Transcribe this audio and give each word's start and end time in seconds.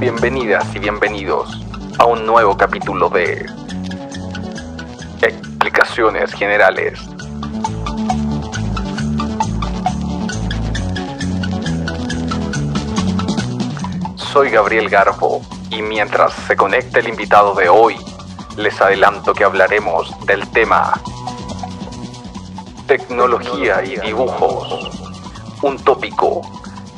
Bienvenidas 0.00 0.74
y 0.74 0.78
bienvenidos 0.78 1.60
a 1.98 2.06
un 2.06 2.24
nuevo 2.24 2.56
capítulo 2.56 3.10
de 3.10 3.44
Generales. 5.94 6.98
Soy 14.16 14.50
Gabriel 14.50 14.88
Garbo 14.88 15.40
y 15.70 15.82
mientras 15.82 16.32
se 16.48 16.56
conecta 16.56 16.98
el 16.98 17.06
invitado 17.06 17.54
de 17.54 17.68
hoy, 17.68 17.94
les 18.56 18.80
adelanto 18.80 19.34
que 19.34 19.44
hablaremos 19.44 20.12
del 20.26 20.50
tema 20.50 21.00
tecnología 22.88 23.84
y 23.84 23.96
dibujos. 24.00 24.90
Un 25.62 25.78
tópico 25.78 26.42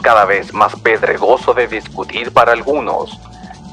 cada 0.01 0.24
vez 0.24 0.55
más 0.55 0.74
pedregoso 0.74 1.52
de 1.52 1.69
discutir 1.69 2.33
para 2.33 2.52
algunos, 2.52 3.21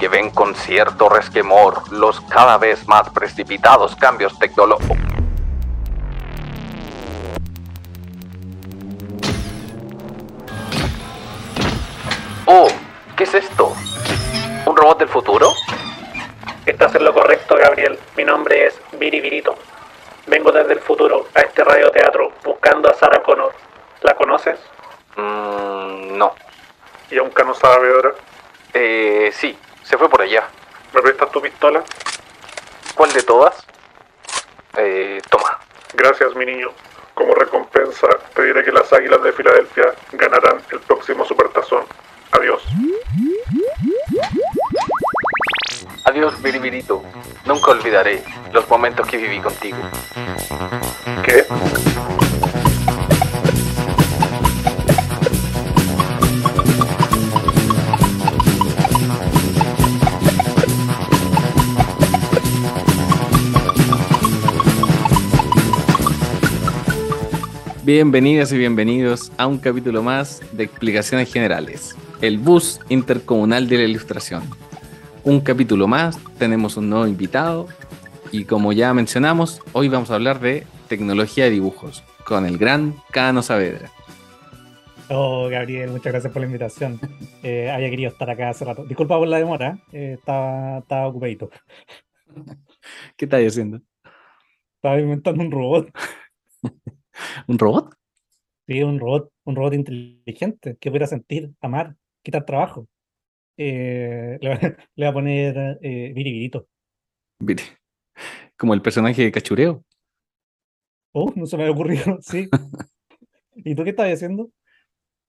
que 0.01 0.09
ven 0.09 0.31
con 0.31 0.53
cierto 0.53 1.07
resquemor 1.07 1.89
los 1.93 2.19
cada 2.19 2.57
vez 2.57 2.85
más 2.89 3.09
precipitados 3.11 3.95
cambios 3.95 4.37
tecnológicos. 4.37 5.02
Olvidaré 47.93 48.23
los 48.51 48.67
momentos 48.69 49.07
que 49.07 49.17
viví 49.17 49.39
contigo. 49.39 49.77
¿Qué? 51.23 51.45
Bienvenidas 67.83 68.51
y 68.53 68.57
bienvenidos 68.57 69.31
a 69.37 69.45
un 69.45 69.59
capítulo 69.59 70.01
más 70.01 70.41
de 70.53 70.63
Explicaciones 70.63 71.31
Generales, 71.31 71.95
el 72.21 72.39
bus 72.39 72.79
intercomunal 72.89 73.67
de 73.67 73.77
la 73.77 73.83
ilustración. 73.83 74.43
Un 75.25 75.39
capítulo 75.39 75.87
más, 75.87 76.17
tenemos 76.37 76.75
un 76.75 76.89
nuevo 76.89 77.07
invitado 77.07 77.67
y 78.33 78.45
como 78.45 78.73
ya 78.73 78.95
mencionamos, 78.95 79.61
hoy 79.73 79.89
vamos 79.89 80.09
a 80.09 80.15
hablar 80.15 80.39
de 80.39 80.63
tecnología 80.89 81.43
de 81.43 81.51
dibujos 81.51 82.03
con 82.25 82.47
el 82.47 82.57
gran 82.57 82.95
Cano 83.11 83.43
Saavedra. 83.43 83.91
Oh, 85.11 85.47
Gabriel, 85.49 85.91
muchas 85.91 86.11
gracias 86.11 86.33
por 86.33 86.41
la 86.41 86.47
invitación. 86.47 86.99
Eh, 87.43 87.69
había 87.69 87.89
querido 87.89 88.09
estar 88.09 88.29
acá 88.29 88.51
hace 88.51 88.63
rato. 88.63 88.85
Disculpa 88.85 89.17
por 89.17 89.27
la 89.27 89.37
demora, 89.37 89.77
eh, 89.91 90.15
estaba, 90.17 90.77
estaba 90.77 91.07
ocupadito. 91.07 91.49
¿Qué 93.17 93.25
estás 93.25 93.45
haciendo? 93.45 93.81
Estaba 94.77 94.97
inventando 94.97 95.43
un 95.43 95.51
robot. 95.51 95.91
¿Un 97.47 97.59
robot? 97.59 97.93
Sí, 98.65 98.81
un 98.81 98.97
robot, 98.97 99.29
un 99.43 99.57
robot 99.57 99.73
inteligente 99.73 100.77
que 100.79 100.89
pudiera 100.89 101.05
sentir, 101.05 101.51
amar, 101.59 101.97
quitar 102.23 102.45
trabajo. 102.45 102.87
Eh, 103.57 104.37
le, 104.39 104.77
voy 104.95 105.05
a 105.05 105.13
poner 105.13 105.79
eh, 105.81 106.13
Viribirito. 106.15 106.69
Mire, 107.39 107.63
Como 108.57 108.73
el 108.73 108.81
personaje 108.81 109.23
de 109.23 109.31
Cachureo. 109.31 109.83
Oh, 111.13 111.31
no 111.35 111.45
se 111.45 111.57
me 111.57 111.63
había 111.63 111.73
ocurrido, 111.73 112.17
sí. 112.21 112.49
¿Y 113.55 113.75
tú 113.75 113.83
qué 113.83 113.91
estabas 113.91 114.13
haciendo? 114.13 114.49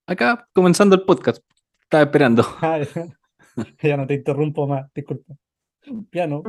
Acá, 0.06 0.48
comenzando 0.52 0.96
el 0.96 1.02
podcast. 1.02 1.42
Estaba 1.82 2.04
esperando. 2.04 2.44
Ah, 2.60 2.80
ya, 2.80 3.06
ya 3.82 3.96
no 3.96 4.06
te 4.06 4.14
interrumpo 4.14 4.66
más, 4.66 4.92
disculpa. 4.94 5.34
Piano. 6.10 6.42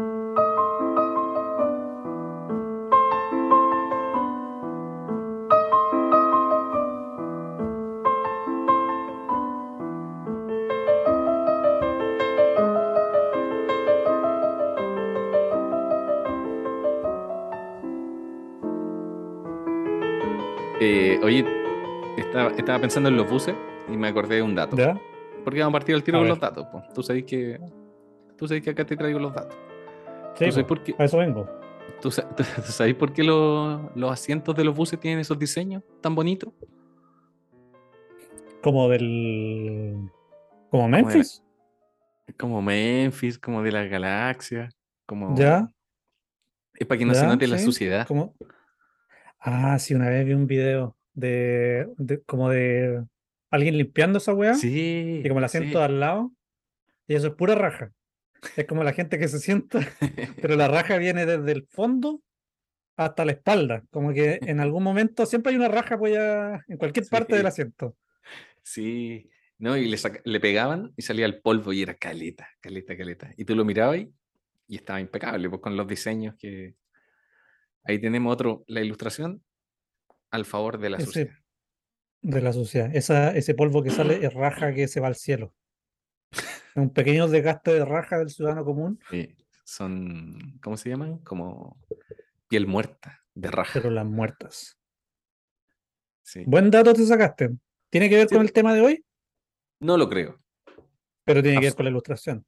Oye, 21.26 21.46
estaba, 22.18 22.52
estaba 22.52 22.80
pensando 22.80 23.10
en 23.10 23.18
los 23.18 23.30
buses 23.30 23.56
y 23.88 23.98
me 23.98 24.08
acordé 24.08 24.36
de 24.38 24.42
un 24.42 24.56
dato. 24.56 24.76
¿Ya? 24.78 25.00
Porque 25.44 25.60
vamos 25.60 25.74
a 25.74 25.78
partir 25.80 25.94
al 25.96 26.04
tiro 26.04 26.18
A 26.18 26.22
con 26.22 26.26
ver. 26.26 26.30
los 26.32 26.40
datos. 26.40 26.66
po. 26.68 26.84
Tú 26.94 27.04
sabes 27.04 27.24
que. 27.26 27.60
Tú 28.38 28.48
sabes 28.48 28.64
que 28.64 28.70
acá 28.72 28.86
te 28.86 28.96
traigo 28.98 29.20
los 29.20 29.34
datos. 29.34 29.56
Sí, 30.36 30.46
¿Tú 30.46 30.52
sabes 30.52 30.64
po, 30.64 30.68
por 30.76 30.84
qué, 30.84 30.96
a 30.98 31.04
eso 31.06 31.18
vengo. 31.18 31.48
tú 32.02 32.10
tú 32.36 32.44
sabes 32.72 32.96
por 32.96 33.14
qué 33.14 33.24
los, 33.24 33.82
los 33.96 34.12
asientos 34.12 34.56
de 34.56 34.64
los 34.64 34.76
buses 34.76 35.00
tienen 35.00 35.20
esos 35.20 35.38
diseños 35.40 35.84
tan 36.02 36.16
bonitos? 36.16 36.52
Como 38.62 38.90
del. 38.90 40.10
Como 40.72 40.84
la- 40.90 40.98
Memphis. 40.98 41.42
Como 42.40 42.62
Memphis, 42.62 43.38
como 43.38 43.62
de 43.62 43.72
las 43.72 43.88
galaxias. 43.90 44.76
Como... 45.06 45.36
Ya. 45.38 45.70
Es 46.74 46.88
para 46.88 46.98
que 46.98 47.06
no 47.06 47.14
se 47.14 47.26
note 47.28 47.48
la 47.48 47.60
suciedad. 47.60 48.08
como- 48.08 48.34
Ah, 49.40 49.78
sí, 49.78 49.94
una 49.94 50.10
vez 50.10 50.26
vi 50.26 50.34
un 50.34 50.48
video 50.48 50.98
de, 51.16 51.88
de- 51.98 52.22
como 52.24 52.50
de 52.50 53.04
alguien 53.50 53.78
limpiando 53.78 54.18
esa 54.20 54.34
weá 54.34 54.54
Sí. 54.54 55.22
y 55.24 55.28
como 55.28 55.40
el 55.40 55.46
asiento 55.46 55.80
sí. 55.80 55.84
al 55.84 56.00
lado 56.00 56.32
y 57.08 57.16
eso 57.16 57.28
es 57.28 57.34
pura 57.34 57.56
raja. 57.56 57.92
Es 58.56 58.66
como 58.66 58.84
la 58.84 58.94
gente 58.94 59.18
que 59.18 59.28
se 59.28 59.40
sienta, 59.40 59.80
pero 60.42 60.56
la 60.56 60.68
raja 60.68 60.98
viene 60.98 61.26
desde 61.26 61.52
el 61.52 61.66
fondo 61.68 62.22
hasta 62.98 63.26
la 63.26 63.32
espalda. 63.32 63.84
Como 63.90 64.14
que 64.14 64.40
en 64.42 64.60
algún 64.60 64.84
momento 64.84 65.26
siempre 65.26 65.52
hay 65.52 65.56
una 65.58 65.68
raja 65.68 65.98
pues, 65.98 66.14
ya 66.14 66.64
en 66.68 66.78
cualquier 66.78 67.06
parte 67.10 67.36
del 67.36 67.48
asiento. 67.48 67.96
Sí. 68.62 69.30
No, 69.58 69.78
y 69.78 69.88
le, 69.88 69.98
le 70.26 70.40
pegaban 70.42 70.92
y 70.98 71.02
salía 71.02 71.26
el 71.26 71.40
polvo 71.42 71.72
y 71.72 71.82
era 71.82 71.94
caleta, 71.96 72.48
caleta, 72.60 72.98
caleta. 72.98 73.34
Y 73.38 73.46
tú 73.46 73.56
lo 73.56 73.64
mirabas 73.64 74.00
y, 74.00 74.14
y 74.68 74.76
estaba 74.76 75.00
impecable, 75.00 75.50
pues 75.50 75.62
con 75.62 75.78
los 75.78 75.88
diseños 75.88 76.36
que. 76.38 76.76
Ahí 77.86 78.00
tenemos 78.02 78.34
otro, 78.34 78.64
la 78.68 78.82
ilustración 78.82 79.42
al 80.36 80.46
favor 80.46 80.78
de 80.78 80.90
la 80.92 80.98
Ese-. 80.98 81.32
De 82.22 82.42
la 82.42 82.54
suciedad. 82.54 82.96
Esa, 82.96 83.36
ese 83.36 83.54
polvo 83.54 83.84
que 83.84 83.90
sale 83.92 84.26
es 84.26 84.34
raja 84.34 84.74
que 84.74 84.88
se 84.88 85.00
va 85.00 85.08
al 85.08 85.16
cielo. 85.16 85.54
Un 86.76 86.90
pequeño 86.92 87.28
desgaste 87.28 87.72
de 87.74 87.86
raja 87.86 88.18
del 88.18 88.30
ciudadano 88.30 88.66
común, 88.66 89.00
Sí, 89.10 89.36
son, 89.64 90.60
¿cómo 90.62 90.76
se 90.78 90.90
llaman? 90.90 91.20
Como 91.20 91.78
piel 92.48 92.68
muerta 92.68 93.24
de 93.34 93.50
raja. 93.50 93.72
pero 93.80 93.90
las 93.92 94.06
muertas. 94.06 94.78
sí. 96.24 96.44
Buen 96.46 96.70
dato 96.72 96.94
te 96.94 97.06
sacaste. 97.06 97.52
¿Tiene 97.90 98.10
que 98.10 98.16
ver 98.18 98.28
Sí. 98.28 98.36
con 98.36 98.44
el 98.44 98.52
tema 98.52 98.74
de 98.74 98.82
hoy? 98.82 99.06
No 99.80 99.98
lo 99.98 100.10
creo. 100.10 100.42
Pero 101.24 101.42
tiene 101.42 101.60
que 101.60 101.68
ver 101.68 101.76
con 101.76 101.86
la 101.86 101.92
ilustración, 101.92 102.46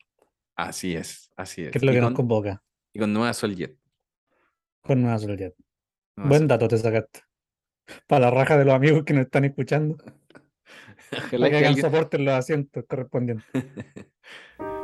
Así 0.56 0.96
es, 0.96 1.30
así 1.36 1.64
es. 1.64 1.72
que 1.72 1.78
es 1.78 1.84
lo 1.84 1.92
y, 1.92 1.96
que 1.96 2.02
nos 2.02 2.10
con, 2.10 2.16
convoca. 2.16 2.64
y 2.94 3.00
con 3.00 3.14
Nueva 3.14 3.34
Soljet. 3.34 3.78
Con 4.82 5.02
Nueva. 5.02 5.18
Nueva 5.20 5.54
Buen 6.16 6.40
Sol- 6.42 6.48
dato 6.48 6.68
te 6.68 6.78
sacaste. 6.78 7.22
Para 8.08 8.26
la 8.26 8.32
raja 8.32 8.58
de 8.58 8.66
los 8.66 8.74
amigos 8.74 9.04
que 9.04 9.14
nos 9.14 9.26
están 9.26 9.46
escuchando. 9.46 9.98
Ojalá 11.12 11.46
que 11.48 11.52
que 11.52 11.58
hagan 11.58 11.68
alguien- 11.70 11.82
soporte 11.86 12.18
en 12.18 12.26
los 12.26 12.34
asientos 12.34 12.84
correspondientes. 12.88 13.46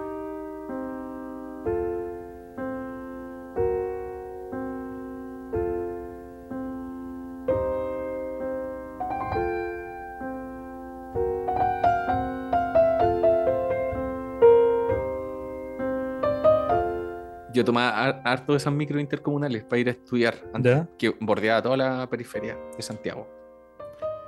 yo 17.63 17.65
tomaba 17.65 17.89
har- 18.05 18.21
harto 18.25 18.51
de 18.53 18.57
esas 18.57 18.73
micro 18.73 18.99
intercomunales 18.99 19.63
para 19.63 19.79
ir 19.79 19.87
a 19.87 19.91
estudiar, 19.91 20.35
antes, 20.53 20.75
¿Ya? 20.75 20.87
que 20.97 21.13
bordeaba 21.19 21.61
toda 21.61 21.77
la 21.77 22.09
periferia 22.09 22.57
de 22.75 22.83
Santiago. 22.83 23.27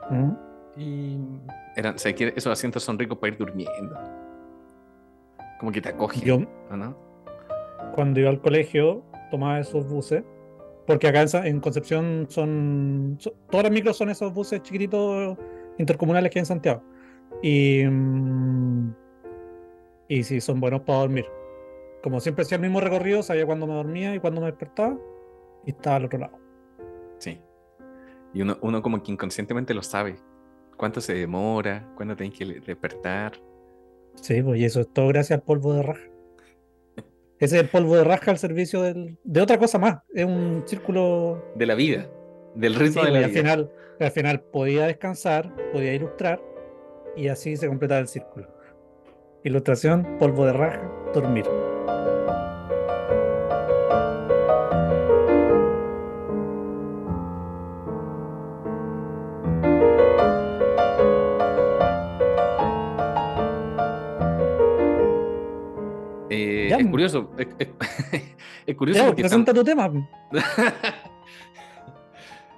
¿Mm? 0.10 0.32
Y 0.78 1.18
eran, 1.76 1.96
esos 1.96 2.48
asientos 2.48 2.84
son 2.84 2.98
ricos 2.98 3.18
para 3.18 3.34
ir 3.34 3.38
durmiendo. 3.40 3.98
Como 5.60 5.72
que 5.72 5.82
te 5.82 5.90
acogen, 5.90 6.22
Yo, 6.24 6.40
¿o 6.72 6.76
no? 6.78 6.96
cuando 7.94 8.20
iba 8.20 8.30
al 8.30 8.42
colegio, 8.42 9.04
tomaba 9.32 9.60
esos 9.60 9.88
buses, 9.88 10.24
porque 10.86 11.08
acá 11.08 11.26
en, 11.46 11.60
Concepción 11.60 12.26
son, 12.30 13.16
so- 13.20 13.34
todas 13.50 13.64
las 13.66 13.72
micros 13.72 13.98
son 13.98 14.10
esos 14.10 14.34
buses 14.34 14.62
chiquititos 14.62 15.38
intercomunales 15.78 16.32
que 16.32 16.40
hay 16.40 16.42
en 16.42 16.46
Santiago. 16.46 16.82
Y, 17.42 17.84
mm, 17.86 18.94
y 20.10 20.24
sí, 20.24 20.40
son 20.42 20.60
buenos 20.60 20.82
para 20.82 21.00
dormir. 21.00 21.26
Como 22.06 22.20
siempre 22.20 22.44
hacía 22.44 22.58
el 22.58 22.62
mismo 22.62 22.80
recorrido, 22.82 23.24
sabía 23.24 23.48
cuándo 23.48 23.66
me 23.66 23.74
dormía 23.74 24.14
y 24.14 24.20
cuándo 24.20 24.40
me 24.40 24.46
despertaba, 24.46 24.96
y 25.66 25.72
estaba 25.72 25.96
al 25.96 26.06
otro 26.06 26.20
lado. 26.20 26.38
Sí. 27.18 27.42
Y 28.32 28.44
uno, 28.44 28.60
uno 28.62 28.84
como 28.84 29.02
que 29.02 29.12
inconscientemente 29.12 29.74
lo 29.74 29.82
sabe. 29.82 30.18
¿Cuánto 30.78 31.02
se 31.02 31.16
demora? 31.16 31.84
¿Cuándo 31.96 32.16
tenés 32.16 32.38
que 32.38 32.46
despertar? 32.46 33.32
Sí, 34.22 34.40
pues 34.44 34.60
y 34.62 34.66
eso 34.66 34.82
es 34.82 34.94
todo 34.94 35.08
gracias 35.08 35.40
al 35.40 35.44
polvo 35.44 35.74
de 35.74 35.82
raja. 35.82 36.04
Ese 37.40 37.56
es 37.58 37.64
el 37.64 37.70
polvo 37.70 37.96
de 37.96 38.04
raja 38.04 38.30
al 38.30 38.38
servicio 38.38 38.84
del- 38.84 39.18
de 39.24 39.42
otra 39.42 39.58
cosa 39.58 39.80
más. 39.80 40.04
Es 40.14 40.26
un 40.26 40.62
círculo 40.68 41.44
De 41.56 41.66
la 41.66 41.74
vida, 41.74 42.08
del 42.54 42.74
Sí, 42.76 42.80
ritmo 42.82 43.04
de 43.04 43.12
la 43.14 43.22
y 43.22 43.24
al 43.24 43.30
vida. 43.32 43.40
final, 43.42 43.72
al 44.00 44.12
final 44.12 44.42
podía 44.42 44.86
descansar, 44.86 45.52
podía 45.74 45.96
ilustrar 45.96 46.40
y 47.18 47.30
así 47.30 47.58
se 47.58 47.68
completaba 47.68 48.00
el 48.00 48.08
círculo. 48.08 48.48
Ilustración, 49.44 50.18
polvo 50.20 50.46
de 50.46 50.54
raja, 50.54 50.88
dormir. 51.12 51.46
Curioso. 66.96 67.32
Es, 67.38 67.48
es- 67.60 67.70
es 68.66 68.76
curioso 68.76 69.06
porque 69.08 69.22
presenta 69.24 69.52
estamos- 69.52 69.64
tu 69.64 69.64
tema. 69.64 70.10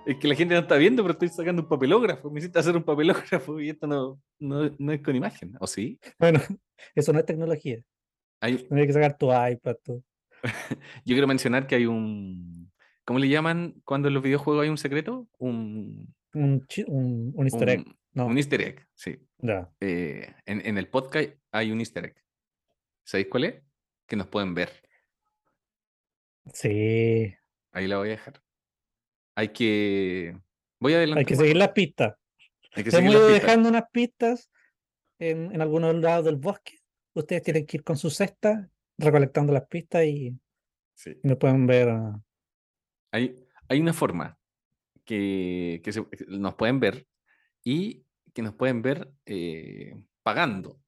es 0.05 0.15
que 0.17 0.27
la 0.27 0.35
gente 0.35 0.53
no 0.53 0.61
está 0.61 0.75
viendo, 0.77 1.03
pero 1.03 1.13
estoy 1.13 1.29
sacando 1.29 1.61
un 1.63 1.67
papelógrafo. 1.67 2.29
Me 2.31 2.39
hiciste 2.39 2.59
hacer 2.59 2.75
un 2.75 2.83
papelógrafo 2.83 3.59
y 3.59 3.69
esto 3.69 3.87
no, 3.87 4.21
no, 4.39 4.69
no 4.77 4.91
es 4.93 5.01
con 5.01 5.15
imagen. 5.15 5.53
¿O 5.59 5.67
sí? 5.67 5.99
Bueno, 6.19 6.39
eso 6.95 7.11
no 7.13 7.19
es 7.19 7.25
tecnología. 7.25 7.79
Hay, 8.41 8.57
Tendría 8.57 8.87
que 8.87 8.93
sacar 8.93 9.17
tu 9.17 9.27
iPad. 9.33 9.75
tu- 9.83 10.03
yo 10.43 11.15
quiero 11.15 11.27
mencionar 11.27 11.67
que 11.67 11.75
hay 11.75 11.85
un. 11.87 12.71
¿Cómo 13.03 13.19
le 13.19 13.27
llaman 13.29 13.75
cuando 13.85 14.07
en 14.09 14.13
los 14.13 14.23
videojuegos 14.23 14.63
hay 14.63 14.69
un 14.69 14.77
secreto? 14.77 15.27
Un, 15.39 16.13
Un, 16.33 16.65
un, 16.87 17.33
un 17.35 17.45
easter 17.45 17.69
egg. 17.69 17.79
un- 17.87 17.97
No, 18.13 18.25
un 18.27 18.37
easter 18.37 18.61
egg, 18.61 18.87
sí. 18.93 19.17
ya. 19.39 19.69
Eh, 19.79 20.33
en, 20.45 20.65
en 20.65 20.77
el 20.77 20.87
podcast 20.89 21.31
hay 21.51 21.71
un 21.71 21.79
easter 21.79 22.05
egg. 22.05 22.15
¿Sabéis 23.03 23.27
cuál 23.29 23.43
es? 23.45 23.55
Que 24.07 24.15
nos 24.15 24.27
pueden 24.27 24.53
ver. 24.53 24.71
Sí, 26.53 27.33
Ahí 27.71 27.87
la 27.87 27.97
voy 27.97 28.07
a 28.07 28.11
dejar. 28.11 28.41
Hay 29.35 29.49
que. 29.49 30.35
Voy 30.79 30.93
a 30.93 30.97
adelantar. 30.97 31.19
hay 31.19 31.25
que 31.25 31.35
seguir 31.35 31.57
las 31.57 31.69
pistas. 31.71 32.15
Hay 32.73 32.83
que 32.83 32.89
hemos 32.95 33.11
ido 33.13 33.27
dejando 33.27 33.69
unas 33.69 33.89
pistas 33.91 34.49
en, 35.19 35.51
en 35.53 35.61
algunos 35.61 35.93
lados 35.95 36.25
del 36.25 36.37
bosque. 36.37 36.79
Ustedes 37.13 37.43
tienen 37.43 37.65
que 37.65 37.77
ir 37.77 37.83
con 37.83 37.97
su 37.97 38.09
cesta 38.09 38.69
recolectando 38.97 39.53
las 39.53 39.67
pistas 39.67 40.05
y, 40.05 40.39
Sí. 40.95 41.19
y 41.23 41.27
nos 41.27 41.37
pueden 41.37 41.67
ver. 41.67 41.89
ah, 41.89 42.19
Hay, 43.11 43.35
hay 43.69 43.79
una 43.79 43.93
forma 43.93 44.37
que, 45.05 45.81
que 45.83 45.91
se- 45.93 46.05
que 46.09 46.25
nos 46.27 46.55
pueden 46.55 46.79
ver 46.79 47.07
y 47.63 48.05
que 48.33 48.41
nos 48.41 48.53
pueden 48.55 48.81
ver 48.81 49.11
eh, 49.25 49.95
pagando. 50.23 50.79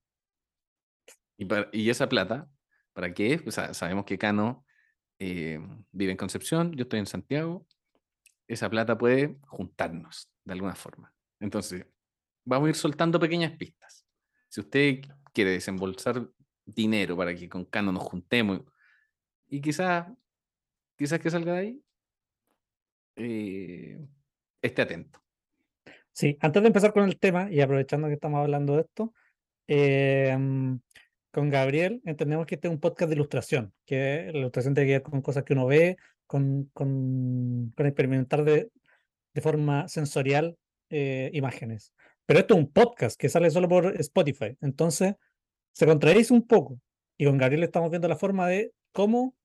Y, 1.37 1.47
y 1.71 1.89
esa 1.89 2.09
plata, 2.09 2.49
¿para 2.93 3.13
qué? 3.13 3.43
Sabemos 3.51 4.05
que 4.05 4.17
Cano 4.17 4.65
eh, 5.19 5.59
vive 5.91 6.11
en 6.11 6.17
Concepción, 6.17 6.71
yo 6.73 6.83
estoy 6.83 6.99
en 6.99 7.05
Santiago. 7.05 7.67
Esa 8.47 8.69
plata 8.69 8.97
puede 8.97 9.37
juntarnos 9.47 10.29
de 10.43 10.53
alguna 10.53 10.75
forma. 10.75 11.13
Entonces, 11.39 11.85
vamos 12.45 12.67
a 12.67 12.69
ir 12.69 12.75
soltando 12.75 13.19
pequeñas 13.19 13.55
pistas. 13.57 14.05
Si 14.47 14.61
usted 14.61 15.01
quiere 15.33 15.51
desembolsar 15.51 16.27
dinero 16.65 17.15
para 17.15 17.35
que 17.35 17.49
con 17.49 17.65
Cano 17.65 17.91
nos 17.91 18.03
juntemos 18.03 18.61
y 19.47 19.61
quizás, 19.61 20.07
quizás 20.97 21.19
que 21.19 21.29
salga 21.29 21.53
de 21.53 21.59
ahí, 21.59 21.83
eh, 23.15 23.99
esté 24.61 24.81
atento. 24.81 25.21
Sí, 26.11 26.37
antes 26.41 26.61
de 26.61 26.67
empezar 26.67 26.93
con 26.93 27.03
el 27.03 27.19
tema 27.19 27.51
y 27.51 27.61
aprovechando 27.61 28.07
que 28.07 28.15
estamos 28.15 28.39
hablando 28.39 28.75
de 28.75 28.81
esto, 28.81 29.13
eh, 29.67 30.35
con 31.31 31.49
Gabriel 31.49 32.01
entendemos 32.05 32.45
que 32.45 32.55
este 32.55 32.67
es 32.67 32.73
un 32.73 32.79
podcast 32.79 33.09
de 33.09 33.15
ilustración, 33.15 33.73
que 33.85 34.29
la 34.31 34.39
ilustración 34.39 34.73
tiene 34.73 34.87
que 34.87 34.93
ver 34.93 35.03
con 35.03 35.21
cosas 35.21 35.43
que 35.43 35.53
uno 35.53 35.67
ve, 35.67 35.97
con, 36.27 36.69
con, 36.73 37.71
con 37.75 37.85
experimentar 37.85 38.43
de, 38.43 38.69
de 39.33 39.41
forma 39.41 39.87
sensorial 39.87 40.57
eh, 40.89 41.29
imágenes. 41.33 41.93
Pero 42.25 42.39
esto 42.39 42.53
es 42.55 42.59
un 42.59 42.71
podcast 42.71 43.19
que 43.19 43.29
sale 43.29 43.49
solo 43.51 43.67
por 43.67 43.99
Spotify, 43.99 44.55
entonces 44.61 45.15
se 45.73 45.85
contradice 45.85 46.33
un 46.33 46.45
poco. 46.45 46.79
Y 47.17 47.25
con 47.25 47.37
Gabriel 47.37 47.63
estamos 47.63 47.89
viendo 47.89 48.07
la 48.07 48.15
forma 48.15 48.47
de 48.47 48.71
cómo 48.93 49.35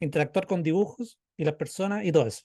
interactuar 0.00 0.46
con 0.46 0.62
dibujos 0.62 1.18
y 1.36 1.44
las 1.44 1.54
personas 1.54 2.04
y 2.04 2.12
todo 2.12 2.26
eso. 2.26 2.44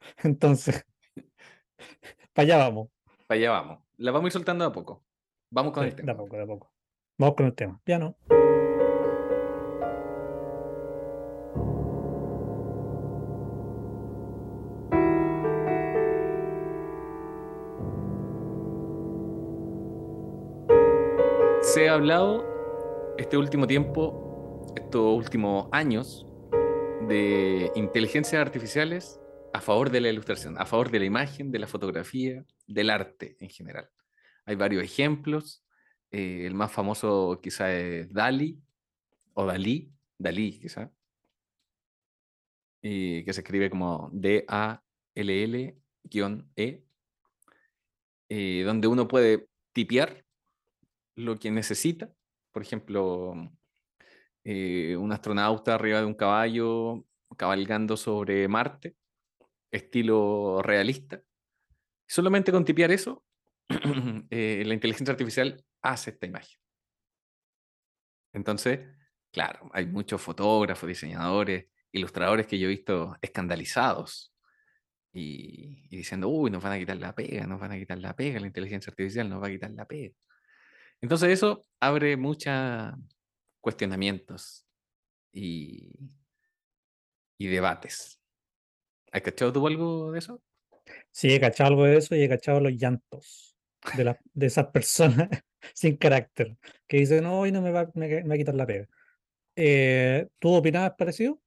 Entonces, 0.22 0.84
para 2.32 2.44
allá 2.44 2.56
vamos. 2.58 2.88
Para 3.26 3.38
allá 3.38 3.50
vamos. 3.50 3.78
La 3.96 4.12
vamos 4.12 4.26
a 4.26 4.28
ir 4.28 4.32
soltando 4.32 4.64
de 4.64 4.70
a 4.70 4.72
poco. 4.72 5.04
Vamos 5.50 5.72
con 5.72 5.84
Sí, 5.84 5.90
el 5.90 5.96
de 5.96 5.96
tema. 5.96 6.12
a 6.12 6.16
poco, 6.16 6.36
de 6.36 6.42
a 6.42 6.46
poco. 6.46 6.72
Vamos 7.18 7.34
con 7.36 7.46
el 7.46 7.54
tema. 7.54 7.80
Piano. 7.82 8.14
Se 21.62 21.88
ha 21.88 21.94
hablado 21.94 22.44
este 23.18 23.36
último 23.36 23.66
tiempo, 23.66 24.64
estos 24.76 25.16
últimos 25.16 25.68
años, 25.72 26.26
de 27.08 27.70
inteligencias 27.74 28.40
artificiales 28.40 29.20
a 29.52 29.60
favor 29.60 29.90
de 29.90 30.00
la 30.00 30.08
ilustración, 30.08 30.56
a 30.58 30.66
favor 30.66 30.90
de 30.90 30.98
la 30.98 31.06
imagen, 31.06 31.50
de 31.50 31.58
la 31.58 31.66
fotografía, 31.66 32.44
del 32.66 32.90
arte 32.90 33.36
en 33.40 33.48
general. 33.48 33.88
Hay 34.44 34.54
varios 34.54 34.84
ejemplos. 34.84 35.65
Eh, 36.10 36.46
el 36.46 36.54
más 36.54 36.72
famoso 36.72 37.40
quizá 37.42 37.72
es 37.72 38.12
Dali 38.12 38.60
o 39.34 39.46
Dalí, 39.46 39.92
Dalí 40.18 40.58
quizá, 40.60 40.90
y 42.82 43.24
que 43.24 43.32
se 43.32 43.40
escribe 43.40 43.70
como 43.70 44.10
D-A-L-L-E, 44.12 45.76
eh, 48.28 48.62
donde 48.64 48.88
uno 48.88 49.08
puede 49.08 49.48
tipear 49.72 50.24
lo 51.16 51.38
que 51.38 51.50
necesita. 51.50 52.12
Por 52.52 52.62
ejemplo, 52.62 53.34
eh, 54.44 54.96
un 54.96 55.12
astronauta 55.12 55.74
arriba 55.74 55.98
de 56.00 56.06
un 56.06 56.14
caballo 56.14 57.04
cabalgando 57.36 57.96
sobre 57.96 58.46
Marte, 58.48 58.96
estilo 59.72 60.62
realista. 60.62 61.22
Solamente 62.08 62.52
con 62.52 62.64
tipear 62.64 62.92
eso, 62.92 63.24
eh, 64.30 64.62
la 64.64 64.74
inteligencia 64.74 65.12
artificial 65.12 65.64
hace 65.82 66.10
esta 66.10 66.26
imagen. 66.26 66.58
Entonces, 68.32 68.80
claro, 69.32 69.70
hay 69.72 69.86
muchos 69.86 70.20
fotógrafos, 70.20 70.88
diseñadores, 70.88 71.66
ilustradores 71.92 72.46
que 72.46 72.58
yo 72.58 72.66
he 72.66 72.70
visto 72.70 73.16
escandalizados 73.22 74.34
y, 75.12 75.88
diciendo, 75.88 76.28
uy, 76.28 76.50
nos 76.50 76.62
van 76.62 76.74
a 76.74 76.78
quitar 76.78 76.98
la 76.98 77.14
pega, 77.14 77.46
nos 77.46 77.58
van 77.58 77.72
a 77.72 77.78
quitar 77.78 77.98
la 77.98 78.14
pega, 78.14 78.38
la 78.38 78.46
inteligencia 78.46 78.90
artificial 78.90 79.28
nos 79.28 79.42
va 79.42 79.46
a 79.46 79.50
quitar 79.50 79.70
la 79.70 79.86
pega. 79.86 80.14
Entonces 81.00 81.30
eso 81.30 81.62
abre 81.80 82.16
muchos 82.16 82.54
cuestionamientos 83.60 84.66
y, 85.32 85.90
y 87.38 87.46
debates. 87.46 88.20
¿Has 89.12 89.22
cachado 89.22 89.52
tú 89.52 89.66
algo 89.66 90.12
de 90.12 90.18
eso? 90.18 90.42
Sí, 91.10 91.32
he 91.32 91.40
cachado 91.40 91.68
algo 91.68 91.84
de 91.84 91.96
eso 91.96 92.14
y 92.14 92.22
he 92.22 92.28
cachado 92.28 92.60
los 92.60 92.72
llantos 92.72 93.55
de, 93.96 94.04
la, 94.04 94.18
de 94.34 94.46
esas 94.46 94.66
personas 94.66 95.28
sin 95.74 95.96
carácter 95.96 96.56
que 96.86 96.98
dicen, 96.98 97.24
no, 97.24 97.40
hoy 97.40 97.52
no 97.52 97.62
me 97.62 97.70
va, 97.70 97.90
me, 97.94 98.08
me 98.08 98.28
va 98.28 98.34
a 98.34 98.38
quitar 98.38 98.54
la 98.54 98.66
pega. 98.66 98.86
Eh, 99.56 100.28
¿tú 100.38 100.52
opinabas 100.54 100.94
parecido? 100.96 101.40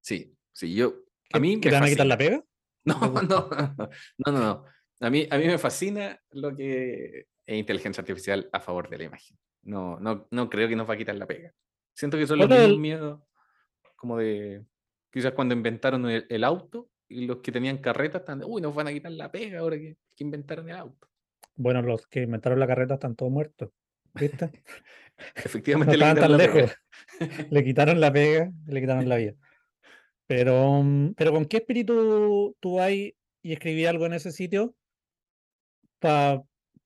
Sí, 0.00 0.34
sí, 0.52 0.74
yo... 0.74 1.04
¿Que, 1.28 1.36
A 1.36 1.40
mí 1.40 1.60
que 1.60 1.68
me 1.68 1.70
te 1.70 1.76
van 1.80 1.84
a 1.84 1.88
quitar 1.88 2.06
la 2.06 2.18
pega? 2.18 2.44
No, 2.84 2.98
no, 3.00 3.20
no, 3.22 3.90
no, 4.26 4.32
no. 4.32 4.64
A 5.00 5.10
mí, 5.10 5.26
a 5.30 5.36
mí 5.36 5.46
me 5.46 5.58
fascina 5.58 6.18
lo 6.30 6.56
que 6.56 7.26
es 7.46 7.58
inteligencia 7.58 8.00
artificial 8.00 8.48
a 8.50 8.60
favor 8.60 8.88
de 8.88 8.96
la 8.98 9.04
imagen. 9.04 9.36
No, 9.62 10.00
no, 10.00 10.26
no 10.30 10.48
creo 10.48 10.68
que 10.68 10.76
nos 10.76 10.88
va 10.88 10.94
a 10.94 10.96
quitar 10.96 11.14
la 11.16 11.26
pega. 11.26 11.52
Siento 11.94 12.16
que 12.16 12.26
son 12.26 12.38
los 12.38 12.48
mismos 12.48 12.64
el- 12.70 12.78
miedos. 12.78 13.20
como 13.96 14.16
de 14.16 14.64
quizás 15.12 15.32
cuando 15.32 15.54
inventaron 15.54 16.08
el, 16.08 16.24
el 16.30 16.44
auto 16.44 16.88
y 17.08 17.26
los 17.26 17.38
que 17.38 17.52
tenían 17.52 17.78
carretas 17.78 18.20
están, 18.22 18.38
de, 18.38 18.46
uy, 18.46 18.62
nos 18.62 18.74
van 18.74 18.88
a 18.88 18.92
quitar 18.92 19.12
la 19.12 19.30
pega 19.30 19.58
ahora 19.58 19.76
que, 19.76 19.98
que 20.16 20.24
inventaron 20.24 20.70
el 20.70 20.76
auto. 20.76 21.07
Bueno, 21.58 21.82
los 21.82 22.06
que 22.06 22.22
inventaron 22.22 22.60
la 22.60 22.66
carreta 22.66 22.94
están 22.94 23.16
todos 23.16 23.30
muertos. 23.32 23.70
¿Viste? 24.14 24.50
No 25.34 25.40
Efectivamente, 25.44 25.96
le 25.96 26.04
estaban 26.04 26.16
tan 26.18 26.36
lejos. 26.38 26.72
Le 27.50 27.64
quitaron 27.64 28.00
la 28.00 28.12
pega, 28.12 28.52
le 28.66 28.80
quitaron 28.80 29.08
la 29.08 29.16
vida. 29.16 29.34
Pero, 30.26 30.82
mm, 30.82 31.14
pero 31.14 31.32
¿con 31.32 31.44
qué 31.46 31.58
espíritu 31.58 32.56
tú 32.60 32.74
vas 32.76 32.92
y 32.92 33.14
escribí 33.42 33.84
algo 33.86 34.06
en 34.06 34.12
ese 34.14 34.30
sitio? 34.30 34.74
Pa, 35.98 36.42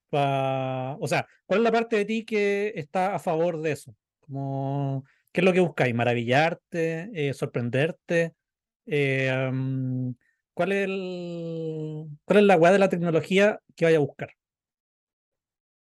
pa- 0.09 0.97
o 1.01 1.07
sea, 1.07 1.27
¿cuál 1.47 1.61
es 1.61 1.65
la 1.65 1.73
parte 1.73 1.97
de 1.97 2.05
ti 2.07 2.25
que 2.25 2.73
está 2.77 3.15
a 3.15 3.19
favor 3.19 3.61
de 3.61 3.73
eso? 3.73 3.95
Como, 4.21 5.05
¿qué 5.33 5.41
es 5.41 5.45
lo 5.45 5.53
que 5.53 5.61
buscáis? 5.61 5.95
¿Maravillarte? 5.95 7.11
Eh, 7.13 7.35
¿Sorprenderte? 7.35 8.35
Eh, 8.87 9.51
mm, 9.53 10.13
¿cuál 10.55 10.73
es 10.73 10.85
el, 10.89 12.07
cuál 12.25 12.39
es 12.39 12.45
la 12.45 12.57
weá 12.57 12.73
de 12.73 12.79
la 12.79 12.89
tecnología 12.89 13.61
que 13.77 13.85
vaya 13.85 13.99
a 13.99 14.01
buscar? 14.01 14.31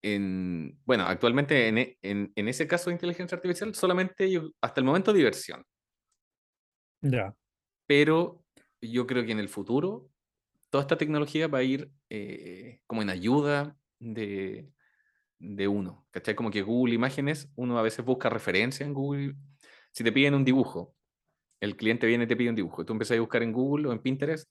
En, 0.02 0.80
bueno, 0.84 1.04
actualmente 1.06 1.68
en, 1.68 1.78
e- 1.78 1.98
en- 2.02 2.32
en 2.34 2.48
ese 2.48 2.66
caso 2.66 2.90
de 2.90 2.94
inteligencia 2.94 3.36
artificial, 3.36 3.74
solamente 3.74 4.30
yo- 4.30 4.50
hasta 4.60 4.80
el 4.80 4.84
momento 4.86 5.12
diversión. 5.12 5.64
Ya. 7.02 7.34
Pero 7.86 8.44
yo 8.80 9.06
creo 9.06 9.24
que 9.24 9.32
en 9.32 9.38
el 9.40 9.48
futuro 9.48 10.08
toda 10.70 10.82
esta 10.82 10.96
tecnología 10.98 11.48
va 11.48 11.58
a 11.58 11.62
ir 11.62 11.90
eh, 12.10 12.80
como 12.86 13.02
en 13.02 13.10
ayuda 13.10 13.76
de, 13.98 14.68
de 15.38 15.68
uno. 15.68 16.06
¿Cachai? 16.10 16.34
Como 16.34 16.50
que 16.50 16.62
Google 16.62 16.94
Imágenes, 16.94 17.52
uno 17.56 17.78
a 17.78 17.82
veces 17.82 18.04
busca 18.04 18.28
referencia 18.30 18.84
en 18.86 18.94
Google. 18.94 19.34
Si 19.92 20.02
te 20.02 20.12
piden 20.12 20.34
un 20.34 20.44
dibujo, 20.44 20.96
el 21.60 21.76
cliente 21.76 22.06
viene 22.06 22.24
y 22.24 22.26
te 22.26 22.36
pide 22.36 22.50
un 22.50 22.56
dibujo, 22.56 22.84
tú 22.84 22.92
empezás 22.92 23.16
a 23.16 23.20
buscar 23.20 23.42
en 23.42 23.52
Google 23.52 23.88
o 23.88 23.92
en 23.92 24.00
Pinterest 24.00 24.50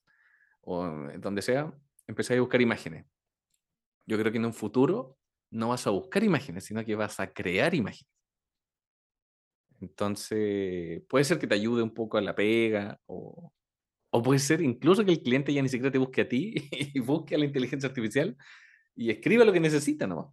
o 0.62 0.86
en 1.10 1.20
donde 1.20 1.42
sea, 1.42 1.74
empezás 2.08 2.38
a 2.38 2.40
buscar 2.40 2.62
imágenes. 2.62 3.06
Yo 4.06 4.18
creo 4.18 4.32
que 4.32 4.38
en 4.38 4.46
un 4.46 4.54
futuro 4.54 5.18
no 5.52 5.70
vas 5.70 5.88
a 5.88 5.92
buscar 5.92 6.24
imágenes, 6.24 6.66
sino 6.66 6.84
que 6.86 6.96
vas 6.96 7.20
a 7.20 7.34
crear 7.34 7.74
imágenes. 7.76 8.08
Entonces, 9.80 11.02
puede 11.10 11.26
ser 11.26 11.40
que 11.40 11.48
te 11.48 11.56
ayude 11.56 11.82
un 11.84 11.94
poco 11.94 12.18
a 12.18 12.22
la 12.22 12.36
pega, 12.36 13.00
o, 13.08 13.52
o 14.12 14.24
puede 14.24 14.40
ser 14.40 14.62
incluso 14.62 15.06
que 15.06 15.12
el 15.12 15.22
cliente 15.24 15.54
ya 15.54 15.62
ni 15.64 15.70
siquiera 15.70 15.92
te 15.92 16.00
busque 16.00 16.22
a 16.22 16.30
ti 16.30 16.56
y 16.96 17.00
busque 17.02 17.36
a 17.36 17.40
la 17.40 17.46
inteligencia 17.46 17.90
artificial 17.90 18.38
y 18.96 19.12
escriba 19.12 19.46
lo 19.46 19.54
que 19.54 19.60
necesita 19.62 20.08
nomás. 20.08 20.30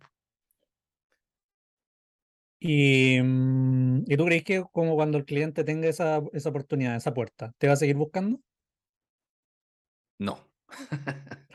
Y, 2.61 3.21
mm, 3.23 4.05
¿y 4.07 4.17
tú 4.17 4.25
crees 4.25 4.45
que 4.45 4.65
como 4.73 4.95
cuando 4.97 5.19
el 5.19 5.25
cliente 5.25 5.65
tenga 5.65 5.89
esa, 5.89 6.23
esa 6.33 6.49
oportunidad, 6.51 6.97
esa 6.97 7.15
puerta, 7.15 7.53
¿te 7.59 7.69
va 7.69 7.75
a 7.75 7.77
seguir 7.77 7.97
buscando? 7.97 8.41
No. 10.21 10.39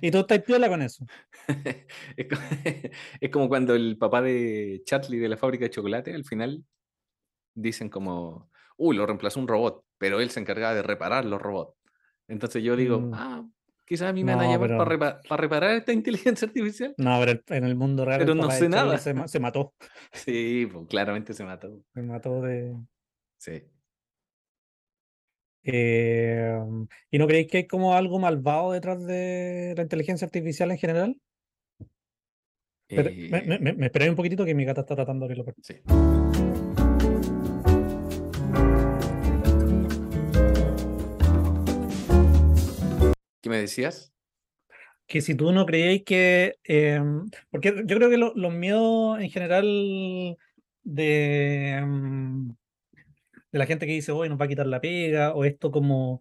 Y 0.00 0.10
tú 0.10 0.18
estás 0.18 0.42
piola 0.42 0.68
con 0.68 0.82
eso. 0.82 1.06
es, 2.16 2.26
co- 2.28 2.36
es 3.20 3.30
como 3.30 3.48
cuando 3.48 3.74
el 3.74 3.96
papá 3.98 4.22
de 4.22 4.82
Chatley 4.84 5.18
de 5.18 5.28
la 5.28 5.36
fábrica 5.36 5.64
de 5.64 5.70
chocolate 5.70 6.14
al 6.14 6.24
final 6.24 6.64
dicen 7.54 7.88
como, 7.88 8.50
uy, 8.76 8.96
lo 8.96 9.06
reemplazó 9.06 9.40
un 9.40 9.48
robot, 9.48 9.84
pero 9.98 10.20
él 10.20 10.30
se 10.30 10.40
encargaba 10.40 10.74
de 10.74 10.82
reparar 10.82 11.24
los 11.24 11.40
robots. 11.40 11.76
Entonces 12.28 12.62
yo 12.62 12.74
digo, 12.76 13.00
Mm. 13.00 13.12
ah, 13.14 13.46
quizás 13.84 14.08
a 14.08 14.12
mí 14.12 14.24
me 14.24 14.34
van 14.34 14.44
a 14.44 14.46
No, 14.46 14.52
llamar 14.52 14.68
pero- 14.68 14.78
para, 14.78 14.90
repa- 15.20 15.28
para 15.28 15.40
reparar 15.42 15.70
esta 15.76 15.92
inteligencia 16.38 16.46
artificial. 16.48 16.94
No, 16.96 17.20
pero 17.20 17.40
en 17.48 17.64
el 17.64 17.74
mundo 17.76 18.04
real 18.04 18.18
Pero 18.20 18.34
no 18.34 18.50
sé 18.50 18.60
Charlie 18.60 18.68
nada. 18.70 18.98
Se, 18.98 19.14
se 19.28 19.40
mató. 19.40 19.74
Sí, 20.12 20.66
pues 20.72 20.86
claramente 20.88 21.34
se 21.34 21.44
mató. 21.44 21.82
Se 21.92 22.02
mató 22.02 22.40
de. 22.40 22.74
Sí. 23.38 23.62
Eh, 25.64 26.58
¿y 27.10 27.18
no 27.18 27.26
creéis 27.26 27.48
que 27.48 27.56
hay 27.58 27.66
como 27.66 27.94
algo 27.94 28.18
malvado 28.18 28.72
detrás 28.72 29.04
de 29.06 29.72
la 29.76 29.82
inteligencia 29.82 30.26
artificial 30.26 30.70
en 30.70 30.78
general? 30.78 31.20
Espera, 32.88 33.10
me, 33.10 33.42
me, 33.42 33.54
Eh, 33.54 33.58
me- 33.60 33.72
me 33.72 33.86
esperáis 33.86 34.10
un 34.10 34.16
poquitito 34.16 34.44
que 34.44 34.54
mi 34.54 34.64
gata 34.66 34.82
está 34.82 34.94
tratando 34.94 35.26
de 35.26 35.32
abrir 35.32 35.38
la 35.38 35.44
puerta. 35.44 35.62
sí. 35.64 35.74
¿Qué 43.42 43.50
me 43.50 43.58
decías? 43.58 44.10
que 45.06 45.20
si 45.20 45.34
tú 45.34 45.52
no 45.52 45.66
creéis 45.66 46.02
que, 46.02 46.54
em, 46.64 47.26
porque 47.50 47.74
yo 47.86 47.96
creo 47.98 48.08
que 48.08 48.16
lo- 48.16 48.32
los 48.34 48.54
miedos 48.54 49.20
en 49.20 49.28
general 49.28 50.38
de, 50.82 51.68
em, 51.76 52.54
de 53.54 53.58
la 53.60 53.66
gente 53.66 53.86
que 53.86 53.92
dice, 53.92 54.12
hoy 54.12 54.28
nos 54.28 54.40
va 54.40 54.46
a 54.46 54.48
quitar 54.48 54.66
la 54.66 54.80
pega, 54.80 55.32
o 55.34 55.44
esto 55.44 55.70
como, 55.70 56.20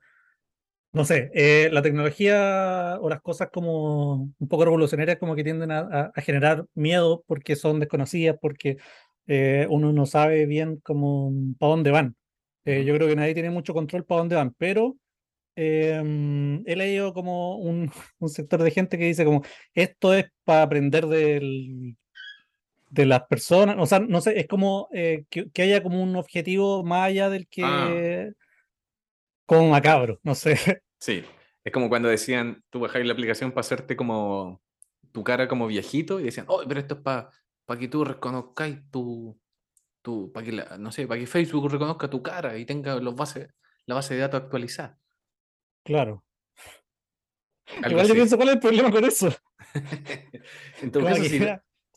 no 0.94 1.06
sé, 1.06 1.32
eh, 1.34 1.70
la 1.72 1.82
tecnología 1.82 3.00
o 3.02 3.10
las 3.10 3.22
cosas 3.22 3.50
como 3.52 4.32
un 4.38 4.48
poco 4.48 4.66
revolucionarias 4.66 5.18
como 5.18 5.36
que 5.36 5.44
tienden 5.44 5.72
a, 5.72 6.12
generar 6.18 6.66
miedo 6.76 7.24
porque 7.28 7.56
son 7.56 7.80
desconocidas, 7.80 8.38
porque 8.40 8.78
eh, 9.28 9.68
uno 9.70 9.94
no 9.94 10.06
sabe 10.06 10.46
bien 10.46 10.80
cómo, 10.84 11.34
para 11.60 11.72
dónde 11.72 11.92
van. 11.92 12.16
Eh, 12.66 12.86
yo 12.86 12.96
creo 12.96 13.08
que 13.08 13.16
nadie 13.16 13.34
tiene 13.34 13.50
mucho 13.50 13.74
control 13.74 14.06
para 14.06 14.20
dónde 14.20 14.36
van, 14.36 14.54
pero 14.58 14.96
em, 15.56 16.64
he 16.68 16.76
leído 16.76 17.14
como 17.14 17.58
un, 17.58 17.92
un 18.20 18.30
sector 18.30 18.62
de 18.64 18.72
gente 18.72 18.98
que 18.98 19.06
dice 19.06 19.26
como 19.26 19.44
esto 19.74 20.14
es 20.14 20.28
para 20.46 20.64
aprender 20.64 21.08
del, 21.08 21.98
de 22.94 23.06
las 23.08 23.24
personas, 23.24 23.76
o 23.80 23.86
sea, 23.88 24.00
no 24.00 24.22
sé, 24.22 24.40
es 24.40 24.48
como 24.48 24.88
eh, 24.94 25.26
que, 25.30 25.50
que 25.50 25.62
haya 25.64 25.82
como 25.82 26.02
un 26.04 26.16
objetivo 26.16 26.84
más 26.84 27.08
allá 27.08 27.30
del 27.30 27.48
que 27.48 27.64
Ah. 27.66 28.30
como 29.46 29.70
macabro, 29.70 30.20
no 30.24 30.36
sé. 30.36 30.54
Sí, 31.00 31.26
es 31.66 31.74
como 31.74 31.90
cuando 31.90 32.08
decían, 32.08 32.64
tú 32.70 32.80
bajáis 32.80 33.06
la 33.06 33.12
aplicación 33.14 33.52
para 33.52 33.60
hacerte 33.62 33.98
como 33.98 34.62
tu 35.12 35.22
cara 35.24 35.48
como 35.50 35.68
viejito 35.68 36.20
y 36.20 36.24
decían, 36.24 36.46
oh, 36.48 36.64
pero 36.68 36.80
esto 36.80 36.94
es 36.96 37.02
para 37.02 37.30
que 37.80 37.88
tú 37.90 38.06
reconozcáis 38.06 38.80
tu, 38.90 39.38
tu 40.02 40.32
para 40.32 40.46
que, 40.46 40.52
la- 40.54 40.78
no 40.78 40.92
sé, 40.94 41.06
para 41.08 41.20
que 41.20 41.28
Facebook 41.28 41.70
reconozca 41.70 42.10
tu 42.10 42.22
cara 42.24 42.58
y 42.58 42.66
tenga 42.66 42.96
los 42.98 43.16
bases, 43.16 43.50
la 43.86 43.96
base 43.96 44.14
de 44.14 44.22
datos 44.22 44.44
actualizada. 44.44 44.98
Claro. 45.84 46.24
Algo 47.78 47.90
Igual 47.90 48.06
yo 48.08 48.14
así. 48.14 48.14
pienso, 48.14 48.38
¿cuál 48.38 48.50
es 48.50 48.54
el 48.56 48.60
problema 48.62 48.92
con 48.92 49.04
eso? 49.06 49.30
En 50.82 50.92
todo 50.92 51.04
caso, 51.06 51.22
que 51.24 51.30
si 51.30 51.40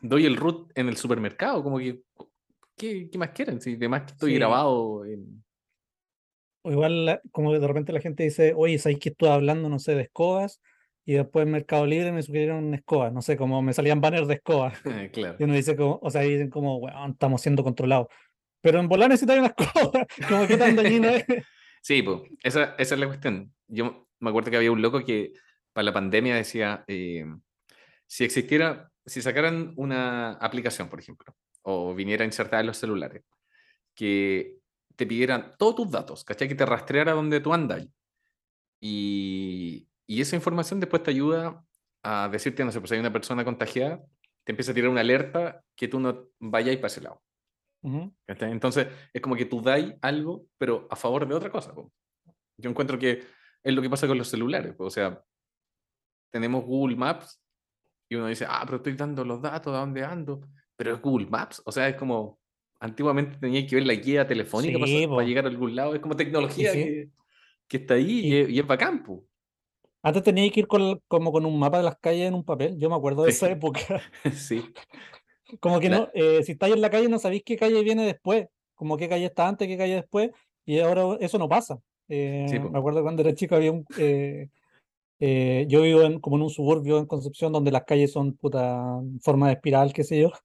doy 0.00 0.26
el 0.26 0.36
root 0.36 0.70
en 0.74 0.88
el 0.88 0.96
supermercado, 0.96 1.62
como 1.62 1.78
que, 1.78 2.00
¿qué, 2.76 3.08
qué 3.10 3.18
más 3.18 3.30
quieren? 3.30 3.60
Si 3.60 3.74
además 3.74 4.02
que 4.02 4.12
estoy 4.12 4.30
Sí. 4.32 4.36
grabado 4.38 5.04
en... 5.04 5.42
O 6.62 6.72
igual 6.72 7.06
la- 7.06 7.20
como 7.32 7.52
de 7.52 7.66
repente 7.66 7.92
la 7.92 8.00
gente 8.00 8.24
dice, 8.24 8.52
oye, 8.56 8.78
¿sabéis 8.78 8.98
que 8.98 9.10
estoy 9.10 9.28
hablando, 9.28 9.68
no 9.68 9.78
sé, 9.78 9.94
de 9.94 10.02
escobas? 10.02 10.60
Y 11.04 11.14
después 11.14 11.46
en 11.46 11.52
Mercado 11.52 11.86
Libre 11.86 12.10
me 12.10 12.22
sugirieron 12.22 12.74
escobas, 12.74 13.12
no 13.12 13.22
sé, 13.22 13.36
como 13.36 13.62
me 13.62 13.72
salían 13.72 14.00
banners 14.00 14.26
de 14.26 14.34
escobas. 14.34 14.76
claro. 15.12 15.36
Y 15.38 15.44
uno 15.44 15.54
dice 15.54 15.76
como, 15.76 16.00
o 16.02 16.10
sea, 16.10 16.22
dicen 16.22 16.50
como, 16.50 16.78
weón, 16.78 17.12
estamos 17.12 17.40
siendo 17.40 17.62
controlados. 17.62 18.08
Pero 18.60 18.80
en 18.80 18.88
volar 18.88 19.08
necesitan 19.10 19.38
una 19.38 19.54
escoba, 19.56 20.06
como 20.28 20.46
que 20.48 20.56
tan 20.56 20.74
dañino 20.74 21.08
es. 21.10 21.24
Sí, 21.82 22.02
pues, 22.02 22.22
esa, 22.42 22.74
esa 22.78 22.94
es 22.94 23.00
la 23.00 23.06
cuestión. 23.06 23.54
Yo 23.68 24.08
me 24.18 24.30
acuerdo 24.30 24.50
que 24.50 24.56
había 24.56 24.72
un 24.72 24.82
loco 24.82 25.04
que 25.04 25.32
para 25.72 25.84
la 25.84 25.92
pandemia 25.92 26.34
decía, 26.34 26.84
eh, 26.88 27.24
si 28.06 28.24
existiera, 28.24 28.90
si 29.06 29.22
sacaran 29.22 29.72
una 29.76 30.32
aplicación, 30.32 30.88
por 30.88 31.00
ejemplo, 31.00 31.34
o 31.62 31.94
viniera 31.94 32.24
insertada 32.24 32.60
en 32.60 32.66
los 32.66 32.76
celulares, 32.76 33.22
que 33.94 34.58
te 34.96 35.06
pidieran 35.06 35.54
todos 35.58 35.76
tus 35.76 35.90
datos, 35.90 36.24
¿cachai? 36.24 36.48
Que 36.48 36.54
te 36.54 36.66
rastreara 36.66 37.12
donde 37.12 37.40
tú 37.40 37.54
andas. 37.54 37.86
Y, 38.80 39.88
y 40.06 40.20
esa 40.20 40.36
información 40.36 40.80
después 40.80 41.02
te 41.02 41.10
ayuda 41.10 41.64
a 42.02 42.28
decirte, 42.28 42.64
no 42.64 42.72
sé, 42.72 42.80
pues 42.80 42.92
hay 42.92 42.98
una 42.98 43.12
persona 43.12 43.44
contagiada, 43.44 44.02
te 44.44 44.52
empieza 44.52 44.72
a 44.72 44.74
tirar 44.74 44.90
una 44.90 45.00
alerta 45.00 45.62
que 45.74 45.88
tú 45.88 46.00
no 46.00 46.28
vayas 46.38 46.76
para 46.76 46.86
ese 46.88 47.00
lado. 47.00 47.22
Entonces, 48.26 48.88
es 49.12 49.22
como 49.22 49.36
que 49.36 49.44
tú 49.44 49.62
dais 49.62 49.94
algo, 50.02 50.46
pero 50.58 50.88
a 50.90 50.96
favor 50.96 51.26
de 51.26 51.34
otra 51.34 51.50
cosa. 51.50 51.72
po. 51.72 51.92
Yo 52.56 52.70
encuentro 52.70 52.98
que 52.98 53.24
es 53.62 53.74
lo 53.74 53.80
que 53.80 53.90
pasa 53.90 54.08
con 54.08 54.18
los 54.18 54.28
celulares. 54.28 54.74
po. 54.74 54.84
O 54.84 54.90
sea, 54.90 55.22
tenemos 56.32 56.64
Google 56.64 56.96
Maps 56.96 57.40
y 58.08 58.14
uno 58.16 58.26
dice, 58.28 58.46
ah, 58.48 58.62
pero 58.64 58.78
estoy 58.78 58.94
dando 58.94 59.24
los 59.24 59.42
datos 59.42 59.72
de 59.72 59.78
dónde 59.78 60.04
ando, 60.04 60.40
pero 60.76 60.94
es 60.94 61.00
Google 61.02 61.26
Maps. 61.28 61.62
O 61.66 61.72
sea, 61.72 61.88
es 61.88 61.96
como, 61.96 62.40
antiguamente 62.80 63.38
tenías 63.38 63.68
que 63.68 63.76
ver 63.76 63.86
la 63.86 63.94
guía 63.94 64.26
telefónica 64.26 64.78
para, 64.78 64.92
Sí, 64.92 65.06
para 65.08 65.08
po. 65.08 65.20
llegar 65.26 65.44
a 65.46 65.48
algún 65.48 65.74
lado. 65.76 65.94
Es 65.94 66.00
como 66.00 66.16
tecnología 66.16 66.72
sí. 66.72 66.78
que, 66.78 67.10
que 67.68 67.76
está 67.78 67.94
ahí 67.94 68.20
y, 68.20 68.36
es, 68.36 68.50
y 68.50 68.58
es 68.60 68.66
bacán. 68.66 69.02
po. 69.04 69.26
Antes 70.02 70.22
tenía 70.22 70.50
que 70.50 70.60
ir 70.60 70.66
con, 70.68 71.00
como 71.08 71.32
con 71.32 71.44
un 71.46 71.58
mapa 71.58 71.78
de 71.78 71.84
las 71.84 71.98
calles 71.98 72.28
en 72.28 72.34
un 72.34 72.44
papel. 72.44 72.78
Yo 72.78 72.88
me 72.88 72.96
acuerdo 72.96 73.24
de 73.24 73.30
esa 73.30 73.48
Sí. 73.48 73.52
época. 73.52 73.80
sí, 74.32 74.72
Como 75.60 75.80
que 75.80 75.88
no, 75.88 76.08
eh, 76.14 76.42
si 76.42 76.52
estáis 76.52 76.74
en 76.74 76.80
la 76.80 76.90
calle 76.90 77.08
no 77.08 77.18
sabéis 77.18 77.42
qué 77.44 77.56
calle 77.56 77.82
viene 77.82 78.04
después. 78.04 78.46
Como 78.74 78.96
qué 78.96 79.08
calle 79.08 79.26
está 79.26 79.48
antes, 79.48 79.68
qué 79.68 79.76
calle 79.78 79.94
después. 79.96 80.30
Y 80.64 80.80
ahora 80.80 81.02
eso 81.20 81.38
no 81.38 81.48
pasa. 81.48 81.78
Eh, 82.08 82.60
me 82.70 82.78
acuerdo 82.78 83.02
cuando 83.02 83.22
era 83.22 83.34
chico 83.34 83.54
había 83.56 83.72
un... 83.72 83.84
eh, 83.98 84.48
eh, 85.20 85.66
yo 85.68 85.82
vivo 85.82 86.02
en, 86.02 86.20
como 86.20 86.36
en 86.36 86.42
un 86.42 86.50
suburbio 86.50 86.98
en 86.98 87.06
Concepción 87.06 87.52
donde 87.52 87.70
las 87.70 87.84
calles 87.84 88.12
son 88.12 88.36
puta 88.36 89.00
forma 89.22 89.48
de 89.48 89.54
espiral, 89.54 89.92
qué 89.92 90.04
sé 90.04 90.20
yo. 90.20 90.30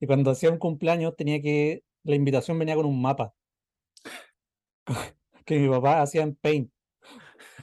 Y 0.00 0.06
cuando 0.06 0.30
hacía 0.30 0.50
un 0.50 0.58
cumpleaños 0.58 1.14
tenía 1.16 1.40
que... 1.42 1.82
La 2.04 2.14
invitación 2.14 2.58
venía 2.58 2.74
con 2.74 2.86
un 2.86 3.00
mapa. 3.00 3.34
que 5.44 5.58
mi 5.58 5.68
papá 5.68 6.02
hacía 6.02 6.22
en 6.22 6.34
Paint. 6.36 6.70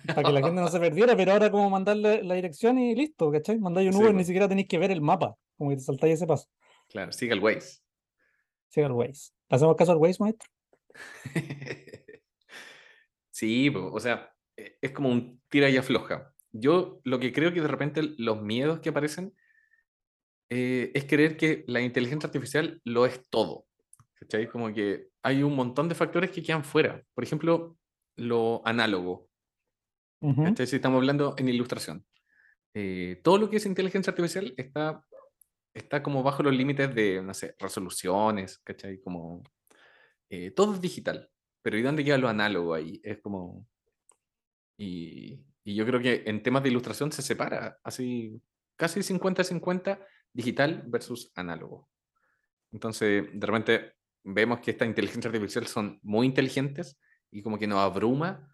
Para 0.07 0.23
que 0.23 0.31
la 0.31 0.41
gente 0.41 0.61
no 0.61 0.67
se 0.67 0.79
perdiera, 0.79 1.15
pero 1.15 1.33
ahora 1.33 1.51
como 1.51 1.69
mandarle 1.69 2.23
la 2.23 2.35
dirección 2.35 2.79
y 2.79 2.95
listo, 2.95 3.31
¿cachai? 3.31 3.59
Mandáis 3.59 3.87
un 3.87 3.93
Sí, 3.93 3.99
Uber, 4.01 4.11
po. 4.11 4.17
ni 4.17 4.23
siquiera 4.23 4.47
tenéis 4.47 4.67
que 4.67 4.77
ver 4.77 4.91
el 4.91 5.01
mapa, 5.01 5.35
como 5.57 5.69
que 5.69 5.77
te 5.77 5.83
saltáis 5.83 6.15
ese 6.15 6.27
paso. 6.27 6.47
Claro, 6.89 7.11
siga 7.11 7.33
el 7.33 7.39
Waze. 7.39 7.79
Siga 8.69 8.87
el 8.87 8.93
Waze. 8.93 9.31
¿Le 9.49 9.55
hacemos 9.55 9.75
caso 9.75 9.91
al 9.91 9.97
Waze, 9.97 10.17
maestro? 10.19 10.49
Sí, 13.31 13.69
po, 13.71 13.91
o 13.91 13.99
sea, 13.99 14.33
eh, 14.57 14.77
es 14.81 14.91
como 14.91 15.09
un 15.09 15.41
tira 15.49 15.69
y 15.69 15.77
afloja. 15.77 16.30
Yo 16.51 16.99
lo 17.03 17.19
que 17.19 17.31
creo 17.31 17.53
que 17.53 17.61
de 17.61 17.67
repente 17.67 18.01
los 18.17 18.41
miedos 18.41 18.79
que 18.79 18.89
aparecen 18.89 19.33
eh, 20.49 20.91
es 20.93 21.05
creer 21.05 21.37
que 21.37 21.63
la 21.67 21.81
inteligencia 21.81 22.27
artificial 22.27 22.81
lo 22.83 23.05
es 23.05 23.29
todo. 23.29 23.65
¿Cachai? 24.15 24.47
Como 24.47 24.73
que 24.73 25.07
hay 25.23 25.43
un 25.43 25.55
montón 25.55 25.87
de 25.89 25.95
factores 25.95 26.31
que 26.31 26.43
quedan 26.43 26.63
fuera. 26.63 27.01
Por 27.13 27.23
ejemplo, 27.23 27.77
lo 28.17 28.61
análogo. 28.65 29.29
Ujú. 30.21 30.43
¿cachai? 30.43 30.67
Si 30.67 30.75
estamos 30.75 30.97
hablando 30.97 31.35
en 31.37 31.49
ilustración. 31.49 32.05
Eh, 32.73 33.19
todo 33.23 33.37
lo 33.37 33.49
que 33.49 33.57
es 33.57 33.65
inteligencia 33.65 34.11
artificial 34.11 34.53
está, 34.57 35.03
está 35.73 36.01
como 36.03 36.23
bajo 36.23 36.43
los 36.43 36.55
límites 36.55 36.93
de, 36.93 37.21
no 37.21 37.33
sé, 37.33 37.55
resoluciones, 37.59 38.59
¿cachai? 38.59 39.01
Como, 39.01 39.43
eh, 40.29 40.51
todo 40.51 40.75
es 40.75 40.81
digital, 40.81 41.29
pero 41.61 41.77
¿y 41.77 41.81
dónde 41.81 42.05
queda 42.05 42.17
lo 42.17 42.29
análogo 42.29 42.73
ahí? 42.73 43.01
Es 43.03 43.19
como... 43.19 43.67
Y, 44.77 45.43
y 45.63 45.75
yo 45.75 45.85
creo 45.85 45.99
que 46.01 46.23
en 46.25 46.41
temas 46.43 46.63
de 46.63 46.69
ilustración 46.69 47.11
se 47.11 47.21
separa, 47.21 47.77
así 47.83 48.41
casi 48.75 49.01
50-50 49.01 49.99
digital 50.33 50.83
versus 50.87 51.31
análogo. 51.35 51.89
Entonces, 52.71 53.25
de 53.33 53.47
repente 53.47 53.93
vemos 54.23 54.59
que 54.59 54.71
esta 54.71 54.85
inteligencia 54.85 55.29
artificial 55.29 55.67
son 55.67 55.99
muy 56.03 56.25
inteligentes 56.27 56.97
y 57.31 57.41
como 57.41 57.57
que 57.59 57.67
nos 57.67 57.79
abruma, 57.79 58.49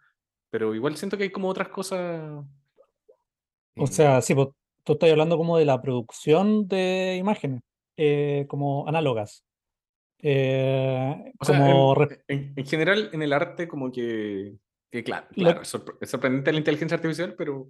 pero 0.50 0.74
igual 0.76 0.98
siento 0.98 1.18
que 1.18 1.24
hay 1.24 1.30
como 1.32 1.50
otras 1.50 1.70
cosas. 1.70 2.44
O 3.76 3.88
sea, 3.88 4.22
sí, 4.22 4.34
pues, 4.34 4.50
tú 4.84 4.94
estás 4.94 5.12
hablando 5.12 5.38
como 5.38 5.58
de 5.58 5.66
la 5.66 5.82
producción 5.82 6.68
de 6.68 7.16
imágenes, 7.20 7.62
eh, 7.96 8.46
como 8.50 8.88
análogas. 8.88 9.44
Eh, 10.20 11.32
o 11.40 11.46
sea, 11.46 11.60
como 11.60 11.96
en, 12.10 12.24
en- 12.28 12.54
en 12.56 12.66
general 12.66 13.10
en 13.14 13.22
el 13.22 13.34
arte 13.34 13.68
como 13.68 13.92
que, 13.92 14.56
que 14.92 15.04
claro, 15.04 15.28
claro, 15.34 15.62
es, 15.62 15.74
sorpre- 15.74 15.98
es 16.02 16.10
sorprendente 16.10 16.52
la 16.52 16.58
inteligencia 16.60 16.96
artificial, 16.96 17.36
pero 17.36 17.70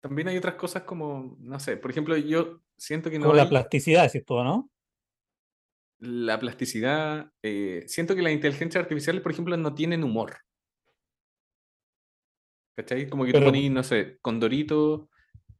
también 0.00 0.28
hay 0.28 0.36
otras 0.36 0.54
cosas 0.56 0.82
como, 0.82 1.36
no 1.40 1.58
sé, 1.60 1.76
por 1.76 1.90
ejemplo, 1.90 2.16
yo 2.16 2.60
siento 2.76 3.10
que 3.10 3.18
no 3.18 3.24
como 3.26 3.36
la 3.36 3.48
plasticidad, 3.48 4.04
decís 4.04 4.24
tú, 4.24 4.42
¿no? 4.42 4.70
la 5.98 6.38
plasticidad, 6.38 7.32
eh, 7.42 7.84
siento 7.86 8.14
que 8.14 8.20
las 8.22 8.32
inteligencias 8.32 8.82
artificiales, 8.82 9.22
por 9.22 9.32
ejemplo, 9.32 9.56
no 9.56 9.74
tienen 9.74 10.04
humor. 10.04 10.36
¿Cachai? 12.76 13.08
Como 13.08 13.24
que 13.24 13.32
tú 13.32 13.38
Pero- 13.38 13.46
ponís, 13.50 13.70
no 13.70 13.82
sé, 13.82 14.18
Condorito 14.20 15.08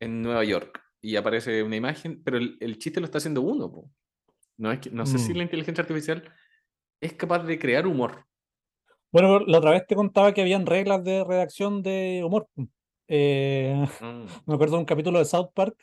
en 0.01 0.21
Nueva 0.21 0.45
York 0.45 0.83
y 1.01 1.17
aparece 1.17 1.63
una 1.63 1.77
imagen, 1.77 2.23
pero 2.23 2.37
el, 2.37 2.59
el 2.61 2.79
chiste 2.79 3.01
lo 3.01 3.07
está 3.07 3.19
haciendo 3.19 3.41
uno. 3.41 3.71
po. 3.73 3.91
No, 4.59 4.71
es 4.73 4.81
que, 4.81 4.91
no 4.91 5.07
sé 5.07 5.19
si 5.19 5.33
Mm. 5.33 5.37
la 5.39 5.43
inteligencia 5.45 5.83
artificial 5.83 6.31
es 7.01 7.15
capaz 7.15 7.41
de 7.45 7.59
crear 7.59 7.87
humor. 7.87 8.26
Bueno, 9.17 9.41
la 9.47 9.57
otra 9.61 9.71
vez 9.71 9.87
te 9.87 9.97
contaba 9.97 10.35
que 10.35 10.43
habían 10.43 10.67
reglas 10.67 11.03
de 11.03 11.25
redacción 11.25 11.83
de 11.83 12.21
humor. 12.23 12.49
Eh, 13.09 13.87
Mm. 14.03 14.27
me 14.45 14.55
acuerdo 14.55 14.75
de 14.75 14.81
un 14.81 14.85
capítulo 14.85 15.19
de 15.19 15.25
South 15.25 15.53
Park 15.55 15.75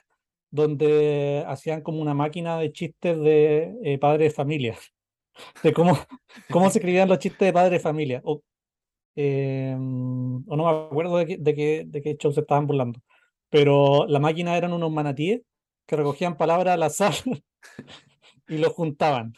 donde 0.51 1.43
hacían 1.47 1.81
como 1.81 1.99
una 1.99 2.13
máquina 2.13 2.59
de 2.59 2.71
chistes 2.71 3.19
de 3.19 3.73
eh, 3.83 3.97
padre 3.97 4.25
de 4.25 4.29
familia, 4.29 4.77
de 5.63 5.73
cómo, 5.73 5.97
cómo 6.51 6.69
se 6.69 6.77
escribían 6.77 7.09
los 7.09 7.17
chistes 7.17 7.47
de 7.47 7.53
padre 7.53 7.71
de 7.71 7.79
familia. 7.79 8.21
O, 8.23 8.43
eh, 9.15 9.73
o 9.75 10.55
no 10.55 10.63
me 10.63 10.69
acuerdo 10.69 11.17
de 11.17 11.25
qué, 11.25 11.37
de 11.39 11.55
qué, 11.55 11.83
de 11.87 12.01
qué 12.03 12.15
show 12.17 12.31
se 12.31 12.41
estaban 12.41 12.67
burlando. 12.67 12.99
Pero 13.49 14.05
la 14.05 14.19
máquina 14.19 14.55
eran 14.55 14.73
unos 14.73 14.91
manatíes 14.91 15.41
que 15.87 15.95
recogían 15.95 16.37
palabras 16.37 16.75
al 16.75 16.83
azar 16.83 17.15
y 18.47 18.59
los 18.59 18.73
juntaban. 18.73 19.33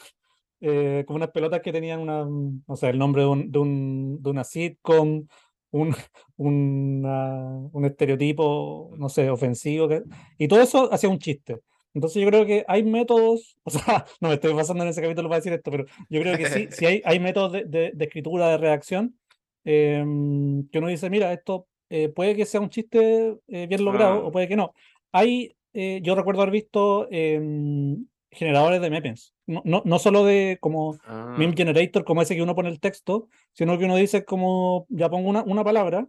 Eh, 0.62 1.04
como 1.06 1.18
unas 1.18 1.32
pelotas 1.32 1.62
que 1.62 1.72
tenían 1.74 2.00
una, 2.00 2.26
no 2.26 2.76
sé, 2.76 2.90
el 2.90 2.98
nombre 2.98 3.24
de, 3.24 3.28
un, 3.28 3.52
de, 3.52 3.60
un- 3.60 4.18
de 4.24 4.30
una 4.30 4.44
sitcom, 4.44 5.28
un, 5.72 5.96
una- 6.38 7.70
un 7.72 7.86
estereotipo, 7.86 8.92
no 8.98 9.10
sé, 9.10 9.30
ofensivo, 9.30 9.88
que- 9.88 10.04
y 10.38 10.48
todo 10.48 10.62
eso 10.62 10.92
hacía 10.94 11.10
un 11.10 11.20
chiste. 11.20 11.60
Entonces 11.94 12.22
yo 12.22 12.28
creo 12.30 12.46
que 12.46 12.64
hay 12.68 12.84
métodos, 12.84 13.58
o 13.64 13.70
sea, 13.70 14.06
no 14.22 14.30
me 14.30 14.36
estoy 14.36 14.54
basando 14.54 14.84
en 14.84 14.90
ese 14.90 15.02
capítulo 15.02 15.30
para 15.30 15.40
decir 15.40 15.54
esto, 15.54 15.72
pero 15.72 15.86
yo 16.10 16.22
creo 16.22 16.38
que 16.38 16.46
sí, 16.48 16.68
sí 16.72 16.86
hay, 16.86 17.02
hay 17.06 17.20
métodos 17.20 17.52
de, 17.54 17.66
de- 17.66 17.92
de 17.94 18.06
escritura, 18.06 18.50
de 18.50 18.58
redacción, 18.58 19.18
em, 19.66 20.68
que 20.70 20.78
uno 20.80 20.88
dice, 20.88 21.10
mira, 21.10 21.32
esto 21.34 21.68
eh, 21.90 22.10
puede 22.10 22.36
que 22.36 22.46
sea 22.46 22.62
un 22.62 22.70
chiste 22.70 23.38
eh, 23.48 23.68
bien 23.68 23.84
logrado 23.86 24.22
Ah. 24.22 24.26
o 24.28 24.32
puede 24.32 24.48
que 24.48 24.56
no. 24.56 24.74
Hay, 25.12 25.56
eh, 25.74 26.00
yo 26.04 26.16
recuerdo 26.16 26.42
haber 26.42 26.52
visto 26.54 27.08
em, 27.12 28.06
generadores 28.36 28.82
de 28.82 28.90
memes, 28.90 29.34
no, 29.48 29.62
no, 29.66 29.82
no 29.86 30.00
solo 30.00 30.24
de 30.24 30.58
como 30.62 30.98
Ah, 31.06 31.36
meme 31.38 31.56
generator 31.56 32.04
como 32.06 32.22
ese 32.22 32.36
que 32.36 32.42
uno 32.42 32.56
pone 32.56 32.70
el 32.70 32.80
texto, 32.80 33.28
sino 33.54 33.78
que 33.78 33.86
uno 33.86 33.96
dice 33.96 34.26
como, 34.26 34.86
ya 34.90 35.10
pongo 35.10 35.30
una, 35.30 35.44
una 35.44 35.64
palabra 35.64 36.08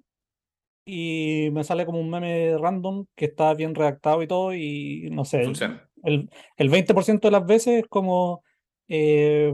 y 0.85 1.49
me 1.53 1.65
sale 1.65 1.87
como 1.87 2.01
un 2.01 2.11
meme 2.11 2.57
random 2.59 3.07
que 3.15 3.27
está 3.27 3.55
bien 3.55 3.75
redactado 3.75 4.23
y 4.23 4.27
todo 4.27 4.55
y 4.55 5.09
no 5.11 5.25
sé, 5.25 5.45
funciona. 5.45 5.89
el, 6.05 6.31
el 6.57 6.71
20% 6.71 7.21
de 7.29 7.31
las 7.31 7.47
veces 7.47 7.83
es 7.83 7.89
como 7.89 8.43
eh, 8.89 9.53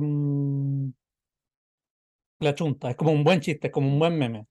la 2.41 2.55
chunta, 2.55 2.91
es 2.91 2.97
como 2.97 3.13
un 3.13 3.25
buen 3.25 3.41
chiste, 3.41 3.69
es 3.69 3.73
como 3.73 3.89
un 3.89 3.99
buen 3.99 4.19
meme. 4.19 4.47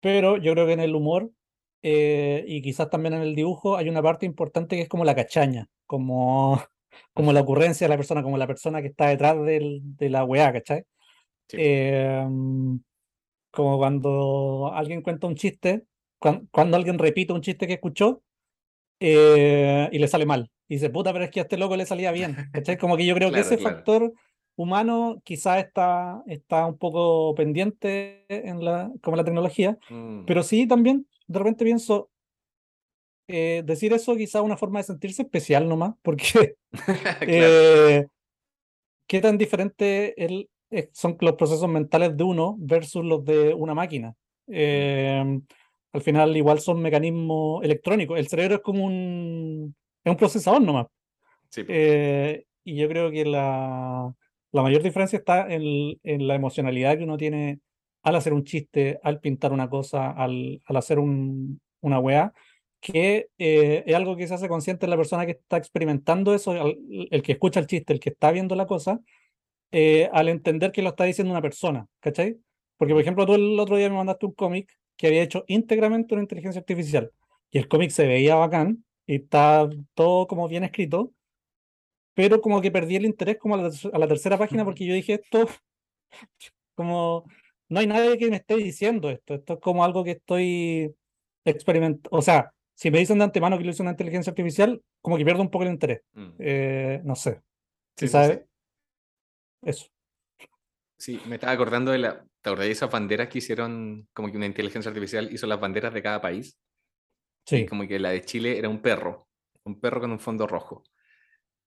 Pero 0.00 0.36
yo 0.36 0.52
creo 0.52 0.66
que 0.66 0.72
en 0.72 0.80
el 0.80 0.94
humor 0.94 1.30
eh, 1.82 2.44
y 2.48 2.62
quizás 2.62 2.90
también 2.90 3.14
en 3.14 3.22
el 3.22 3.34
dibujo 3.34 3.76
hay 3.76 3.88
una 3.88 4.02
parte 4.02 4.26
importante 4.26 4.76
que 4.76 4.82
es 4.82 4.88
como 4.88 5.04
la 5.04 5.14
cachaña, 5.14 5.68
como, 5.86 6.60
como 7.14 7.32
la 7.32 7.40
ocurrencia 7.40 7.86
de 7.86 7.90
la 7.90 7.96
persona, 7.96 8.22
como 8.22 8.38
la 8.38 8.46
persona 8.46 8.80
que 8.82 8.88
está 8.88 9.08
detrás 9.08 9.36
del- 9.44 9.80
de 9.96 10.08
la 10.10 10.24
weá, 10.24 10.52
¿cachai? 10.52 10.82
Sí. 11.48 11.56
Eh, 11.60 12.24
como 13.50 13.78
cuando 13.78 14.70
alguien 14.74 15.02
cuenta 15.02 15.26
un 15.26 15.34
chiste, 15.34 15.84
cuan- 16.18 16.48
cuando, 16.50 16.76
alguien 16.76 16.98
repite 16.98 17.32
un 17.32 17.40
chiste 17.40 17.66
que 17.66 17.74
escuchó 17.74 18.22
eh, 19.00 19.88
y 19.92 19.98
le 19.98 20.08
sale 20.08 20.26
mal. 20.26 20.50
Y 20.68 20.74
dice, 20.76 20.90
puta, 20.90 21.12
pero 21.12 21.24
es 21.24 21.30
que 21.30 21.40
a 21.40 21.42
este 21.44 21.56
loco 21.56 21.76
le 21.76 21.86
salía 21.86 22.12
bien. 22.12 22.36
¿cachai? 22.52 22.76
Como 22.78 22.96
que 22.96 23.06
yo 23.06 23.14
creo 23.14 23.30
que 23.30 23.40
ese 23.40 23.56
claro. 23.58 23.76
factor 23.76 24.12
humano 24.56 25.20
quizás 25.24 25.64
está, 25.64 26.22
está 26.26 26.66
un 26.66 26.78
poco 26.78 27.34
pendiente 27.34 28.24
en 28.28 28.64
la, 28.64 28.90
como 29.02 29.16
la 29.16 29.24
tecnología, 29.24 29.78
Mm. 29.90 30.24
pero 30.26 30.42
sí 30.42 30.66
también 30.66 31.06
de 31.26 31.38
repente 31.38 31.64
pienso, 31.64 32.08
eh, 33.28 33.62
decir 33.64 33.92
eso 33.92 34.16
quizás 34.16 34.42
una 34.42 34.56
forma 34.56 34.78
de 34.80 34.84
sentirse 34.84 35.22
especial 35.22 35.68
nomás, 35.68 35.94
porque 36.02 36.54
Claro. 36.72 37.26
eh, 37.26 38.06
qué 39.06 39.20
tan 39.20 39.38
diferente 39.38 40.14
el- 40.24 40.48
eh, 40.70 40.90
son 40.92 41.16
los 41.20 41.34
procesos 41.34 41.68
mentales 41.68 42.16
de 42.16 42.24
uno 42.24 42.56
versus 42.58 43.04
los 43.04 43.24
de 43.24 43.54
una 43.54 43.72
máquina. 43.74 44.14
Eh, 44.48 45.40
al 45.92 46.00
final 46.02 46.36
igual 46.36 46.58
son 46.58 46.80
mecanismos 46.82 47.64
electrónicos. 47.64 48.18
El 48.18 48.26
cerebro 48.28 48.56
es 48.56 48.60
como 48.62 48.84
un, 48.84 49.74
es 50.04 50.10
un 50.10 50.16
procesador 50.16 50.60
nomás. 50.60 50.86
Sí. 51.50 51.62
Eh, 51.68 52.44
y 52.64 52.74
yo 52.76 52.88
creo 52.88 53.10
que 53.12 53.24
la, 53.24 54.12
la 54.52 54.62
mayor 54.62 54.82
diferencia 54.82 55.18
está 55.18 55.46
en, 55.52 55.98
en 56.02 56.26
la 56.26 56.34
emocionalidad 56.34 56.98
que 56.98 57.04
uno 57.04 57.16
tiene 57.16 57.60
al 58.02 58.16
hacer 58.16 58.32
un 58.32 58.44
chiste, 58.44 58.98
al 59.04 59.20
pintar 59.20 59.52
una 59.52 59.68
cosa, 59.70 60.10
al, 60.10 60.60
al 60.66 60.76
hacer 60.76 60.98
un- 60.98 61.60
una 61.80 62.00
weá, 62.00 62.32
que 62.80 63.28
eh, 63.38 63.84
es 63.86 63.94
algo 63.94 64.16
que 64.16 64.26
se 64.28 64.34
hace 64.34 64.48
consciente 64.48 64.86
en 64.86 64.90
la 64.90 64.96
persona 64.96 65.26
que 65.26 65.32
está 65.32 65.56
experimentando 65.56 66.34
eso, 66.34 66.52
al- 66.52 66.78
el, 67.10 67.22
que 67.22 67.32
escucha 67.32 67.60
el 67.60 67.66
chiste, 67.66 67.92
el 67.92 68.00
que 68.00 68.10
está 68.10 68.30
viendo 68.32 68.54
la 68.56 68.66
cosa, 68.66 69.00
eh, 69.72 70.08
al 70.12 70.28
entender 70.28 70.72
que 70.72 70.82
lo 70.82 70.90
está 70.90 71.04
diciendo 71.04 71.32
una 71.32 71.42
persona, 71.42 71.86
¿cachai? 72.00 72.38
Porque, 72.76 72.94
por 72.94 73.02
ejemplo, 73.02 73.26
tú 73.26 73.34
el 73.34 73.58
otro 73.60 73.76
día 73.76 73.88
me 73.90 73.96
mandaste 73.96 74.26
un 74.26 74.32
cómic 74.34 74.70
que 74.96 75.08
había 75.08 75.22
hecho 75.22 75.44
íntegramente 75.48 76.14
una 76.14 76.22
inteligencia 76.22 76.60
artificial, 76.60 77.12
y 77.50 77.58
el 77.58 77.68
cómic 77.68 77.90
se 77.90 78.06
veía 78.06 78.36
bacán, 78.36 78.84
y 79.06 79.16
está 79.16 79.68
todo 79.94 80.26
como 80.26 80.48
bien 80.48 80.64
escrito, 80.64 81.12
pero 82.14 82.40
como 82.40 82.60
que 82.60 82.70
perdí 82.70 82.96
el 82.96 83.04
interés 83.06 83.38
como 83.38 83.54
a 83.54 83.58
la, 83.58 83.70
a 83.92 83.98
la 83.98 84.08
tercera 84.08 84.38
página 84.38 84.64
porque 84.64 84.86
yo 84.86 84.94
dije 84.94 85.14
esto 85.14 85.46
como 86.74 87.24
no 87.68 87.80
hay 87.80 87.86
nadie 87.86 88.18
que 88.18 88.30
me 88.30 88.36
esté 88.36 88.56
diciendo 88.56 89.10
esto, 89.10 89.34
esto 89.34 89.54
es 89.54 89.60
como 89.60 89.84
algo 89.84 90.04
que 90.04 90.12
estoy 90.12 90.94
experimentando, 91.44 92.08
o 92.16 92.22
sea, 92.22 92.52
si 92.76 92.90
me 92.90 92.98
dicen 92.98 93.18
de 93.18 93.24
antemano 93.24 93.58
que 93.58 93.64
lo 93.64 93.70
hizo 93.70 93.82
una 93.82 93.92
inteligencia 93.92 94.30
artificial, 94.30 94.82
como 95.02 95.16
que 95.16 95.24
pierdo 95.24 95.42
un 95.42 95.50
poco 95.50 95.64
el 95.64 95.70
interés, 95.70 96.02
Mm. 96.12 96.34
Eh, 96.38 97.00
no 97.04 97.14
sé, 97.16 97.42
Sí, 97.96 98.06
sí. 98.08 98.16
eso. 99.62 99.86
Sí, 100.98 101.20
me 101.28 101.36
estaba 101.36 101.52
acordando 101.52 101.90
de 101.92 101.98
la. 101.98 102.24
¿Te 102.42 102.50
acordás 102.50 102.66
de 102.66 102.72
esas 102.72 102.90
banderas 102.90 103.28
que 103.28 103.38
hicieron 103.38 104.08
como 104.12 104.30
que 104.30 104.36
una 104.36 104.46
inteligencia 104.46 104.88
artificial 104.90 105.32
hizo 105.32 105.46
las 105.46 105.60
banderas 105.60 105.92
de 105.92 106.02
cada 106.02 106.20
país? 106.20 106.58
Y 107.50 107.62
Sí, 107.62 107.66
como 107.66 107.86
que 107.86 107.98
la 107.98 108.10
de 108.10 108.22
Chile 108.22 108.58
era 108.58 108.68
un 108.68 108.80
perro, 108.80 109.28
un 109.64 109.80
perro 109.80 110.00
con 110.00 110.10
un 110.12 110.20
fondo 110.20 110.46
rojo. 110.46 110.82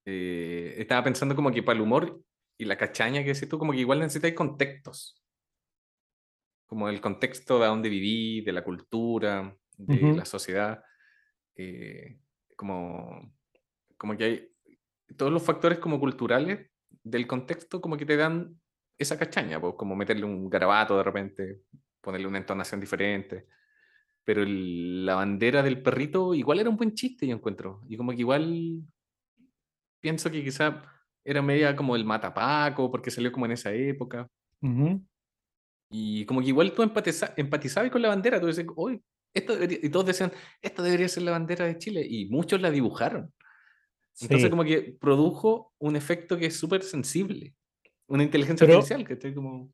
Eh, 0.06 0.76
estaba 0.78 1.04
pensando 1.04 1.36
como 1.36 1.52
que 1.52 1.63
para 1.63 1.76
el 1.78 1.82
humor 1.84 2.22
y 2.58 2.65
la 2.65 2.78
cachaña 2.78 3.24
que 3.24 3.34
decís 3.34 3.48
tú, 3.50 3.58
como 3.60 3.72
que 3.74 3.80
igual 3.80 4.00
necesitáis 4.00 4.34
contextos. 4.36 5.15
como 6.67 6.88
el 6.88 7.02
contexto 7.02 7.60
de 7.60 7.65
dónde 7.65 7.89
viví, 7.89 8.41
de 8.41 8.52
la 8.54 8.63
cultura, 8.63 9.58
de 9.78 10.06
Ujú. 10.06 10.17
la 10.17 10.26
sociedad, 10.26 10.84
eh, 11.62 12.17
como, 12.56 13.34
como 13.98 14.15
que 14.15 14.24
hay 14.24 14.52
todos 15.17 15.32
los 15.32 15.43
factores 15.43 15.80
como 15.80 16.00
culturales 16.00 16.69
del 17.04 17.28
contexto 17.28 17.82
como 17.82 17.98
que 17.98 18.06
te 18.06 18.15
dan 18.15 18.60
esa 18.98 19.17
cachaña, 19.19 19.60
pues, 19.60 19.74
como 19.76 19.95
meterle 19.95 20.26
un 20.26 20.50
garabato 20.50 20.98
de 20.98 21.04
repente, 21.04 21.62
ponerle 22.02 22.28
una 22.28 22.38
entonación 22.38 22.80
diferente. 22.80 23.45
Pero 24.24 24.43
el- 24.43 25.06
la 25.06 25.15
bandera 25.15 25.62
del 25.63 25.82
perrito 25.82 26.34
igual 26.34 26.60
era 26.60 26.69
un 26.69 26.78
buen 26.78 26.93
chiste, 26.93 27.28
yo 27.28 27.36
encuentro. 27.36 27.82
Y 27.89 27.98
como 27.98 28.12
que 28.12 28.19
igual 28.19 28.82
pienso 30.00 30.32
que 30.32 30.43
quizá 30.43 30.84
era 31.26 31.41
media 31.41 31.76
como 31.76 31.95
el 31.95 32.06
matapaco, 32.06 32.89
porque 32.89 33.12
salió 33.12 33.32
como 33.32 33.45
en 33.45 33.52
esa 33.54 33.74
época. 33.74 34.28
Y 35.91 36.26
como 36.26 36.41
que 36.41 36.48
igual 36.48 36.72
tú 36.74 36.84
empatiza- 36.84 37.34
empatizabas 37.38 37.91
con 37.91 38.02
la 38.02 38.10
bandera, 38.10 38.39
tú 38.39 38.48
decías, 38.48 38.67
uy, 38.76 39.02
esto 39.33 39.53
debería-", 39.53 39.79
y 39.83 39.89
todos 39.89 40.05
decían, 40.05 40.31
esta 40.61 40.81
debería 40.83 41.07
ser 41.07 41.23
la 41.23 41.31
bandera 41.31 41.65
de 41.65 41.77
Chile, 41.77 42.05
y 42.07 42.25
muchos 42.29 42.61
la 42.61 42.71
dibujaron. 42.71 43.33
Entonces 44.21 44.45
Sí, 44.45 44.49
como 44.49 44.63
que 44.65 44.97
produjo 44.99 45.73
un 45.79 45.95
efecto 45.95 46.37
que 46.37 46.47
es 46.47 46.57
súper 46.57 46.83
sensible, 46.83 47.53
una 48.07 48.23
inteligencia 48.23 48.65
Pero- 48.67 48.79
artificial 48.79 49.05
que 49.07 49.13
esté 49.13 49.33
como 49.33 49.49
en 49.55 49.61
los 49.61 49.71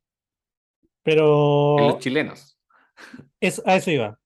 pero 1.04 1.98
chilenos. 2.00 2.60
es, 3.40 3.62
a 3.66 3.76
eso 3.76 3.92
iba. 3.92 4.20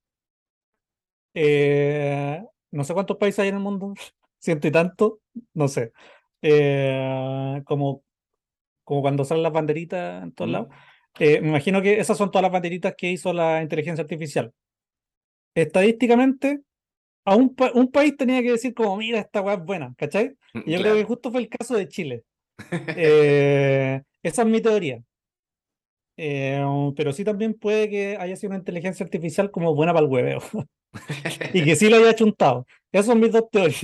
Eh, 1.33 2.41
no 2.71 2.83
sé 2.83 2.93
cuántos 2.93 3.17
países 3.17 3.39
hay 3.39 3.49
en 3.49 3.55
el 3.55 3.61
mundo, 3.61 3.93
ciento 4.39 4.67
y 4.67 4.71
tanto, 4.71 5.21
no 5.53 5.67
sé. 5.67 5.93
Eh, 6.41 7.61
como, 7.65 8.03
como 8.83 9.01
cuando 9.01 9.23
salen 9.25 9.43
las 9.43 9.53
banderitas 9.53 10.23
en 10.23 10.31
todos 10.31 10.49
Mm. 10.49 10.53
lados. 10.53 10.69
Eh, 11.19 11.41
me 11.41 11.49
imagino 11.49 11.81
que 11.81 11.99
esas 11.99 12.17
son 12.17 12.31
todas 12.31 12.43
las 12.43 12.51
banderitas 12.51 12.93
que 12.97 13.11
hizo 13.11 13.33
la 13.33 13.61
inteligencia 13.61 14.01
artificial. 14.03 14.53
Estadísticamente, 15.55 16.61
a 17.25 17.35
un, 17.35 17.55
pa- 17.55 17.71
un 17.73 17.91
país 17.91 18.15
tenía 18.17 18.41
que 18.41 18.51
decir 18.51 18.73
como, 18.73 18.97
mira, 18.97 19.19
esta 19.19 19.41
weá 19.41 19.55
es 19.55 19.63
buena, 19.63 19.93
¿cachai? 19.97 20.35
Y 20.53 20.71
yo 20.71 20.79
creo 20.79 20.93
que 20.93 20.99
Claro. 21.01 21.07
justo 21.07 21.31
fue 21.31 21.41
el 21.41 21.49
caso 21.49 21.75
de 21.75 21.87
Chile. 21.87 22.23
Eh, 22.97 24.01
esa 24.23 24.41
es 24.41 24.47
mi 24.47 24.61
teoría. 24.61 25.01
Eh, 26.17 26.61
pero 26.97 27.13
sí 27.13 27.23
también 27.23 27.53
puede 27.53 27.89
que 27.89 28.17
haya 28.19 28.35
sido 28.35 28.49
una 28.49 28.59
inteligencia 28.59 29.05
artificial 29.05 29.51
como 29.51 29.73
buena 29.73 29.93
para 29.93 30.05
el 30.05 30.11
hueveo 30.11 30.41
y 31.53 31.63
que 31.63 31.75
sí 31.75 31.89
lo 31.89 31.95
haya 31.97 32.13
chuntado. 32.13 32.65
Esas 32.91 33.05
son 33.05 33.19
mis 33.21 33.31
dos 33.31 33.49
teorías. 33.49 33.83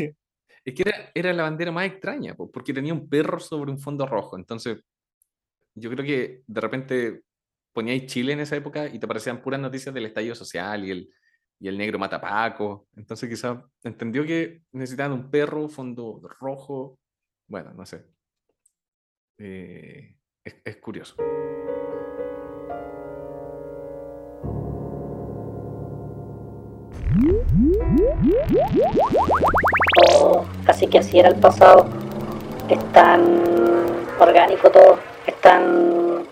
Es 0.66 0.74
que 0.74 0.84
era, 0.84 1.12
era 1.14 1.34
la 1.34 1.44
bandera 1.44 1.72
más 1.72 1.86
extraña, 1.86 2.36
po, 2.36 2.52
porque 2.52 2.74
tenía 2.74 2.94
un 2.94 3.08
perro 3.08 3.40
sobre 3.40 3.72
un 3.72 3.80
fondo 3.80 4.06
rojo. 4.06 4.36
Entonces, 4.38 4.80
yo 5.76 5.90
creo 5.92 6.04
que 6.06 6.42
de 6.46 6.62
repente 6.62 7.22
poníais 7.72 8.06
Chile 8.08 8.34
en 8.34 8.40
esa 8.42 8.56
época 8.56 8.88
y 8.88 9.00
te 9.00 9.06
aparecían 9.06 9.42
puras 9.42 9.60
noticias 9.62 9.94
del 9.94 10.08
estallido 10.08 10.36
social 10.36 10.84
y 10.86 10.92
el, 10.92 11.10
y 11.60 11.68
el 11.68 11.78
negro 11.78 12.00
matapaco. 12.00 12.88
Entonces, 12.96 13.30
quizás 13.30 13.58
entendió 13.84 14.26
que 14.26 14.64
necesitaban 14.72 15.14
un 15.14 15.30
perro, 15.30 15.68
fondo 15.70 16.22
rojo. 16.40 17.00
Bueno, 17.48 17.74
no 17.74 17.86
sé. 17.86 18.06
Eh, 19.38 20.18
es, 20.44 20.56
es 20.64 20.78
curioso. 20.78 21.16
Oh, 30.12 30.46
así 30.68 30.88
que 30.88 31.00
así 31.00 31.20
era 31.20 31.30
el 31.30 31.40
pasado. 31.40 31.88
Es 32.70 32.92
tan 32.92 33.24
orgánico 34.20 34.70
todo. 34.70 35.00
Es 35.26 35.40
tan... 35.42 36.26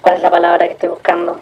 ¿Cuál 0.00 0.16
es 0.16 0.22
la 0.22 0.30
palabra 0.30 0.66
que 0.66 0.72
estoy 0.72 0.88
buscando? 0.88 1.40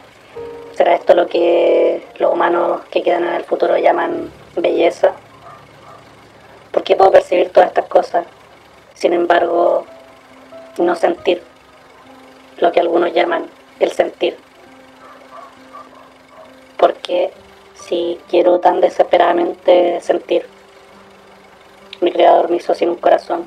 ¿Será 0.81 0.95
esto 0.95 1.15
lo 1.15 1.27
que 1.27 2.03
los 2.19 2.33
humanos 2.33 2.81
que 2.91 3.03
quedan 3.03 3.25
en 3.25 3.35
el 3.35 3.45
futuro 3.45 3.77
llaman 3.77 4.33
belleza? 4.57 5.13
¿Por 6.73 6.83
qué 6.85 6.97
puedo 6.97 7.13
percibir 7.13 7.51
todas 7.51 7.69
estas 7.69 7.85
cosas? 7.85 8.25
Sin 8.95 9.13
embargo, 9.13 9.85
no 10.79 10.95
sentir 10.95 11.43
lo 12.61 12.73
que 12.73 12.81
algunos 12.81 13.13
llaman 13.13 13.45
el 13.79 13.93
sentir. 13.93 14.39
Porque 16.79 17.31
si 17.75 18.19
quiero 18.31 18.59
tan 18.61 18.81
desesperadamente 18.81 20.01
sentir, 20.01 20.47
mi 22.01 22.11
creador 22.11 22.49
me 22.49 22.57
hizo 22.57 22.73
sin 22.73 22.89
un 22.89 22.97
corazón. 22.97 23.47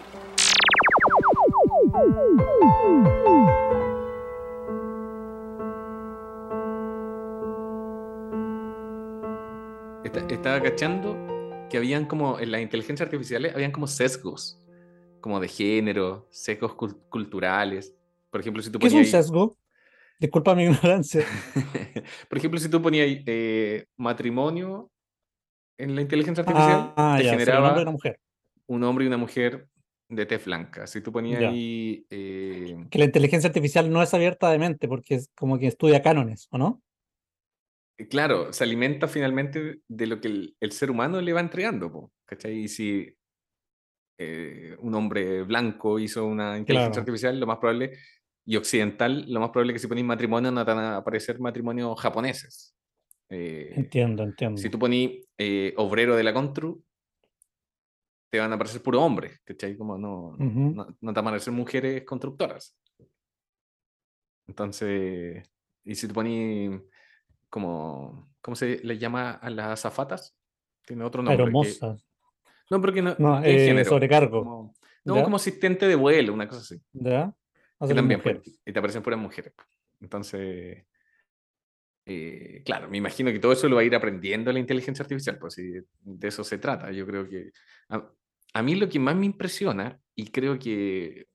Estaba 10.43 10.61
cachando 10.61 11.15
que 11.69 11.77
habían 11.77 12.05
como, 12.05 12.37
en 12.37 12.51
las 12.51 12.59
inteligencias 12.59 13.07
artificiales, 13.07 13.55
habían 13.55 13.71
como 13.71 13.87
sesgos, 13.87 14.59
como 15.21 15.39
de 15.39 15.47
género, 15.47 16.27
sesgos 16.31 16.73
cul- 16.73 16.99
culturales. 17.07 17.95
Por 18.29 18.41
ejemplo, 18.41 18.61
si 18.61 18.69
tú 18.69 18.77
¿Qué 18.77 18.87
es 18.87 18.93
un 18.93 18.99
ponías... 18.99 19.11
sesgo? 19.11 19.57
Disculpa 20.19 20.53
mi 20.53 20.63
ignorancia. 20.65 21.23
Por 22.29 22.37
ejemplo, 22.37 22.59
si 22.59 22.67
tú 22.69 22.81
ponías 22.81 23.07
eh, 23.25 23.85
matrimonio 23.95 24.91
en 25.77 25.95
la 25.95 26.01
inteligencia 26.01 26.41
artificial, 26.41 26.93
Ah, 26.97 27.15
te 27.17 27.23
ya, 27.23 27.29
ser 27.29 27.35
un 27.35 27.39
generaba 27.45 27.67
hombre 27.69 27.79
y 27.79 27.83
una 27.83 27.91
mujer. 27.93 28.19
un 28.67 28.83
hombre 28.83 29.05
y 29.05 29.07
una 29.07 29.17
mujer 29.17 29.69
de 30.09 30.25
tez 30.25 30.43
blanca. 30.43 30.87
Si 30.87 30.99
tú 30.99 31.13
ponías 31.13 31.39
Ya. 31.41 31.49
ahí... 31.51 32.05
eh, 32.09 32.85
Que 32.89 32.99
la 32.99 33.05
inteligencia 33.05 33.47
artificial 33.47 33.89
no 33.89 34.03
es 34.03 34.13
abierta 34.13 34.51
de 34.51 34.59
mente 34.59 34.89
porque 34.89 35.15
es 35.15 35.29
como 35.35 35.57
que 35.57 35.67
estudia 35.67 36.01
cánones, 36.01 36.49
¿o 36.51 36.57
no? 36.57 36.81
Claro, 38.09 38.51
se 38.53 38.63
alimenta 38.63 39.07
finalmente 39.07 39.81
de 39.87 40.07
lo 40.07 40.19
que 40.19 40.27
el, 40.27 40.57
el 40.59 40.71
ser 40.71 40.89
humano 40.89 41.21
le 41.21 41.31
va 41.33 41.41
entregando, 41.41 42.11
¿cachai? 42.25 42.63
Y 42.63 42.67
si 42.67 43.15
eh, 44.17 44.75
un 44.79 44.93
hombre 44.95 45.43
blanco 45.43 45.99
hizo 45.99 46.25
una 46.25 46.57
inteligencia 46.57 46.99
Claro. 46.99 47.01
artificial, 47.01 47.39
lo 47.39 47.47
más 47.47 47.57
probable, 47.57 47.97
y 48.45 48.55
occidental, 48.57 49.25
lo 49.31 49.39
más 49.39 49.49
probable 49.51 49.73
es 49.73 49.75
que 49.75 49.79
si 49.79 49.87
ponéis 49.87 50.05
matrimonio 50.05 50.51
no 50.51 50.65
te 50.65 50.73
van 50.73 50.83
a 50.83 50.97
aparecer 50.97 51.39
matrimonios 51.39 51.99
japoneses. 51.99 52.75
Eh, 53.29 53.79
Entiendo, 53.79 54.23
entiendo. 54.23 54.61
si 54.61 54.69
tú 54.69 54.79
ponís 54.79 55.27
eh, 55.37 55.73
obrero 55.77 56.15
de 56.15 56.23
la 56.23 56.33
Contru, 56.33 56.83
te 58.29 58.39
van 58.39 58.51
a 58.51 58.55
aparecer 58.55 58.81
puro 58.81 59.01
hombres, 59.01 59.39
¿cachai? 59.45 59.77
Como 59.77 59.97
no, 59.97 60.31
Ujú. 60.37 60.65
no, 60.71 60.85
no 60.99 61.13
te 61.13 61.19
van 61.19 61.27
a 61.27 61.29
aparecer 61.29 61.53
mujeres 61.53 62.03
constructoras. 62.05 62.75
Entonces, 64.47 65.43
y 65.83 65.95
si 65.95 66.07
tú 66.07 66.13
ponís 66.13 66.81
como, 67.53 68.33
¿cómo 68.41 68.55
se 68.55 68.79
le 68.83 68.97
llama 68.97 69.29
a 69.33 69.47
las 69.51 69.67
azafatas? 69.67 70.35
Tiene 70.87 71.03
otro 71.03 71.21
nombre. 71.21 71.37
que- 71.37 71.43
Aeromosas. 71.43 72.03
no, 72.71 72.81
porque 72.81 73.03
no, 73.03 73.15
No, 73.19 73.39
¿qué 73.43 73.69
eh, 73.79 73.85
sobrecargo. 73.85 74.43
Como- 74.43 74.73
no, 75.05 75.15
¿Ya? 75.17 75.23
como 75.23 75.35
asistente 75.35 75.87
de 75.87 75.93
vuelo, 75.93 76.33
una 76.33 76.47
cosa 76.47 76.61
así. 76.61 76.81
¿Ya? 76.93 77.31
Que 77.53 77.85
Hacer 77.85 77.95
también, 77.95 78.21
y 78.65 78.73
te 78.73 78.79
aparecen 78.79 79.03
puras 79.03 79.19
mujeres. 79.19 79.53
pues. 79.55 79.67
Entonces, 80.01 80.83
eh, 82.07 82.63
claro, 82.65 82.89
me 82.89 82.97
imagino 82.97 83.31
que 83.31 83.37
todo 83.39 83.51
eso 83.51 83.69
lo 83.69 83.75
va 83.75 83.81
a 83.81 83.85
ir 83.85 83.93
aprendiendo 83.95 84.51
la 84.51 84.57
inteligencia 84.59 85.03
artificial, 85.03 85.37
pues 85.37 85.53
si 85.53 85.73
de 86.01 86.27
eso 86.27 86.43
se 86.43 86.57
trata. 86.57 86.91
Yo 86.91 87.05
creo 87.05 87.29
que 87.29 87.51
a, 87.89 88.09
a 88.55 88.63
mí 88.63 88.73
lo 88.75 88.89
que 88.89 88.97
más 88.97 89.15
me 89.15 89.27
impresiona 89.27 89.99
y 90.15 90.31
creo 90.31 90.57
que, 90.57 91.27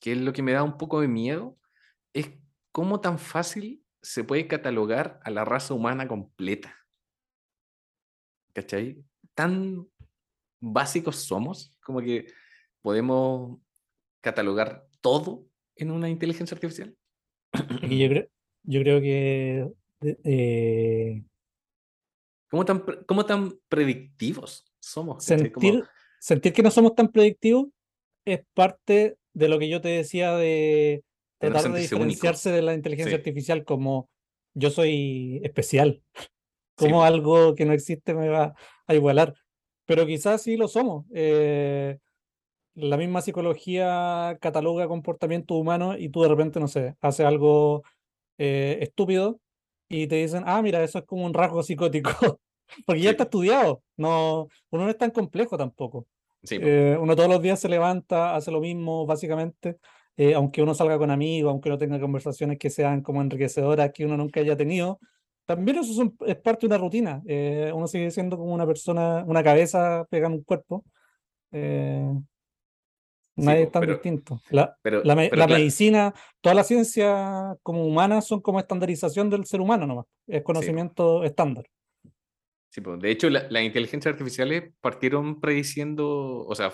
que 0.00 0.12
es 0.12 0.18
lo 0.18 0.32
que 0.32 0.42
me 0.42 0.52
da 0.52 0.62
un 0.62 0.78
poco 0.78 1.02
de 1.02 1.08
miedo 1.08 1.58
es 2.14 2.30
cómo 2.72 3.00
tan 3.00 3.18
fácil 3.18 3.83
se 4.04 4.22
puede 4.22 4.46
catalogar 4.46 5.18
a 5.24 5.30
la 5.30 5.44
raza 5.46 5.72
humana 5.72 6.06
completa. 6.06 6.76
¿Cachai? 8.52 9.02
Tan 9.34 9.88
básicos 10.60 11.16
somos 11.16 11.76
como 11.82 12.00
que 12.00 12.26
podemos 12.82 13.58
catalogar 14.20 14.86
todo 15.00 15.46
en 15.74 15.90
una 15.90 16.08
inteligencia 16.10 16.54
artificial. 16.54 16.94
Que 17.80 17.98
yo 17.98 18.08
creo, 18.08 18.28
yo 18.62 18.80
creo 18.80 19.00
que 19.00 19.72
eh, 20.22 21.24
¿Cómo 22.50 22.64
tan, 22.64 22.84
cómo 23.06 23.24
tan 23.26 23.58
predictivos 23.68 24.64
somos? 24.80 25.26
¿cachai? 25.26 25.50
Como- 25.50 25.66
sentir, 25.66 25.88
sentir 26.20 26.52
que 26.52 26.62
no 26.62 26.70
somos 26.70 26.94
tan 26.94 27.08
predictivos 27.10 27.68
es 28.26 28.44
parte 28.54 29.16
de 29.32 29.48
lo 29.48 29.58
que 29.58 29.68
yo 29.68 29.80
te 29.80 29.88
decía 29.88 30.36
de 30.36 31.02
tratar 31.50 31.72
de 31.72 31.78
sentirse 31.80 31.94
único. 31.96 32.08
diferenciarse 32.10 32.50
de 32.52 32.62
la 32.62 32.74
inteligencia 32.74 33.10
Sí. 33.12 33.16
artificial 33.16 33.64
como 33.64 34.08
yo 34.54 34.70
soy 34.70 35.40
especial, 35.44 36.02
Sí, 36.78 36.86
como 36.86 36.96
po. 36.96 37.02
algo 37.04 37.54
que 37.54 37.64
no 37.64 37.72
existe 37.72 38.14
me 38.14 38.28
va 38.28 38.54
a 38.86 38.94
igualar. 38.94 39.34
Pero 39.86 40.06
quizás 40.06 40.42
sí 40.42 40.56
lo 40.56 40.68
somos. 40.68 41.04
eh, 41.14 41.98
la 42.76 42.96
misma 42.96 43.20
psicología 43.22 44.36
cataloga 44.40 44.88
comportamientos 44.88 45.56
humanos 45.56 45.96
y 45.98 46.08
tú 46.08 46.22
de 46.22 46.28
repente, 46.28 46.58
no 46.58 46.66
sé, 46.68 46.96
haces 47.00 47.24
algo 47.24 47.84
eh, 48.38 48.78
estúpido 48.80 49.38
y 49.88 50.08
te 50.08 50.16
dicen, 50.16 50.42
ah, 50.46 50.60
mira, 50.62 50.82
eso 50.82 50.98
es 50.98 51.04
como 51.04 51.24
un 51.24 51.34
rasgo 51.34 51.62
psicótico. 51.62 52.10
Porque 52.86 53.00
ya 53.02 53.10
Sí, 53.10 53.12
está 53.12 53.24
po. 53.24 53.28
estudiado. 53.28 53.82
No, 53.96 54.48
uno 54.70 54.84
no 54.84 54.90
es 54.90 54.98
tan 54.98 55.10
complejo 55.12 55.56
tampoco. 55.56 56.08
Sí, 56.42 56.58
po. 56.58 56.66
Eh, 56.66 56.96
uno 56.98 57.14
todos 57.14 57.28
los 57.28 57.40
días 57.40 57.60
se 57.60 57.68
levanta, 57.68 58.34
hace 58.34 58.50
lo 58.50 58.60
mismo, 58.60 59.06
básicamente. 59.06 59.76
Eh, 60.16 60.34
aunque 60.34 60.62
uno 60.62 60.74
salga 60.74 60.98
con 60.98 61.10
amigos, 61.10 61.50
aunque 61.50 61.68
uno 61.68 61.78
tenga 61.78 62.00
conversaciones 62.00 62.58
que 62.58 62.70
sean 62.70 63.02
como 63.02 63.20
enriquecedoras 63.22 63.92
que 63.92 64.04
uno 64.04 64.16
nunca 64.16 64.40
haya 64.40 64.56
tenido, 64.56 64.98
también 65.46 65.78
eso 65.78 65.92
son- 65.92 66.16
es 66.26 66.36
parte 66.36 66.60
de 66.60 66.66
una 66.68 66.78
rutina. 66.78 67.22
eh, 67.26 67.70
uno 67.74 67.86
sigue 67.86 68.10
siendo 68.10 68.36
como 68.38 68.54
una 68.54 68.66
persona, 68.66 69.24
una 69.26 69.42
cabeza 69.42 70.06
pegada 70.10 70.32
en 70.32 70.38
un 70.40 70.44
cuerpo. 70.44 70.84
eh, 71.52 72.10
Sí, 73.36 73.42
nadie 73.46 73.62
es 73.64 73.70
tan 73.72 73.80
pero- 73.80 73.94
distinto. 73.94 74.40
La, 74.50 74.76
Pero, 74.80 75.02
la, 75.02 75.16
me- 75.16 75.28
pero 75.28 75.40
la 75.40 75.46
cla- 75.48 75.54
medicina, 75.58 76.14
toda 76.40 76.54
la 76.54 76.62
ciencia 76.64 77.56
como 77.64 77.84
humana 77.84 78.20
son 78.20 78.40
como 78.40 78.60
estandarización 78.60 79.28
del 79.28 79.44
ser 79.44 79.60
humano 79.60 79.86
nomás. 79.88 80.06
Es 80.28 80.42
conocimiento 80.44 81.24
estándar. 81.24 81.64
Sí, 82.70 82.80
pues, 82.80 83.00
de 83.00 83.10
hecho, 83.10 83.28
la- 83.30 83.46
las 83.50 83.62
inteligencias 83.64 84.12
artificiales 84.12 84.72
partieron 84.80 85.40
prediciendo, 85.40 86.44
o 86.46 86.54
sea, 86.54 86.72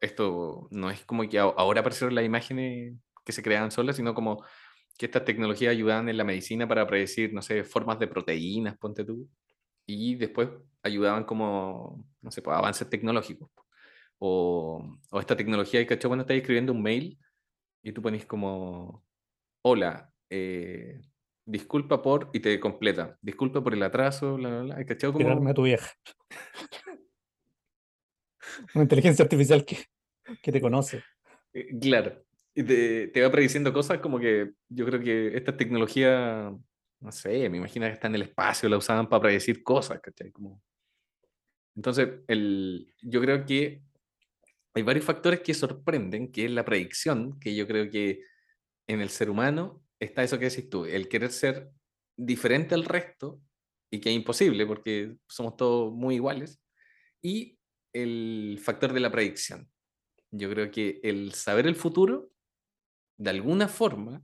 esto 0.00 0.68
no 0.70 0.90
es 0.90 1.04
como 1.04 1.28
que 1.28 1.38
ahora 1.38 1.80
aparecieron 1.80 2.14
las 2.14 2.24
imágenes 2.24 2.94
que 3.24 3.32
se 3.32 3.42
creaban 3.42 3.70
solas, 3.70 3.96
sino 3.96 4.14
como 4.14 4.44
que 4.98 5.06
estas 5.06 5.24
tecnologías 5.24 5.70
ayudaban 5.70 6.08
en 6.08 6.16
la 6.16 6.24
medicina 6.24 6.66
para 6.66 6.86
predecir, 6.86 7.32
no 7.32 7.42
sé, 7.42 7.62
formas 7.64 7.98
de 7.98 8.08
proteínas, 8.08 8.76
ponte 8.78 9.04
tú, 9.04 9.28
y 9.86 10.16
después 10.16 10.48
ayudaban 10.82 11.24
como, 11.24 12.04
no 12.20 12.30
sé, 12.30 12.42
pues, 12.42 12.56
avances 12.56 12.90
tecnológicos. 12.90 13.48
O, 14.18 14.98
o 15.10 15.20
esta 15.20 15.36
tecnología, 15.36 15.86
¿cachai? 15.86 16.08
Cuando 16.08 16.22
estás 16.22 16.36
escribiendo 16.36 16.72
un 16.72 16.82
mail 16.82 17.18
y 17.82 17.92
tú 17.92 18.02
pones 18.02 18.26
como, 18.26 19.04
hola, 19.62 20.12
eh, 20.30 21.00
disculpa 21.44 22.02
por, 22.02 22.30
y 22.32 22.40
te 22.40 22.58
completa, 22.58 23.16
disculpa 23.22 23.62
por 23.62 23.74
el 23.74 23.82
atraso, 23.82 24.34
bla, 24.34 24.48
bla, 24.48 24.62
bla, 24.62 24.84
¿cachai? 24.84 25.12
Como, 25.12 25.18
Tirarme 25.18 25.50
a 25.50 25.54
tu 25.54 25.62
vieja. 25.62 25.92
Una 28.74 28.84
inteligencia 28.84 29.22
artificial 29.22 29.64
que, 29.64 29.78
que 30.42 30.52
te 30.52 30.60
conoce. 30.60 31.02
Eh, 31.52 31.68
Claro, 31.80 32.24
y 32.54 32.62
te, 32.62 33.08
te 33.08 33.22
va 33.22 33.30
prediciendo 33.30 33.72
cosas 33.72 33.98
como 33.98 34.18
que 34.18 34.52
yo 34.68 34.84
creo 34.86 35.00
que 35.00 35.36
esta 35.36 35.56
tecnología, 35.56 36.52
no 37.00 37.12
sé, 37.12 37.48
me 37.48 37.58
imagino 37.58 37.86
que 37.86 37.92
está 37.92 38.08
en 38.08 38.16
el 38.16 38.22
espacio, 38.22 38.68
la 38.68 38.76
usaban 38.76 39.08
para 39.08 39.22
predecir 39.22 39.62
cosas, 39.62 40.00
¿cachai? 40.00 40.32
Como... 40.32 40.62
Entonces, 41.76 42.08
el, 42.26 42.92
yo 43.00 43.20
creo 43.20 43.46
que 43.46 43.82
hay 44.74 44.82
varios 44.82 45.04
factores 45.04 45.40
que 45.40 45.54
sorprenden, 45.54 46.30
que 46.32 46.46
es 46.46 46.50
la 46.50 46.64
predicción, 46.64 47.38
que 47.38 47.54
yo 47.54 47.66
creo 47.66 47.90
que 47.90 48.22
en 48.86 49.00
el 49.00 49.08
ser 49.08 49.30
humano 49.30 49.82
está 50.00 50.22
eso 50.22 50.38
que 50.38 50.48
decís 50.48 50.68
tú, 50.68 50.84
el 50.84 51.08
querer 51.08 51.30
ser 51.30 51.70
diferente 52.16 52.74
al 52.74 52.84
resto, 52.84 53.40
y 53.90 54.00
que 54.00 54.10
es 54.10 54.16
imposible 54.16 54.66
porque 54.66 55.16
somos 55.28 55.56
todos 55.56 55.92
muy 55.92 56.16
iguales, 56.16 56.60
y 57.22 57.57
el 58.02 58.58
factor 58.62 58.92
de 58.92 59.00
la 59.00 59.10
predicción. 59.10 59.68
Yo 60.30 60.50
creo 60.50 60.70
que 60.70 61.00
el 61.02 61.32
saber 61.32 61.66
el 61.66 61.74
futuro, 61.76 62.30
de 63.16 63.30
alguna 63.30 63.68
forma, 63.68 64.22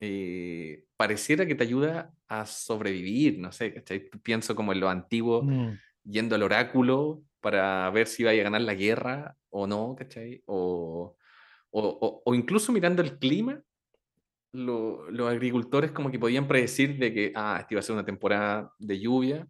eh, 0.00 0.84
pareciera 0.96 1.46
que 1.46 1.54
te 1.54 1.64
ayuda 1.64 2.12
a 2.28 2.46
sobrevivir, 2.46 3.38
no 3.38 3.52
sé, 3.52 3.72
¿cachai? 3.74 4.08
Pienso 4.22 4.54
como 4.54 4.72
en 4.72 4.80
lo 4.80 4.88
antiguo, 4.88 5.42
Mm. 5.42 5.78
yendo 6.04 6.34
al 6.34 6.42
oráculo 6.42 7.22
para 7.40 7.88
ver 7.90 8.06
si 8.08 8.24
vaya 8.24 8.40
a 8.40 8.44
ganar 8.44 8.62
la 8.62 8.74
guerra 8.74 9.36
o 9.50 9.66
no, 9.66 9.94
¿cachai? 9.96 10.42
O, 10.46 11.16
o, 11.70 11.80
o- 11.80 12.22
o 12.24 12.34
incluso 12.34 12.72
mirando 12.72 13.02
el 13.02 13.18
clima, 13.18 13.62
lo- 14.52 15.10
los 15.10 15.28
agricultores 15.30 15.92
como 15.92 16.10
que 16.10 16.18
podían 16.18 16.46
predecir 16.48 16.98
de 16.98 17.12
que, 17.14 17.32
ah, 17.34 17.58
esta 17.60 17.74
iba 17.74 17.80
a 17.80 17.82
ser 17.82 17.94
una 17.94 18.04
temporada 18.04 18.72
de 18.78 18.98
lluvia 19.00 19.46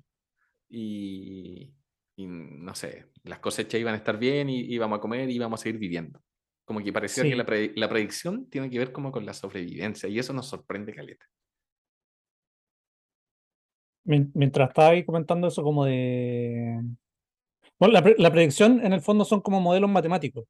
y, 0.68 1.72
y 2.16 2.26
no 2.26 2.74
sé, 2.74 3.06
las 3.24 3.38
cosechas 3.38 3.80
iban 3.80 3.94
a 3.94 3.98
estar 3.98 4.18
bien 4.18 4.50
y 4.50 4.60
íbamos 4.60 4.98
a 4.98 5.00
comer 5.00 5.30
y 5.30 5.36
íbamos 5.36 5.60
a 5.60 5.62
seguir 5.62 5.78
viviendo. 5.80 6.20
Como 6.64 6.80
que 6.80 6.92
parecía 6.92 7.24
que 7.24 7.34
la, 7.36 7.44
pre- 7.44 7.72
la 7.74 7.88
predicción 7.88 8.48
tiene 8.48 8.70
que 8.70 8.78
ver 8.78 8.92
como 8.92 9.10
con 9.10 9.26
la 9.26 9.34
sobrevivencia 9.34 10.08
y 10.08 10.18
eso 10.18 10.32
nos 10.32 10.48
sorprende, 10.48 10.94
Caleta. 10.94 11.26
Mien- 14.04 14.30
Mientras 14.34 14.68
estaba 14.68 14.88
ahí 14.88 15.04
comentando 15.04 15.48
eso 15.48 15.62
como 15.62 15.84
de... 15.84 16.80
Bueno, 17.78 17.92
la, 17.92 18.02
pre- 18.02 18.16
la 18.18 18.30
predicción 18.30 18.84
en 18.84 18.92
el 18.92 19.00
fondo 19.00 19.24
son 19.24 19.40
como 19.40 19.60
modelos 19.60 19.90
matemáticos. 19.90 20.44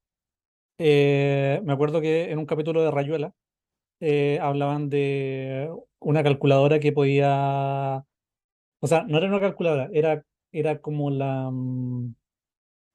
Eh, 0.78 1.60
me 1.64 1.72
acuerdo 1.72 2.00
que 2.00 2.30
en 2.30 2.38
un 2.38 2.46
capítulo 2.46 2.82
de 2.82 2.90
Rayuela 2.90 3.32
eh, 4.00 4.38
hablaban 4.40 4.88
de 4.88 5.70
una 6.00 6.22
calculadora 6.22 6.78
que 6.80 6.92
podía... 6.92 8.04
O 8.80 8.86
sea, 8.86 9.04
no 9.04 9.16
era 9.18 9.28
una 9.28 9.40
calculadora, 9.40 9.88
era, 9.92 10.24
era 10.52 10.80
como 10.80 11.10
la, 11.10 11.50
mm, 11.50 12.14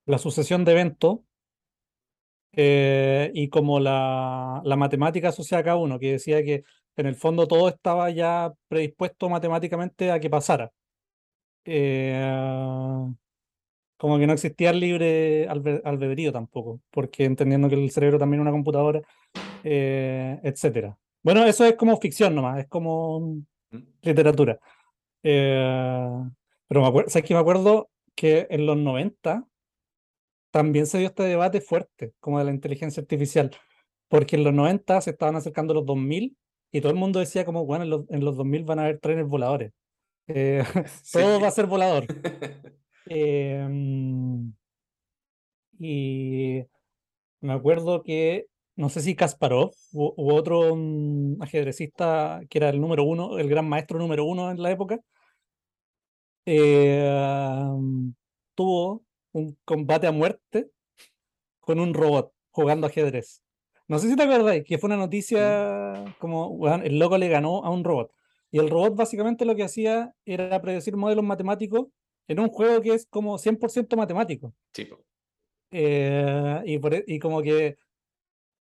la 0.05 0.17
sucesión 0.17 0.65
de 0.65 0.71
eventos 0.73 1.19
eh, 2.53 3.31
y 3.33 3.49
como 3.49 3.79
la, 3.79 4.61
la 4.63 4.75
matemática 4.75 5.29
asociada 5.29 5.61
a 5.61 5.63
cada 5.65 5.77
uno, 5.77 5.99
que 5.99 6.13
decía 6.13 6.43
que 6.43 6.63
en 6.95 7.05
el 7.05 7.15
fondo 7.15 7.47
todo 7.47 7.67
estaba 7.69 8.09
ya 8.09 8.51
predispuesto 8.67 9.29
matemáticamente 9.29 10.11
a 10.11 10.19
que 10.19 10.29
pasara. 10.29 10.71
Eh, 11.65 13.05
como 13.97 14.17
que 14.17 14.27
no 14.27 14.33
existía 14.33 14.69
el 14.69 14.79
libre 14.79 15.47
albe- 15.49 15.81
albedrío 15.83 16.31
tampoco, 16.31 16.81
porque 16.91 17.25
entendiendo 17.25 17.67
que 17.69 17.75
el 17.75 17.91
cerebro 17.91 18.19
también 18.19 18.41
es 18.41 18.43
una 18.43 18.51
computadora, 18.51 19.01
eh, 19.63 20.39
etcétera. 20.43 20.97
Bueno, 21.23 21.43
eso 21.45 21.65
es 21.65 21.75
como 21.75 21.97
ficción 21.97 22.35
nomás, 22.35 22.59
es 22.59 22.67
como 22.67 23.19
¿Mm? 23.71 23.77
literatura. 24.01 24.59
Eh, 25.23 26.23
pero 26.67 26.81
me 26.81 26.87
acuerdo, 26.87 27.09
¿sabes 27.09 27.27
qué? 27.27 27.33
Me 27.33 27.39
acuerdo 27.39 27.89
que 28.15 28.47
en 28.49 28.65
los 28.65 28.77
90 28.77 29.47
también 30.51 30.87
se 30.87 30.97
dio 30.99 31.07
este 31.07 31.23
debate 31.23 31.61
fuerte, 31.61 32.13
como 32.19 32.39
de 32.39 32.45
la 32.45 32.51
inteligencia 32.51 33.01
artificial, 33.01 33.51
porque 34.07 34.35
en 34.35 34.43
los 34.43 34.53
90 34.53 35.01
se 35.01 35.11
estaban 35.11 35.35
acercando 35.35 35.73
los 35.73 35.85
2000 35.85 36.37
y 36.71 36.81
todo 36.81 36.91
el 36.91 36.97
mundo 36.97 37.19
decía 37.19 37.45
como, 37.45 37.65
bueno, 37.65 37.83
en 37.83 37.89
los, 37.89 38.09
en 38.09 38.25
los 38.25 38.35
2000 38.37 38.63
van 38.63 38.79
a 38.79 38.83
haber 38.83 38.99
trenes 38.99 39.27
voladores. 39.27 39.71
Eh, 40.27 40.63
todo 41.11 41.37
Sí. 41.37 41.41
va 41.41 41.47
a 41.47 41.51
ser 41.51 41.67
volador. 41.67 42.05
Eh, 43.09 43.65
y 45.79 46.61
me 47.41 47.53
acuerdo 47.53 48.03
que, 48.03 48.47
no 48.75 48.89
sé 48.89 49.01
si 49.01 49.15
Kasparov 49.15 49.71
u, 49.93 50.13
u 50.17 50.33
otro 50.33 50.75
mm, 50.75 51.41
ajedrecista 51.41 52.41
que 52.49 52.57
era 52.57 52.69
el 52.69 52.81
número 52.81 53.03
uno, 53.03 53.37
el 53.39 53.49
gran 53.49 53.67
maestro 53.69 53.99
número 53.99 54.25
uno 54.25 54.51
en 54.51 54.61
la 54.61 54.71
época, 54.71 54.99
eh, 56.49 57.69
tuvo 58.55 59.03
un 59.33 59.57
combate 59.65 60.07
a 60.07 60.11
muerte 60.11 60.71
con 61.59 61.79
un 61.79 61.93
robot 61.93 62.31
jugando 62.51 62.87
ajedrez. 62.87 63.43
No 63.89 63.99
sé 63.99 64.09
si 64.09 64.15
te 64.15 64.23
acordáis, 64.23 64.63
que 64.63 64.77
fue 64.77 64.87
una 64.87 64.97
noticia 64.97 66.05
como 66.19 66.67
el 66.83 66.97
loco 66.99 67.17
le 67.17 67.27
ganó 67.27 67.63
a 67.63 67.69
un 67.69 67.83
robot. 67.83 68.11
Y 68.49 68.59
el 68.59 68.69
robot 68.69 68.95
básicamente 68.95 69.43
lo 69.45 69.55
que 69.55 69.63
hacía 69.63 70.13
era 70.25 70.61
predecir 70.61 70.95
modelos 70.95 71.23
matemáticos 71.25 71.87
en 72.29 72.39
un 72.39 72.47
juego 72.49 72.81
que 72.81 72.93
es 72.93 73.05
como 73.05 73.37
100% 73.37 73.95
matemático. 73.97 74.53
Sí. 74.73 74.89
Eh, 75.71 76.61
y, 76.65 76.79
por 76.79 76.93
e- 76.93 77.03
y 77.07 77.19
como 77.19 77.41
que 77.41 77.77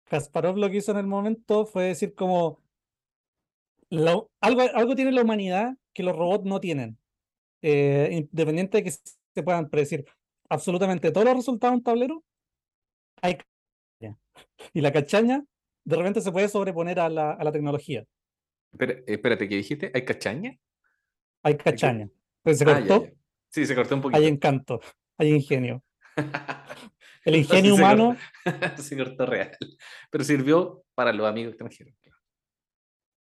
Kasparov 0.03 0.57
lo 0.57 0.69
que 0.69 0.77
hizo 0.77 0.91
en 0.91 0.97
el 0.97 1.07
momento 1.07 1.65
fue 1.65 1.85
decir 1.85 2.13
como 2.13 2.59
lo- 3.89 4.29
algo, 4.41 4.61
algo 4.73 4.95
tiene 4.95 5.11
la 5.13 5.21
humanidad 5.21 5.77
que 5.93 6.03
los 6.03 6.15
robots 6.15 6.45
no 6.45 6.59
tienen. 6.59 6.97
Eh, 7.61 8.09
independiente 8.31 8.77
de 8.77 8.83
que 8.85 8.91
se 8.91 9.43
puedan 9.43 9.69
predecir 9.69 10.05
absolutamente 10.49 11.11
todos 11.11 11.25
los 11.25 11.35
resultados 11.35 11.73
de 11.73 11.77
un 11.77 11.83
tablero, 11.83 12.23
hay 13.21 13.35
cachaña. 13.37 14.17
Y 14.73 14.81
la 14.81 14.91
cachaña 14.93 15.43
de 15.85 15.95
repente 15.95 16.21
se 16.21 16.31
puede 16.31 16.47
sobreponer 16.49 16.99
a 16.99 17.09
la, 17.09 17.31
a 17.31 17.43
la 17.43 17.51
tecnología. 17.51 18.05
Espera- 18.71 19.03
espérate, 19.07 19.49
¿qué 19.49 19.55
dijiste? 19.55 19.91
¿Hay 19.93 20.05
cachaña? 20.05 20.57
Hay 21.43 21.57
cachaña. 21.57 22.09
Pues 22.43 22.59
se 22.59 22.65
Ah, 22.69 22.79
cortó, 22.79 23.05
ya. 23.05 23.13
Sí, 23.51 23.65
se 23.65 23.75
cortó 23.75 23.95
un 23.95 24.01
poquito. 24.01 24.19
hay 24.19 24.27
encanto, 24.27 24.79
hay 25.17 25.29
ingenio. 25.33 25.83
El 27.25 27.35
ingenio 27.35 27.75
se 27.75 27.81
cortó- 27.81 27.95
humano, 28.03 28.17
se 28.77 28.97
cortó 28.97 29.25
real. 29.25 29.51
Pero 30.09 30.23
sirvió 30.23 30.83
para 30.95 31.11
los 31.13 31.27
amigos 31.27 31.51
extranjeros. 31.53 31.93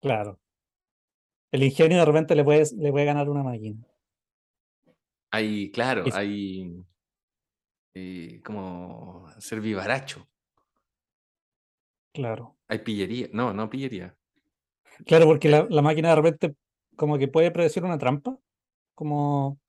claro. 0.02 0.40
El 1.52 1.64
ingenio 1.64 1.98
de 2.00 2.06
repente 2.06 2.34
le 2.36 2.44
puede, 2.46 2.64
le 2.78 2.92
puede 2.92 3.06
ganar 3.06 3.30
una 3.30 3.44
máquina. 3.44 3.86
Hay, 5.32 5.72
claro, 5.72 6.06
Es- 6.06 6.16
hay 6.16 6.84
eh, 7.94 8.42
como 8.44 9.28
ser 9.40 9.62
vivaracho. 9.62 10.28
Claro. 12.14 12.58
Hay 12.68 12.80
pillería. 12.80 13.30
No, 13.34 13.54
no 13.54 13.70
pillería. 13.70 14.16
Claro, 15.06 15.26
porque 15.26 15.50
la, 15.50 15.68
la 15.70 15.82
máquina 15.82 16.10
de 16.10 16.16
repente 16.16 16.56
como 16.96 17.18
que 17.18 17.28
puede 17.28 17.52
predecir 17.52 17.84
una 17.84 17.98
trampa, 17.98 18.38
como 18.96 19.60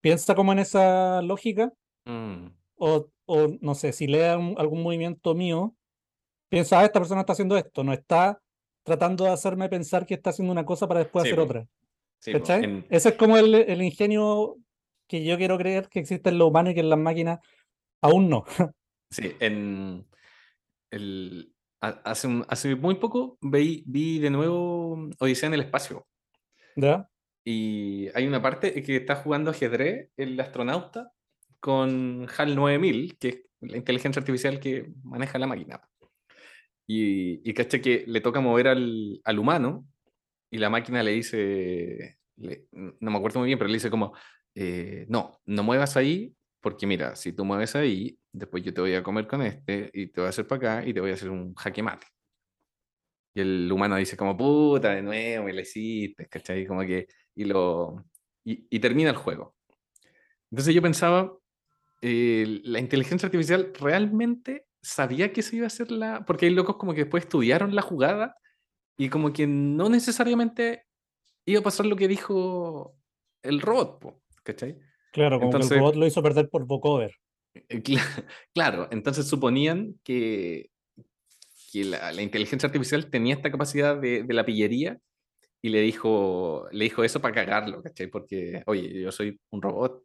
piensa 0.00 0.34
como 0.34 0.52
en 0.52 0.60
esa 0.60 1.22
lógica, 1.22 1.72
Mm, 2.06 2.48
o, 2.76 3.08
o 3.26 3.48
no 3.60 3.74
sé, 3.74 3.92
si 3.92 4.06
lee 4.06 4.34
un- 4.36 4.54
algún 4.58 4.82
movimiento 4.82 5.34
mío, 5.34 5.74
piensa, 6.48 6.80
ah, 6.80 6.84
esta 6.84 7.00
persona 7.00 7.20
está 7.20 7.34
haciendo 7.34 7.56
esto, 7.56 7.84
no 7.84 7.92
está 7.92 8.40
tratando 8.84 9.24
de 9.24 9.30
hacerme 9.30 9.68
pensar 9.68 10.06
que 10.06 10.14
está 10.14 10.30
haciendo 10.30 10.52
una 10.52 10.64
cosa 10.64 10.88
para 10.88 11.00
después 11.00 11.24
Sí, 11.24 11.28
hacer 11.28 11.40
otra. 11.40 11.66
sí, 12.20 12.32
Ese 12.90 13.08
es 13.10 13.14
como 13.16 13.36
el, 13.36 13.54
el 13.54 13.82
ingenio 13.82 14.56
que 15.10 15.24
yo 15.24 15.36
quiero 15.36 15.58
creer 15.58 15.88
que 15.88 15.98
existe 15.98 16.30
en 16.30 16.38
lo 16.38 16.46
humano 16.46 16.70
y 16.70 16.74
que 16.74 16.80
en 16.80 16.88
las 16.90 16.98
máquinas 16.98 17.40
aún 18.00 18.28
no. 18.30 18.44
Sí, 19.12 19.32
en 19.40 20.06
el, 20.92 21.52
ha- 21.80 22.00
hace, 22.04 22.28
un- 22.28 22.46
hace 22.48 22.76
muy 22.76 22.94
poco 22.94 23.38
vi, 23.40 23.82
vi 23.86 24.20
de 24.20 24.30
nuevo 24.30 25.08
Odisea 25.18 25.48
en 25.48 25.54
el 25.54 25.62
espacio. 25.62 26.06
¿Ya? 26.76 27.08
Y 27.44 28.06
hay 28.14 28.26
una 28.28 28.40
parte 28.40 28.82
que 28.84 28.96
está 28.96 29.16
jugando 29.16 29.50
ajedrez 29.50 30.10
el 30.16 30.38
astronauta 30.38 31.10
con 31.58 32.28
HAL 32.36 32.54
9000, 32.54 33.18
que 33.18 33.28
es 33.28 33.40
la 33.62 33.76
inteligencia 33.78 34.20
artificial 34.20 34.60
que 34.60 34.92
maneja 35.02 35.38
la 35.40 35.48
máquina. 35.48 35.80
Y, 36.86 37.48
y 37.48 37.54
cacha 37.54 37.80
que 37.80 38.04
le 38.06 38.20
toca 38.20 38.40
mover 38.40 38.68
al, 38.68 39.20
al 39.24 39.38
humano 39.40 39.86
y 40.50 40.58
la 40.58 40.70
máquina 40.70 41.02
le 41.02 41.12
dice, 41.12 42.18
le- 42.36 42.66
no 42.72 43.10
me 43.10 43.16
acuerdo 43.18 43.40
muy 43.40 43.46
bien, 43.48 43.58
pero 43.58 43.68
le 43.68 43.74
dice 43.74 43.90
como, 43.90 44.12
eh, 44.54 45.06
no, 45.08 45.40
no 45.46 45.62
muevas 45.62 45.96
ahí, 45.96 46.34
porque 46.60 46.86
mira, 46.86 47.16
si 47.16 47.32
tú 47.32 47.44
mueves 47.44 47.74
ahí, 47.76 48.18
después 48.32 48.62
yo 48.62 48.74
te 48.74 48.80
voy 48.80 48.94
a 48.94 49.02
comer 49.02 49.26
con 49.26 49.42
este 49.42 49.90
y 49.92 50.08
te 50.08 50.20
voy 50.20 50.26
a 50.26 50.30
hacer 50.30 50.46
para 50.46 50.78
acá 50.78 50.88
y 50.88 50.94
te 50.94 51.00
voy 51.00 51.10
a 51.10 51.14
hacer 51.14 51.30
un 51.30 51.54
jaque 51.54 51.82
mate. 51.82 52.06
Y 53.34 53.40
el 53.40 53.70
humano 53.70 53.96
dice 53.96 54.16
como, 54.16 54.36
puta, 54.36 54.90
de 54.90 55.02
nuevo, 55.02 55.44
me 55.44 55.52
la 55.52 55.60
hiciste, 55.62 56.26
¿cachai? 56.26 56.66
Como 56.66 56.80
que, 56.82 57.06
y 57.34 57.44
lo, 57.44 58.04
y, 58.44 58.66
y 58.68 58.80
termina 58.80 59.10
el 59.10 59.16
juego. 59.16 59.54
Entonces 60.50 60.74
yo 60.74 60.82
pensaba, 60.82 61.32
eh, 62.02 62.60
la 62.64 62.80
inteligencia 62.80 63.26
artificial 63.26 63.72
realmente 63.78 64.66
sabía 64.82 65.32
que 65.32 65.42
se 65.42 65.56
iba 65.56 65.64
a 65.64 65.68
hacer 65.68 65.90
la, 65.90 66.24
porque 66.24 66.46
hay 66.46 66.54
locos 66.54 66.76
como 66.76 66.94
que 66.94 67.02
después 67.02 67.24
estudiaron 67.24 67.74
la 67.74 67.82
jugada 67.82 68.36
y 68.96 69.10
como 69.10 69.32
que 69.32 69.46
no 69.46 69.88
necesariamente 69.88 70.86
iba 71.44 71.60
a 71.60 71.64
pasar 71.64 71.86
lo 71.86 71.96
que 71.96 72.08
dijo 72.08 72.96
el 73.42 73.60
robot, 73.60 74.00
po, 74.00 74.22
¿cachai? 74.52 74.76
Claro, 75.12 75.38
como 75.38 75.50
que 75.50 75.56
Entonces- 75.56 75.72
el 75.72 75.78
robot 75.78 75.96
lo 75.96 76.06
hizo 76.06 76.22
perder 76.22 76.48
por 76.48 76.66
vocoder. 76.66 77.14
Eh, 77.54 77.82
cla- 77.84 78.26
Claro, 78.54 78.88
entonces 78.90 79.26
suponían 79.26 79.98
que, 80.04 80.70
que 81.72 81.84
la, 81.84 82.12
la 82.12 82.22
inteligencia 82.22 82.66
artificial 82.66 83.10
tenía 83.10 83.34
esta 83.34 83.50
capacidad 83.50 83.96
de, 83.96 84.22
de 84.24 84.34
la 84.34 84.44
pillería 84.44 84.98
y 85.62 85.68
le 85.68 85.80
dijo, 85.82 86.66
le 86.72 86.84
dijo 86.84 87.04
eso 87.04 87.20
para 87.20 87.34
cagarlo, 87.34 87.82
¿cachai? 87.82 88.06
Porque, 88.06 88.62
oye, 88.66 89.00
yo 89.02 89.12
soy 89.12 89.38
un 89.50 89.60
robot, 89.62 90.02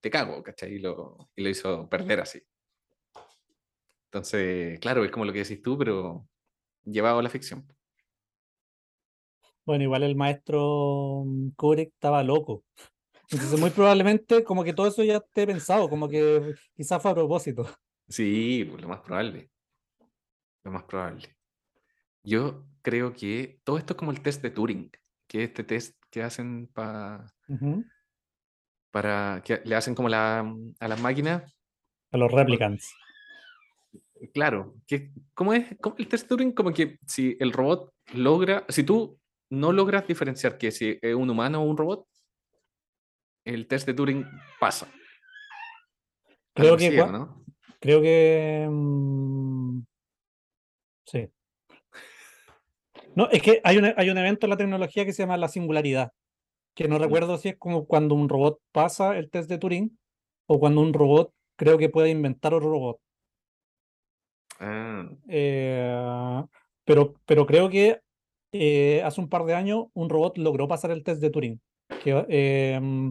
te 0.00 0.10
cago, 0.10 0.42
¿cachai? 0.42 0.74
Y 0.74 0.78
lo, 0.78 1.30
y 1.34 1.42
lo 1.42 1.48
hizo 1.48 1.88
perder 1.88 2.20
así. 2.20 2.40
Entonces, 4.06 4.78
claro, 4.80 5.04
es 5.04 5.10
como 5.10 5.24
lo 5.24 5.32
que 5.32 5.40
decís 5.40 5.60
tú, 5.62 5.76
pero 5.76 6.26
llevado 6.84 7.18
a 7.18 7.22
la 7.22 7.28
ficción. 7.28 7.66
Bueno, 9.68 9.84
igual 9.84 10.02
el 10.02 10.16
maestro 10.16 11.24
mm, 11.26 11.50
Kubrick 11.50 11.92
estaba 11.92 12.22
loco. 12.24 12.64
Entonces, 13.30 13.60
muy 13.60 13.68
probablemente, 13.68 14.42
como 14.42 14.64
que 14.64 14.72
todo 14.72 14.86
eso 14.86 15.04
ya 15.04 15.18
esté 15.18 15.46
pensado, 15.46 15.90
como 15.90 16.08
que 16.08 16.54
quizás 16.74 17.02
fue 17.02 17.10
a 17.10 17.14
propósito. 17.14 17.68
Sí, 18.08 18.66
pues, 18.66 18.80
lo 18.80 18.88
más 18.88 19.00
probable. 19.00 19.50
Lo 20.64 20.70
más 20.70 20.84
probable. 20.84 21.36
Yo 22.22 22.64
creo 22.80 23.12
que 23.12 23.60
todo 23.62 23.76
esto 23.76 23.92
es 23.92 23.98
como 23.98 24.10
el 24.10 24.22
test 24.22 24.40
de 24.40 24.48
Turing, 24.52 24.90
que 25.26 25.42
es 25.42 25.48
este 25.50 25.64
test 25.64 25.98
que 26.10 26.22
hacen 26.22 26.66
pa- 26.68 27.26
para, 28.90 29.42
que 29.44 29.60
le 29.66 29.74
hacen 29.76 29.94
como 29.94 30.08
la, 30.08 30.50
a 30.80 30.88
las 30.88 31.00
máquinas. 31.02 31.54
A 32.10 32.16
los 32.16 32.32
replicants. 32.32 32.90
Claro, 34.32 34.76
que, 34.86 35.12
¿cómo 35.34 35.52
es 35.52 35.76
cómo 35.82 35.94
el 35.98 36.08
test 36.08 36.24
de 36.24 36.28
Turing? 36.28 36.52
Como 36.52 36.72
que 36.72 36.98
si 37.06 37.36
el 37.38 37.52
robot 37.52 37.92
logra, 38.14 38.64
si 38.70 38.82
tú 38.82 39.17
no 39.50 39.72
logras 39.72 40.06
diferenciar 40.06 40.58
que 40.58 40.70
si 40.70 40.98
es 41.00 41.14
un 41.14 41.30
humano 41.30 41.60
o 41.62 41.64
un 41.64 41.76
robot, 41.76 42.06
el 43.44 43.66
test 43.66 43.86
de 43.86 43.94
Turing 43.94 44.26
pasa. 44.60 44.88
Creo 46.54 46.76
que, 46.76 46.86
así, 46.88 46.96
cua- 46.96 47.08
¿o 47.08 47.12
¿no? 47.12 47.44
creo 47.80 48.02
que 48.02 48.66
mm, 48.70 49.80
sí. 51.06 51.30
No, 53.14 53.28
es 53.30 53.42
que 53.42 53.60
hay 53.64 53.78
un, 53.78 53.92
hay 53.96 54.10
un 54.10 54.18
evento 54.18 54.46
en 54.46 54.50
la 54.50 54.56
tecnología 54.56 55.04
que 55.04 55.12
se 55.12 55.22
llama 55.22 55.36
la 55.36 55.48
singularidad, 55.48 56.12
que 56.74 56.88
no 56.88 56.98
recuerdo 56.98 57.38
si 57.38 57.50
es 57.50 57.56
como 57.56 57.86
cuando 57.86 58.14
un 58.14 58.28
robot 58.28 58.60
pasa 58.72 59.16
el 59.16 59.30
test 59.30 59.48
de 59.48 59.58
Turing 59.58 59.98
o 60.46 60.58
cuando 60.60 60.80
un 60.80 60.92
robot 60.92 61.32
creo 61.56 61.78
que 61.78 61.88
puede 61.88 62.10
inventar 62.10 62.54
otro 62.54 62.70
robot. 62.70 63.00
Ah, 64.60 65.08
Eh, 65.28 66.44
pero, 66.84 67.14
pero 67.26 67.46
creo 67.46 67.68
que 67.70 68.00
eh, 68.52 69.02
hace 69.04 69.20
un 69.20 69.28
par 69.28 69.44
de 69.44 69.54
años 69.54 69.86
un 69.94 70.08
robot 70.08 70.38
logró 70.38 70.66
pasar 70.68 70.90
el 70.90 71.02
test 71.02 71.20
de 71.20 71.30
Turing. 71.30 71.60
Que, 72.02 72.24
eh, 72.28 72.78
mm, 72.80 73.10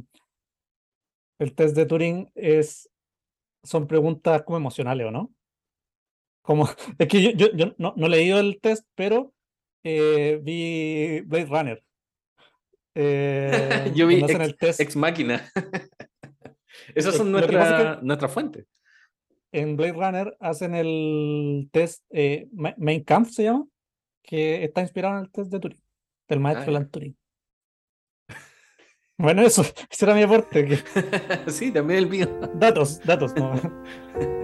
el 1.39 1.54
test 1.56 1.76
de 1.76 1.86
Turing 1.86 2.32
es, 2.36 2.89
son 3.63 3.88
preguntas 3.88 4.41
como 4.43 4.58
emocionales, 4.58 5.08
¿o 5.08 5.12
no? 5.12 5.32
Como, 6.41 6.67
es 6.97 7.08
que 7.08 7.21
yo, 7.21 7.32
yo, 7.32 7.47
yo 7.54 7.73
no, 7.78 7.93
no 7.95 8.06
he 8.08 8.10
leído 8.10 8.39
el 8.39 8.60
test, 8.62 8.86
pero 8.95 9.34
eh, 9.84 10.39
vi 10.41 11.21
Blade 11.26 11.45
Runner. 11.45 11.84
Eh, 13.00 13.91
Yo 13.93 14.08
vi 14.08 14.15
ex, 14.15 14.30
el 14.32 14.58
test 14.58 14.80
Ex 14.80 14.95
Máquina. 14.95 15.47
Esas 16.95 17.15
son 17.15 17.32
pasa 17.32 17.45
es 17.45 17.50
nuestra, 17.52 18.00
nuestra 18.02 18.28
fuente. 18.28 18.65
en 19.52 19.78
Blade 19.78 19.93
Runner 19.93 20.38
hacen 20.39 20.73
el 20.73 21.69
test 21.71 22.04
Ma- 22.54 22.73
Mein 22.78 23.04
Kampf 23.04 23.30
se 23.34 23.43
llama, 23.43 23.67
que 24.28 24.63
está 24.66 24.82
inspirado 24.82 25.16
en 25.18 25.24
el 25.24 25.32
test 25.32 25.50
de 25.52 25.60
Turing, 25.60 25.82
del 26.28 26.40
maestro 26.42 26.66
Ah. 26.66 26.70
Alan 26.78 26.90
Turing. 26.92 27.18
Bueno, 29.20 29.42
eso, 29.42 29.63
ese 29.90 30.06
era 30.06 30.13
mi 30.13 30.22
aporte. 30.22 30.63
que- 30.68 30.78
sí, 31.52 31.72
también 31.72 31.98
el 32.00 32.08
mío. 32.08 32.28
datos, 32.54 33.00
datos, 33.04 33.34
no. 33.36 33.54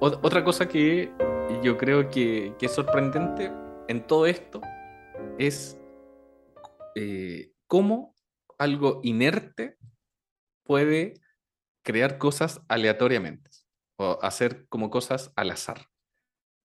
Ot- 0.00 0.18
Otra 0.22 0.44
cosa 0.44 0.66
que 0.68 1.10
yo 1.64 1.78
creo 1.78 2.10
que, 2.10 2.54
que 2.58 2.66
es 2.66 2.72
sorprendente 2.72 3.50
en 3.88 4.06
todo 4.06 4.26
esto 4.26 4.60
es 5.38 5.80
eh, 6.94 7.52
cómo 7.66 8.14
algo 8.58 9.00
inerte 9.02 9.78
puede 10.62 11.14
crear 11.82 12.18
cosas 12.18 12.60
aleatoriamente 12.68 13.50
o 13.96 14.18
hacer 14.20 14.66
como 14.68 14.90
cosas 14.90 15.32
al 15.36 15.50
azar. 15.50 15.86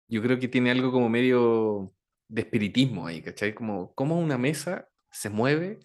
Yo 0.09 0.21
creo 0.21 0.37
que 0.37 0.49
tiene 0.49 0.69
algo 0.69 0.91
como 0.91 1.07
medio 1.07 1.93
de 2.27 2.41
espiritismo 2.41 3.07
ahí, 3.07 3.21
¿cachai? 3.21 3.55
Como 3.55 3.93
cómo 3.95 4.19
una 4.19 4.37
mesa 4.37 4.89
se 5.11 5.29
mueve 5.29 5.79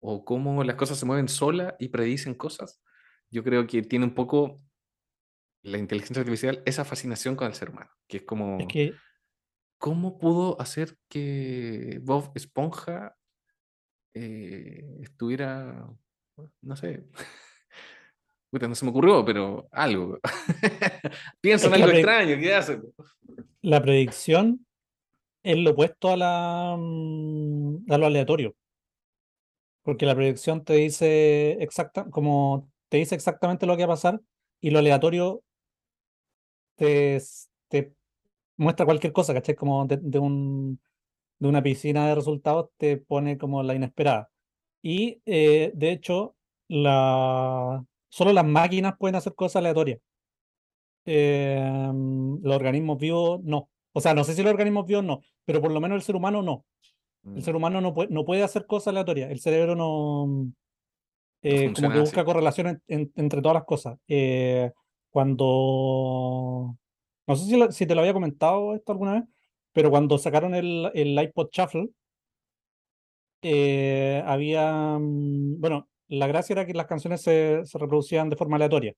o 0.00 0.24
cómo 0.24 0.64
las 0.64 0.74
cosas 0.74 0.98
se 0.98 1.06
mueven 1.06 1.28
solas 1.28 1.74
y 1.78 1.88
predicen 1.88 2.34
cosas. 2.34 2.82
Yo 3.30 3.44
creo 3.44 3.64
que 3.68 3.82
tiene 3.82 4.06
un 4.06 4.14
poco 4.14 4.60
la 5.66 5.78
inteligencia 5.78 6.20
artificial 6.20 6.62
esa 6.64 6.84
fascinación 6.84 7.34
con 7.34 7.48
el 7.48 7.54
ser 7.54 7.70
humano, 7.70 7.90
que 8.06 8.18
es 8.18 8.22
como, 8.22 8.58
Es 8.60 8.68
que 8.68 8.94
¿cómo 9.78 10.16
pudo 10.16 10.60
hacer 10.60 10.96
que 11.08 11.98
Bob 12.02 12.30
Esponja 12.36 13.16
eh, 14.14 14.98
estuviera, 15.02 15.88
no 16.62 16.76
sé, 16.76 17.04
puta, 18.50 18.68
no 18.68 18.76
se 18.76 18.84
me 18.84 18.92
ocurrió, 18.92 19.24
pero 19.24 19.68
algo. 19.72 20.20
Piensa 21.40 21.66
en 21.66 21.74
algo 21.74 21.88
extraño, 21.88 22.38
¿qué 22.38 22.54
hace? 22.54 22.80
la 23.60 23.82
predicción 23.82 24.64
es 25.42 25.58
lo 25.58 25.72
opuesto 25.72 26.10
a, 26.10 26.16
la, 26.16 26.76
mm, 26.78 27.90
a 27.90 27.98
lo 27.98 28.06
aleatorio. 28.06 28.54
Porque 29.82 30.06
la 30.06 30.14
predicción 30.14 30.64
te 30.64 30.74
dice 30.74 31.52
exacta, 31.60 32.06
como 32.08 32.70
te 32.88 32.98
dice 32.98 33.16
exactamente 33.16 33.66
lo 33.66 33.76
que 33.76 33.84
va 33.84 33.94
a 33.94 33.96
pasar, 33.96 34.20
y 34.60 34.70
lo 34.70 34.78
aleatorio 34.78 35.42
te, 36.76 37.16
s- 37.16 37.48
te 37.68 37.92
muestra 38.56 38.86
cualquier 38.86 39.12
cosa, 39.12 39.34
¿cachai? 39.34 39.54
Como 39.54 39.86
de, 39.86 39.98
de 40.00 40.18
un, 40.18 40.80
de 41.38 41.48
una 41.48 41.62
piscina 41.62 42.06
de 42.08 42.14
resultados 42.14 42.70
te 42.76 42.96
pone 42.98 43.36
como 43.38 43.62
la 43.62 43.74
inesperada. 43.74 44.30
Y 44.82 45.20
eh, 45.26 45.72
de 45.74 45.90
hecho, 45.90 46.36
la, 46.68 47.84
solo 48.08 48.32
las 48.32 48.46
máquinas 48.46 48.94
pueden 48.98 49.16
hacer 49.16 49.34
cosas 49.34 49.56
aleatorias. 49.56 50.00
Eh, 51.04 51.90
los 52.42 52.56
organismos 52.56 52.98
vivos 52.98 53.40
no. 53.44 53.68
O 53.92 54.00
sea, 54.00 54.14
no 54.14 54.24
sé 54.24 54.34
si 54.34 54.42
los 54.42 54.50
organismos 54.52 54.86
vivos 54.86 55.04
no, 55.04 55.20
pero 55.44 55.60
por 55.60 55.72
lo 55.72 55.80
menos 55.80 55.96
el 55.96 56.02
ser 56.02 56.16
humano 56.16 56.42
no. 56.42 56.64
El 57.34 57.42
ser 57.42 57.56
humano 57.56 57.80
no 57.80 57.92
puede, 57.92 58.08
no 58.12 58.24
puede 58.24 58.44
hacer 58.44 58.66
cosas 58.66 58.88
aleatorias. 58.88 59.30
El 59.32 59.40
cerebro 59.40 59.74
no. 59.74 60.48
eh, 61.42 61.72
como 61.74 61.88
que 61.88 61.98
así. 61.98 62.00
busca 62.00 62.24
correlación 62.24 62.66
en- 62.68 62.82
en- 62.86 63.12
entre 63.16 63.42
todas 63.42 63.54
las 63.56 63.64
cosas. 63.64 63.98
Eh, 64.06 64.70
cuando. 65.16 66.76
No 67.26 67.36
sé 67.36 67.72
si, 67.72 67.86
te 67.86 67.94
lo 67.94 68.00
había 68.02 68.12
comentado 68.12 68.74
esto 68.74 68.92
alguna 68.92 69.14
vez, 69.14 69.24
pero 69.72 69.90
cuando 69.90 70.18
sacaron 70.18 70.54
el, 70.54 70.90
el 70.94 71.18
iPod 71.22 71.48
Shuffle, 71.52 71.88
eh, 73.42 74.22
había. 74.26 74.98
mm, 74.98 75.60
Bueno, 75.60 75.88
la 76.08 76.26
gracia 76.26 76.54
era 76.54 76.66
que 76.66 76.74
las 76.74 76.86
canciones 76.86 77.22
se, 77.22 77.62
se 77.64 77.78
reproducían 77.78 78.28
de 78.30 78.36
forma 78.36 78.56
aleatoria. 78.56 78.94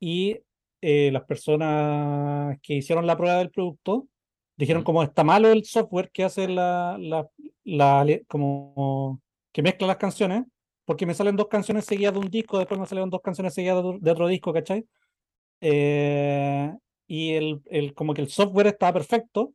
Y 0.00 0.38
eh, 0.80 1.10
las 1.12 1.24
personas 1.24 2.58
que 2.62 2.74
hicieron 2.74 3.06
la 3.06 3.16
prueba 3.16 3.38
del 3.38 3.50
producto 3.50 4.08
dijeron 4.56 4.84
como 4.84 5.02
está 5.02 5.24
malo 5.24 5.48
el 5.50 5.64
software 5.64 6.10
que 6.12 6.24
hace 6.24 6.48
la, 6.48 6.96
la, 7.00 7.28
la- 7.64 8.20
como 8.28 9.20
que 9.52 9.62
mezcla 9.62 9.86
las 9.86 9.96
canciones, 9.96 10.44
porque 10.84 11.06
me 11.06 11.14
salen 11.14 11.36
dos 11.36 11.48
canciones 11.48 11.84
seguidas 11.86 12.12
de 12.14 12.18
un 12.20 12.30
disco, 12.30 12.58
después 12.58 12.78
me 12.80 12.86
salen 12.86 13.10
dos 13.10 13.22
canciones 13.22 13.54
seguidas 13.54 13.76
de, 13.76 13.80
otro- 13.88 13.98
de 14.00 14.10
otro 14.10 14.28
disco, 14.28 14.52
¿cachai? 14.52 14.86
Eh, 15.66 16.76
y 17.06 17.32
el, 17.32 17.62
el, 17.70 17.94
como 17.94 18.12
que 18.12 18.20
el 18.20 18.28
software 18.28 18.66
estaba 18.66 18.92
perfecto, 18.92 19.54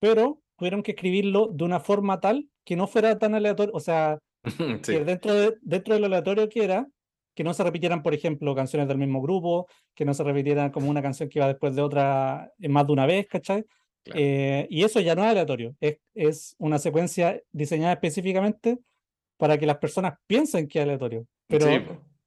pero 0.00 0.40
tuvieron 0.56 0.82
que 0.82 0.92
escribirlo 0.92 1.48
de 1.52 1.64
una 1.64 1.78
forma 1.78 2.20
tal 2.20 2.48
que 2.64 2.74
no 2.74 2.88
fuera 2.88 3.16
tan 3.18 3.34
aleatorio, 3.34 3.72
o 3.74 3.80
sea, 3.80 4.18
Sí, 4.82 4.92
que 4.92 5.04
dentro 5.04 5.34
de, 5.34 5.56
dentro 5.62 5.94
de 5.94 6.00
lo 6.00 6.06
aleatorio 6.06 6.48
que 6.48 6.64
era, 6.64 6.86
que 7.34 7.44
no 7.44 7.54
se 7.54 7.62
repitieran, 7.62 8.02
por 8.02 8.14
ejemplo, 8.14 8.54
canciones 8.54 8.88
del 8.88 8.98
mismo 8.98 9.22
grupo, 9.22 9.68
que 9.94 10.04
no 10.04 10.14
se 10.14 10.24
repitieran 10.24 10.70
como 10.70 10.90
una 10.90 11.02
canción 11.02 11.28
que 11.28 11.38
iba 11.38 11.48
después 11.48 11.76
de 11.76 11.82
otra 11.82 12.50
en 12.58 12.72
más 12.72 12.86
de 12.86 12.92
una 12.92 13.06
vez, 13.06 13.26
¿cachai? 13.28 13.64
claro. 14.02 14.20
Eh, 14.20 14.66
y 14.68 14.82
eso 14.82 15.00
ya 15.00 15.14
no 15.14 15.22
es 15.22 15.30
aleatorio, 15.30 15.76
es, 15.80 15.98
es 16.14 16.56
una 16.58 16.78
secuencia 16.78 17.40
diseñada 17.52 17.92
específicamente 17.92 18.78
para 19.36 19.58
que 19.58 19.66
las 19.66 19.78
personas 19.78 20.14
piensen 20.26 20.66
que 20.66 20.78
es 20.80 20.84
aleatorio. 20.84 21.26
Pero 21.46 21.66
Sí, 21.66 21.80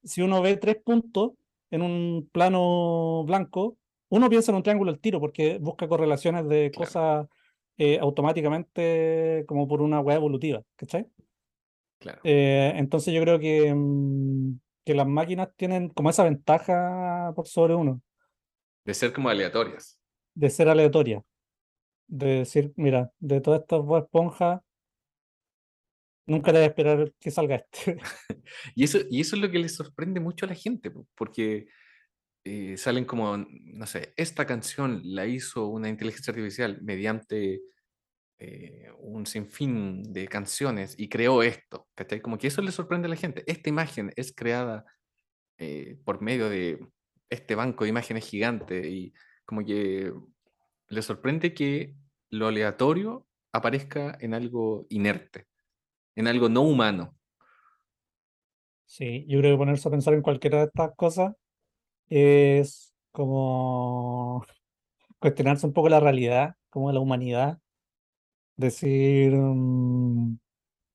si 0.03 0.21
uno 0.21 0.41
ve 0.41 0.55
tres 0.57 0.77
puntos 0.83 1.31
en 1.71 1.81
un 1.81 2.29
plano 2.31 3.23
blanco, 3.25 3.77
uno 4.09 4.29
piensa 4.29 4.51
en 4.51 4.57
un 4.57 4.63
triángulo 4.63 4.91
al 4.91 4.99
tiro 4.99 5.19
porque 5.19 5.57
busca 5.59 5.87
correlaciones 5.87 6.47
de 6.49 6.71
Claro. 6.71 6.85
cosas 6.85 7.27
eh, 7.77 7.99
automáticamente 7.99 9.45
como 9.47 9.67
por 9.67 9.81
una 9.81 9.99
web 10.01 10.17
evolutiva, 10.17 10.61
¿cachai? 10.75 11.07
claro. 11.99 12.19
Eh, 12.23 12.73
entonces 12.75 13.13
yo 13.13 13.21
creo 13.21 13.39
que, 13.39 13.73
mm, 13.73 14.59
que 14.85 14.93
las 14.95 15.07
máquinas 15.07 15.49
tienen 15.55 15.89
como 15.89 16.09
esa 16.09 16.23
ventaja 16.23 17.31
por 17.35 17.47
sobre 17.47 17.75
uno, 17.75 18.01
De 18.85 18.93
ser 18.93 19.13
como 19.13 19.29
aleatorias. 19.29 19.97
de 20.33 20.49
ser 20.49 20.69
aleatoria. 20.69 21.23
De 22.07 22.39
decir, 22.39 22.73
mira, 22.75 23.11
de 23.19 23.41
todas 23.41 23.61
estas 23.61 23.81
esponjas, 24.03 24.61
nunca 26.29 26.51
te 26.51 26.59
voy 26.59 26.63
a 26.63 26.67
esperar 26.67 27.13
que 27.19 27.31
salga 27.31 27.55
este. 27.55 27.97
Y 28.75 28.83
eso, 28.83 28.99
y 29.09 29.21
eso 29.21 29.35
es 29.35 29.41
lo 29.41 29.51
que 29.51 29.59
le 29.59 29.69
sorprende 29.69 30.19
mucho 30.19 30.45
a 30.45 30.49
la 30.49 30.55
gente, 30.55 30.89
po, 30.89 31.07
porque 31.15 31.67
eh, 32.43 32.77
salen 32.77 33.05
como, 33.05 33.37
no 33.37 33.85
sé, 33.85 34.13
esta 34.17 34.45
canción 34.45 35.01
la 35.03 35.25
hizo 35.27 35.67
una 35.67 35.89
inteligencia 35.89 36.31
artificial 36.31 36.79
mediante 36.81 37.61
eh, 38.39 38.89
un 38.99 39.25
sinfín 39.25 40.13
de 40.13 40.27
canciones 40.27 40.95
y 40.97 41.09
creó 41.09 41.43
esto, 41.43 41.89
¿cachai? 41.93 42.21
Como 42.21 42.37
que 42.37 42.47
eso 42.47 42.61
le 42.61 42.71
sorprende 42.71 43.07
a 43.07 43.09
la 43.09 43.17
gente. 43.17 43.43
Esta 43.45 43.69
imagen 43.69 44.13
es 44.15 44.33
creada 44.33 44.85
eh, 45.57 45.99
por 46.05 46.21
medio 46.21 46.49
de 46.49 46.79
este 47.29 47.55
banco 47.55 47.83
de 47.83 47.89
imágenes 47.89 48.25
gigante 48.25 48.89
y 48.89 49.13
como 49.45 49.65
que 49.65 50.13
le 50.87 51.01
sorprende 51.01 51.53
que 51.53 51.95
lo 52.29 52.47
aleatorio 52.47 53.27
aparezca 53.51 54.17
en 54.21 54.33
algo 54.33 54.87
inerte, 54.89 55.48
en 56.15 56.27
algo 56.27 56.49
no 56.49 56.61
humano. 56.61 57.15
Sí, 58.85 59.25
yo 59.27 59.39
creo 59.39 59.53
que 59.53 59.59
ponerse 59.59 59.87
a 59.87 59.91
pensar 59.91 60.13
en 60.13 60.21
cualquiera 60.21 60.59
de 60.59 60.65
estas 60.65 60.95
cosas 60.95 61.35
es 62.09 62.93
como 63.11 64.45
cuestionarse 65.19 65.65
un 65.67 65.73
poco 65.73 65.89
la 65.89 65.99
realidad, 65.99 66.55
como 66.69 66.91
la 66.91 66.99
humanidad. 66.99 67.59
Decir, 68.55 69.31
mm, 69.33 70.37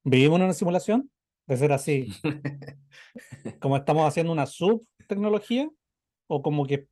¿vivimos 0.05 0.39
en 0.39 0.45
una 0.45 0.53
simulación? 0.53 1.11
De 1.47 1.57
ser 1.57 1.73
así, 1.73 2.09
como 3.61 3.77
estamos 3.77 4.07
haciendo 4.09 4.33
una 4.33 4.47
subtecnología, 4.47 5.69
o 6.27 6.43
como 6.43 6.67
que 6.67 6.89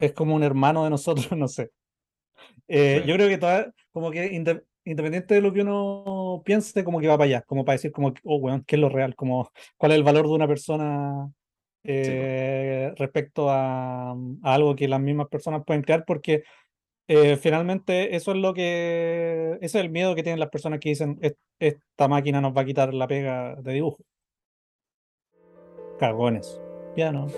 es 0.00 0.12
como 0.12 0.34
un 0.34 0.42
hermano 0.42 0.84
de 0.84 0.90
nosotros, 0.90 1.30
no 1.36 1.48
sé. 1.48 1.70
Eh. 2.68 3.02
Yo 3.06 3.14
creo 3.14 3.28
que 3.28 3.38
toda, 3.38 3.72
como 3.92 4.10
que 4.10 4.32
inde- 4.32 4.64
independiente 4.84 5.34
de 5.34 5.40
lo 5.40 5.52
que 5.52 5.62
uno 5.62 6.04
piense, 6.42 6.82
como 6.84 7.00
que 7.00 7.08
va 7.08 7.16
para 7.18 7.26
allá, 7.26 7.42
como 7.42 7.64
para 7.64 7.74
decir, 7.74 7.92
como, 7.92 8.12
oh, 8.24 8.36
weón, 8.36 8.64
¿qué 8.66 8.76
es 8.76 8.80
lo 8.80 8.88
real? 8.88 9.14
Como, 9.14 9.50
¿cuál 9.76 9.92
es 9.92 9.98
el 9.98 10.04
valor 10.04 10.26
de 10.26 10.32
una 10.34 10.48
persona 10.48 11.30
eh, 11.84 12.92
respecto 12.96 13.50
a, 13.50 14.10
a 14.12 14.14
algo 14.54 14.74
que 14.74 14.88
las 14.88 15.00
mismas 15.00 15.28
personas 15.28 15.62
pueden 15.66 15.82
crear? 15.82 16.04
Porque 16.06 16.42
eh, 17.08 17.36
finalmente 17.36 18.16
eso 18.16 18.32
es 18.32 18.38
lo 18.38 18.54
que, 18.54 19.58
ese 19.60 19.78
es 19.78 19.84
el 19.84 19.90
miedo 19.90 20.14
que 20.14 20.22
tienen 20.22 20.40
las 20.40 20.48
personas 20.50 20.80
que 20.80 20.88
dicen, 20.90 21.18
"Es- 21.20 21.36
esta 21.58 22.08
máquina 22.08 22.40
nos 22.40 22.56
va 22.56 22.62
a 22.62 22.64
quitar 22.64 22.94
la 22.94 23.06
pega 23.06 23.56
de 23.56 23.72
dibujo. 23.74 24.02
Cagones. 25.98 26.60
Ya 26.96 27.12
no. 27.12 27.28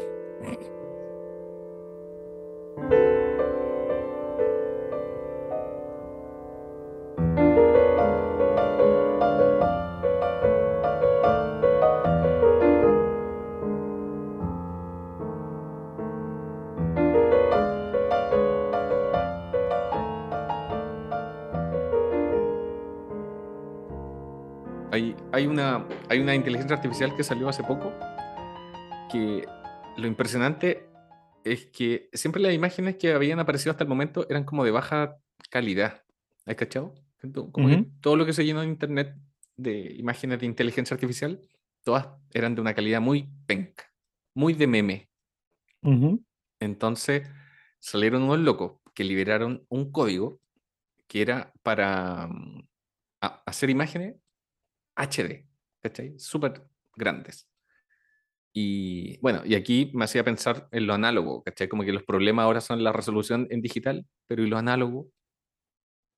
Hay, 25.36 25.46
una, 25.46 25.86
hay 26.08 26.20
una 26.20 26.34
inteligencia 26.34 26.76
artificial 26.76 27.14
que 27.14 27.22
salió 27.22 27.46
hace 27.50 27.62
poco 27.62 27.92
que 29.12 29.46
lo 29.98 30.06
impresionante 30.06 30.88
es 31.44 31.66
que 31.66 32.08
siempre 32.14 32.40
las 32.40 32.54
imágenes 32.54 32.96
que 32.96 33.12
habían 33.12 33.38
aparecido 33.38 33.72
hasta 33.72 33.84
el 33.84 33.90
momento 33.90 34.26
eran 34.30 34.44
como 34.44 34.64
de 34.64 34.70
baja 34.70 35.18
calidad. 35.50 36.02
¿Has 36.46 36.54
cachado? 36.54 36.94
Como 37.52 37.68
que 37.68 37.84
todo 38.00 38.16
lo 38.16 38.24
que 38.24 38.32
se 38.32 38.46
llenó 38.46 38.62
en 38.62 38.70
internet 38.70 39.14
de 39.58 39.94
imágenes 39.98 40.40
de 40.40 40.46
inteligencia 40.46 40.94
artificial, 40.94 41.42
todas 41.84 42.08
eran 42.32 42.54
de 42.54 42.62
una 42.62 42.72
calidad 42.72 43.02
muy 43.02 43.28
penca, 43.46 43.92
muy 44.32 44.54
de 44.54 44.66
meme. 44.66 45.10
Entonces 46.60 47.28
salieron 47.78 48.22
unos 48.22 48.38
locos 48.38 48.80
que 48.94 49.04
liberaron 49.04 49.66
un 49.68 49.92
código 49.92 50.40
que 51.06 51.20
era 51.20 51.52
para 51.62 52.26
mm, 52.26 52.66
hacer 53.20 53.68
imágenes 53.68 54.16
HD, 54.96 55.46
¿cachai? 55.82 56.18
Súper 56.18 56.62
grandes. 56.96 57.48
Y 58.52 59.18
bueno, 59.20 59.42
y 59.44 59.54
aquí 59.54 59.90
me 59.94 60.04
hacía 60.06 60.24
pensar 60.24 60.68
en 60.72 60.86
lo 60.86 60.94
análogo, 60.94 61.42
¿cachai? 61.42 61.68
Como 61.68 61.84
que 61.84 61.92
los 61.92 62.04
problemas 62.04 62.44
ahora 62.44 62.60
son 62.62 62.82
la 62.82 62.92
resolución 62.92 63.46
en 63.50 63.60
digital, 63.60 64.06
pero 64.26 64.42
¿y 64.42 64.48
lo 64.48 64.56
análogo? 64.56 65.08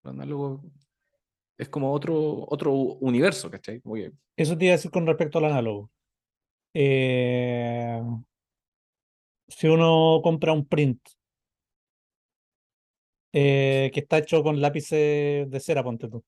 Lo 0.04 0.10
análogo 0.10 0.62
es 1.58 1.68
como 1.68 1.92
otro, 1.92 2.46
otro 2.48 2.72
universo, 2.74 3.50
¿cachai? 3.50 3.80
Como 3.80 3.96
que- 3.96 4.12
Eso 4.36 4.56
te 4.56 4.66
iba 4.66 4.74
a 4.74 4.76
decir 4.76 4.90
con 4.90 5.06
respecto 5.06 5.38
al 5.38 5.46
análogo. 5.46 5.90
Eh, 6.74 8.00
si 9.48 9.68
uno 9.68 10.20
compra 10.22 10.52
un 10.52 10.66
print 10.66 11.00
eh, 13.32 13.90
que 13.92 14.00
está 14.00 14.18
hecho 14.18 14.42
con 14.42 14.60
lápices 14.60 15.50
de 15.50 15.60
cera, 15.60 15.82
ponte 15.84 16.08
tú. 16.08 16.24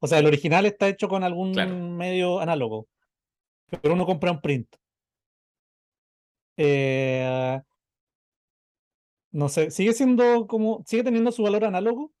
O 0.00 0.06
sea, 0.06 0.18
el 0.18 0.26
original 0.26 0.66
está 0.66 0.88
hecho 0.88 1.08
con 1.08 1.24
algún 1.24 1.52
Claro. 1.52 1.74
medio 1.76 2.40
análogo, 2.40 2.86
pero 3.82 3.94
uno 3.94 4.06
compra 4.06 4.32
un 4.32 4.40
print. 4.40 4.68
Eh, 6.56 7.60
no 9.32 9.48
sé, 9.48 9.70
sigue 9.70 9.92
siendo 9.92 10.46
como, 10.46 10.82
sigue 10.86 11.02
teniendo 11.02 11.32
su 11.32 11.42
valor 11.42 11.64
análogo, 11.64 12.12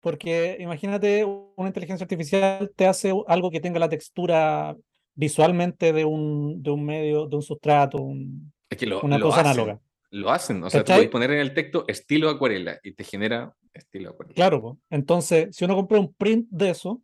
porque 0.00 0.56
imagínate 0.60 1.24
una 1.24 1.68
inteligencia 1.68 2.04
artificial 2.04 2.72
te 2.74 2.86
hace 2.86 3.12
algo 3.26 3.50
que 3.50 3.60
tenga 3.60 3.78
la 3.78 3.88
textura 3.88 4.76
visualmente 5.14 5.92
de 5.92 6.04
un, 6.04 6.62
de 6.62 6.70
un 6.70 6.84
medio, 6.84 7.26
de 7.26 7.36
un 7.36 7.42
sustrato, 7.42 7.98
un- 7.98 8.52
es 8.70 8.78
que 8.78 8.86
lo, 8.86 9.00
una 9.02 9.18
lo 9.18 9.26
cosa 9.26 9.40
hacen, 9.42 9.50
análoga. 9.52 9.80
Lo 10.10 10.30
hacen, 10.30 10.62
o 10.62 10.70
sea, 10.70 10.80
tú 10.80 10.86
¿Cachai? 10.86 10.98
puedes 10.98 11.10
poner 11.10 11.30
en 11.32 11.40
el 11.40 11.54
texto 11.54 11.84
estilo 11.88 12.30
acuarela 12.30 12.78
y 12.82 12.92
te 12.92 13.04
genera 13.04 13.54
estilo 13.74 14.10
acuarela. 14.10 14.34
Claro, 14.34 14.60
po. 14.60 14.78
entonces, 14.90 15.54
si 15.54 15.64
uno 15.64 15.74
compra 15.74 15.98
un 16.00 16.14
print 16.14 16.46
de 16.50 16.70
eso, 16.70 17.02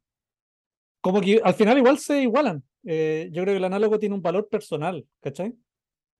como 1.00 1.20
que 1.20 1.40
al 1.42 1.54
final 1.54 1.78
igual 1.78 1.98
se 1.98 2.22
igualan. 2.22 2.62
Eh, 2.84 3.28
yo 3.32 3.42
creo 3.42 3.54
que 3.54 3.58
el 3.58 3.64
análogo 3.64 3.98
tiene 3.98 4.14
un 4.14 4.22
valor 4.22 4.48
personal, 4.48 5.06
¿cachai? 5.20 5.54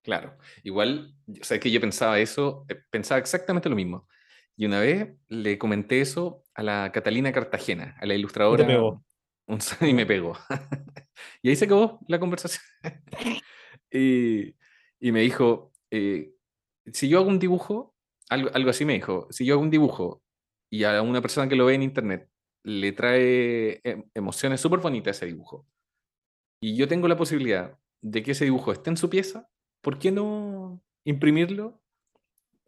Claro, 0.03 0.37
igual, 0.63 1.15
o 1.39 1.43
sea, 1.43 1.59
que 1.59 1.69
yo 1.71 1.79
pensaba 1.79 2.19
eso, 2.19 2.65
eh, 2.69 2.75
pensaba 2.89 3.19
exactamente 3.19 3.69
lo 3.69 3.75
mismo. 3.75 4.07
Y 4.55 4.65
una 4.65 4.79
vez 4.79 5.15
le 5.27 5.57
comenté 5.57 6.01
eso 6.01 6.43
a 6.53 6.63
la 6.63 6.91
Catalina 6.91 7.31
Cartagena, 7.31 7.95
a 7.99 8.05
la 8.05 8.15
ilustradora. 8.15 8.65
pegó. 8.65 9.03
un- 9.47 9.59
y 9.81 9.93
me 9.93 10.05
pegó. 10.05 10.33
y 11.41 11.49
ahí 11.49 11.55
se 11.55 11.65
acabó 11.65 11.99
la 12.07 12.19
conversación. 12.19 12.63
y, 13.91 14.55
y 14.99 15.11
me 15.11 15.21
dijo, 15.21 15.71
eh, 15.91 16.33
si 16.91 17.07
yo 17.07 17.19
hago 17.19 17.29
un 17.29 17.39
dibujo, 17.39 17.95
algo, 18.29 18.49
algo 18.53 18.69
así 18.71 18.85
me 18.85 18.93
dijo, 18.93 19.27
si 19.29 19.45
yo 19.45 19.53
hago 19.55 19.63
un 19.63 19.69
dibujo 19.69 20.23
y 20.71 20.83
a 20.85 21.01
una 21.03 21.21
persona 21.21 21.47
que 21.47 21.55
lo 21.55 21.65
ve 21.65 21.75
en 21.75 21.83
internet 21.83 22.27
le 22.63 22.91
trae 22.93 23.79
em- 23.83 24.09
emociones 24.15 24.61
súper 24.61 24.79
bonitas 24.79 25.17
ese 25.17 25.27
dibujo, 25.27 25.67
y 26.59 26.75
yo 26.75 26.87
tengo 26.87 27.07
la 27.07 27.17
posibilidad 27.17 27.77
de 28.01 28.23
que 28.23 28.31
ese 28.31 28.45
dibujo 28.45 28.71
esté 28.71 28.89
en 28.89 28.97
su 28.97 29.09
pieza, 29.09 29.47
¿por 29.81 29.99
qué 29.99 30.11
no 30.11 30.81
imprimirlo 31.03 31.81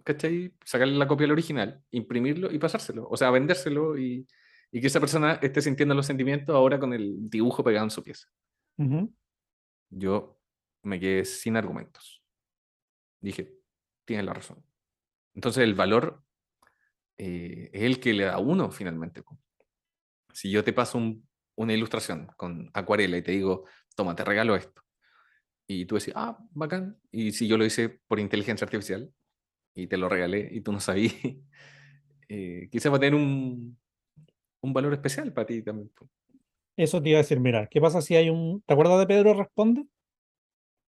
¿cachai? 0.03 0.53
Sacarle 0.63 0.95
la 0.95 1.07
copia 1.07 1.25
al 1.25 1.31
original, 1.31 1.83
imprimirlo 1.91 2.51
y 2.51 2.59
pasárselo. 2.59 3.07
O 3.09 3.17
sea, 3.17 3.31
vendérselo 3.31 3.97
y, 3.97 4.27
y 4.71 4.81
que 4.81 4.87
esa 4.87 4.99
persona 4.99 5.33
esté 5.41 5.61
sintiendo 5.61 5.95
los 5.95 6.05
sentimientos 6.05 6.55
ahora 6.55 6.79
con 6.79 6.93
el 6.93 7.29
dibujo 7.29 7.63
pegado 7.63 7.85
en 7.85 7.91
su 7.91 8.03
pieza. 8.03 8.27
Yo 9.89 10.39
me 10.83 10.99
quedé 10.99 11.25
sin 11.25 11.55
argumentos. 11.55 12.23
Dije, 13.21 13.55
tienes 14.05 14.25
la 14.25 14.33
razón. 14.33 14.63
Entonces 15.35 15.63
el 15.63 15.75
valor 15.75 16.21
eh, 17.17 17.69
es 17.73 17.83
el 17.83 17.99
que 17.99 18.13
le 18.13 18.25
da 18.25 18.39
uno 18.39 18.71
finalmente. 18.71 19.23
Si 20.33 20.49
yo 20.51 20.63
te 20.63 20.73
paso 20.73 20.97
un- 20.97 21.27
una 21.55 21.73
ilustración 21.73 22.27
con 22.37 22.69
acuarela 22.73 23.17
y 23.17 23.21
te 23.21 23.31
digo, 23.31 23.65
toma, 23.95 24.15
te 24.15 24.23
regalo 24.25 24.55
esto. 24.55 24.81
Y 25.67 25.85
tú 25.85 25.95
decís, 25.97 26.13
ah, 26.17 26.37
bacán. 26.51 26.99
Y 27.11 27.31
si 27.33 27.47
yo 27.47 27.57
lo 27.57 27.65
hice 27.65 27.89
por 28.07 28.19
inteligencia 28.19 28.65
artificial 28.65 29.13
y 29.75 29.87
te 29.87 29.97
lo 29.97 30.09
regalé 30.09 30.49
y 30.51 30.61
tú 30.61 30.71
no 30.73 30.79
sabías, 30.79 31.15
eh, 32.29 32.69
quizás 32.71 32.91
va 32.93 32.97
a 32.97 32.99
tener 32.99 33.15
un, 33.15 33.79
un 34.61 34.73
valor 34.73 34.93
especial 34.93 35.33
para 35.33 35.47
ti 35.47 35.63
también. 35.63 35.91
Eso 36.77 37.01
te 37.01 37.09
iba 37.09 37.17
a 37.19 37.21
decir, 37.23 37.39
mira, 37.39 37.67
¿qué 37.67 37.81
pasa 37.81 38.01
si 38.01 38.15
hay 38.15 38.29
un... 38.29 38.61
¿Te 38.67 38.73
acuerdas 38.73 38.99
de 38.99 39.07
Pedro 39.07 39.33
Responde? 39.33 39.85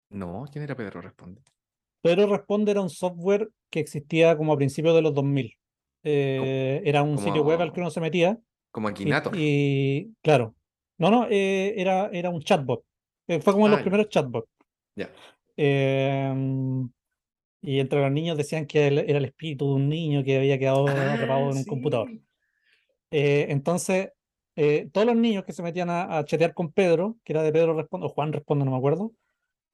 No, 0.09 0.45
¿quién 0.51 0.63
era 0.63 0.75
Pedro? 0.75 0.99
Responde. 1.01 1.43
Pedro 2.01 2.27
Responde 2.27 2.71
era 2.71 2.79
un 2.81 2.89
software 2.89 3.49
que 3.69 3.79
existía 3.81 4.37
como 4.37 4.53
a 4.53 4.57
principios 4.57 4.95
de 4.95 5.01
los 5.01 5.13
2000. 5.13 5.57
Eh, 6.07 6.83
era 6.85 7.01
un 7.01 7.17
sitio 7.17 7.43
web 7.43 7.59
al 7.61 7.73
que 7.73 7.81
uno 7.81 7.89
se 7.89 7.99
metía. 7.99 8.37
Como 8.71 8.87
y- 8.89 8.91
Akinator. 8.91 9.33
Y, 9.35 10.13
claro, 10.21 10.55
no, 10.99 11.09
no, 11.09 11.27
eh, 11.29 11.73
era, 11.77 12.09
era 12.13 12.29
un 12.29 12.41
chatbot. 12.41 12.83
Eh, 13.27 13.41
fue 13.41 13.53
como 13.53 13.65
Ah, 13.65 13.71
los 13.71 13.79
ya. 13.79 13.83
primeros 13.83 14.09
chatbots. 14.09 14.47
Ya. 14.95 15.09
Em, 15.57 16.89
y 17.61 17.79
entre 17.79 18.01
los 18.01 18.11
niños 18.11 18.37
decían 18.37 18.67
que 18.67 18.87
él 18.87 18.99
era 18.99 19.17
el 19.17 19.25
espíritu 19.25 19.67
de 19.69 19.73
un 19.73 19.89
niño 19.89 20.23
que 20.23 20.37
había 20.37 20.59
quedado 20.59 20.87
atrapado 20.87 21.39
Ah, 21.47 21.51
en 21.51 21.57
un 21.57 21.63
sí. 21.63 21.69
computador. 21.69 22.11
Eh, 23.09 23.47
entonces, 23.49 24.09
todos 24.91 25.07
los 25.07 25.15
niños 25.15 25.43
que 25.43 25.53
se 25.53 25.63
metían 25.63 25.89
a, 25.89 26.19
a 26.19 26.23
chatear 26.25 26.53
con 26.53 26.71
Pedro, 26.71 27.17
que 27.23 27.33
era 27.33 27.41
de 27.41 27.51
Pedro 27.51 27.73
Responde, 27.75 28.05
o 28.05 28.09
Juan 28.09 28.31
Responde, 28.31 28.63
no 28.65 28.71
me 28.71 28.77
acuerdo, 28.77 29.11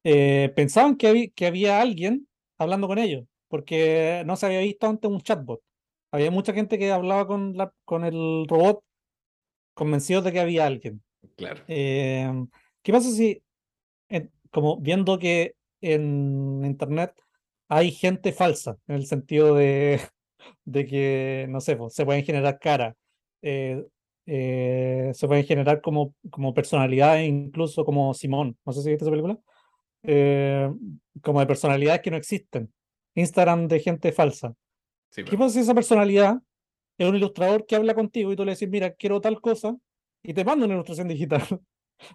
pensaban 0.02 0.96
que, 0.96 1.30
que 1.34 1.46
había 1.46 1.80
alguien 1.80 2.26
hablando 2.58 2.88
con 2.88 2.98
ellos, 2.98 3.24
porque 3.48 4.22
no 4.26 4.36
se 4.36 4.46
había 4.46 4.60
visto 4.60 4.86
antes 4.88 5.10
un 5.10 5.20
chatbot. 5.20 5.60
Había 6.12 6.30
mucha 6.30 6.52
gente 6.52 6.78
que 6.78 6.92
hablaba 6.92 7.26
con, 7.26 7.56
la, 7.56 7.72
con 7.84 8.04
el 8.04 8.46
robot 8.48 8.84
convencidos 9.74 10.24
de 10.24 10.32
que 10.32 10.40
había 10.40 10.66
alguien. 10.66 11.02
Claro. 11.36 11.62
Eh, 11.68 12.30
¿qué 12.82 12.92
pasa 12.92 13.10
si, 13.10 13.42
en- 14.08 14.30
como 14.50 14.78
viendo 14.80 15.18
que 15.18 15.54
en 15.80 16.62
Internet 16.64 17.14
hay 17.68 17.90
gente 17.92 18.32
falsa, 18.32 18.76
en 18.86 18.96
el 18.96 19.06
sentido 19.06 19.54
de, 19.54 20.00
de 20.64 20.86
que, 20.86 21.46
no 21.48 21.60
sé, 21.60 21.76
pues, 21.76 21.94
se 21.94 22.04
pueden 22.04 22.24
generar 22.24 22.58
caras, 22.58 22.94
eh, 23.42 23.84
eh, 24.26 25.10
se 25.14 25.26
pueden 25.26 25.44
generar 25.44 25.80
como, 25.80 26.14
como 26.30 26.54
personalidades, 26.54 27.28
incluso 27.28 27.84
como 27.84 28.14
Simón, 28.14 28.56
no 28.64 28.72
sé 28.72 28.82
si 28.82 28.90
viste 28.90 29.04
esa 29.04 29.10
película, 29.10 29.38
eh, 30.04 30.70
como 31.22 31.40
de 31.40 31.46
personalidades 31.46 32.02
que 32.02 32.10
no 32.10 32.16
existen, 32.16 32.72
Instagram 33.14 33.68
de 33.68 33.80
gente 33.80 34.12
falsa. 34.12 34.54
Sí, 35.12 35.22
¿Qué 35.24 35.30
pues. 35.36 35.38
pasa 35.40 35.54
si 35.54 35.60
esa 35.60 35.74
personalidad 35.74 36.38
es 36.96 37.06
un 37.08 37.16
ilustrador 37.16 37.66
que 37.66 37.76
habla 37.76 37.94
contigo 37.94 38.32
y 38.32 38.36
tú 38.36 38.44
le 38.46 38.52
decís, 38.52 38.68
mira, 38.68 38.92
quiero 38.94 39.20
tal 39.20 39.40
cosa, 39.40 39.76
y 40.22 40.32
te 40.32 40.42
manda 40.44 40.64
una 40.64 40.74
ilustración 40.74 41.08
digital? 41.08 41.42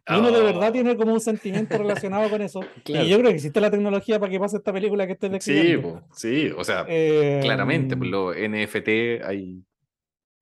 Y 0.10 0.16
uno 0.16 0.32
de 0.32 0.42
verdad 0.42 0.68
Oh, 0.68 0.72
tiene 0.74 0.98
como 0.98 1.14
un 1.14 1.22
sentimiento 1.22 1.78
relacionado 1.78 2.30
con 2.30 2.42
eso. 2.42 2.60
claro. 2.84 3.06
Y 3.06 3.10
yo 3.10 3.18
creo 3.20 3.30
que 3.30 3.36
existe 3.36 3.62
la 3.62 3.72
tecnología 3.72 4.20
para 4.20 4.30
que 4.30 4.38
pase 4.38 4.58
esta 4.58 4.74
película 4.74 5.08
que 5.08 5.14
estés 5.14 5.32
Sí, 5.32 5.54
describiendo. 5.54 6.02
po, 6.02 6.16
sí, 6.16 6.52
o 6.58 6.64
sea, 6.66 6.86
Eh, 6.90 7.40
claramente, 7.42 7.96
por 7.96 8.08
los 8.08 8.36
NFT 8.36 9.22
hay, 9.24 9.64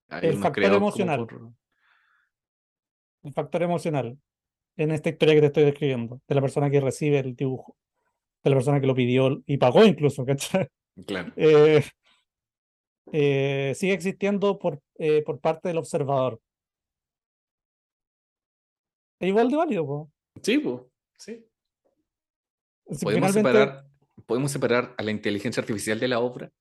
hay 0.10 0.30
el 0.30 0.38
factor 0.38 0.74
emocional. 0.74 1.28
por- 1.28 1.52
el 3.24 3.34
factor 3.34 3.62
emocional 3.62 4.18
en 4.78 4.92
esta 4.92 5.10
historia 5.10 5.36
que 5.36 5.42
te 5.42 5.48
estoy 5.48 5.64
describiendo, 5.66 6.22
de 6.28 6.36
la 6.36 6.42
persona 6.42 6.70
que 6.72 6.80
recibe 6.82 7.20
el 7.20 7.36
dibujo, 7.36 7.76
de 8.44 8.50
la 8.50 8.56
persona 8.56 8.82
que 8.82 8.88
lo 8.88 8.96
pidió 8.96 9.44
y 9.46 9.58
pagó 9.58 9.86
incluso, 9.86 10.26
¿cachai? 10.26 10.68
Claro. 11.06 11.34
Eh, 11.38 11.84
eh, 13.12 13.74
sigue 13.76 13.94
existiendo 13.94 14.58
por, 14.60 14.82
eh, 14.98 15.22
por 15.24 15.40
parte 15.40 15.68
del 15.70 15.78
observador. 15.78 16.40
Es 19.20 19.30
igual 19.30 19.50
de 19.50 19.56
válido, 19.58 19.86
po. 19.86 20.12
Sí, 20.42 20.58
po, 20.60 20.90
sí. 21.18 21.46
Si 22.90 23.04
¿Podemos 23.06 23.32
finalmente- 23.32 23.60
separar, 23.60 23.86
¿Podemos 24.26 24.52
separar 24.52 24.96
a 24.98 25.04
la 25.04 25.12
inteligencia 25.12 25.62
artificial 25.62 26.00
de 26.00 26.08
la 26.08 26.20
obra? 26.20 26.52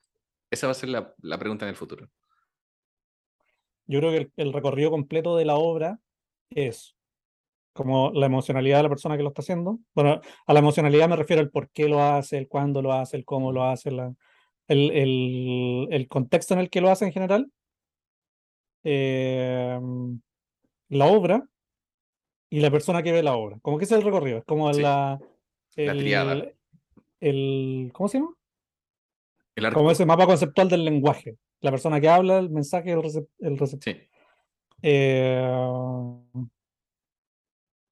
Esa 0.50 0.66
va 0.66 0.72
a 0.72 0.74
ser 0.74 0.88
la, 0.88 1.14
la 1.18 1.38
pregunta 1.38 1.64
en 1.64 1.70
el 1.70 1.76
futuro. 1.76 2.10
Yo 3.86 4.00
creo 4.00 4.10
que 4.10 4.16
el, 4.18 4.32
el 4.36 4.52
recorrido 4.52 4.90
completo 4.90 5.36
de 5.36 5.44
la 5.44 5.56
obra 5.56 5.98
es 6.50 6.96
como 7.72 8.10
la 8.12 8.26
emocionalidad 8.26 8.78
de 8.78 8.82
la 8.84 8.88
persona 8.88 9.16
que 9.16 9.22
lo 9.22 9.28
está 9.30 9.42
haciendo. 9.42 9.78
Bueno, 9.94 10.20
a 10.46 10.52
la 10.52 10.58
emocionalidad 10.58 11.08
me 11.08 11.16
refiero 11.16 11.42
al 11.42 11.50
por 11.50 11.70
qué 11.70 11.88
lo 11.88 12.02
hace, 12.02 12.38
el 12.38 12.48
cuándo 12.48 12.82
lo 12.82 12.92
hace, 12.92 13.16
el 13.16 13.24
cómo 13.24 13.52
lo 13.52 13.64
hace, 13.64 13.90
la- 13.90 14.14
el, 14.68 14.90
el- 14.92 15.88
el 15.90 16.08
contexto 16.08 16.54
en 16.54 16.60
el 16.60 16.70
que 16.70 16.80
lo 16.80 16.90
hace 16.90 17.04
en 17.06 17.12
general. 17.12 17.50
eh, 18.86 19.80
la 20.90 21.06
obra 21.06 21.48
y 22.50 22.60
la 22.60 22.70
persona 22.70 23.02
que 23.02 23.12
ve 23.12 23.22
la 23.22 23.34
obra. 23.34 23.58
Como 23.62 23.78
que 23.78 23.84
ese 23.84 23.94
es 23.94 24.00
el 24.00 24.04
recorrido. 24.04 24.38
Es 24.38 24.44
como 24.44 24.72
Sí. 24.74 24.82
la, 24.82 25.18
el, 25.76 25.98
triada. 25.98 26.44
el- 27.20 27.90
¿cómo 27.94 28.08
se 28.08 28.18
llama? 28.18 28.34
El. 29.56 29.72
Como 29.72 29.90
ese 29.90 30.04
mapa 30.04 30.26
conceptual 30.26 30.68
del 30.68 30.84
lenguaje. 30.84 31.36
La 31.60 31.70
persona 31.70 32.00
que 32.00 32.08
habla, 32.08 32.38
el 32.38 32.50
mensaje, 32.50 32.92
el, 32.92 32.98
recep- 32.98 33.28
el 33.38 33.56
receptor. 33.58 33.94
Sí, 33.94 34.00
Eh, 34.82 35.42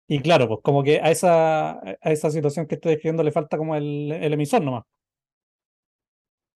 y 0.08 0.20
claro, 0.20 0.46
pues 0.48 0.60
como 0.62 0.82
que 0.82 1.00
a 1.00 1.10
esa, 1.10 1.78
a 1.80 2.12
esa 2.12 2.30
situación 2.30 2.66
que 2.66 2.74
estoy 2.74 2.90
describiendo 2.92 3.22
le 3.22 3.32
falta 3.32 3.56
como 3.56 3.74
el, 3.74 4.12
el 4.12 4.32
emisor 4.34 4.62
nomás. 4.62 4.84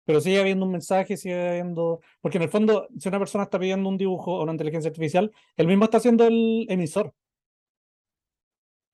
Pero 0.06 0.20
sigue 0.20 0.40
habiendo 0.40 0.64
un 0.64 0.72
mensaje, 0.72 1.16
sigue 1.18 1.48
habiendo... 1.50 2.00
Porque 2.22 2.38
en 2.38 2.44
el 2.44 2.48
fondo, 2.48 2.88
si 2.98 3.08
una 3.08 3.18
persona 3.18 3.44
está 3.44 3.58
pidiendo 3.58 3.88
un 3.88 3.98
dibujo 3.98 4.38
o 4.38 4.42
una 4.44 4.52
inteligencia 4.52 4.88
artificial, 4.88 5.30
él 5.56 5.66
mismo 5.66 5.84
está 5.84 6.00
siendo 6.00 6.24
el 6.26 6.64
emisor. 6.70 7.12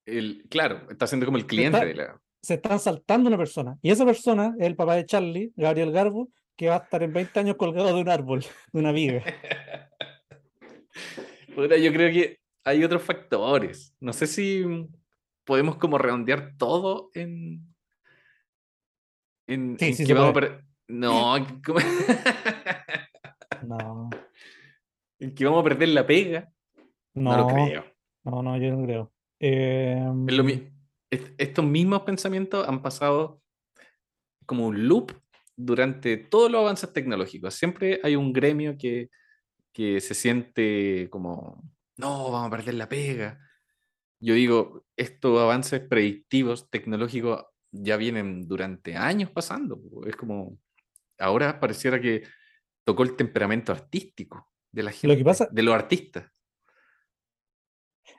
el, 0.06 0.44
claro, 0.50 0.88
está 0.90 1.06
siendo 1.06 1.26
como 1.26 1.38
el 1.38 1.46
cliente 1.46 1.76
Está- 1.78 1.86
de 1.86 1.94
la... 1.94 2.20
Se 2.42 2.54
están 2.54 2.80
saltando 2.80 3.28
una 3.28 3.38
persona. 3.38 3.78
Y 3.82 3.92
esa 3.92 4.04
persona 4.04 4.56
es 4.58 4.66
el 4.66 4.74
papá 4.74 4.96
de 4.96 5.06
Charlie, 5.06 5.52
Gabriel 5.54 5.92
Garbo, 5.92 6.28
que 6.56 6.66
va 6.68 6.74
a 6.74 6.78
estar 6.78 7.00
en 7.04 7.12
20 7.12 7.38
años 7.38 7.56
colgado 7.56 7.94
de 7.94 8.00
un 8.00 8.08
árbol, 8.08 8.44
de 8.72 8.80
una 8.80 8.90
viga. 8.90 9.22
Puta, 11.54 11.76
yo 11.76 11.92
creo 11.92 12.12
que 12.12 12.40
hay 12.64 12.82
otros 12.82 13.02
factores. 13.02 13.94
No 14.00 14.12
sé 14.12 14.26
si 14.26 14.64
podemos 15.44 15.76
como 15.76 15.98
redondear 15.98 16.54
todo 16.56 17.10
en... 17.14 17.72
En, 19.46 19.76
Sí, 19.78 19.86
en 19.86 19.94
sí 19.94 20.06
que 20.06 20.14
vamos 20.14 20.36
a 20.36 20.62
No, 20.92 21.34
¿cómo? 21.64 21.78
No, 23.62 24.10
en 25.20 25.34
que 25.36 25.44
vamos 25.44 25.60
a 25.60 25.64
perder 25.64 25.90
la 25.90 26.04
pega. 26.04 26.52
No, 27.14 27.36
lo 27.36 27.46
no, 27.48 27.54
creo. 27.54 27.84
no, 28.24 28.42
no, 28.42 28.56
yo 28.58 28.72
no 28.72 28.84
creo. 28.84 29.12
Eh, 29.38 30.04
lo 30.26 30.44
estos 31.10 31.64
mismos 31.64 32.02
pensamientos 32.02 32.66
han 32.68 32.82
pasado 32.82 33.40
como 34.46 34.66
un 34.66 34.88
loop 34.88 35.12
durante 35.56 36.16
todos 36.16 36.50
los 36.50 36.62
avances 36.62 36.92
tecnológicos. 36.92 37.54
Siempre 37.54 38.00
hay 38.02 38.16
un 38.16 38.32
gremio 38.32 38.76
que, 38.76 39.10
que 39.72 40.00
se 40.00 40.14
siente 40.14 41.08
como, 41.08 41.62
no, 41.96 42.32
vamos 42.32 42.48
a 42.48 42.50
perder 42.50 42.74
la 42.74 42.88
pega. 42.88 43.38
Yo 44.18 44.34
digo, 44.34 44.84
estos 44.96 45.40
avances 45.40 45.80
predictivos 45.80 46.68
tecnológicos 46.68 47.44
ya 47.70 47.96
vienen 47.96 48.48
durante 48.48 48.96
años 48.96 49.30
pasando. 49.30 49.80
Es 50.06 50.16
como, 50.16 50.58
ahora 51.22 51.60
pareciera 51.60 52.00
que 52.00 52.22
tocó 52.84 53.02
el 53.04 53.16
temperamento 53.16 53.72
artístico 53.72 54.48
de 54.70 54.82
la 54.82 54.90
gente, 54.90 55.08
Lo 55.08 55.16
que 55.16 55.24
pasa- 55.24 55.48
de 55.50 55.62
los 55.62 55.74
artistas. 55.74 56.30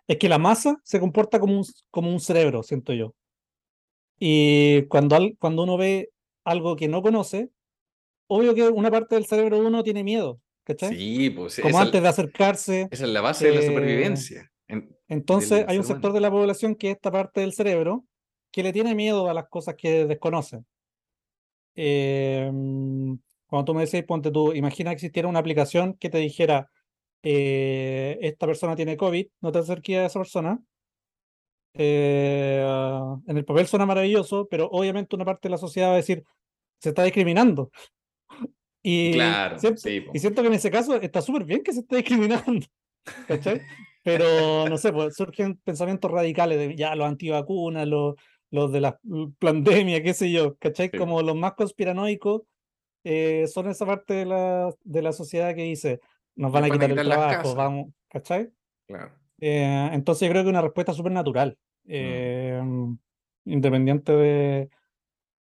Es 0.08 0.18
que 0.18 0.30
la 0.30 0.38
masa 0.38 0.80
se 0.84 1.00
comporta 1.00 1.40
como 1.40 1.58
un, 1.58 1.66
como 1.92 2.12
un 2.12 2.20
cerebro, 2.20 2.64
siento 2.64 2.94
yo. 2.94 3.14
Y 4.20 4.84
cuando, 4.88 5.16
al- 5.16 5.36
cuando 5.40 5.64
uno 5.64 5.78
ve 5.78 6.12
algo 6.46 6.76
que 6.76 6.88
no 6.88 7.02
conoce, 7.02 7.50
obvio 8.28 8.54
que 8.56 8.64
una 8.70 8.92
parte 8.92 9.16
del 9.16 9.26
cerebro 9.26 9.60
de 9.60 9.66
uno 9.68 9.84
tiene 9.84 10.04
miedo, 10.04 10.40
¿cachai? 10.64 10.96
Sí, 10.96 11.30
pues 11.30 11.60
como 11.60 11.80
antes 11.80 12.02
de 12.02 12.08
acercarse. 12.08 12.88
Esa 12.92 13.06
es 13.06 13.10
la 13.12 13.22
base 13.22 13.48
de 13.48 13.54
la 13.56 13.62
eh, 13.62 13.68
supervivencia. 13.68 14.52
en- 14.68 14.96
Entonces 15.10 15.66
hay 15.68 15.78
un 15.78 15.84
sector 15.84 16.14
de 16.14 16.22
la 16.22 16.32
población 16.32 16.76
que 16.76 16.92
es 16.92 16.96
esta 16.96 17.12
parte 17.12 17.42
del 17.42 17.54
cerebro 17.54 18.06
que 18.52 18.64
le 18.64 18.72
tiene 18.72 18.96
miedo 18.96 19.30
a 19.30 19.34
las 19.34 19.48
cosas 19.50 19.76
que 19.76 20.06
desconoce. 20.06 20.64
Eh, 21.76 22.50
cuando 23.48 23.66
tú 23.66 23.74
me 23.74 23.86
decís, 23.86 24.04
ponte 24.04 24.32
tú, 24.32 24.54
imagina 24.54 24.92
que 24.92 24.96
existiera 24.96 25.28
una 25.28 25.40
aplicación 25.40 25.96
que 25.96 26.10
te 26.10 26.18
dijera, 26.18 26.70
eh, 27.22 28.18
esta 28.22 28.46
persona 28.46 28.76
tiene 28.76 28.98
COVID, 28.98 29.28
no 29.42 29.52
te 29.52 29.60
acerques 29.60 29.98
a 29.98 30.06
esa 30.06 30.20
persona. 30.20 30.60
Eh, 31.76 32.64
en 33.28 33.38
el 33.38 33.46
papel 33.46 33.68
suena 33.68 33.86
maravilloso, 33.86 34.48
pero 34.50 34.68
obviamente 34.72 35.16
una 35.16 35.26
parte 35.26 35.48
de 35.48 35.52
la 35.52 35.58
sociedad 35.58 35.90
va 35.90 35.94
a 35.94 35.98
decir, 35.98 36.24
se 36.80 36.90
está 36.90 37.04
discriminando. 37.04 37.72
Y, 38.86 39.14
Claro, 39.14 39.58
siento, 39.60 39.80
sí, 39.80 40.04
y 40.14 40.20
siento 40.20 40.42
que 40.42 40.50
en 40.50 40.56
ese 40.56 40.70
caso 40.70 41.00
está 41.00 41.22
súper 41.22 41.46
bien 41.46 41.64
que 41.64 41.72
se 41.72 41.80
esté 41.80 41.96
discriminando. 41.96 42.68
¿Cachai? 43.30 43.62
Pero 44.04 44.68
no 44.68 44.78
sé, 44.78 44.92
pues 44.92 45.16
surgen 45.16 45.56
pensamientos 45.64 46.12
radicales 46.12 46.58
de 46.58 46.76
ya 46.76 46.94
los 46.94 47.08
antivacunas, 47.08 47.88
los, 47.88 48.16
los 48.54 48.72
de 48.72 48.82
la 48.82 49.00
pandemia, 49.40 50.04
qué 50.04 50.14
sé 50.14 50.32
yo, 50.32 50.56
¿cachai? 50.58 50.90
Sí. 50.92 50.98
Como 50.98 51.22
los 51.22 51.36
más 51.36 51.54
conspiranoicos 51.54 52.44
eh, 53.04 53.48
son 53.48 53.68
esa 53.68 53.86
parte 53.86 54.14
de 54.14 54.26
la, 54.26 54.74
de 54.84 55.02
la 55.02 55.12
sociedad 55.12 55.56
que 55.56 55.64
dice 55.64 56.00
nos 56.36 56.52
van 56.52 56.66
a 56.66 56.68
van 56.68 56.72
a 56.82 56.86
quitar 56.86 57.00
el 57.00 57.06
trabajo, 57.08 57.56
vamos, 57.56 57.94
¿cachai? 58.10 58.52
Claro. 58.88 59.12
Eh, 59.40 59.90
entonces 59.92 60.28
yo 60.28 60.32
creo 60.32 60.44
que 60.44 60.50
una 60.50 60.62
respuesta 60.62 60.94
súper 60.94 61.12
natural, 61.12 61.58
eh, 61.88 62.62
independiente 63.46 64.12
de, 64.14 64.70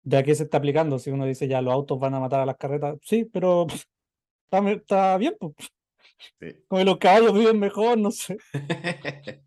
de 0.03 0.17
a 0.17 0.23
qué 0.23 0.35
se 0.35 0.45
está 0.45 0.59
aplicando. 0.59 0.99
Si 0.99 1.11
uno 1.11 1.25
dice 1.27 1.49
ya 1.49 1.63
los 1.63 1.73
autos 1.73 1.99
van 1.99 2.15
a 2.15 2.21
matar 2.21 2.41
a 2.41 2.47
las 2.47 2.57
carretas, 2.57 2.97
sí, 3.03 3.25
pero 3.25 3.67
está, 4.51 5.17
bien, 5.19 5.37
pues, 5.39 5.53
Sí. 6.41 6.55
como 6.69 6.85
los 6.85 6.99
caballos 6.99 7.35
viven 7.35 7.59
mejor, 7.59 7.99
no 7.99 8.11
sé. 8.11 8.37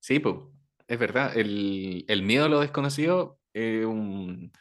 Sí, 0.00 0.18
pues, 0.18 0.36
es 0.94 1.00
verdad. 1.00 1.36
El, 1.36 2.22
miedo 2.22 2.46
a 2.46 2.48
lo 2.48 2.60
desconocido 2.60 3.38
es 3.52 3.84
un, 3.84 4.52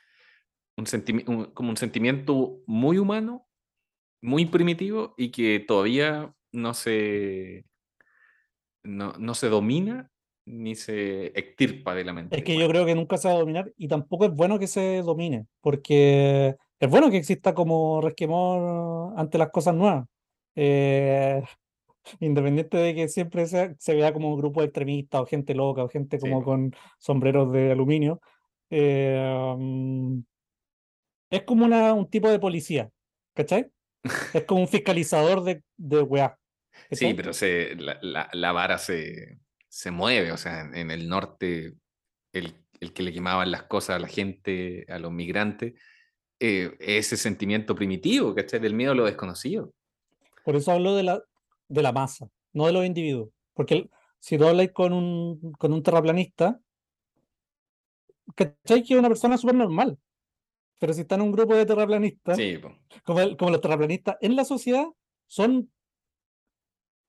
un 0.78 1.52
como 1.54 1.70
un 1.70 1.78
sentimiento 1.78 2.62
muy 2.68 2.98
humano, 2.98 3.48
muy 4.22 4.46
primitivo 4.46 5.14
y 5.18 5.32
que 5.32 5.60
todavía 5.60 6.34
no 6.52 6.74
se, 6.74 7.66
no, 8.84 9.14
no 9.14 9.34
se 9.34 9.50
domina 9.50 10.10
ni 10.46 10.76
se 10.76 11.28
extirpa 11.28 11.96
de 11.96 12.04
la 12.04 12.14
mente. 12.14 12.38
Es 12.38 12.44
que 12.44 12.58
yo 12.58 12.68
creo 12.68 12.86
que 12.86 12.96
nunca 12.96 13.18
se 13.18 13.28
va 13.30 13.36
a 13.36 13.40
dominar 13.40 13.72
y 13.78 13.88
tampoco 13.88 14.26
es 14.26 14.32
bueno 14.32 14.60
que 14.60 14.68
se 14.68 15.02
domine, 15.02 15.48
porque 15.62 16.56
es 16.80 16.90
bueno 16.90 17.10
que 17.10 17.18
exista 17.18 17.54
como 17.54 18.02
resquemor 18.02 19.14
ante 19.18 19.38
las 19.38 19.52
cosas 19.52 19.74
nuevas. 19.74 20.06
Eh, 20.56 21.42
independiente 22.20 22.78
de 22.78 22.94
que 22.96 23.08
siempre 23.08 23.46
sea- 23.48 23.74
se 23.80 23.96
vea 23.96 24.14
como 24.14 24.30
un 24.34 24.38
grupo 24.40 24.62
de 24.62 24.68
extremistas 24.68 25.22
o 25.22 25.26
gente 25.26 25.54
loca 25.56 25.84
o 25.84 25.90
gente 25.90 26.20
como 26.20 26.44
con 26.44 26.76
sombreros 27.00 27.52
de 27.54 27.72
aluminio. 27.72 28.22
eh, 28.70 29.56
mm, 29.58 30.20
es 31.30 31.44
como 31.44 31.66
una, 31.66 31.94
un 31.94 32.10
tipo 32.10 32.30
de 32.30 32.40
policía, 32.40 32.90
¿cachai? 33.34 33.72
Es 34.34 34.44
como 34.46 34.62
un 34.62 34.68
fiscalizador 34.68 35.44
de, 35.44 35.64
de 35.78 36.02
weá. 36.02 36.38
Sí, 36.92 37.14
pero 37.14 37.34
se, 37.34 37.76
la, 37.76 37.98
la- 38.02 38.30
la 38.34 38.52
vara 38.52 38.78
se, 38.78 39.38
se 39.70 39.92
mueve, 39.92 40.32
o 40.32 40.38
sea, 40.38 40.62
en, 40.62 40.76
en 40.76 40.92
el 40.92 41.08
norte, 41.08 41.74
el, 42.34 42.54
el 42.80 42.94
que 42.94 43.04
le 43.04 43.14
quemaban 43.14 43.52
las 43.52 43.64
cosas 43.64 43.96
a 43.96 44.00
la 44.00 44.08
gente, 44.08 44.86
a 44.90 45.00
los 45.00 45.12
migrantes, 45.12 45.74
eh, 46.40 46.76
ese 46.80 47.16
sentimiento 47.16 47.74
primitivo, 47.76 48.34
¿cachai? 48.36 48.60
Del 48.60 48.74
miedo 48.74 48.92
a 48.92 48.96
lo 48.96 49.06
desconocido. 49.06 49.74
Por 50.44 50.56
eso 50.56 50.72
hablo 50.72 50.96
de 50.96 51.04
la, 51.04 51.24
de 51.68 51.82
la 51.82 51.92
masa, 51.92 52.28
no 52.54 52.66
de 52.68 52.74
los 52.74 52.86
individuos. 52.86 53.30
Porque 53.54 53.74
el- 53.76 53.92
si 54.20 54.38
tú 54.38 54.46
hablas 54.48 54.70
con 54.74 54.94
un, 54.94 55.52
con 55.54 55.74
un 55.74 55.84
terraplanista, 55.84 56.60
¿cachai? 58.36 58.84
Que 58.84 58.94
es 58.94 59.00
una 59.00 59.10
persona 59.10 59.38
súper 59.38 59.56
normal. 59.56 59.98
Pero 60.80 60.94
si 60.94 61.02
está 61.02 61.16
en 61.16 61.22
un 61.22 61.32
grupo 61.32 61.56
de 61.56 61.66
terraplanistas, 61.66 62.38
Sí, 62.38 62.60
como, 63.04 63.20
el- 63.20 63.38
como 63.38 63.52
los 63.52 63.62
terraplanistas 63.62 64.18
en 64.22 64.36
la 64.36 64.46
sociedad, 64.46 64.86
son 65.28 65.72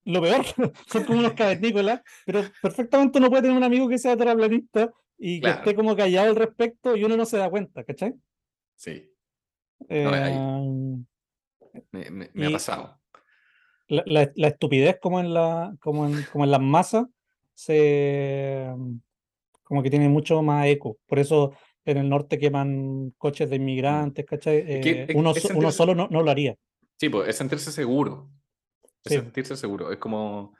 lo 0.04 0.20
peor. 0.20 0.44
son 0.86 1.04
como 1.04 1.18
unos 1.20 1.32
cavernícolas, 1.34 2.02
pero 2.26 2.42
perfectamente 2.62 3.18
uno 3.18 3.30
puede 3.30 3.42
tener 3.42 3.56
un 3.56 3.64
amigo 3.64 3.88
que 3.88 3.98
sea 3.98 4.16
terraplanista 4.16 4.92
y 5.16 5.40
que 5.40 5.48
esté 5.50 5.74
como 5.74 5.96
callado 5.96 6.28
al 6.30 6.36
respecto 6.36 6.96
y 6.96 7.04
uno 7.04 7.16
no 7.16 7.24
se 7.24 7.38
da 7.38 7.48
cuenta, 7.48 7.84
¿cachai? 7.84 8.14
sí, 8.74 9.10
No, 9.88 10.10
ahí- 10.10 11.06
Eh, 11.92 12.10
me, 12.10 12.30
me- 12.32 12.46
ha 12.46 12.50
pasado. 12.52 13.00
La, 13.96 14.02
la- 14.06 14.32
la 14.34 14.48
estupidez 14.48 14.98
como 15.00 15.20
en 15.20 15.32
la 15.34 15.74
como 15.80 16.06
en, 16.06 16.22
como 16.32 16.44
en 16.44 16.50
las 16.50 16.60
masas 16.60 17.06
se 17.54 18.68
como 19.62 19.82
que 19.82 19.90
tiene 19.90 20.08
mucho 20.08 20.42
más 20.42 20.66
eco 20.66 20.98
por 21.06 21.18
eso 21.18 21.52
en 21.84 21.98
el 21.98 22.08
norte 22.08 22.38
queman 22.38 23.12
coches 23.18 23.48
de 23.50 23.56
inmigrantes 23.56 24.24
¿cachai? 24.26 24.56
Es 24.58 24.82
que- 24.84 24.90
Eh, 24.90 25.06
es- 25.08 25.14
uno, 25.16 25.34
so- 25.34 25.48
uno 25.48 25.68
sentirse- 25.70 25.76
solo 25.76 25.94
no, 25.94 26.08
no 26.10 26.22
lo 26.22 26.30
haría 26.30 26.56
Sí, 26.96 27.08
pues 27.08 27.28
es 27.28 27.36
sentirse 27.36 27.72
seguro. 27.72 28.30
Es 29.04 29.12
Sí. 29.12 29.18
sentirse 29.18 29.56
seguro. 29.56 29.90
Es 29.92 29.98
como. 29.98 30.54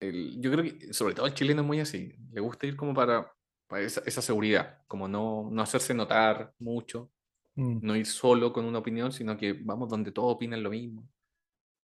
el- 0.00 0.40
yo 0.40 0.50
creo 0.50 0.64
que, 0.64 0.92
sobre 0.92 1.14
todo 1.14 1.26
el 1.26 1.34
chileno 1.34 1.60
es 1.60 1.66
muy 1.66 1.80
así. 1.80 2.12
Le 2.32 2.40
gusta 2.40 2.66
ir 2.66 2.76
como 2.76 2.94
para, 2.94 3.30
para 3.68 3.82
esa, 3.82 4.02
esa 4.06 4.22
seguridad. 4.22 4.78
Como 4.88 5.06
no, 5.08 5.48
no 5.50 5.62
hacerse 5.62 5.94
notar 5.94 6.52
mucho. 6.58 7.10
Mm. 7.54 7.80
no 7.82 7.94
ir 7.94 8.06
solo 8.06 8.50
con 8.50 8.64
una 8.64 8.78
opinión, 8.78 9.12
sino 9.12 9.36
que 9.36 9.52
vamos 9.52 9.90
donde 9.90 10.10
todos 10.10 10.34
opinan 10.34 10.62
lo 10.62 10.70
mismo. 10.70 11.06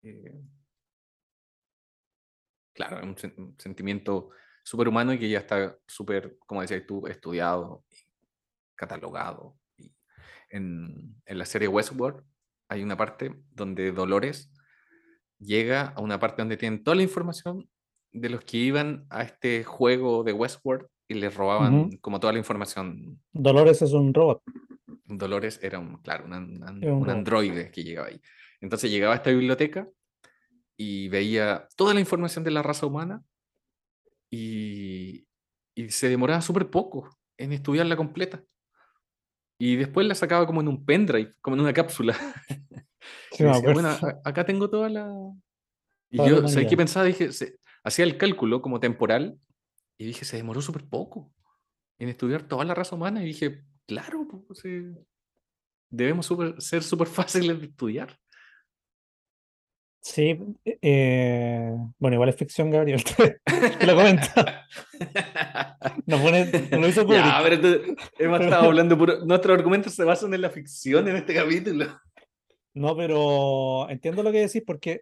Eh, 0.04 0.42
claro, 2.74 2.98
es 3.00 3.04
un, 3.04 3.16
sen- 3.16 3.34
un 3.38 3.56
sentimiento 3.60 4.30
súper 4.64 4.88
humano 4.88 5.14
y 5.14 5.20
que 5.20 5.30
ya 5.30 5.40
está 5.40 5.78
súper, 5.88 6.38
como 6.46 6.62
decías 6.62 6.86
tú, 6.88 7.08
estudiado, 7.08 7.84
y 7.90 7.96
catalogado. 8.76 9.58
Y 9.78 9.92
en, 10.50 11.16
en 11.26 11.38
la 11.38 11.46
serie 11.46 11.68
Westworld 11.68 12.24
hay 12.70 12.84
una 12.84 12.96
parte 12.98 13.36
donde 13.52 13.92
Dolores 13.92 14.52
llega 15.40 15.88
a 15.96 16.02
una 16.02 16.20
parte 16.20 16.42
donde 16.42 16.58
tienen 16.58 16.84
toda 16.84 16.96
la 16.96 17.04
información 17.04 17.70
de 18.12 18.30
los 18.30 18.44
que 18.44 18.58
iban 18.58 19.06
a 19.10 19.24
este 19.24 19.64
juego 19.64 20.24
de 20.24 20.34
Westworld 20.34 20.88
y 21.08 21.16
les 21.16 21.34
robaban 21.34 21.90
como 22.02 22.20
toda 22.20 22.34
la 22.34 22.40
información 22.40 23.20
Dolores 23.32 23.82
es 23.82 23.94
un 23.94 24.14
robot 24.14 24.44
Dolores 25.06 25.60
era 25.64 25.80
un, 25.80 25.98
claro, 26.02 26.26
un, 26.26 26.64
un 27.02 27.10
androide 27.10 27.72
que 27.72 27.84
llegaba 27.84 28.08
ahí. 28.10 28.22
Entonces 28.62 28.92
llegaba 28.92 29.14
a 29.14 29.18
esta 29.18 29.30
biblioteca 29.32 29.88
y 30.78 31.08
veía 31.10 31.68
toda 31.76 31.94
la 31.94 32.00
información 32.00 32.44
de 32.44 32.52
la 32.52 32.62
raza 32.64 32.86
humana 32.86 33.24
y, 34.30 35.26
y 35.76 35.90
se 35.90 36.10
demoraba 36.10 36.42
súper 36.42 36.70
poco 36.70 37.10
en 37.38 37.54
estudiarla 37.54 37.96
completa. 37.96 38.44
Y 39.58 39.76
después 39.76 40.08
la 40.08 40.16
sacaba 40.16 40.46
como 40.46 40.62
en 40.62 40.68
un 40.68 40.86
pendrive, 40.86 41.34
como 41.42 41.56
en 41.56 41.62
una 41.62 41.74
cápsula. 41.74 42.16
Sí, 43.32 43.44
decía, 43.46 43.72
bueno, 43.74 43.90
acá 44.26 44.46
tengo 44.46 44.70
toda 44.70 44.90
la... 44.90 45.08
Y 46.10 46.18
Toda 46.18 46.30
yo, 46.30 46.48
¿sabes 46.50 46.68
qué 46.68 46.76
pensaba? 46.76 47.06
Dije, 47.06 47.32
se- 47.32 47.60
hacía 47.84 48.04
el 48.04 48.18
cálculo 48.18 48.62
como 48.62 48.80
temporal 48.80 49.40
y 49.98 50.06
dije, 50.08 50.26
se 50.26 50.36
demoró 50.38 50.62
súper 50.62 50.84
poco 50.86 51.32
en 51.98 52.10
estudiar 52.10 52.44
toda 52.44 52.66
la 52.66 52.74
raza 52.74 52.96
humana. 52.96 53.22
Y 53.24 53.28
dije, 53.28 53.64
claro, 53.88 54.28
pues, 54.48 54.60
sí, 54.60 54.82
debemos 55.90 56.30
ser 56.58 56.84
súper 56.84 57.08
fáciles 57.48 57.60
de 57.60 57.68
estudiar. 57.68 58.20
Sí 60.02 60.40
eh, 60.66 61.76
bueno 61.98 62.16
igual 62.16 62.30
es 62.30 62.36
ficción 62.36 62.72
Gabriel 62.72 63.04
te 63.80 63.86
lo 63.86 63.96
comento 63.96 64.26
nos 66.06 66.22
pone, 66.22 66.46
lo 66.72 66.88
hizo 66.88 67.04
Kubrick. 67.06 67.24
Ya, 67.24 67.40
pero 67.44 67.62
tú- 67.62 67.96
hemos 68.18 68.42
estado 68.42 68.64
hablando 68.68 68.98
puro... 68.98 69.26
Nuestros 69.26 69.58
argumentos 69.58 69.94
se 69.94 70.04
basan 70.04 70.34
en 70.34 70.42
la 70.42 70.50
ficción 70.50 71.08
en 71.08 71.16
este 71.16 71.34
capítulo. 71.34 71.86
No, 72.74 72.96
pero 72.96 73.90
entiendo 73.90 74.24
lo 74.24 74.32
que 74.32 74.42
decís 74.42 74.64
porque 74.66 75.02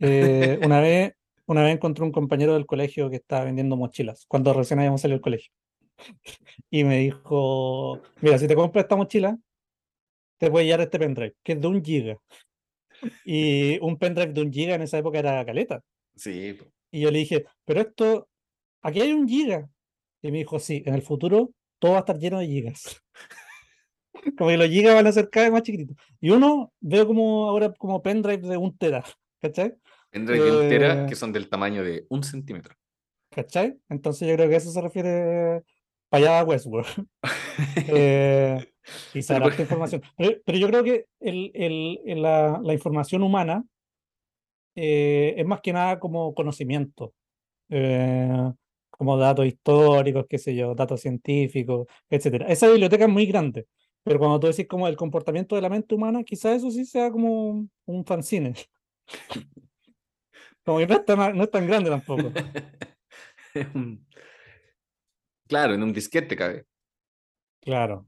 eh, 0.00 0.58
una 0.62 0.80
vez, 0.80 1.14
una 1.46 1.62
vez 1.62 1.74
encontré 1.74 2.04
un 2.04 2.12
compañero 2.12 2.54
del 2.54 2.66
colegio 2.66 3.10
que 3.10 3.16
estaba 3.16 3.44
vendiendo 3.44 3.76
mochilas 3.76 4.24
cuando 4.28 4.52
recién 4.52 4.78
habíamos 4.80 5.00
salido 5.00 5.16
del 5.16 5.22
colegio. 5.22 5.52
Y 6.70 6.84
me 6.84 6.98
dijo, 6.98 8.00
mira, 8.20 8.38
si 8.38 8.46
te 8.48 8.54
compras 8.54 8.84
esta 8.84 8.96
mochila, 8.96 9.36
te 10.38 10.48
voy 10.48 10.62
a 10.62 10.64
llevar 10.64 10.80
este 10.82 10.98
pendrive, 10.98 11.34
que 11.42 11.52
es 11.52 11.60
de 11.60 11.66
un 11.66 11.82
giga. 11.84 12.16
Y 13.24 13.78
un 13.80 13.98
pendrive 13.98 14.32
de 14.32 14.42
un 14.42 14.52
giga 14.52 14.74
en 14.74 14.82
esa 14.82 14.98
época 14.98 15.18
era 15.18 15.44
caleta. 15.44 15.82
Sí. 16.14 16.58
Y 16.90 17.00
yo 17.00 17.10
le 17.10 17.18
dije, 17.18 17.44
pero 17.64 17.80
esto, 17.80 18.28
aquí 18.82 19.00
hay 19.00 19.12
un 19.12 19.28
giga. 19.28 19.68
Y 20.22 20.30
me 20.30 20.38
dijo, 20.38 20.58
sí, 20.58 20.82
en 20.86 20.94
el 20.94 21.02
futuro 21.02 21.50
todo 21.78 21.92
va 21.92 21.98
a 21.98 22.00
estar 22.00 22.18
lleno 22.18 22.38
de 22.38 22.46
gigas. 22.46 23.02
Como 24.38 24.50
que 24.50 24.56
los 24.56 24.68
gigas 24.68 24.94
van 24.94 25.06
a 25.06 25.12
ser 25.12 25.28
cada 25.28 25.46
vez 25.46 25.52
más 25.52 25.62
chiquititos. 25.62 25.96
Y 26.20 26.30
uno 26.30 26.72
veo 26.80 27.06
como 27.06 27.48
ahora 27.48 27.72
como 27.74 28.00
pendrive 28.00 28.48
de 28.48 28.56
un 28.56 28.76
tera, 28.76 29.04
¿cachai? 29.40 29.74
Pendrive 30.10 30.44
de 30.44 30.56
un 30.56 30.68
tera 30.68 31.04
Eh, 31.04 31.06
que 31.08 31.14
son 31.14 31.32
del 31.32 31.48
tamaño 31.48 31.82
de 31.84 32.06
un 32.08 32.22
centímetro. 32.22 32.74
¿Cachai? 33.30 33.76
Entonces 33.88 34.28
yo 34.28 34.34
creo 34.34 34.48
que 34.48 34.54
a 34.54 34.58
eso 34.58 34.70
se 34.70 34.80
refiere 34.80 35.62
para 36.08 36.24
allá 36.24 36.38
a 36.40 36.44
Westworld. 36.44 37.06
Eh, 37.88 38.73
y 39.14 39.22
se 39.22 39.34
Pero 39.34 39.50
información. 39.62 40.02
Pero, 40.16 40.38
pero 40.44 40.58
yo 40.58 40.66
creo 40.68 40.84
que 40.84 41.06
el, 41.20 41.50
el- 41.54 42.22
la, 42.22 42.60
la 42.62 42.72
información 42.72 43.22
humana 43.22 43.64
eh, 44.74 45.34
es 45.36 45.46
más 45.46 45.60
que 45.60 45.72
nada 45.72 45.98
como 45.98 46.34
conocimiento, 46.34 47.14
eh, 47.70 48.52
como 48.90 49.16
datos 49.16 49.46
históricos, 49.46 50.26
qué 50.28 50.38
sé 50.38 50.54
yo, 50.54 50.74
datos 50.74 51.00
científicos, 51.00 51.86
etcétera. 52.10 52.46
Esa 52.48 52.68
biblioteca 52.68 53.04
es 53.04 53.10
muy 53.10 53.26
grande, 53.26 53.66
pero 54.02 54.18
cuando 54.18 54.40
tú 54.40 54.46
decís 54.48 54.66
como 54.68 54.88
el 54.88 54.96
comportamiento 54.96 55.54
de 55.56 55.62
la 55.62 55.68
mente 55.70 55.94
humana, 55.94 56.22
quizás 56.24 56.56
eso 56.58 56.70
sí 56.70 56.84
sea 56.84 57.10
como 57.10 57.66
un 57.86 58.04
fanzine. 58.04 58.54
Como 60.64 60.78
que 60.78 60.86
no 60.86 60.94
es 60.94 61.04
tan, 61.04 61.36
no 61.36 61.44
es 61.44 61.50
tan 61.50 61.66
grande 61.66 61.90
tampoco. 61.90 62.30
Claro, 65.46 65.74
en 65.74 65.82
un 65.82 65.92
disquete 65.92 66.34
cabe. 66.36 66.64
Claro. 67.60 68.06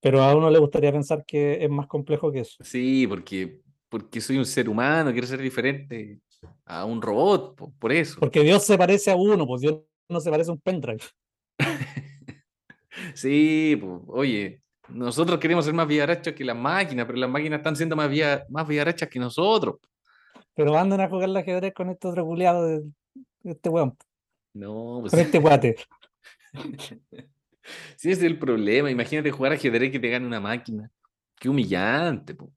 Pero 0.00 0.22
a 0.22 0.34
uno 0.36 0.48
le 0.50 0.58
gustaría 0.58 0.92
pensar 0.92 1.24
que 1.26 1.62
es 1.64 1.70
más 1.70 1.86
complejo 1.86 2.30
que 2.30 2.40
eso. 2.40 2.56
Sí, 2.62 3.06
porque, 3.06 3.60
porque 3.88 4.20
soy 4.20 4.38
un 4.38 4.46
ser 4.46 4.68
humano, 4.68 5.10
quiero 5.12 5.26
ser 5.26 5.40
diferente 5.40 6.20
a 6.64 6.84
un 6.84 7.02
robot, 7.02 7.56
po- 7.56 7.72
por 7.78 7.92
eso. 7.92 8.20
Porque 8.20 8.42
Dios 8.42 8.64
se 8.64 8.78
parece 8.78 9.10
a 9.10 9.16
uno, 9.16 9.46
pues 9.46 9.60
Dios 9.62 9.80
no 10.08 10.20
se 10.20 10.30
parece 10.30 10.50
a 10.50 10.54
un 10.54 10.60
pendrive. 10.60 11.00
Sí, 13.14 13.80
oye, 14.08 14.60
nosotros 14.88 15.38
queremos 15.38 15.64
ser 15.64 15.72
más 15.74 15.86
vivarachos 15.86 16.34
que 16.34 16.44
las 16.44 16.56
máquinas, 16.56 17.06
pero 17.06 17.18
las 17.18 17.30
máquinas 17.30 17.58
están 17.58 17.76
siendo 17.76 17.94
más, 17.94 18.10
via- 18.10 18.44
más 18.48 18.66
que 19.08 19.18
nosotros. 19.18 19.76
Pero 20.54 20.76
anden 20.76 21.00
a 21.00 21.08
jugar 21.08 21.26
al 21.28 21.36
ajedrez 21.36 21.72
con 21.74 21.88
otro 21.88 22.24
culiado 22.24 22.66
de, 22.66 22.80
de 23.42 23.52
este 23.52 23.68
weón, 23.68 23.96
No, 24.52 24.98
pues 25.00 25.12
con 25.12 25.20
este 25.20 25.38
guate. 25.38 25.76
sí, 27.96 28.10
ese 28.10 28.20
es 28.20 28.22
el 28.22 28.38
problema. 28.38 28.90
Imagínate 28.90 29.30
jugar 29.30 29.52
ajedrez 29.52 29.90
que 29.92 30.00
te 30.00 30.10
gane 30.10 30.26
una 30.26 30.40
máquina. 30.40 30.90
Qué 31.36 31.48
humillante, 31.48 32.34
po. 32.34 32.52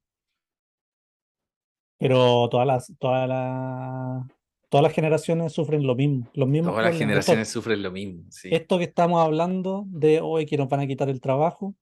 Pero 1.97 2.49
todas 2.49 2.65
las, 2.65 2.91
todas 2.97 3.29
las, 3.29 4.25
todas 4.69 4.83
las 4.83 4.93
generaciones 4.93 5.53
sufren 5.53 5.85
lo 5.85 5.95
mismo, 5.95 6.27
los 6.33 6.47
mismos 6.47 6.73
Todas 6.73 6.85
las 6.85 6.97
generaciones 6.97 7.47
Esto, 7.47 7.59
sufren 7.59 7.83
lo 7.83 7.91
mismo. 7.91 8.23
Sí. 8.31 8.49
esto 8.51 8.79
que 8.79 8.85
estamos 8.85 9.23
hablando 9.23 9.83
de 9.87 10.19
hoy 10.19 10.47
que 10.47 10.57
nos 10.57 10.67
van 10.67 10.79
a 10.79 10.87
quitar 10.87 11.09
el 11.09 11.21
trabajo. 11.21 11.75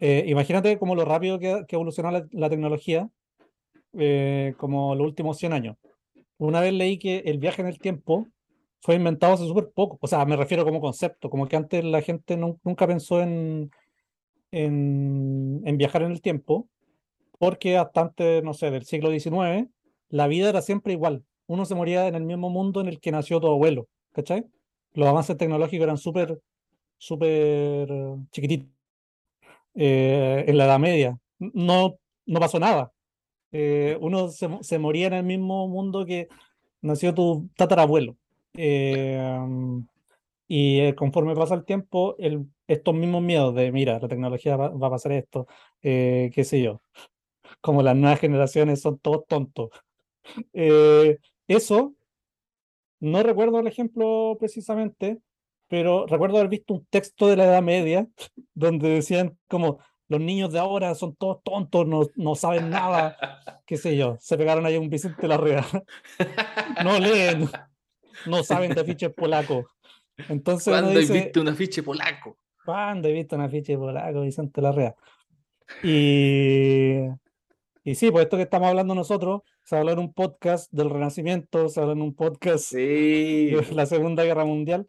eh, 0.00 0.24
imagínate 0.26 0.78
como 0.78 0.94
lo 0.94 1.04
rápido 1.04 1.38
que, 1.38 1.64
que 1.68 1.76
evolucionó 1.76 2.10
la, 2.10 2.26
la 2.30 2.48
tecnología, 2.48 3.10
eh, 3.98 4.54
como 4.56 4.94
los 4.94 5.06
últimos 5.06 5.36
100 5.36 5.52
años. 5.52 5.76
Una 6.38 6.60
vez 6.60 6.72
leí 6.72 6.98
que 6.98 7.18
el 7.26 7.38
viaje 7.38 7.60
en 7.60 7.68
el 7.68 7.78
tiempo 7.78 8.28
fue 8.82 8.96
inventado 8.96 9.34
hace 9.34 9.46
súper 9.48 9.70
poco. 9.74 9.98
O 10.02 10.08
sea, 10.08 10.24
me 10.26 10.36
refiero 10.36 10.64
como 10.64 10.80
concepto, 10.82 11.30
como 11.30 11.48
que 11.48 11.56
antes 11.56 11.84
la 11.84 12.02
gente 12.02 12.36
nun- 12.38 12.60
nunca 12.64 12.86
pensó 12.88 13.22
en, 13.22 13.70
en, 14.52 15.62
en 15.64 15.78
viajar 15.78 16.02
en 16.02 16.12
el 16.12 16.22
tiempo, 16.22 16.68
porque 17.38 17.78
hasta 17.78 18.02
antes, 18.02 18.42
no 18.44 18.54
sé, 18.54 18.70
del 18.70 18.84
siglo 18.86 19.10
XIX, 19.10 19.68
la 20.10 20.26
vida 20.28 20.48
era 20.50 20.62
siempre 20.62 20.92
igual. 20.94 21.24
Uno 21.46 21.64
se 21.66 21.74
moría 21.74 22.08
en 22.08 22.14
el 22.16 22.24
mismo 22.24 22.50
mundo 22.50 22.80
en 22.80 22.88
el 22.88 23.00
que 23.00 23.12
nació 23.12 23.40
tu 23.40 23.48
abuelo, 23.48 23.88
¿cachai? 24.12 24.46
Los 24.94 25.08
avances 25.08 25.36
tecnológicos 25.36 25.84
eran 25.84 25.98
súper, 25.98 26.40
súper 26.98 27.88
chiquititos. 28.32 28.68
Eh, 29.74 30.44
en 30.46 30.58
la 30.58 30.64
Edad 30.66 30.78
Media 30.78 31.18
no, 31.38 31.96
no 32.26 32.40
pasó 32.40 32.58
nada. 32.58 32.92
Eh, 33.52 33.98
uno 34.00 34.28
se, 34.28 34.48
se 34.62 34.78
moría 34.78 35.08
en 35.08 35.14
el 35.14 35.24
mismo 35.24 35.68
mundo 35.68 36.06
que 36.06 36.28
nació 36.82 37.14
tu 37.14 37.50
tatarabuelo. 37.56 38.16
Eh, 38.54 39.18
um, 39.20 39.86
y 40.48 40.80
eh, 40.80 40.94
conforme 40.94 41.34
pasa 41.34 41.54
el 41.54 41.64
tiempo, 41.64 42.14
el, 42.18 42.46
estos 42.66 42.94
mismos 42.94 43.22
miedos 43.22 43.54
de, 43.54 43.72
mira, 43.72 43.98
la 43.98 44.08
tecnología 44.08 44.56
va, 44.56 44.68
va 44.68 44.88
a 44.88 44.90
pasar 44.90 45.12
esto, 45.12 45.46
eh, 45.82 46.30
qué 46.34 46.44
sé 46.44 46.62
yo, 46.62 46.82
como 47.62 47.82
las 47.82 47.96
nuevas 47.96 48.20
generaciones 48.20 48.82
son 48.82 48.98
todos 48.98 49.26
tontos. 49.26 49.70
Eh, 50.52 51.18
eso, 51.48 51.94
no 53.00 53.22
recuerdo 53.24 53.58
el 53.58 53.66
ejemplo 53.66 54.36
precisamente, 54.38 55.18
pero 55.68 56.06
recuerdo 56.06 56.36
haber 56.36 56.48
visto 56.48 56.74
un 56.74 56.86
texto 56.86 57.26
de 57.26 57.36
la 57.36 57.46
Edad 57.46 57.62
Media 57.62 58.06
donde 58.54 58.88
decían 58.88 59.36
como 59.48 59.78
los 60.06 60.20
niños 60.20 60.52
de 60.52 60.60
ahora 60.60 60.94
son 60.94 61.16
todos 61.16 61.42
tontos, 61.42 61.88
no, 61.88 62.02
no 62.14 62.34
saben 62.36 62.70
nada, 62.70 63.16
qué 63.66 63.76
sé 63.76 63.96
yo, 63.96 64.16
se 64.20 64.36
pegaron 64.38 64.64
ahí 64.66 64.76
un 64.76 64.90
Vicente 64.90 65.26
Larrea, 65.26 65.66
no 66.84 67.00
leen, 67.00 67.48
no 68.26 68.42
saben 68.42 68.72
de 68.74 68.80
afiches 68.80 69.12
polacos. 69.12 69.66
Entonces 70.28 70.72
¿Cuándo 70.72 70.98
dice, 70.98 71.12
visto 71.12 71.40
un 71.40 71.48
afiche 71.48 71.82
polaco? 71.82 72.36
¿Cuándo 72.64 73.08
he 73.08 73.12
visto 73.12 73.36
un 73.36 73.42
afiche 73.42 73.76
polaco, 73.76 74.20
Vicente 74.20 74.60
Larrea? 74.60 74.94
Y, 75.82 76.98
y 77.84 77.94
sí, 77.94 78.10
pues 78.10 78.24
esto 78.24 78.36
que 78.36 78.42
estamos 78.44 78.68
hablando 78.68 78.94
nosotros, 78.94 79.42
se 79.64 79.76
habló 79.76 79.92
en 79.92 79.98
un 80.00 80.12
podcast 80.12 80.70
del 80.72 80.90
Renacimiento, 80.90 81.68
se 81.68 81.80
habló 81.80 81.92
en 81.92 82.02
un 82.02 82.14
podcast 82.14 82.64
Sí. 82.64 83.46
de 83.50 83.66
la 83.72 83.86
Segunda 83.86 84.24
Guerra 84.24 84.44
Mundial. 84.44 84.86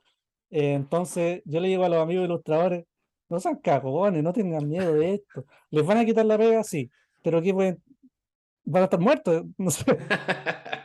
Eh, 0.51 0.73
entonces 0.73 1.41
yo 1.45 1.59
le 1.59 1.69
digo 1.69 1.83
a 1.83 1.89
los 1.89 1.99
amigos 2.01 2.25
ilustradores, 2.25 2.85
no 3.29 3.39
sean 3.39 3.55
cagones, 3.57 4.21
no 4.23 4.33
tengan 4.33 4.67
miedo 4.67 4.93
de 4.93 5.15
esto. 5.15 5.45
¿Les 5.71 5.85
van 5.85 5.97
a 5.97 6.05
quitar 6.05 6.25
la 6.25 6.37
pega? 6.37 6.63
Sí, 6.63 6.91
pero 7.23 7.41
¿qué 7.41 7.53
pueden? 7.53 7.81
Van 8.65 8.83
a 8.83 8.85
estar 8.85 8.99
muertos, 8.99 9.43
no 9.57 9.71
sé. 9.71 9.83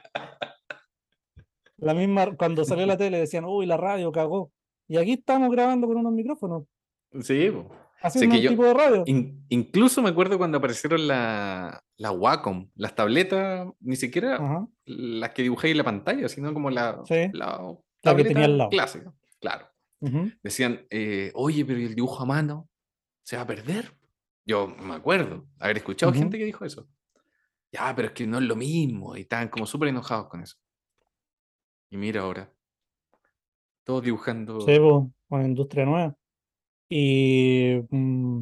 La 1.78 1.94
misma, 1.94 2.36
cuando 2.36 2.64
salió 2.64 2.86
la 2.86 2.96
tele 2.96 3.18
decían, 3.18 3.44
uy, 3.44 3.66
la 3.66 3.76
radio 3.76 4.10
cagó. 4.12 4.52
Y 4.88 4.96
aquí 4.96 5.12
estamos 5.12 5.50
grabando 5.50 5.86
con 5.86 5.96
unos 5.96 6.12
micrófonos, 6.12 6.64
Sí, 7.20 7.50
po. 7.50 7.70
haciendo 8.02 8.34
que 8.36 8.42
yo- 8.42 8.50
tipo 8.50 8.64
de 8.64 8.74
radio. 8.74 9.02
In- 9.06 9.44
incluso 9.48 10.02
me 10.02 10.08
acuerdo 10.10 10.38
cuando 10.38 10.58
aparecieron 10.58 11.06
la, 11.06 11.82
la 11.96 12.10
Wacom, 12.10 12.70
las 12.74 12.94
tabletas, 12.94 13.68
ni 13.80 13.96
siquiera 13.96 14.36
Ajá. 14.36 14.66
las 14.86 15.30
que 15.30 15.42
dibujé 15.42 15.70
en 15.70 15.76
la 15.78 15.84
pantalla, 15.84 16.28
sino 16.28 16.52
como 16.54 16.70
la, 16.70 17.00
Sí, 17.04 17.28
la 17.32 17.76
la 18.02 18.16
que 18.16 18.24
tenía 18.24 18.44
al 18.46 18.58
lado. 18.58 18.70
clásica. 18.70 19.12
Claro. 19.40 19.66
Decían, 20.42 20.86
eh, 20.90 21.32
oye, 21.34 21.64
pero 21.64 21.80
¿y 21.80 21.84
el 21.84 21.94
dibujo 21.94 22.22
a 22.22 22.26
mano 22.26 22.68
se 23.22 23.36
va 23.36 23.42
a 23.42 23.46
perder? 23.46 23.92
Yo 24.46 24.66
me 24.68 24.94
acuerdo 24.94 25.46
haber 25.58 25.76
escuchado 25.78 26.12
gente 26.12 26.38
que 26.38 26.44
dijo 26.44 26.64
eso. 26.64 26.88
Ya, 27.72 27.92
pero 27.94 28.08
es 28.08 28.14
que 28.14 28.26
no 28.26 28.38
es 28.38 28.44
lo 28.44 28.56
mismo. 28.56 29.16
Y 29.16 29.22
estaban 29.22 29.48
como 29.48 29.66
súper 29.66 29.88
enojados 29.90 30.28
con 30.28 30.40
eso. 30.40 30.56
Y 31.91 31.97
mira 31.97 32.22
ahora. 32.22 32.53
Todos 33.84 34.03
dibujando. 34.03 34.61
Sí, 34.61 34.78
una 35.28 35.45
industria 35.45 35.84
nueva. 35.84 36.14
Y, 36.89 37.80
mm, 37.91 38.41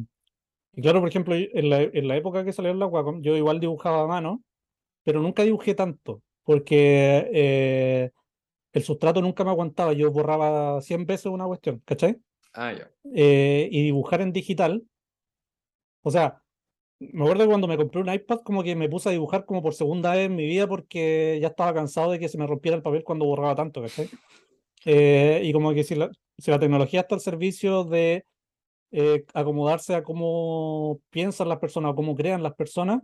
y 0.73 0.81
claro, 0.81 0.99
por 0.99 1.09
ejemplo, 1.09 1.35
en 1.35 1.69
la, 1.69 1.81
en 1.81 2.07
la 2.07 2.15
época 2.15 2.43
que 2.43 2.53
salió 2.53 2.73
la 2.73 2.85
Wacom, 2.85 3.21
yo 3.21 3.35
igual 3.35 3.59
dibujaba 3.59 4.03
a 4.03 4.07
mano, 4.07 4.43
pero 5.03 5.21
nunca 5.21 5.43
dibujé 5.43 5.73
tanto, 5.73 6.21
porque 6.43 7.29
eh, 7.33 8.11
el 8.73 8.83
sustrato 8.83 9.21
nunca 9.21 9.43
me 9.43 9.51
aguantaba. 9.51 9.93
Yo 9.93 10.11
borraba 10.11 10.81
100 10.81 11.05
veces 11.05 11.27
una 11.27 11.45
cuestión, 11.45 11.81
¿cachai? 11.85 12.17
Ah, 12.53 12.73
ya. 12.73 12.91
Eh, 13.13 13.69
y 13.71 13.83
dibujar 13.83 14.21
en 14.21 14.33
digital, 14.33 14.83
o 16.03 16.11
sea, 16.11 16.41
me 16.99 17.23
acuerdo 17.23 17.43
que 17.43 17.49
cuando 17.49 17.67
me 17.67 17.77
compré 17.77 18.01
un 18.01 18.11
iPad, 18.11 18.39
como 18.39 18.63
que 18.63 18.75
me 18.75 18.89
puse 18.89 19.09
a 19.09 19.11
dibujar 19.11 19.45
como 19.45 19.61
por 19.61 19.73
segunda 19.73 20.13
vez 20.13 20.25
en 20.25 20.35
mi 20.35 20.45
vida 20.45 20.67
porque 20.67 21.37
ya 21.41 21.49
estaba 21.49 21.73
cansado 21.73 22.11
de 22.11 22.19
que 22.19 22.29
se 22.29 22.37
me 22.37 22.47
rompiera 22.47 22.75
el 22.75 22.83
papel 22.83 23.03
cuando 23.03 23.25
borraba 23.25 23.55
tanto, 23.55 23.81
¿cachai? 23.81 24.09
Eh, 24.85 25.41
y 25.43 25.53
como 25.53 25.73
que 25.73 25.83
si 25.83 25.95
la, 25.95 26.09
si 26.37 26.49
la 26.49 26.59
tecnología 26.59 27.01
está 27.01 27.15
al 27.15 27.21
servicio 27.21 27.83
de 27.83 28.25
eh, 28.91 29.25
acomodarse 29.33 29.95
a 29.95 30.03
cómo 30.03 30.99
piensan 31.09 31.49
las 31.49 31.59
personas 31.59 31.91
o 31.91 31.95
cómo 31.95 32.15
crean 32.15 32.41
las 32.41 32.55
personas, 32.55 33.01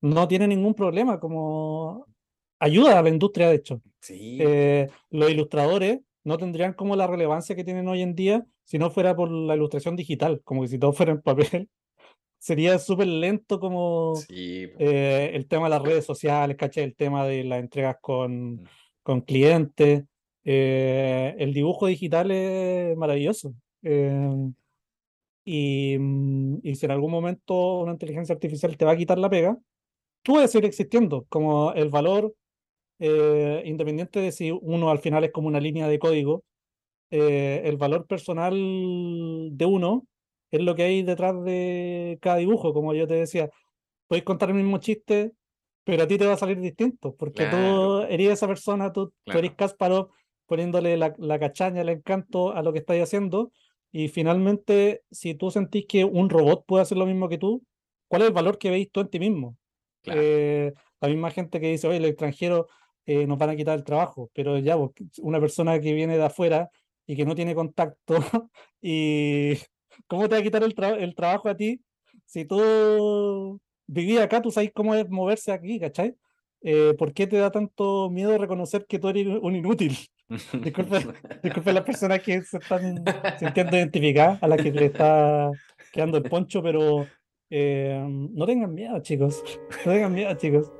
no 0.00 0.28
tiene 0.28 0.46
ningún 0.46 0.74
problema, 0.74 1.18
como 1.18 2.06
ayuda 2.60 2.98
a 2.98 3.02
la 3.02 3.08
industria, 3.08 3.48
de 3.48 3.56
hecho. 3.56 3.82
Sí. 4.00 4.38
Eh, 4.40 4.88
los 5.10 5.30
ilustradores 5.30 6.00
no 6.24 6.38
tendrían 6.38 6.72
como 6.72 6.96
la 6.96 7.06
relevancia 7.06 7.56
que 7.56 7.64
tienen 7.64 7.88
hoy 7.88 8.02
en 8.02 8.14
día 8.14 8.46
si 8.64 8.78
no 8.78 8.90
fuera 8.90 9.16
por 9.16 9.30
la 9.30 9.56
ilustración 9.56 9.96
digital, 9.96 10.40
como 10.44 10.62
que 10.62 10.68
si 10.68 10.78
todo 10.78 10.92
fuera 10.92 11.12
en 11.12 11.22
papel, 11.22 11.68
sería 12.38 12.78
súper 12.78 13.06
lento 13.08 13.58
como 13.60 14.14
sí, 14.16 14.68
eh, 14.78 15.30
el 15.34 15.46
tema 15.48 15.64
de 15.66 15.70
las 15.70 15.82
redes 15.82 16.04
sociales, 16.04 16.56
¿cachai? 16.56 16.84
El 16.84 16.94
tema 16.96 17.26
de 17.26 17.44
las 17.44 17.60
entregas 17.60 17.96
con, 18.00 18.54
Mm. 18.56 18.64
con 19.02 19.20
clientes. 19.22 20.04
eh, 20.50 21.34
el 21.38 21.52
dibujo 21.52 21.86
digital 21.86 22.30
es 22.30 22.96
maravilloso. 22.96 23.52
eh, 23.82 24.50
y, 25.44 25.96
mm, 25.98 26.58
y 26.62 26.74
si 26.74 26.86
en 26.86 26.92
algún 26.92 27.10
momento 27.10 27.78
una 27.80 27.92
inteligencia 27.92 28.34
artificial 28.34 28.76
te 28.76 28.84
va 28.84 28.92
a 28.92 28.96
quitar 28.96 29.18
la 29.18 29.30
pega, 29.30 29.56
tú 30.22 30.34
vas 30.34 30.44
a 30.44 30.48
seguir 30.48 30.66
existiendo, 30.66 31.26
como 31.28 31.72
el 31.72 31.88
valor, 31.90 32.34
eh, 33.00 33.62
independiente 33.64 34.20
de 34.20 34.32
si 34.32 34.50
uno 34.50 34.90
al 34.90 34.98
final 35.00 35.24
es 35.24 35.32
como 35.32 35.48
una 35.48 35.60
línea 35.60 35.88
de 35.88 35.98
código, 35.98 36.44
eh, 37.10 37.62
el 37.64 37.76
valor 37.76 38.06
personal 38.06 38.54
de 39.52 39.64
uno 39.66 40.06
es 40.50 40.60
lo 40.60 40.74
que 40.74 40.82
hay 40.84 41.02
detrás 41.02 41.42
de 41.44 42.18
cada 42.20 42.36
dibujo, 42.36 42.72
como 42.72 42.94
yo 42.94 43.06
te 43.06 43.14
decía, 43.14 43.50
puedes 44.06 44.24
contar 44.24 44.50
el 44.50 44.56
mismo 44.56 44.78
chiste, 44.78 45.32
pero 45.84 46.02
a 46.04 46.06
ti 46.06 46.18
te 46.18 46.26
va 46.26 46.34
a 46.34 46.36
salir 46.38 46.60
distinto, 46.60 47.14
porque 47.16 47.44
Claro. 47.48 48.00
tú 48.00 48.06
eres 48.08 48.30
esa 48.30 48.46
persona, 48.46 48.92
tú, 48.92 49.12
tú 49.24 49.38
eres 49.38 49.50
Claro. 49.52 49.56
Kasparov 49.56 50.08
poniéndole 50.46 50.96
la, 50.96 51.14
la 51.18 51.38
cachaña, 51.38 51.82
el 51.82 51.90
encanto 51.90 52.52
a 52.52 52.62
lo 52.62 52.72
que 52.72 52.78
estás 52.80 52.98
haciendo, 53.00 53.52
y 53.90 54.08
finalmente, 54.08 55.02
si 55.10 55.34
tú 55.34 55.50
sentís 55.50 55.86
que 55.86 56.04
un 56.04 56.28
robot 56.28 56.64
puede 56.66 56.82
hacer 56.82 56.98
lo 56.98 57.06
mismo 57.06 57.28
que 57.28 57.38
tú, 57.38 57.62
¿cuál 58.06 58.22
es 58.22 58.28
el 58.28 58.34
valor 58.34 58.58
que 58.58 58.70
veis 58.70 58.90
tú 58.90 59.00
en 59.00 59.08
ti 59.08 59.18
mismo? 59.18 59.56
Claro. 60.02 60.20
Eh, 60.22 60.72
la 61.00 61.08
misma 61.08 61.30
gente 61.30 61.60
que 61.60 61.70
dice, 61.70 61.88
oye, 61.88 62.00
los 62.00 62.10
extranjeros 62.10 62.66
eh, 63.06 63.26
nos 63.26 63.38
van 63.38 63.50
a 63.50 63.56
quitar 63.56 63.78
el 63.78 63.84
trabajo, 63.84 64.30
pero 64.34 64.58
ya, 64.58 64.76
una 65.22 65.40
persona 65.40 65.80
que 65.80 65.92
viene 65.94 66.18
de 66.18 66.24
afuera 66.24 66.70
y 67.06 67.16
que 67.16 67.24
no 67.24 67.34
tiene 67.34 67.54
contacto, 67.54 68.16
y 68.82 69.54
¿cómo 70.06 70.28
te 70.28 70.34
va 70.34 70.40
a 70.40 70.42
quitar 70.44 70.62
el, 70.62 70.74
tra- 70.74 70.98
el 70.98 71.14
trabajo 71.14 71.48
a 71.48 71.56
ti 71.56 71.80
si 72.24 72.44
tú 72.44 73.60
vivías 73.86 74.24
acá, 74.24 74.42
tú 74.42 74.50
sabes 74.50 74.70
cómo 74.74 74.94
es 74.94 75.08
moverse 75.08 75.50
aquí, 75.50 75.80
¿cachai? 75.80 76.14
Eh, 76.62 76.94
¿por 76.98 77.12
qué 77.12 77.26
te 77.26 77.36
da 77.38 77.50
tanto 77.50 78.10
miedo 78.10 78.36
reconocer 78.36 78.84
que 78.86 78.98
tú 78.98 79.08
eres 79.08 79.26
un 79.40 79.54
inútil? 79.56 79.96
Disculpe, 80.62 81.06
disculpe 81.42 81.72
las 81.72 81.84
personas 81.84 82.20
que 82.20 82.42
se 82.42 82.58
están 82.58 83.02
sintiendo 83.38 83.76
identificadas, 83.76 84.42
a 84.42 84.48
las 84.48 84.60
que 84.60 84.70
le 84.70 84.84
está, 84.86 85.50
quedando 85.90 86.18
el 86.18 86.24
poncho, 86.24 86.62
pero 86.62 87.06
eh, 87.48 88.04
no 88.06 88.44
tengan 88.44 88.74
miedo, 88.74 88.98
chicos. 89.00 89.42
No 89.86 89.92
tengan 89.92 90.12
miedo, 90.12 90.34
chicos. 90.34 90.70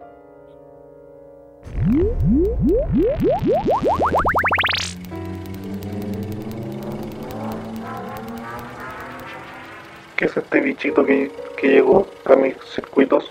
¿Qué 10.19 10.25
es 10.25 10.37
este 10.37 10.61
bichito 10.61 11.07
que, 11.07 11.31
que 11.57 11.69
llegó 11.69 12.05
a 12.25 12.35
mis 12.35 12.57
circuitos? 12.75 13.31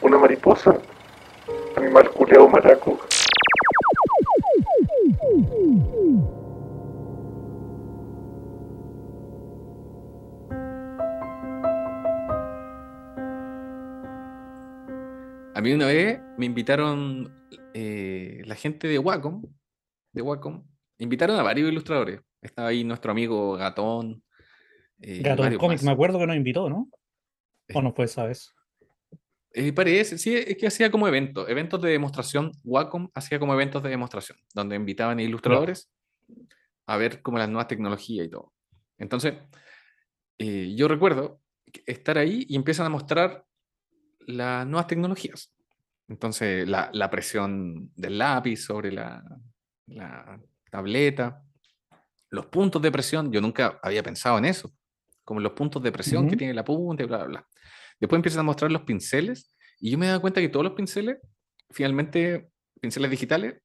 ¿Una 0.00 0.18
mariposa? 0.18 0.78
Animal 1.74 2.10
culeado 2.10 2.48
maraco. 2.48 3.00
A 15.56 15.60
mí 15.60 15.72
una 15.72 15.86
vez 15.86 16.20
me 16.38 16.46
invitaron 16.46 17.34
eh, 17.74 18.42
la 18.44 18.54
gente 18.54 18.86
de 18.86 19.00
Wacom, 19.00 19.42
de 20.12 20.22
Wacom, 20.22 20.64
invitaron 20.98 21.36
a 21.40 21.42
varios 21.42 21.68
ilustradores. 21.68 22.20
Estaba 22.40 22.68
ahí 22.68 22.84
nuestro 22.84 23.10
amigo 23.10 23.54
Gatón. 23.56 24.23
Eh, 25.06 25.20
Gato 25.22 25.58
Comics, 25.58 25.82
me 25.82 25.90
acuerdo 25.90 26.18
que 26.18 26.26
nos 26.26 26.36
invitó, 26.36 26.68
¿no? 26.68 26.88
¿O 27.72 27.82
no 27.82 27.92
fue 27.92 28.06
esa 28.06 28.24
vez? 28.24 28.54
Eh, 29.52 29.72
parece, 29.72 30.18
sí, 30.18 30.34
es 30.34 30.56
que 30.56 30.66
hacía 30.66 30.90
como 30.90 31.06
eventos, 31.06 31.48
eventos 31.48 31.80
de 31.80 31.90
demostración. 31.90 32.50
Wacom 32.64 33.08
hacía 33.14 33.38
como 33.38 33.54
eventos 33.54 33.82
de 33.82 33.90
demostración, 33.90 34.38
donde 34.52 34.76
invitaban 34.76 35.18
a 35.18 35.22
ilustradores 35.22 35.92
a 36.86 36.96
ver 36.96 37.22
como 37.22 37.38
las 37.38 37.48
nuevas 37.48 37.68
tecnologías 37.68 38.26
y 38.26 38.30
todo. 38.30 38.52
Entonces, 38.98 39.34
eh, 40.38 40.74
yo 40.74 40.88
recuerdo 40.88 41.40
estar 41.86 42.18
ahí 42.18 42.46
y 42.48 42.56
empiezan 42.56 42.86
a 42.86 42.90
mostrar 42.90 43.44
las 44.26 44.66
nuevas 44.66 44.86
tecnologías. 44.86 45.54
Entonces, 46.08 46.68
la, 46.68 46.90
la 46.92 47.08
presión 47.08 47.90
del 47.94 48.18
lápiz 48.18 48.56
sobre 48.56 48.90
la, 48.90 49.22
la 49.86 50.40
tableta, 50.70 51.42
los 52.30 52.46
puntos 52.46 52.82
de 52.82 52.90
presión, 52.90 53.30
yo 53.30 53.40
nunca 53.40 53.78
había 53.82 54.02
pensado 54.02 54.38
en 54.38 54.46
eso, 54.46 54.72
como 55.24 55.40
los 55.40 55.52
puntos 55.52 55.82
de 55.82 55.92
presión 55.92 56.28
que 56.28 56.36
tiene 56.36 56.54
la 56.54 56.64
punta 56.64 57.02
y 57.02 57.06
bla, 57.06 57.18
bla, 57.18 57.26
bla. 57.26 57.48
Después 57.98 58.18
empiezan 58.18 58.40
a 58.40 58.44
mostrar 58.44 58.70
los 58.70 58.82
pinceles 58.82 59.54
y 59.80 59.90
yo 59.90 59.98
me 59.98 60.06
he 60.06 60.08
dado 60.08 60.20
cuenta 60.20 60.40
que 60.40 60.48
todos 60.48 60.64
los 60.64 60.74
pinceles, 60.74 61.18
finalmente, 61.70 62.50
pinceles 62.80 63.10
digitales, 63.10 63.60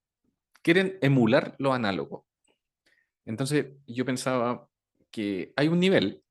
quieren 0.62 0.98
emular 1.02 1.56
lo 1.60 1.74
análogo. 1.74 2.26
Entonces 3.26 3.68
yo 3.86 4.06
pensaba 4.06 4.68
que 5.12 5.54
hay 5.56 5.68
un 5.68 5.80
nivel 5.80 6.24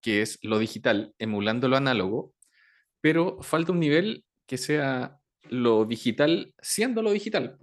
que 0.00 0.22
es 0.22 0.38
lo 0.42 0.58
digital 0.58 1.14
emulando 1.18 1.68
lo 1.68 1.76
análogo, 1.76 2.34
pero 3.00 3.42
falta 3.42 3.72
un 3.72 3.80
nivel 3.80 4.24
que 4.46 4.58
sea 4.58 5.18
lo 5.48 5.84
digital 5.84 6.54
siendo 6.60 7.02
lo 7.02 7.10
digital. 7.10 7.58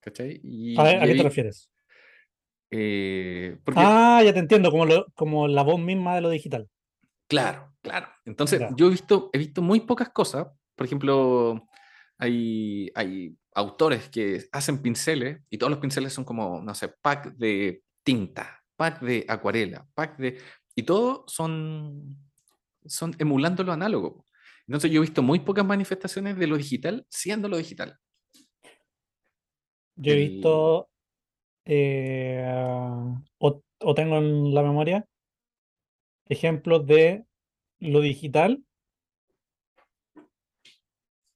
¿Cachai? 0.00 0.40
Y, 0.42 0.78
¿A, 0.78 1.04
qué 1.04 1.14
te 1.14 1.22
refieres? 1.22 1.70
Eh, 2.70 3.58
porque 3.64 3.80
Ah, 3.82 4.22
ya 4.24 4.32
te 4.32 4.38
entiendo, 4.40 4.70
como, 4.70 4.84
lo- 4.86 5.06
como 5.14 5.48
la 5.48 5.62
voz 5.62 5.80
misma 5.80 6.14
de 6.14 6.20
lo 6.20 6.30
digital. 6.30 6.68
Claro, 7.28 7.74
claro. 7.82 8.08
Entonces, 8.24 8.60
yo 8.76 8.86
he 8.86 8.90
visto, 8.90 9.30
he 9.32 9.38
visto 9.38 9.60
muy 9.62 9.80
pocas 9.80 10.08
cosas. 10.10 10.46
Por 10.74 10.86
ejemplo, 10.86 11.66
hay, 12.18 12.90
hay 12.94 13.36
autores 13.54 14.08
que 14.08 14.44
hacen 14.52 14.80
pinceles 14.80 15.40
y 15.50 15.58
todos 15.58 15.70
los 15.70 15.80
pinceles 15.80 16.12
son 16.12 16.24
como, 16.24 16.62
no 16.62 16.74
sé, 16.74 16.88
pack 16.88 17.34
de 17.36 17.82
tinta, 18.02 18.62
pack 18.76 19.00
de 19.02 19.24
acuarela, 19.28 19.86
pack 19.94 20.16
de... 20.18 20.38
Y 20.74 20.84
todo 20.84 21.24
son, 21.26 22.16
son 22.86 23.14
emulando 23.18 23.62
lo 23.64 23.72
análogo. 23.72 24.24
Entonces, 24.66 24.90
yo 24.90 24.98
he 24.98 25.06
visto 25.06 25.22
muy 25.22 25.40
pocas 25.40 25.64
manifestaciones 25.66 26.36
de 26.38 26.46
lo 26.46 26.56
digital 26.56 27.06
siendo 27.10 27.48
lo 27.48 27.56
digital. 27.56 27.98
Yo 29.96 30.12
he 30.12 30.16
visto, 30.16 30.88
eh, 31.68 32.42
o, 33.38 33.62
o 33.80 33.94
tengo 33.94 34.16
en 34.16 34.52
la 34.52 34.62
memoria, 34.62 35.06
ejemplos 36.26 36.84
de 36.86 37.24
lo 37.78 38.00
digital 38.00 38.64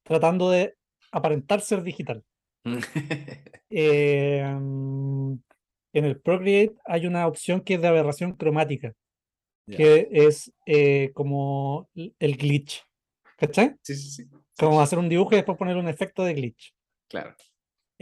tratando 0.03 0.51
de 0.51 0.77
aparentar 1.11 1.61
ser 1.61 1.83
digital. 1.83 2.25
Eh, 3.75 4.45
mm, 4.45 5.33
en 5.95 6.05
el 6.05 6.21
Procreate 6.21 6.75
hay 6.85 7.07
una 7.07 7.27
opción 7.27 7.63
que 7.63 7.73
es 7.73 7.81
de 7.81 7.89
aberración 7.89 8.33
cromática, 8.35 8.93
que 9.67 10.09
es 10.11 10.53
eh, 10.67 11.11
como 11.15 11.89
el 11.95 12.37
glitch. 12.37 12.85
¿Cachai? 13.39 13.77
Sí, 13.81 13.95
sí, 13.95 14.11
sí. 14.11 14.25
Como 14.59 14.79
hacer 14.83 14.99
un 14.99 15.09
dibujo 15.09 15.33
y 15.33 15.37
después 15.37 15.57
poner 15.57 15.79
un 15.79 15.89
efecto 15.89 16.23
de 16.23 16.35
glitch. 16.35 16.75
Claro. 17.09 17.35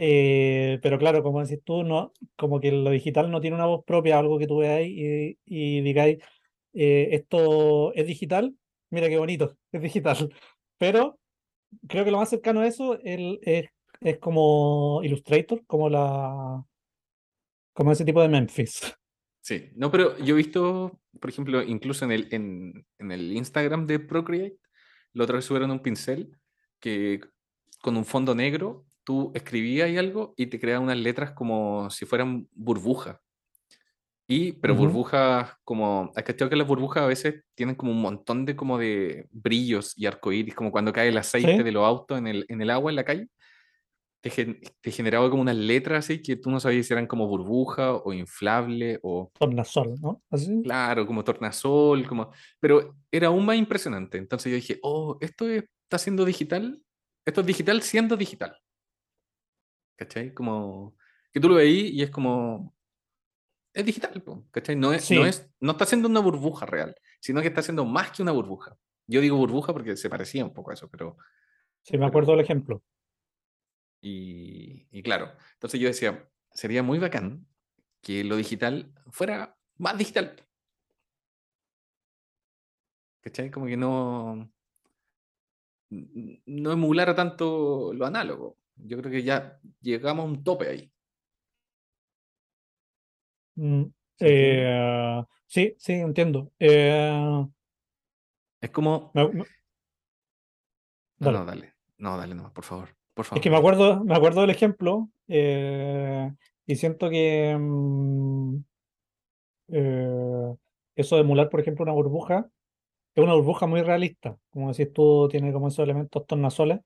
Eh, 0.03 0.79
pero 0.81 0.97
claro, 0.97 1.21
como 1.21 1.43
decís 1.43 1.63
tú, 1.63 1.83
no, 1.83 2.11
como 2.35 2.59
que 2.59 2.71
lo 2.71 2.89
digital 2.89 3.29
no 3.29 3.39
tiene 3.39 3.55
una 3.55 3.67
voz 3.67 3.83
propia, 3.85 4.17
algo 4.17 4.39
que 4.39 4.47
tú 4.47 4.57
veáis 4.57 4.89
y, 4.89 5.37
y 5.45 5.81
digáis, 5.81 6.17
eh, 6.73 7.09
esto 7.11 7.93
es 7.93 8.07
digital, 8.07 8.55
mira 8.89 9.09
qué 9.09 9.19
bonito, 9.19 9.55
es 9.71 9.79
digital. 9.81 10.33
Pero 10.79 11.19
creo 11.87 12.05
que 12.05 12.11
lo 12.11 12.17
más 12.17 12.29
cercano 12.29 12.61
a 12.61 12.67
eso 12.67 12.99
el- 13.01 13.39
es, 13.43 13.67
es 14.01 14.17
como 14.19 15.01
Illustrator, 15.03 15.63
como 15.67 15.89
la 15.89 16.65
como 17.73 17.91
ese 17.91 18.05
tipo 18.05 18.21
de 18.21 18.29
Memphis. 18.29 18.81
Sí, 19.43 19.69
no, 19.75 19.89
pero 19.89 20.19
yo 20.19 20.35
he 20.35 20.37
visto, 20.37 21.01
por 21.19 21.31
ejemplo, 21.31 21.63
incluso 21.63 22.05
en 22.05 22.11
el, 22.11 22.27
en, 22.31 22.85
en 22.99 23.11
el 23.11 23.31
Instagram 23.35 23.87
de 23.87 23.99
Procreate, 23.99 24.57
la 25.13 25.23
otra 25.23 25.37
vez 25.37 25.45
subieron 25.45 25.71
un 25.71 25.79
pincel 25.81 26.37
que 26.79 27.21
con 27.81 27.97
un 27.97 28.05
fondo 28.05 28.35
negro 28.35 28.85
tú 29.03 29.31
escribías 29.33 29.87
ahí 29.87 29.97
algo 29.97 30.33
y 30.37 30.47
te 30.47 30.59
creaba 30.59 30.83
unas 30.83 30.97
letras 30.97 31.31
como 31.31 31.89
si 31.89 32.05
fueran 32.05 32.47
burbujas. 32.53 33.17
Y, 34.27 34.53
pero 34.53 34.73
Ujú. 34.73 34.83
burbujas 34.83 35.53
como, 35.65 36.11
¿has 36.15 36.23
cachado 36.23 36.49
que 36.49 36.55
las 36.55 36.67
burbujas 36.67 37.03
a 37.03 37.07
veces 37.07 37.43
tienen 37.53 37.75
como 37.75 37.91
un 37.91 38.01
montón 38.01 38.45
de 38.45 38.55
como 38.55 38.77
de 38.77 39.27
brillos 39.31 39.93
y 39.97 40.05
arcoíris, 40.05 40.55
como 40.55 40.71
cuando 40.71 40.93
cae 40.93 41.09
el 41.09 41.17
aceite 41.17 41.57
Sí. 41.57 41.63
de 41.63 41.71
los 41.71 41.85
autos 41.85 42.17
en 42.17 42.27
el, 42.27 42.45
en 42.47 42.61
el 42.61 42.69
agua 42.69 42.91
en 42.91 42.95
la 42.95 43.03
calle? 43.03 43.27
Te, 44.21 44.29
gen- 44.29 44.61
te 44.79 44.91
generaba 44.91 45.29
como 45.29 45.41
unas 45.41 45.55
letras 45.57 46.05
así 46.05 46.21
que 46.21 46.35
tú 46.37 46.49
no 46.51 46.59
sabías 46.59 46.85
si 46.85 46.93
eran 46.93 47.07
como 47.07 47.27
burbuja 47.27 47.93
o 47.95 48.13
inflable 48.13 48.99
o 49.01 49.31
Tornasol, 49.37 49.99
¿no? 49.99 50.21
Así. 50.29 50.61
Claro, 50.63 51.05
como 51.07 51.23
tornasol, 51.23 52.07
como... 52.07 52.31
Pero 52.59 52.95
era 53.11 53.27
aún 53.27 53.43
más 53.45 53.57
impresionante. 53.57 54.17
Entonces 54.19 54.51
yo 54.51 54.55
dije, 54.55 54.79
oh, 54.83 55.17
esto 55.19 55.49
es- 55.49 55.63
está 55.83 55.97
siendo 55.97 56.23
digital. 56.23 56.81
Esto 57.25 57.41
es 57.41 57.47
digital 57.47 57.81
siendo 57.81 58.15
digital. 58.15 58.55
¿Cachai? 60.01 60.33
Como 60.33 60.95
que 61.31 61.39
tú 61.39 61.47
lo 61.47 61.55
veís 61.55 61.93
y 61.93 62.01
es 62.01 62.09
como... 62.09 62.75
Es 63.71 63.85
digital, 63.85 64.23
¿cachai? 64.49 64.75
No, 64.75 64.91
es, 64.93 65.11
no, 65.11 65.27
es, 65.27 65.47
no 65.59 65.73
está 65.73 65.85
siendo 65.85 66.07
una 66.09 66.19
burbuja 66.19 66.65
real, 66.65 66.95
sino 67.19 67.39
que 67.39 67.49
está 67.49 67.61
siendo 67.61 67.85
más 67.85 68.09
que 68.09 68.23
una 68.23 68.31
burbuja. 68.31 68.75
Yo 69.05 69.21
digo 69.21 69.37
burbuja 69.37 69.73
porque 69.73 69.95
se 69.95 70.09
parecía 70.09 70.43
un 70.43 70.55
poco 70.55 70.71
a 70.71 70.73
eso, 70.73 70.89
pero... 70.89 71.17
Sí, 71.83 71.99
me 71.99 72.07
acuerdo 72.07 72.31
del 72.31 72.41
ejemplo. 72.41 72.81
Y, 74.01 74.87
y 74.89 75.03
claro, 75.03 75.33
entonces 75.53 75.79
yo 75.79 75.87
decía, 75.87 76.27
sería 76.51 76.81
muy 76.81 76.97
bacán 76.97 77.45
que 78.01 78.23
lo 78.23 78.37
digital 78.37 78.91
fuera 79.11 79.55
más 79.77 79.99
digital. 79.99 80.35
¿Cachai? 83.21 83.51
Como 83.51 83.67
que 83.67 83.77
no, 83.77 84.51
no 85.91 86.71
emulara 86.71 87.13
tanto 87.13 87.93
lo 87.93 88.07
análogo. 88.07 88.57
Yo 88.83 88.97
creo 88.97 89.11
que 89.11 89.23
ya 89.23 89.59
llegamos 89.81 90.25
a 90.25 90.27
un 90.29 90.43
tope 90.43 90.67
ahí. 90.67 90.91
Mm, 93.55 93.83
eh, 94.19 95.23
sí, 95.47 95.75
sí, 95.77 95.93
entiendo. 95.93 96.51
Eh, 96.59 97.45
Es 98.61 98.69
como... 98.71 99.11
me- 99.13 99.27
me- 99.29 99.45
No, 101.19 101.27
dale. 101.27 101.39
no, 101.39 101.45
dale. 101.45 101.73
No, 101.97 102.17
dale 102.17 102.35
nomás, 102.35 102.51
por 102.51 102.63
favor. 102.63 102.89
Por 103.13 103.25
Es 103.25 103.29
favor. 103.29 103.43
que 103.43 103.49
me 103.49 103.57
acuerdo, 103.57 104.03
me 104.03 104.15
acuerdo 104.15 104.41
del 104.41 104.49
ejemplo 104.49 105.09
eh, 105.27 106.31
y 106.65 106.75
siento 106.75 107.09
que 107.09 107.55
mm, 107.59 108.57
eso 110.95 111.15
de 111.15 111.21
emular, 111.21 111.49
por 111.49 111.59
ejemplo, 111.59 111.83
una 111.83 111.93
burbuja, 111.93 112.49
es 113.15 113.23
una 113.23 113.33
burbuja 113.35 113.67
muy 113.67 113.81
realista. 113.83 114.37
Como 114.51 114.71
decís 114.73 114.93
tú, 114.93 115.27
tiene 115.29 115.53
como 115.53 115.69
esos 115.69 115.83
elementos 115.83 116.25
tornasoles 116.27 116.81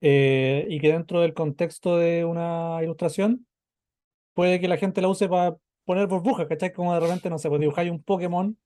eh, 0.00 0.66
y 0.68 0.78
que 0.80 0.92
dentro 0.92 1.20
del 1.20 1.34
contexto 1.34 1.96
de 1.98 2.24
una 2.24 2.78
ilustración 2.82 3.46
puede 4.34 4.60
que 4.60 4.68
la 4.68 4.76
gente 4.76 5.00
la 5.00 5.08
use 5.08 5.28
para 5.28 5.56
poner 5.84 6.06
burbujas, 6.06 6.46
¿cachai? 6.46 6.72
Como 6.72 6.92
de 6.94 7.00
repente, 7.00 7.30
no 7.30 7.38
sé, 7.38 7.48
pues 7.48 7.60
dibujáis 7.60 7.90
un 7.90 8.02
Pokémon, 8.02 8.56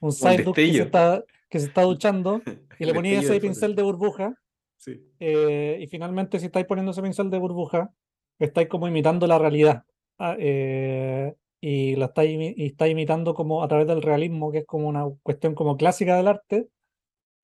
un 0.00 0.12
Psyduck 0.12 0.54
que 0.56 0.62
se 0.72 0.82
está, 0.84 1.24
que 1.48 1.60
se 1.60 1.66
está 1.66 1.82
duchando 1.82 2.42
y 2.78 2.84
le 2.84 2.94
ponéis 2.94 3.18
ese 3.18 3.40
pincel 3.40 3.74
de 3.74 3.82
burbuja 3.82 4.34
Sí. 4.78 5.00
eh, 5.20 5.78
y 5.80 5.86
finalmente, 5.86 6.38
si 6.38 6.46
estáis 6.46 6.66
poniendo 6.66 6.92
ese 6.92 7.02
pincel 7.02 7.30
de 7.30 7.38
burbuja, 7.38 7.90
estáis 8.38 8.68
como 8.68 8.86
imitando 8.86 9.26
la 9.26 9.38
realidad. 9.38 9.84
Ah, 10.18 10.36
eh, 10.38 11.34
y 11.60 11.96
la 11.96 12.06
está, 12.06 12.24
imi- 12.24 12.54
y 12.56 12.90
imitando 12.90 13.34
como 13.34 13.62
a 13.62 13.68
través 13.68 13.86
del 13.86 14.02
realismo, 14.02 14.52
que 14.52 14.58
es 14.58 14.66
como 14.66 14.88
una 14.88 15.04
cuestión 15.22 15.54
como 15.54 15.76
clásica 15.76 16.16
del 16.16 16.28
arte. 16.28 16.68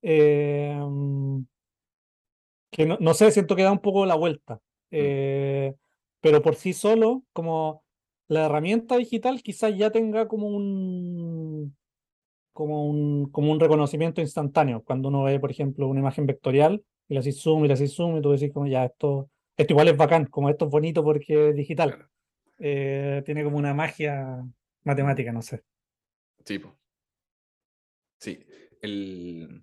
eh, 0.03 0.79
que 2.73 2.87
no, 2.87 2.97
no 3.01 3.14
sé, 3.14 3.31
siento 3.31 3.55
que 3.55 3.62
da 3.62 3.70
un 3.70 3.79
poco 3.79 4.05
la 4.07 4.16
vuelta. 4.16 4.61
eh, 4.91 5.75
pero 6.20 6.43
por 6.43 6.55
sí 6.57 6.73
solo, 6.73 7.25
como 7.33 7.85
la 8.29 8.47
herramienta 8.47 8.97
digital 8.97 9.43
quizás 9.43 9.77
ya 9.77 9.91
tenga 9.91 10.27
como 10.29 10.49
un 10.49 11.77
como 12.53 12.87
un, 12.87 13.31
como 13.31 13.51
un 13.51 13.61
reconocimiento 13.61 14.20
instantáneo. 14.20 14.83
Cuando 14.85 15.09
uno 15.09 15.25
ve, 15.25 15.41
por 15.41 15.51
ejemplo, 15.51 15.89
una 15.89 16.01
imagen 16.01 16.27
vectorial 16.27 16.83
y 17.09 17.14
le 17.14 17.20
haces 17.20 17.41
zoom 17.41 17.64
y 17.64 17.68
le 17.68 17.75
haces 17.75 17.95
zoom 17.95 18.18
y 18.18 18.23
tú 18.23 18.31
decís 18.33 18.53
como 18.53 18.66
ya 18.66 18.85
esto, 18.85 19.31
esto 19.57 19.73
igual 19.73 19.89
es 19.89 19.97
bacán, 19.97 20.27
como 20.27 20.49
esto 20.51 20.66
es 20.66 20.70
bonito 20.70 21.03
porque 21.03 21.51
es 21.51 21.57
digital. 21.57 22.07
Eh, 22.59 23.23
tiene 23.25 23.43
como 23.43 23.57
una 23.57 23.75
magia 23.75 24.45
matemática, 24.85 25.33
no 25.33 25.43
sé. 25.43 25.62
Sí, 26.45 26.59
po. 26.59 26.77
Sí. 28.18 28.39
El... 28.81 29.62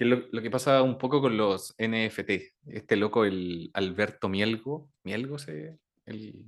Que 0.00 0.06
lo, 0.06 0.22
lo 0.32 0.40
que 0.40 0.50
pasa 0.50 0.80
un 0.80 0.96
poco 0.96 1.20
con 1.20 1.36
los 1.36 1.74
NFT. 1.76 2.30
Este 2.68 2.96
loco, 2.96 3.26
el 3.26 3.70
Alberto 3.74 4.30
Mielgo, 4.30 4.88
Mielgo 5.04 5.38
se, 5.38 5.78
el, 6.06 6.46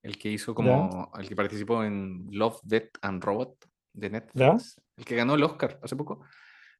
el 0.00 0.16
que 0.16 0.30
hizo 0.30 0.54
como, 0.54 1.10
el 1.18 1.28
que 1.28 1.34
participó 1.34 1.82
en 1.82 2.28
Love, 2.30 2.60
Death 2.62 2.90
and 3.02 3.20
Robot 3.20 3.68
de 3.92 4.10
Netflix, 4.10 4.80
el 4.96 5.04
que 5.04 5.16
ganó 5.16 5.34
el 5.34 5.42
Oscar 5.42 5.80
hace 5.82 5.96
poco. 5.96 6.24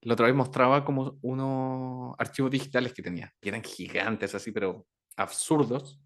La 0.03 0.13
otra 0.13 0.27
vez 0.27 0.37
mostraba 0.37 0.85
como 0.85 1.19
unos 1.21 2.15
archivos 2.17 2.53
digitales 2.53 2.95
que 2.95 3.03
tenía, 3.03 3.35
que 3.41 3.49
eran 3.49 3.65
gigantes 3.65 4.37
así, 4.37 4.53
pero 4.53 4.87
absurdos. 5.17 6.01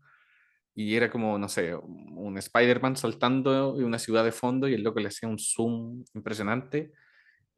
Y 0.74 0.95
era 0.95 1.11
como, 1.11 1.36
no 1.36 1.51
sé, 1.51 1.74
un 1.74 2.38
Spider-Man 2.38 2.97
saltando 2.97 3.76
en 3.76 3.84
una 3.84 3.99
ciudad 3.99 4.24
de 4.24 4.32
fondo 4.32 4.68
y 4.68 4.72
el 4.72 4.82
loco 4.82 5.01
le 5.01 5.09
hacía 5.09 5.28
un 5.28 5.38
zoom 5.38 6.03
impresionante 6.14 6.93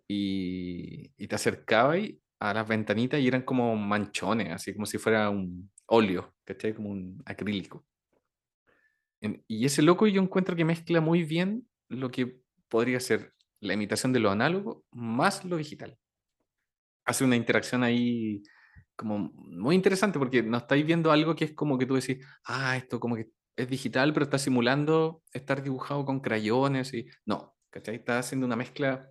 y, 0.08 1.12
y 1.16 1.28
te 1.28 1.36
acercaba 1.36 1.96
y 1.96 2.20
a 2.40 2.54
las 2.54 2.68
ventanitas 2.68 3.20
y 3.20 3.28
eran 3.28 3.42
como 3.42 3.74
manchones, 3.76 4.52
así 4.52 4.74
como 4.74 4.86
si 4.86 4.98
fuera 4.98 5.30
un 5.30 5.70
óleo, 5.86 6.34
¿cachai? 6.44 6.74
Como 6.74 6.90
un 6.90 7.22
acrílico. 7.26 7.86
Y 9.48 9.64
ese 9.64 9.82
loco 9.82 10.06
yo 10.06 10.20
encuentro 10.20 10.54
que 10.54 10.64
mezcla 10.64 11.00
muy 11.00 11.24
bien 11.24 11.66
lo 11.88 12.10
que 12.10 12.40
podría 12.68 13.00
ser 13.00 13.32
la 13.60 13.74
imitación 13.74 14.12
de 14.12 14.20
lo 14.20 14.30
análogo 14.30 14.84
más 14.92 15.44
lo 15.44 15.56
digital. 15.56 15.98
Hace 17.06 17.24
una 17.24 17.36
interacción 17.36 17.82
ahí 17.82 18.42
como 18.96 19.30
muy 19.34 19.74
interesante 19.74 20.18
porque 20.18 20.42
no 20.42 20.58
estáis 20.58 20.86
viendo 20.86 21.10
algo 21.10 21.34
que 21.34 21.46
es 21.46 21.52
como 21.52 21.78
que 21.78 21.86
tú 21.86 21.94
decís, 21.94 22.24
ah, 22.44 22.76
esto 22.76 23.00
como 23.00 23.16
que 23.16 23.30
es 23.56 23.68
digital, 23.68 24.12
pero 24.12 24.24
está 24.24 24.38
simulando 24.38 25.22
estar 25.32 25.62
dibujado 25.62 26.04
con 26.04 26.20
crayones 26.20 26.92
y 26.94 27.06
no, 27.24 27.56
¿cachai? 27.70 27.96
Está 27.96 28.18
haciendo 28.18 28.46
una 28.46 28.56
mezcla 28.56 29.10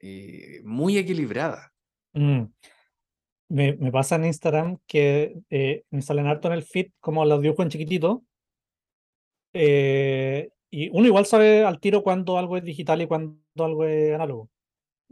eh, 0.00 0.60
muy 0.64 0.98
equilibrada. 0.98 1.72
Mm. 2.14 2.46
Me, 3.50 3.72
pasa 3.92 4.16
en 4.16 4.26
Instagram 4.26 4.78
que 4.86 5.34
eh, 5.50 5.84
me 5.90 6.02
salen 6.02 6.26
harto 6.26 6.48
en 6.48 6.54
el 6.54 6.62
feed 6.64 6.90
como 7.00 7.24
los 7.24 7.40
dibujos 7.40 7.64
en 7.64 7.70
chiquitito. 7.70 8.24
eh, 9.52 10.50
y 10.70 10.90
uno 10.90 11.06
igual 11.06 11.26
sabe 11.26 11.64
al 11.64 11.80
tiro 11.80 12.02
cuando 12.02 12.38
algo 12.38 12.56
es 12.56 12.64
digital 12.64 13.00
y 13.02 13.06
cuando 13.06 13.38
algo 13.64 13.84
es 13.84 14.14
análogo. 14.14 14.50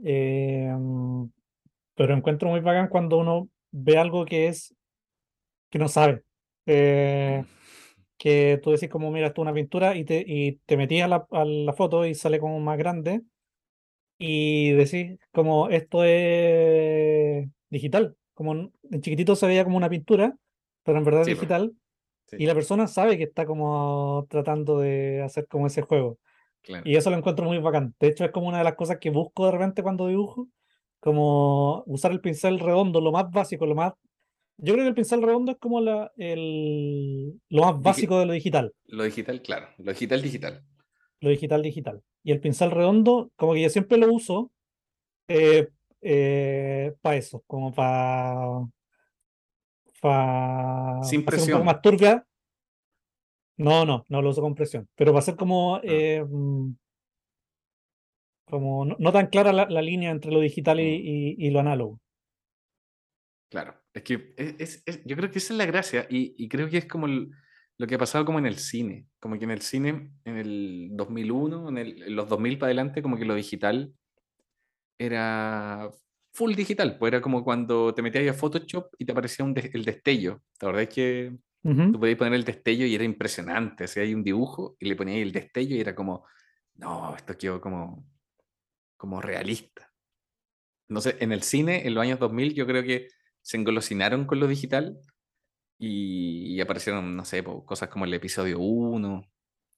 Eh, 0.04 0.72
mm, 0.76 1.26
pero 1.96 2.14
encuentro 2.14 2.50
muy 2.50 2.60
bacán 2.60 2.88
cuando 2.88 3.18
uno 3.18 3.50
ve 3.72 3.98
algo 3.98 4.24
que 4.26 4.48
es 4.48 4.74
que 5.70 5.78
no 5.78 5.88
sabe. 5.88 6.24
Eh, 6.66 7.44
que 8.18 8.60
tú 8.62 8.70
decís 8.72 8.88
como, 8.90 9.10
mira, 9.10 9.28
esto 9.28 9.42
es 9.42 9.44
una 9.44 9.54
pintura 9.54 9.96
y 9.96 10.04
te, 10.04 10.24
y 10.26 10.54
te 10.66 10.76
metías 10.76 11.06
a 11.06 11.08
la, 11.08 11.26
a 11.32 11.44
la 11.44 11.72
foto 11.74 12.06
y 12.06 12.14
sale 12.14 12.40
como 12.40 12.60
más 12.60 12.78
grande 12.78 13.22
y 14.18 14.72
decís 14.72 15.18
como 15.32 15.68
esto 15.68 16.04
es 16.04 17.48
digital, 17.70 18.16
como 18.34 18.52
en 18.54 19.00
chiquitito 19.00 19.36
se 19.36 19.46
veía 19.46 19.64
como 19.64 19.76
una 19.76 19.90
pintura, 19.90 20.34
pero 20.84 20.98
en 20.98 21.04
verdad 21.04 21.22
es 21.22 21.26
Sí, 21.26 21.34
po. 21.34 21.40
digital 21.40 21.72
Sí, 22.28 22.36
y 22.40 22.46
la 22.46 22.54
persona 22.54 22.88
sabe 22.88 23.16
que 23.18 23.24
está 23.24 23.46
como 23.46 24.26
tratando 24.28 24.80
de 24.80 25.22
hacer 25.22 25.46
como 25.46 25.66
ese 25.68 25.82
juego 25.82 26.18
claro. 26.62 26.82
y 26.86 26.96
eso 26.96 27.10
lo 27.10 27.16
encuentro 27.16 27.46
muy 27.46 27.58
bacán. 27.58 27.94
De 28.00 28.08
hecho 28.08 28.24
es 28.24 28.30
como 28.32 28.48
una 28.48 28.58
de 28.58 28.64
las 28.64 28.74
cosas 28.74 28.98
que 28.98 29.10
busco 29.10 29.46
de 29.46 29.52
repente 29.52 29.82
cuando 29.82 30.08
dibujo, 30.08 30.48
como 31.00 31.84
usar 31.86 32.12
el 32.12 32.20
pincel 32.20 32.58
redondo, 32.60 33.00
lo 33.00 33.12
más 33.12 33.30
básico, 33.30 33.66
lo 33.66 33.74
más... 33.76 33.92
Yo 34.58 34.72
creo 34.74 34.84
que 34.84 34.88
el 34.88 34.94
pincel 34.94 35.22
redondo 35.22 35.52
es 35.52 35.58
como 35.58 35.80
la, 35.80 36.10
el, 36.16 37.40
lo 37.50 37.62
más 37.62 37.82
Digi- 37.82 37.82
básico 37.82 38.18
de 38.18 38.26
lo 38.26 38.32
digital. 38.32 38.72
Lo 38.86 39.04
digital, 39.04 39.42
claro. 39.42 39.68
Lo 39.78 39.92
digital, 39.92 40.22
digital. 40.22 40.62
Lo 41.26 41.30
digital 41.32 41.62
digital. 41.62 42.02
Y 42.22 42.32
el 42.32 42.40
pincel 42.40 42.70
redondo, 42.70 43.30
como 43.36 43.52
que 43.54 43.62
yo 43.62 43.68
siempre 43.70 43.98
lo 43.98 44.12
uso 44.12 44.50
para 47.02 47.16
eso, 47.16 47.42
como 47.46 47.72
para 47.74 48.60
Sin 51.02 51.20
un 51.20 51.24
presión. 51.26 51.58
poco 51.58 51.64
más 51.64 51.80
turbia. 51.82 52.26
No, 53.58 53.84
no, 53.86 54.04
no 54.08 54.20
lo 54.22 54.30
uso 54.30 54.42
con 54.42 54.54
presión, 54.54 54.86
pero 54.94 55.12
para 55.12 55.20
hacer 55.20 55.34
como, 55.36 55.80
eh, 55.82 56.22
mm, 56.28 56.72
como 58.44 58.84
no, 58.84 58.96
no 58.98 59.12
tan 59.12 59.28
clara 59.28 59.52
la, 59.52 59.66
la 59.68 59.80
línea 59.82 60.10
entre 60.10 60.30
lo 60.30 60.40
digital 60.40 60.78
y, 60.78 60.82
Mm. 60.84 61.06
y- 61.06 61.46
y 61.46 61.50
lo 61.50 61.60
análogo. 61.60 61.98
Claro, 63.48 63.74
es 63.94 64.02
que 64.02 64.34
es, 64.36 64.54
es- 64.58 64.82
es- 64.86 65.04
yo 65.04 65.16
creo 65.16 65.30
que 65.30 65.38
esa 65.38 65.54
es 65.54 65.58
la 65.58 65.66
gracia 65.66 66.06
y, 66.10 66.34
y 66.36 66.48
creo 66.48 66.68
que 66.68 66.78
es 66.78 66.86
como 66.86 67.06
el- 67.06 67.30
lo 67.78 67.86
que 67.86 67.94
ha 67.96 67.98
pasado 67.98 68.24
como 68.24 68.38
en 68.38 68.46
el 68.46 68.58
cine, 68.58 69.06
como 69.20 69.38
que 69.38 69.44
en 69.44 69.50
el 69.50 69.62
cine 69.62 70.10
en 70.24 70.36
el 70.38 70.88
2001, 70.92 71.68
en, 71.68 71.78
el- 71.78 72.02
en 72.04 72.16
los 72.16 72.28
2000 72.28 72.58
para 72.58 72.68
adelante, 72.68 73.02
como 73.02 73.16
que 73.18 73.24
lo 73.24 73.34
digital 73.34 73.94
era 74.98 75.90
full 76.32 76.54
digital, 76.54 76.98
pues 76.98 77.12
era 77.12 77.20
como 77.20 77.44
cuando 77.44 77.94
te 77.94 78.02
metías 78.02 78.34
a 78.36 78.38
Photoshop 78.38 78.94
y 78.98 79.04
te 79.06 79.12
aparecía 79.12 79.44
un 79.44 79.54
des- 79.54 79.74
el 79.74 79.84
destello, 79.84 80.42
la 80.60 80.66
verdad 80.68 80.82
es 80.82 80.88
que 80.90 81.36
Ujú. 81.64 81.92
tú 81.92 82.00
podías 82.00 82.18
poner 82.18 82.34
el 82.34 82.44
destello 82.44 82.86
y 82.86 82.94
era 82.94 83.04
impresionante, 83.04 83.84
o 83.84 83.88
sea, 83.88 84.02
hay 84.02 84.14
un 84.14 84.22
dibujo 84.24 84.76
y 84.78 84.86
le 84.88 84.96
ponías 84.96 85.18
el 85.18 85.32
destello 85.32 85.76
y 85.76 85.80
era 85.80 85.94
como, 85.94 86.24
no, 86.76 87.14
esto 87.16 87.36
quedó 87.36 87.60
como, 87.60 88.06
como 88.96 89.20
realista. 89.20 89.92
No 90.88 91.00
sé, 91.00 91.16
en 91.20 91.32
el 91.32 91.42
cine, 91.42 91.86
en 91.86 91.94
los 91.94 92.02
años 92.02 92.18
2000, 92.20 92.54
yo 92.54 92.66
creo 92.66 92.82
que 92.82 93.08
se 93.42 93.56
engolosinaron 93.56 94.24
con 94.26 94.40
lo 94.40 94.46
digital 94.48 94.98
y, 95.78 96.54
y 96.54 96.60
aparecieron, 96.60 97.16
no 97.16 97.24
sé, 97.24 97.42
po, 97.42 97.64
cosas 97.64 97.88
como 97.88 98.04
el 98.04 98.14
episodio 98.14 98.58
1 98.58 99.28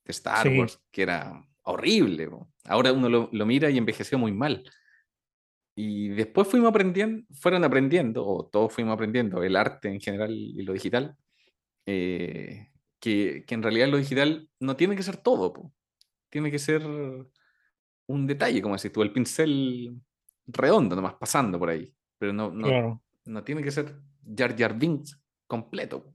de 0.04 0.10
Star 0.12 0.46
Sí. 0.48 0.58
Wars, 0.58 0.80
que 0.90 1.02
era 1.02 1.42
horrible. 1.62 2.28
po. 2.28 2.48
Ahora 2.64 2.92
uno 2.92 3.08
lo, 3.08 3.28
lo 3.32 3.46
mira 3.46 3.70
y 3.70 3.78
envejeció 3.78 4.18
muy 4.18 4.32
mal. 4.32 4.64
Y 5.74 6.08
después 6.08 6.48
fuimos 6.48 6.70
aprendiendo, 6.70 7.24
fueron 7.34 7.62
aprendiendo, 7.64 8.26
o 8.26 8.46
todos 8.46 8.72
fuimos 8.72 8.94
aprendiendo, 8.94 9.42
el 9.44 9.54
arte 9.56 9.88
en 9.88 10.00
general 10.00 10.32
y 10.34 10.62
lo 10.62 10.72
digital, 10.72 11.16
eh, 11.86 12.70
que, 13.00 13.44
que 13.46 13.54
en 13.54 13.62
realidad 13.62 13.88
lo 13.88 13.96
digital 13.96 14.48
no 14.58 14.74
tiene 14.76 14.96
que 14.96 15.02
ser 15.04 15.16
todo, 15.18 15.52
po. 15.52 15.72
tiene 16.30 16.50
que 16.50 16.58
ser 16.58 16.82
un 16.84 18.26
detalle, 18.26 18.60
como 18.60 18.74
decís 18.76 18.92
tú, 18.92 19.02
el 19.02 19.12
pincel 19.12 20.00
redondo, 20.46 20.96
nomás 20.96 21.14
pasando 21.14 21.58
por 21.58 21.70
ahí. 21.70 21.94
Pero 22.18 22.32
no, 22.32 22.50
no, 22.50 22.66
Claro. 22.66 23.02
no 23.26 23.44
tiene 23.44 23.62
que 23.62 23.70
ser 23.70 23.94
Jar 24.36 24.56
Jar 24.58 24.76
Binks 24.76 25.20
completo. 25.48 26.14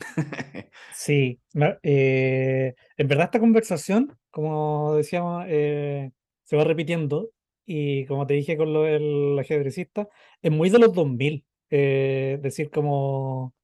Sí, 0.94 1.40
eh, 1.82 2.74
en 2.96 3.08
verdad 3.08 3.26
esta 3.26 3.40
conversación, 3.40 4.16
como 4.30 4.94
decíamos, 4.94 5.44
eh, 5.48 6.10
se 6.44 6.56
va 6.56 6.64
repitiendo 6.64 7.30
y 7.66 8.06
como 8.06 8.26
te 8.26 8.34
dije 8.34 8.56
con 8.56 8.72
lo 8.72 8.82
del 8.82 9.38
ajedrecista, 9.38 10.08
es 10.40 10.50
muy 10.50 10.70
de 10.70 10.78
los 10.78 10.92
2000, 10.92 11.44
eh, 11.70 12.38
decir 12.40 12.70
como 12.70 13.54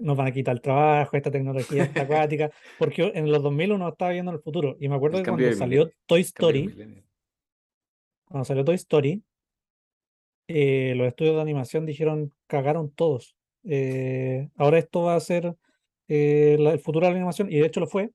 nos 0.00 0.16
van 0.16 0.28
a 0.28 0.32
quitar 0.32 0.54
el 0.54 0.60
trabajo, 0.60 1.16
esta 1.16 1.30
tecnología 1.30 1.84
está 1.84 2.02
acuática, 2.02 2.50
porque 2.78 3.10
en 3.14 3.30
los 3.30 3.42
2000 3.42 3.72
uno 3.72 3.88
estaba 3.88 4.12
viendo 4.12 4.32
el 4.32 4.40
futuro 4.40 4.76
y 4.80 4.88
me 4.88 4.96
acuerdo 4.96 5.18
El 5.18 5.24
que 5.24 5.30
cuando 5.30 5.52
salió 5.52 5.90
Toy 6.06 6.20
Story, 6.22 7.04
cuando 8.24 8.44
salió 8.44 8.64
Toy 8.64 8.74
Story, 8.74 9.22
eh, 10.48 10.94
los 10.96 11.08
estudios 11.08 11.36
de 11.36 11.42
animación 11.42 11.86
dijeron, 11.86 12.32
cagaron 12.46 12.90
todos. 12.90 13.35
Eh, 13.68 14.48
ahora 14.56 14.78
esto 14.78 15.02
va 15.02 15.16
a 15.16 15.20
ser 15.20 15.56
eh, 16.08 16.56
la- 16.60 16.72
el 16.72 16.80
futuro 16.80 17.06
de 17.06 17.12
la 17.12 17.16
animación, 17.18 17.50
y 17.52 17.58
de 17.58 17.66
hecho 17.66 17.80
lo 17.80 17.86
fue. 17.88 18.10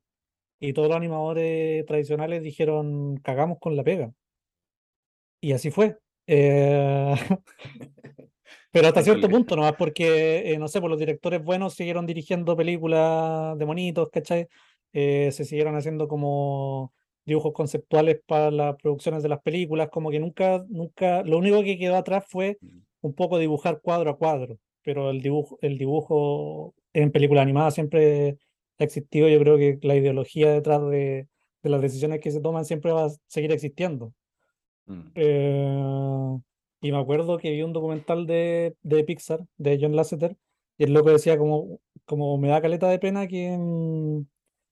Y 0.60 0.74
todos 0.74 0.90
los 0.90 0.98
animadores 0.98 1.86
tradicionales 1.88 2.44
dijeron, 2.44 3.18
cagamos 3.18 3.60
con 3.60 3.76
la 3.78 3.84
pega. 3.84 4.14
Y 5.42 5.54
así 5.54 5.72
fue. 5.72 5.98
Eh, 6.28 7.14
pero 8.72 8.88
hasta 8.88 9.04
cierto 9.04 9.30
punto, 9.30 9.56
nomás 9.56 9.74
porque, 9.78 10.54
eh, 10.54 10.58
no 10.58 10.68
sé, 10.68 10.80
pues 10.80 10.90
los 10.90 11.00
directores 11.00 11.44
buenos 11.44 11.74
siguieron 11.74 12.06
dirigiendo 12.06 12.56
películas 12.56 13.58
de 13.58 13.66
monitos, 13.66 14.10
¿cachai? 14.12 14.48
Eh, 14.94 15.30
se 15.32 15.46
siguieron 15.46 15.76
haciendo 15.76 16.08
como 16.08 16.94
dibujos 17.26 17.54
conceptuales 17.54 18.20
para 18.26 18.52
las 18.52 18.76
producciones 18.78 19.24
de 19.24 19.30
las 19.30 19.42
películas, 19.42 19.90
como 19.90 20.10
que 20.12 20.20
nunca, 20.20 20.64
nunca, 20.70 21.24
lo 21.24 21.38
único 21.38 21.64
que 21.64 21.78
quedó 21.78 21.96
atrás 21.96 22.26
fue 22.28 22.60
un 23.02 23.14
poco 23.14 23.38
dibujar 23.38 23.82
cuadro 23.82 24.12
a 24.12 24.18
cuadro, 24.18 24.58
pero 24.84 25.10
el 25.10 25.22
dibujo, 25.22 25.58
el 25.62 25.78
dibujo 25.78 26.74
en 26.94 27.12
película 27.12 27.42
animada 27.42 27.72
siempre 27.72 28.38
ha 28.80 28.84
existido. 28.84 29.28
Yo 29.30 29.40
creo 29.40 29.58
que 29.58 29.80
la 29.82 29.96
ideología 29.96 30.52
detrás 30.52 30.82
de, 30.90 31.28
de 31.64 31.70
las 31.70 31.82
decisiones 31.82 32.20
que 32.20 32.32
se 32.32 32.42
toman 32.42 32.66
siempre 32.66 32.92
va 32.92 33.06
a 33.06 33.12
seguir 33.28 33.52
existiendo. 33.52 34.14
Mm. 34.86 35.02
Eh, 35.16 36.40
y 36.82 36.92
me 36.92 36.98
acuerdo 36.98 37.38
que 37.38 37.52
vi 37.52 37.62
un 37.62 37.74
documental 37.74 38.26
de, 38.26 38.76
de 38.82 39.04
Pixar, 39.04 39.46
de 39.58 39.78
John 39.80 39.96
Lasseter, 39.96 40.36
y 40.78 40.86
el 40.86 40.94
loco 40.94 41.12
decía 41.12 41.38
como, 41.38 41.80
como 42.06 42.38
me 42.38 42.48
da 42.50 42.62
caleta 42.62 42.90
de 42.90 43.00
pena 43.00 43.28
que, 43.28 43.56
mm, 43.58 44.26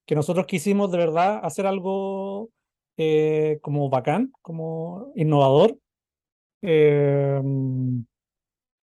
que 0.05 0.15
nosotros 0.15 0.47
quisimos 0.47 0.91
de 0.91 0.97
verdad 0.97 1.39
hacer 1.43 1.67
algo 1.67 2.49
eh, 2.97 3.59
como 3.61 3.89
bacán, 3.89 4.33
como 4.41 5.11
innovador, 5.15 5.77
eh, 6.63 7.39
mm, 7.43 8.01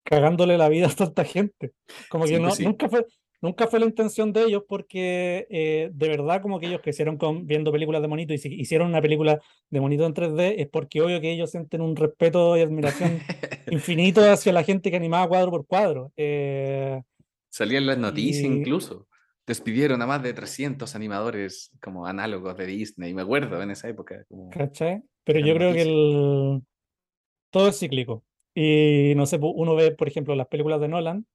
cagándole 0.04 0.58
la 0.58 0.70
vida 0.70 0.88
a 0.88 0.96
tanta 0.96 1.24
gente. 1.24 1.72
Como 2.10 2.26
que 2.26 2.32
pues 2.32 2.42
no, 2.42 2.52
sí. 2.52 2.64
nunca 2.66 2.90
fue, 2.90 3.06
nunca 3.42 3.68
fue 3.68 3.80
la 3.80 3.86
intención 3.86 4.34
de 4.34 4.44
ellos 4.44 4.64
porque 4.68 5.48
eh, 5.50 5.90
de 5.94 6.10
verdad 6.10 6.42
como 6.42 6.60
que 6.60 6.68
ellos 6.68 6.82
crecieron 6.82 7.18
con, 7.18 7.46
viendo 7.48 7.72
películas 7.72 8.02
de 8.02 8.08
monito 8.08 8.34
y 8.34 8.38
si 8.38 8.54
hicieron 8.54 8.88
una 8.90 9.02
película 9.02 9.40
de 9.70 9.80
monito 9.82 10.06
en 10.06 10.14
3D 10.14 10.56
es 10.58 10.68
porque 10.70 11.02
obvio 11.02 11.22
que 11.22 11.32
ellos 11.32 11.52
sienten 11.52 11.82
un 11.82 11.96
respeto 11.96 12.58
y 12.58 12.62
admiración 12.62 13.20
infinito 13.72 14.22
hacia 14.30 14.54
la 14.54 14.64
gente 14.64 14.90
que 14.92 14.98
animaba 14.98 15.28
cuadro 15.28 15.52
por 15.52 15.66
cuadro. 15.66 16.12
Eh, 16.18 17.02
Salían 17.50 17.86
las 17.86 17.98
noticias 17.98 18.44
Y- 18.44 18.48
incluso. 18.48 19.08
Despidieron 19.48 20.02
a 20.02 20.06
más 20.06 20.22
de 20.24 20.34
300 20.34 20.96
animadores 20.96 21.72
como 21.82 22.06
análogos 22.06 22.56
de 22.56 22.66
Disney, 22.68 23.14
me 23.14 23.24
acuerdo 23.24 23.62
en 23.62 23.72
esa 23.72 23.90
época. 23.90 24.24
como- 24.30 24.50
¿cachai? 24.52 25.02
Pero 25.24 25.40
yo 25.40 25.56
creo 25.56 25.74
que 25.74 25.82
el... 25.82 26.62
todo 27.50 27.68
es 27.70 27.80
cíclico. 27.80 28.24
Y 28.56 29.14
no 29.16 29.26
sé, 29.26 29.40
uno 29.42 29.76
ve, 29.76 29.92
por 29.92 30.08
ejemplo, 30.08 30.36
las 30.36 30.48
películas 30.48 30.82
de 30.82 30.88
Nolan, 30.90 31.26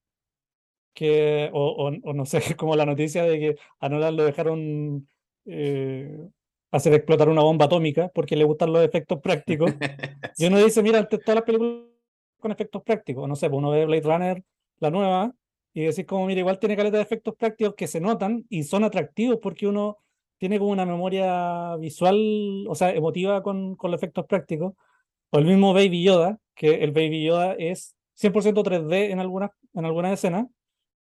que, 0.95 1.51
o, 1.53 1.61
o- 1.89 2.11
o 2.11 2.13
no 2.15 2.27
sé, 2.27 2.41
como 2.57 2.77
la 2.77 2.87
noticia 2.87 3.25
de 3.25 3.39
que 3.39 3.57
a 3.81 3.89
Nolan 3.89 4.17
lo 4.17 4.25
dejaron 4.25 5.09
eh, 5.47 6.17
hacer 6.71 6.95
explotar 6.95 7.29
una 7.29 7.43
bomba 7.43 7.67
atómica 7.67 8.11
porque 8.15 8.37
le 8.37 8.45
gustan 8.45 8.73
los 8.73 8.85
efectos 8.85 9.21
prácticos. 9.21 9.73
Y 10.39 10.47
uno 10.47 10.59
dice, 10.59 10.83
mira, 10.83 11.09
todas 11.09 11.35
las 11.35 11.45
películas 11.45 11.85
con 12.39 12.53
efectos 12.53 12.83
prácticos, 12.83 13.27
no 13.29 13.37
sé, 13.37 13.49
pues 13.49 13.59
uno 13.59 13.71
ve 13.71 13.87
Blade 13.87 14.03
Runner, 14.03 14.43
la 14.81 14.91
nueva, 14.91 15.33
y 15.73 15.83
decís 15.85 16.05
como, 16.07 16.27
mira, 16.27 16.41
igual 16.41 16.59
tiene 16.59 16.77
caleta 16.77 16.99
de 16.99 17.03
efectos 17.05 17.35
prácticos 17.37 17.75
que 17.75 17.87
se 17.87 18.01
notan 18.01 18.45
y 18.51 18.63
son 18.65 18.85
atractivos 18.85 19.39
porque 19.43 19.67
uno 19.67 19.97
tiene 20.39 20.59
como 20.59 20.71
una 20.73 20.85
memoria 20.87 21.77
visual, 21.77 22.67
o 22.69 22.75
sea, 22.75 22.91
emotiva 22.95 23.43
con, 23.43 23.77
con 23.77 23.91
los 23.91 23.99
efectos 23.99 24.27
prácticos. 24.27 24.75
O 25.31 25.39
el 25.39 25.45
mismo 25.47 25.73
Baby 25.75 26.03
Yoda, 26.05 26.39
que 26.57 26.83
el 26.83 26.91
Baby 26.91 27.23
Yoda 27.25 27.53
es 27.57 27.95
100% 28.21 28.65
3D 28.65 29.11
en 29.13 29.21
algunas, 29.21 29.51
en 29.75 29.85
algunas 29.85 30.13
escenas, 30.15 30.47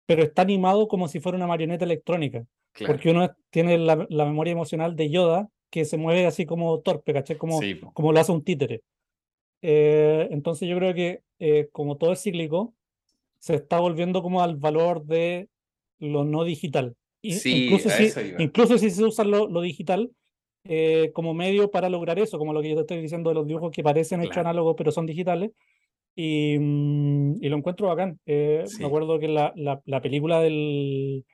pero 0.05 0.23
está 0.23 0.41
animado 0.41 0.89
como 0.89 1.07
si 1.07 1.21
fuera 1.21 1.37
una 1.37 1.47
marioneta 1.47 1.85
electrónica 1.85 2.43
Claro. 2.73 2.93
porque 2.95 3.11
uno 3.11 3.29
tiene 3.51 3.77
la, 3.77 4.05
la 4.09 4.25
memoria 4.25 4.51
emocional 4.51 4.95
de 4.95 5.09
Yoda 5.11 5.47
que 5.69 5.85
se 5.85 5.95
mueve 5.97 6.25
así 6.25 6.45
como 6.47 6.79
torpe, 6.81 7.13
¿cachai? 7.13 7.37
Como, 7.37 7.59
Sí, 7.61 7.79
como 7.93 8.11
lo 8.11 8.19
hace 8.19 8.31
un 8.31 8.43
títere. 8.43 8.81
Eh, 9.61 10.27
entonces 10.31 10.67
yo 10.67 10.75
creo 10.77 10.93
que 10.93 11.21
eh, 11.39 11.69
como 11.71 11.97
todo 11.97 12.13
es 12.13 12.21
cíclico, 12.21 12.73
se 13.39 13.55
está 13.55 13.79
volviendo 13.79 14.21
como 14.21 14.41
al 14.41 14.55
valor 14.55 15.05
de 15.05 15.49
lo 15.99 16.23
no 16.23 16.43
digital. 16.43 16.95
Sí, 17.21 17.65
incluso, 17.65 17.89
si, 17.89 18.11
incluso 18.39 18.77
si 18.77 18.89
se 18.89 19.03
usa 19.03 19.23
lo, 19.23 19.47
lo 19.47 19.61
digital 19.61 20.11
eh, 20.65 21.11
como 21.13 21.33
medio 21.33 21.69
para 21.71 21.89
lograr 21.89 22.19
eso, 22.19 22.37
como 22.37 22.53
lo 22.53 22.61
que 22.61 22.69
yo 22.69 22.75
te 22.75 22.81
estoy 22.81 23.01
diciendo 23.01 23.29
de 23.29 23.35
los 23.35 23.47
dibujos 23.47 23.71
que 23.71 23.83
parecen 23.83 24.21
hechos 24.21 24.33
Claro. 24.33 24.49
análogos 24.49 24.75
pero 24.77 24.91
son 24.91 25.05
digitales. 25.05 25.51
Y, 26.15 26.57
mm, 26.59 27.43
y 27.43 27.49
lo 27.49 27.57
encuentro 27.57 27.87
bacán. 27.87 28.19
Eh, 28.25 28.63
Sí. 28.67 28.79
Me 28.81 28.85
acuerdo 28.87 29.19
que 29.19 29.27
la, 29.27 29.51
la, 29.55 29.81
la 29.85 30.01
película 30.01 30.39
del, 30.41 31.25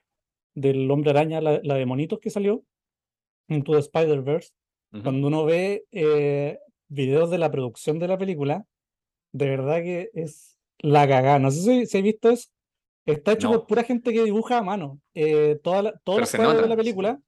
del 0.54 0.90
Hombre 0.90 1.10
Araña, 1.10 1.40
la, 1.40 1.60
la 1.62 1.74
de 1.74 1.86
monitos 1.86 2.18
que 2.18 2.30
salió, 2.30 2.62
Into 3.48 3.72
the 3.72 3.78
Spider-Verse, 3.80 4.50
Ujú. 4.92 5.02
cuando 5.02 5.26
uno 5.28 5.44
ve 5.44 5.84
eh, 5.92 6.58
videos 6.88 7.30
de 7.30 7.38
la 7.38 7.50
producción 7.50 7.98
de 7.98 8.08
la 8.08 8.18
película, 8.18 8.64
de 9.32 9.48
verdad 9.50 9.82
que 9.82 10.10
es 10.14 10.56
la 10.78 11.06
cagada. 11.06 11.38
No 11.38 11.50
sé 11.50 11.60
si, 11.60 11.86
si 11.86 11.98
has 11.98 12.04
visto 12.04 12.30
eso. 12.30 12.48
Está 13.06 13.32
hecho 13.32 13.48
No. 13.50 13.58
por 13.58 13.66
pura 13.66 13.82
gente 13.84 14.12
que 14.12 14.24
dibuja 14.24 14.58
a 14.58 14.62
mano. 14.62 15.00
Eh, 15.14 15.58
toda 15.62 15.82
la- 15.82 16.00
todos 16.04 16.20
los 16.20 16.34
cuadros 16.34 16.62
de 16.62 16.68
la 16.68 16.76
película, 16.76 17.20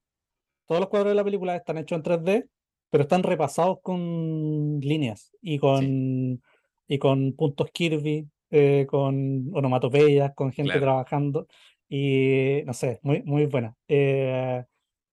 todos 0.72 0.80
los 0.80 0.88
cuadros 0.88 1.10
de 1.10 1.16
la 1.16 1.24
película 1.24 1.54
están 1.54 1.76
hechos 1.76 1.96
en 1.96 2.02
3D, 2.02 2.46
pero 2.90 3.02
están 3.02 3.22
repasados 3.22 3.78
con 3.82 4.80
líneas 4.80 5.30
y 5.42 5.58
con, 5.58 6.42
y 6.88 6.98
con 6.98 7.34
puntos 7.34 7.70
Kirby, 7.70 8.26
eh, 8.50 8.86
con 8.88 9.50
onomatopeyas, 9.54 10.32
con 10.34 10.50
gente 10.50 10.72
Claro. 10.72 10.86
trabajando. 10.86 11.46
Y 11.90 12.62
no 12.64 12.72
sé, 12.72 13.00
muy, 13.02 13.22
muy 13.24 13.44
buena. 13.44 13.74
Eh, 13.86 14.64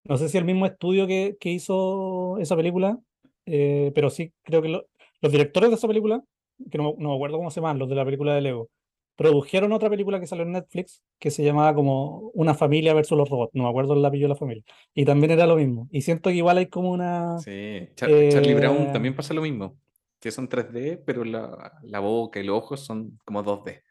no 0.06 0.18
sé 0.18 0.30
si 0.30 0.38
el 0.38 0.46
mismo 0.46 0.66
estudio 0.66 1.06
que, 1.08 1.36
que 1.42 1.52
hizo 1.52 2.38
esa 2.40 2.56
película, 2.56 2.98
eh, 3.46 3.92
pero 3.94 4.10
sí 4.10 4.32
creo 4.44 4.62
que 4.62 4.70
lo- 4.70 4.86
los 5.20 5.32
directores 5.32 5.70
de 5.70 5.76
esa 5.76 5.88
película, 5.90 6.24
que 6.72 6.78
no 6.78 6.94
me 6.98 7.14
acuerdo 7.14 7.36
cómo 7.38 7.52
se 7.52 7.60
llaman, 7.60 7.80
los 7.80 7.90
de 7.90 7.96
la 7.96 8.06
película 8.06 8.34
de 8.34 8.40
Lego, 8.42 8.70
produjeron 9.20 9.74
otra 9.74 9.90
película 9.90 10.20
que 10.20 10.28
salió 10.28 10.44
en 10.46 10.54
Netflix 10.54 11.04
que 11.20 11.30
se 11.32 11.44
llamaba 11.44 11.76
como 11.76 12.32
Una 12.34 12.56
familia 12.56 12.94
versus 12.94 13.18
los 13.18 13.30
robots. 13.30 13.54
No 13.54 13.64
me 13.64 13.70
acuerdo 13.70 13.94
el 13.94 14.06
apellido 14.06 14.28
de 14.30 14.34
la 14.34 14.40
familia. 14.40 14.64
Y 14.94 15.06
también 15.06 15.32
era 15.32 15.46
lo 15.46 15.58
mismo. 15.58 15.90
Y 15.92 16.02
siento 16.02 16.30
que 16.30 16.38
igual 16.38 16.58
hay 16.58 16.68
como 16.68 16.92
una. 16.92 17.38
Sí, 17.40 17.90
Char- 17.96 18.10
Charlie 18.30 18.54
Brown 18.56 18.78
Eh, 18.88 18.94
también 18.94 19.16
pasa 19.16 19.34
lo 19.34 19.42
mismo, 19.42 19.78
que 20.22 20.32
son 20.32 20.48
3D, 20.48 20.98
pero 21.06 21.26
la, 21.26 21.74
la 21.84 22.00
boca 22.00 22.40
y 22.40 22.44
los 22.44 22.58
ojos 22.58 22.80
son 22.86 23.20
como 23.26 23.44
2D. 23.44 23.84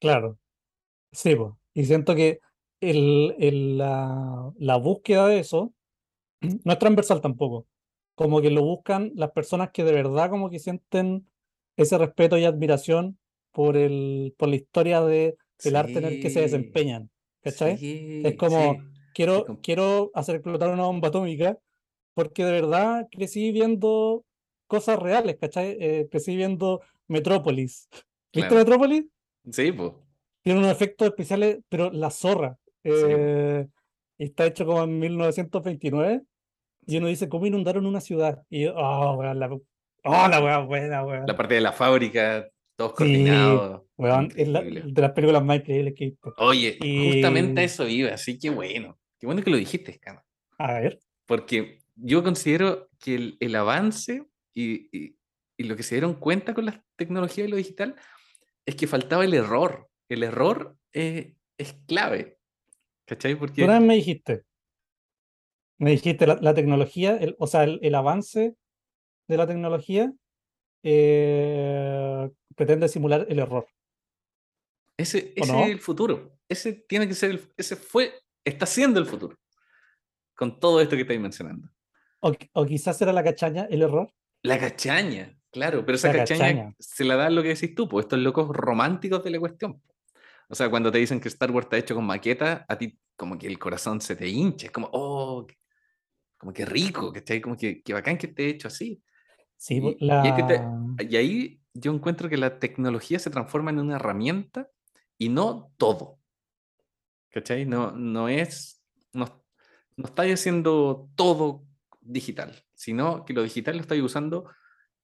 Claro. 0.00 0.38
Sí, 1.12 1.36
pues. 1.36 1.52
Y 1.74 1.84
siento 1.86 2.14
que 2.14 2.40
el, 2.80 3.36
el- 3.38 3.78
la, 3.78 4.52
la 4.58 4.76
búsqueda 4.76 5.28
de 5.28 5.40
eso 5.40 5.74
no 6.64 6.72
es 6.72 6.78
transversal 6.78 7.20
tampoco. 7.20 7.66
Como 8.14 8.40
que 8.42 8.50
lo 8.50 8.62
buscan 8.64 9.12
las 9.16 9.32
personas 9.32 9.70
que 9.72 9.84
de 9.84 9.92
verdad 9.92 10.30
como 10.30 10.50
que 10.50 10.58
sienten 10.60 11.28
ese 11.76 11.98
respeto 11.98 12.38
y 12.38 12.44
admiración 12.44 13.18
por 13.54 13.76
el, 13.76 14.34
por 14.36 14.48
la 14.48 14.56
historia 14.56 15.00
de, 15.00 15.36
del 15.62 15.76
arte 15.76 15.98
en 15.98 16.04
el 16.04 16.20
que 16.20 16.28
se 16.28 16.34
Sí, 16.34 16.40
desempeñan. 16.40 17.10
¿Cachai? 17.42 17.78
sí, 17.78 18.22
Es 18.24 18.36
como, 18.36 18.74
sí. 18.74 18.80
quiero, 19.14 19.44
quiero 19.62 20.10
hacer 20.14 20.36
explotar 20.36 20.70
una 20.70 20.84
bomba 20.84 21.08
atómica 21.08 21.56
porque 22.14 22.44
de 22.44 22.52
verdad 22.52 23.06
crecí 23.10 23.52
viendo 23.52 24.24
cosas 24.66 24.98
reales, 24.98 25.36
¿cachai? 25.40 25.76
Eh, 25.78 26.08
crecí 26.10 26.36
viendo 26.36 26.80
Metrópolis. 27.06 27.88
¿Viste 28.32 28.48
Claro. 28.48 28.56
Metrópolis? 28.56 29.04
Sí, 29.50 29.72
pues. 29.72 29.92
Tiene 30.42 30.58
unos 30.58 30.72
efectos 30.72 31.08
especiales, 31.08 31.58
pero 31.68 31.90
la 31.90 32.10
zorra. 32.10 32.58
Eh, 32.82 33.66
está 34.18 34.46
hecho 34.46 34.66
como 34.66 34.82
en 34.84 34.98
1929. 34.98 36.22
Y 36.86 36.96
uno 36.98 37.06
dice, 37.06 37.28
¿cómo 37.28 37.46
inundaron 37.46 37.86
una 37.86 38.00
ciudad? 38.00 38.42
Y 38.50 38.66
oh, 38.66 39.22
la, 39.22 39.50
oh, 40.04 40.28
la 40.28 40.60
buena, 40.60 41.04
weón. 41.04 41.26
La 41.26 41.36
parte 41.36 41.54
de 41.54 41.60
la 41.60 41.72
fábrica, 41.72 42.46
todos 42.76 42.92
Sí, 42.92 42.96
coordinados. 42.96 43.82
Weón, 43.96 44.28
es 44.36 44.48
la- 44.48 44.62
de 44.62 45.00
las 45.02 45.12
películas 45.12 45.44
más 45.44 45.58
increíbles 45.58 45.94
que 45.96 46.04
he 46.04 46.08
visto. 46.10 46.34
Oye, 46.38 46.78
Y- 46.80 47.04
justamente 47.12 47.60
a 47.60 47.64
eso 47.64 47.86
iba, 47.88 48.10
así 48.12 48.38
que 48.38 48.50
bueno. 48.50 48.98
Qué 49.18 49.26
bueno 49.26 49.42
que 49.42 49.50
lo 49.50 49.56
dijiste, 49.56 49.98
Cama. 49.98 50.24
A 50.58 50.80
ver, 50.80 50.98
Porque 51.26 51.80
yo 51.96 52.22
considero 52.22 52.88
que 52.98 53.14
el, 53.14 53.36
el 53.40 53.54
avance 53.56 54.26
y, 54.52 54.88
y- 54.96 55.16
y 55.56 55.64
lo 55.64 55.76
que 55.76 55.82
se 55.82 55.94
dieron 55.94 56.14
cuenta 56.14 56.52
con 56.54 56.66
la 56.66 56.84
tecnología 56.96 57.44
y 57.44 57.48
lo 57.48 57.56
digital 57.56 57.94
es 58.66 58.74
que 58.74 58.86
faltaba 58.86 59.24
el 59.24 59.34
error. 59.34 59.88
El 60.08 60.22
error 60.22 60.76
eh, 60.92 61.34
es 61.56 61.74
clave. 61.86 62.38
¿Cachai? 63.06 63.36
Porque 63.36 63.62
una 63.64 63.78
vez 63.78 63.86
me 63.88 63.94
dijiste, 63.94 64.42
me 65.78 65.90
dijiste 65.92 66.26
la, 66.26 66.36
la 66.40 66.54
tecnología, 66.54 67.16
el, 67.16 67.36
o 67.38 67.46
sea, 67.46 67.64
el, 67.64 67.78
el 67.82 67.94
avance 67.94 68.54
de 69.28 69.36
la 69.36 69.46
tecnología 69.46 70.12
eh, 70.82 72.30
pretende 72.54 72.88
simular 72.88 73.26
el 73.28 73.38
error. 73.38 73.66
ese, 74.96 75.32
¿O 75.38 75.42
ese 75.42 75.52
no? 75.52 75.64
es 75.64 75.70
el 75.70 75.80
futuro. 75.80 76.38
Ese 76.48 76.72
tiene 76.72 77.08
que 77.08 77.14
ser 77.14 77.30
el, 77.32 77.52
ese 77.56 77.76
fue, 77.76 78.12
está 78.44 78.66
siendo 78.66 79.00
el 79.00 79.06
futuro. 79.06 79.36
Con 80.36 80.58
todo 80.58 80.80
esto 80.80 80.96
que 80.96 81.02
estáis 81.02 81.20
mencionando. 81.20 81.68
O, 82.20 82.32
o 82.52 82.66
quizás 82.66 83.00
era 83.02 83.12
la 83.12 83.22
cachaña 83.22 83.66
el 83.70 83.82
error. 83.82 84.10
La 84.42 84.58
cachaña, 84.58 85.38
claro, 85.50 85.84
pero 85.86 85.96
esa 85.96 86.08
La 86.08 86.18
cachaña, 86.18 86.40
cachaña. 86.44 86.74
se 86.78 87.04
la 87.04 87.16
da 87.16 87.30
lo 87.30 87.42
que 87.42 87.48
decís 87.48 87.74
tú, 87.74 87.88
pues 87.88 88.04
estos 88.04 88.18
locos 88.18 88.48
románticos 88.48 89.22
de 89.24 89.30
la 89.30 89.38
cuestión. 89.40 89.82
O 90.48 90.54
sea, 90.54 90.68
cuando 90.68 90.90
te 90.92 90.98
dicen 90.98 91.20
que 91.20 91.28
Star 91.28 91.50
Wars 91.50 91.66
está 91.66 91.78
hecho 91.78 91.94
con 91.94 92.04
maqueta, 92.04 92.64
a 92.68 92.76
ti 92.76 92.98
como 93.16 93.38
que 93.38 93.46
el 93.46 93.58
corazón 93.58 94.00
se 94.00 94.16
te 94.16 94.28
hincha, 94.28 94.66
es 94.66 94.72
como, 94.72 94.90
oh, 94.92 95.46
como 96.36 96.52
que 96.52 96.66
rico, 96.66 97.12
¿cachai? 97.12 97.40
Como 97.40 97.56
que, 97.56 97.82
que 97.82 97.92
bacán 97.94 98.18
que 98.18 98.26
esté 98.26 98.48
hecho 98.48 98.68
así. 98.68 99.02
Sí, 99.56 99.76
Y, 99.76 99.80
po- 99.80 99.94
y 99.98 100.10
ahí 100.10 100.34
que 100.34 100.42
te- 100.42 100.58
la... 100.58 100.96
y 101.08 101.16
ahí 101.16 101.60
yo 101.74 101.92
encuentro 101.92 102.28
que 102.28 102.36
la 102.36 102.58
tecnología 102.58 103.18
se 103.18 103.30
transforma 103.30 103.70
en 103.70 103.80
una 103.80 103.96
herramienta 103.96 104.68
y 105.18 105.28
no 105.28 105.72
todo. 105.76 106.18
¿Cachai? 107.30 107.66
No, 107.66 107.90
no 107.92 108.28
es, 108.28 108.84
no, 109.12 109.44
no 109.96 110.04
estáis 110.06 110.34
haciendo 110.34 111.10
todo 111.16 111.64
digital, 112.00 112.62
sino 112.74 113.24
que 113.24 113.32
lo 113.32 113.42
digital 113.42 113.76
lo 113.76 113.82
estáis 113.82 114.02
usando 114.02 114.48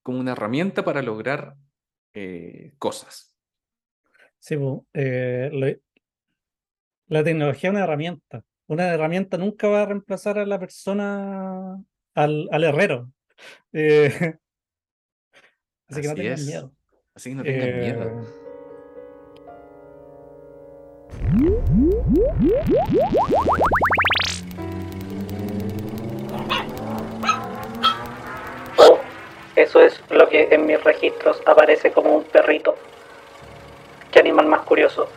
como 0.03 0.21
una 0.21 0.33
herramienta 0.33 0.85
para 0.85 1.03
lograr 1.03 1.57
eh, 2.15 2.75
cosas. 2.79 3.37
Sí, 4.39 4.57
eh, 4.95 5.51
lo- 5.53 5.67
la 7.09 7.25
tecnología 7.25 7.71
es 7.71 7.75
una 7.75 7.85
herramienta. 7.85 8.43
una 8.69 8.87
herramienta 8.95 9.37
nunca 9.37 9.69
va 9.69 9.83
a 9.83 9.87
reemplazar 9.87 10.39
a 10.39 10.47
la 10.47 10.61
persona, 10.61 11.83
al, 12.15 12.49
al 12.53 12.65
herrero. 12.65 13.13
Eh, 13.73 14.37
así 15.91 16.03
que 16.03 16.09
no 16.09 16.15
tengan 16.15 16.33
es. 16.35 16.47
miedo. 16.47 16.73
Así 17.15 17.31
que 17.31 17.35
no 17.37 17.43
tengan 17.43 17.81
miedo. 17.81 18.03
Eh, 18.05 18.27
Oh, 28.79 28.99
eso 29.57 29.81
es 29.81 30.01
lo 30.11 30.29
que 30.29 30.49
en 30.51 30.67
mis 30.67 30.83
registros 30.83 31.41
aparece 31.47 31.93
como 31.93 32.15
un 32.17 32.25
perrito. 32.25 32.77
Qué 34.11 34.21
animal 34.21 34.47
más 34.47 34.63
curioso. 34.63 35.09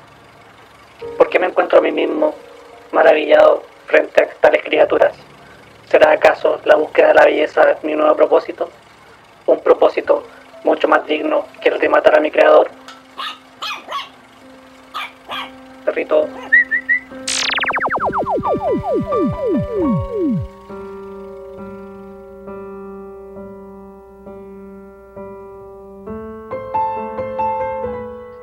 ¿Por 1.17 1.29
qué 1.29 1.39
me 1.39 1.47
encuentro 1.47 1.79
a 1.79 1.81
mí 1.81 1.91
mismo 1.91 2.33
maravillado 2.91 3.63
frente 3.87 4.23
a 4.23 4.29
tales 4.41 4.63
criaturas? 4.63 5.15
¿Será 5.89 6.11
acaso 6.11 6.59
la 6.65 6.75
búsqueda 6.75 7.09
de 7.09 7.13
la 7.15 7.25
belleza 7.25 7.77
mi 7.83 7.93
nuevo 7.95 8.15
propósito? 8.15 8.69
Un 9.45 9.59
propósito 9.61 10.23
mucho 10.63 10.87
más 10.87 11.05
digno 11.05 11.45
que 11.61 11.69
el 11.69 11.79
de 11.79 11.89
matar 11.89 12.17
a 12.17 12.21
mi 12.21 12.31
creador. 12.31 12.69
Perrito, 15.85 16.27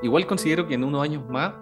Igual 0.03 0.27
considero 0.27 0.67
que 0.67 0.75
en 0.75 0.85
unos 0.85 1.03
años 1.03 1.29
más 1.29 1.53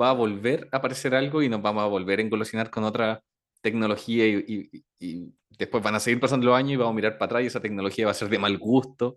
va 0.00 0.10
a 0.10 0.12
volver 0.12 0.68
a 0.72 0.76
aparecer 0.78 1.14
algo 1.14 1.42
y 1.42 1.48
nos 1.48 1.60
vamos 1.60 1.82
a 1.82 1.86
volver 1.86 2.18
a 2.18 2.22
engolosinar 2.22 2.70
con 2.70 2.84
otra 2.84 3.22
tecnología 3.60 4.26
y, 4.26 4.70
y- 5.00 5.32
después 5.56 5.82
van 5.84 5.94
a 5.94 6.00
seguir 6.00 6.18
pasando 6.18 6.46
los 6.46 6.56
años 6.56 6.72
y 6.72 6.76
vamos 6.76 6.92
a 6.92 6.96
mirar 6.96 7.12
para 7.16 7.26
atrás 7.26 7.42
y 7.44 7.46
esa 7.46 7.60
tecnología 7.60 8.06
va 8.06 8.10
a 8.10 8.14
ser 8.14 8.28
de 8.28 8.38
mal 8.40 8.58
gusto 8.58 9.16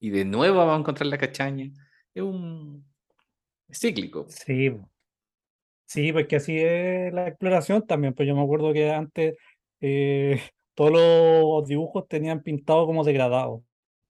y 0.00 0.10
de 0.10 0.24
nuevo 0.24 0.58
vamos 0.58 0.76
a 0.76 0.80
encontrar 0.80 1.06
la 1.06 1.18
cachaña. 1.18 1.70
Es 2.14 2.22
un 2.22 2.84
es 3.68 3.78
cíclico. 3.80 4.26
Sí, 4.28 4.70
sí, 5.86 6.12
porque 6.12 6.36
así 6.36 6.58
es 6.58 7.12
la 7.12 7.28
exploración 7.28 7.86
también. 7.86 8.14
Pues 8.14 8.28
yo 8.28 8.34
me 8.36 8.42
acuerdo 8.42 8.72
que 8.72 8.90
antes 8.90 9.34
eh, 9.80 10.40
todos 10.74 10.92
los 10.92 11.66
dibujos 11.68 12.06
tenían 12.08 12.42
pintado 12.42 12.86
como 12.86 13.04
degradado, 13.04 13.64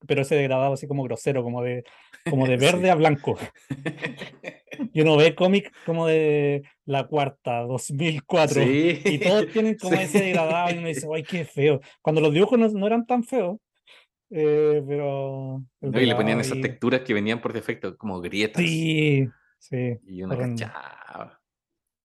pero 0.06 0.22
ese 0.22 0.34
degradado 0.36 0.74
así 0.74 0.86
como 0.86 1.04
grosero, 1.04 1.42
como 1.42 1.62
de, 1.62 1.84
como 2.28 2.46
de 2.46 2.58
Sí. 2.58 2.64
verde 2.64 2.90
a 2.90 2.94
blanco. 2.94 3.38
Y 4.92 5.00
uno 5.00 5.16
ve 5.16 5.34
cómics 5.34 5.70
como 5.86 6.06
de 6.06 6.62
la 6.84 7.06
cuarta, 7.06 7.62
2004, 7.62 8.62
Sí, 8.62 9.00
y 9.06 9.18
todos 9.18 9.50
tienen 9.50 9.76
como 9.78 9.96
sí. 9.96 10.02
ese 10.02 10.20
degradado 10.20 10.74
y 10.74 10.78
uno 10.78 10.88
dice, 10.88 11.06
¡ay, 11.14 11.22
qué 11.22 11.44
feo! 11.46 11.80
Cuando 12.02 12.20
los 12.20 12.32
dibujos 12.32 12.58
no, 12.58 12.68
no 12.68 12.86
eran 12.86 13.06
tan 13.06 13.22
feos, 13.24 13.58
eh, 14.30 14.82
pero... 14.86 15.64
No, 15.80 16.00
y 16.00 16.06
le 16.06 16.14
ponían 16.14 16.38
degradado 16.38 16.40
esas 16.40 16.60
texturas 16.60 17.00
que 17.02 17.14
venían 17.14 17.40
por 17.40 17.52
defecto, 17.52 17.96
como 17.96 18.20
grietas. 18.20 18.62
Sí, 18.62 19.28
sí. 19.58 19.98
Y 20.06 20.22
una 20.22 20.36
cachaba. 20.36 21.40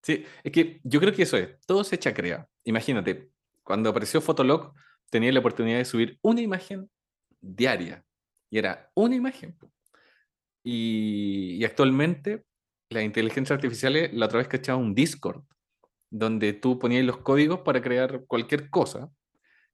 Sí, 0.04 0.26
es 0.44 0.52
que 0.52 0.80
yo 0.84 1.00
creo 1.00 1.14
que 1.14 1.24
eso 1.24 1.38
es, 1.38 1.60
todo 1.66 1.84
se 1.84 1.96
echa 1.96 2.14
crea. 2.14 2.48
Imagínate, 2.64 3.30
cuando 3.64 3.90
apareció 3.90 4.22
Fotolog, 4.22 4.74
tenía 5.10 5.32
la 5.32 5.40
oportunidad 5.40 5.78
de 5.78 5.86
subir 5.86 6.18
una 6.22 6.42
imagen 6.42 6.90
diaria. 7.40 8.04
Y 8.50 8.58
era 8.58 8.92
una 8.96 9.16
imagen. 9.16 9.56
Y, 10.64 11.58
y 11.60 11.66
actualmente, 11.66 12.44
la 12.90 13.02
inteligencia 13.04 13.56
artificial, 13.56 14.10
la 14.14 14.26
otra 14.26 14.40
vez 14.40 14.48
cachaba 14.48 14.78
un 14.78 14.94
Discord, 14.94 15.44
donde 16.10 16.54
tú 16.54 16.78
ponías 16.78 17.06
los 17.06 17.18
códigos 17.18 17.62
para 17.62 17.82
crear 17.82 18.26
cualquier 18.26 18.70
cosa 18.70 19.10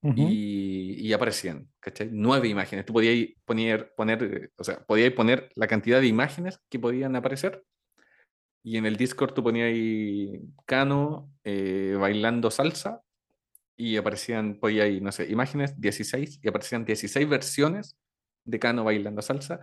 Y, 0.00 1.12
aparecían, 1.12 1.68
¿cachai? 1.80 2.08
Nueve 2.12 2.48
imágenes. 2.48 2.86
Tú 2.86 2.92
podías 2.92 3.30
poner, 3.44 3.92
poner, 3.96 4.22
eh, 4.22 4.50
o 4.56 4.64
sea, 4.64 4.84
podías 4.86 5.12
poner 5.12 5.50
la 5.56 5.66
cantidad 5.66 6.00
de 6.00 6.06
imágenes 6.06 6.60
que 6.68 6.78
podían 6.78 7.16
aparecer. 7.16 7.64
Y 8.62 8.76
en 8.76 8.86
el 8.86 8.96
Discord 8.96 9.32
tú 9.32 9.42
ponías 9.42 9.72
Cano 10.66 11.32
eh, 11.42 11.96
bailando 11.98 12.50
salsa 12.50 13.02
y 13.76 13.96
aparecían, 13.96 14.58
podía 14.60 14.84
ahí, 14.84 15.00
no 15.00 15.12
sé, 15.12 15.30
imágenes 15.30 15.80
16 15.80 16.40
y 16.42 16.48
aparecían 16.48 16.84
16 16.84 17.28
versiones 17.28 17.96
de 18.44 18.58
Cano 18.58 18.84
bailando 18.84 19.22
salsa. 19.22 19.60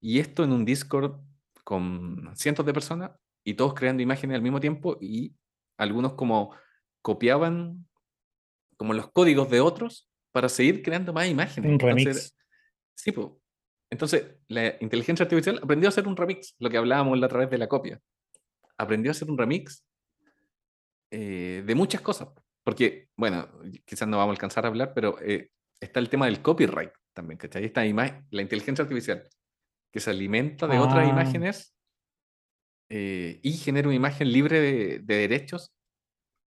Y 0.00 0.18
esto 0.18 0.44
en 0.44 0.52
un 0.52 0.64
Discord 0.64 1.20
con 1.64 2.30
cientos 2.34 2.66
de 2.66 2.72
personas 2.72 3.12
y 3.44 3.54
todos 3.54 3.74
creando 3.74 4.02
imágenes 4.02 4.36
al 4.36 4.42
mismo 4.42 4.60
tiempo 4.60 4.98
y 5.00 5.34
algunos 5.76 6.14
como 6.14 6.54
copiaban 7.02 7.86
como 8.82 8.94
los 8.94 9.12
códigos 9.12 9.48
de 9.48 9.60
otros 9.60 10.10
para 10.32 10.48
seguir 10.48 10.82
creando 10.82 11.12
más 11.12 11.28
imágenes. 11.28 11.68
Un 11.68 11.74
Entonces, 11.74 12.04
remix. 12.04 12.36
sí, 12.96 13.12
pues. 13.12 13.28
Entonces, 13.92 14.24
la 14.48 14.74
inteligencia 14.80 15.22
artificial 15.22 15.60
aprendió 15.62 15.86
a 15.86 15.90
hacer 15.90 16.08
un 16.08 16.16
remix, 16.16 16.56
lo 16.58 16.68
que 16.68 16.78
hablábamos 16.78 17.16
la 17.16 17.26
otra 17.26 17.38
vez 17.38 17.50
de 17.50 17.58
la 17.58 17.68
copia. 17.68 18.00
Aprendió 18.76 19.10
a 19.10 19.12
hacer 19.12 19.30
un 19.30 19.38
remix 19.38 19.84
eh, 21.12 21.62
de 21.64 21.74
muchas 21.76 22.00
cosas. 22.00 22.28
Porque, 22.64 23.08
bueno, 23.16 23.48
quizás 23.84 24.08
no 24.08 24.16
vamos 24.16 24.32
a 24.32 24.34
alcanzar 24.36 24.64
a 24.64 24.68
hablar, 24.68 24.94
pero 24.94 25.16
eh, 25.22 25.50
está 25.80 26.00
el 26.00 26.08
tema 26.08 26.26
del 26.26 26.42
copyright 26.42 26.90
también, 27.12 27.38
¿cachai? 27.38 27.64
Esta 27.66 27.86
ima- 27.86 28.26
la 28.30 28.42
inteligencia 28.42 28.82
artificial 28.82 29.22
que 29.92 30.00
se 30.00 30.10
alimenta 30.10 30.66
de 30.66 30.78
otras 30.80 31.06
Ah. 31.06 31.10
imágenes 31.10 31.72
eh, 32.88 33.38
y 33.44 33.52
genera 33.58 33.86
una 33.86 33.96
imagen 33.96 34.32
libre 34.32 34.60
de, 34.60 34.98
de 35.00 35.14
derechos. 35.16 35.72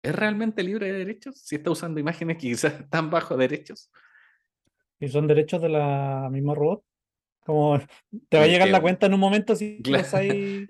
¿Es 0.05 0.15
realmente 0.15 0.63
libre 0.63 0.93
de 0.93 0.99
derechos? 0.99 1.39
Si 1.41 1.57
está 1.57 1.71
usando 1.71 1.99
imágenes 1.99 2.37
que 2.37 2.49
quizás 2.49 2.75
están 2.81 3.11
bajo 3.11 3.37
derechos. 3.37 3.91
Y 5.01 5.09
son 5.09 5.27
derechos 5.27 5.61
de 5.63 5.69
la 5.71 6.29
misma 6.31 6.55
robot. 6.55 6.85
Como 7.41 7.79
te 8.29 8.39
va 8.39 8.45
a 8.45 8.47
llegar 8.47 8.69
la 8.69 8.81
cuenta 8.81 9.07
en 9.07 9.15
un 9.15 9.21
momento 9.21 9.57
si 9.57 9.81
Claro. 9.83 10.07
ahí. 10.13 10.69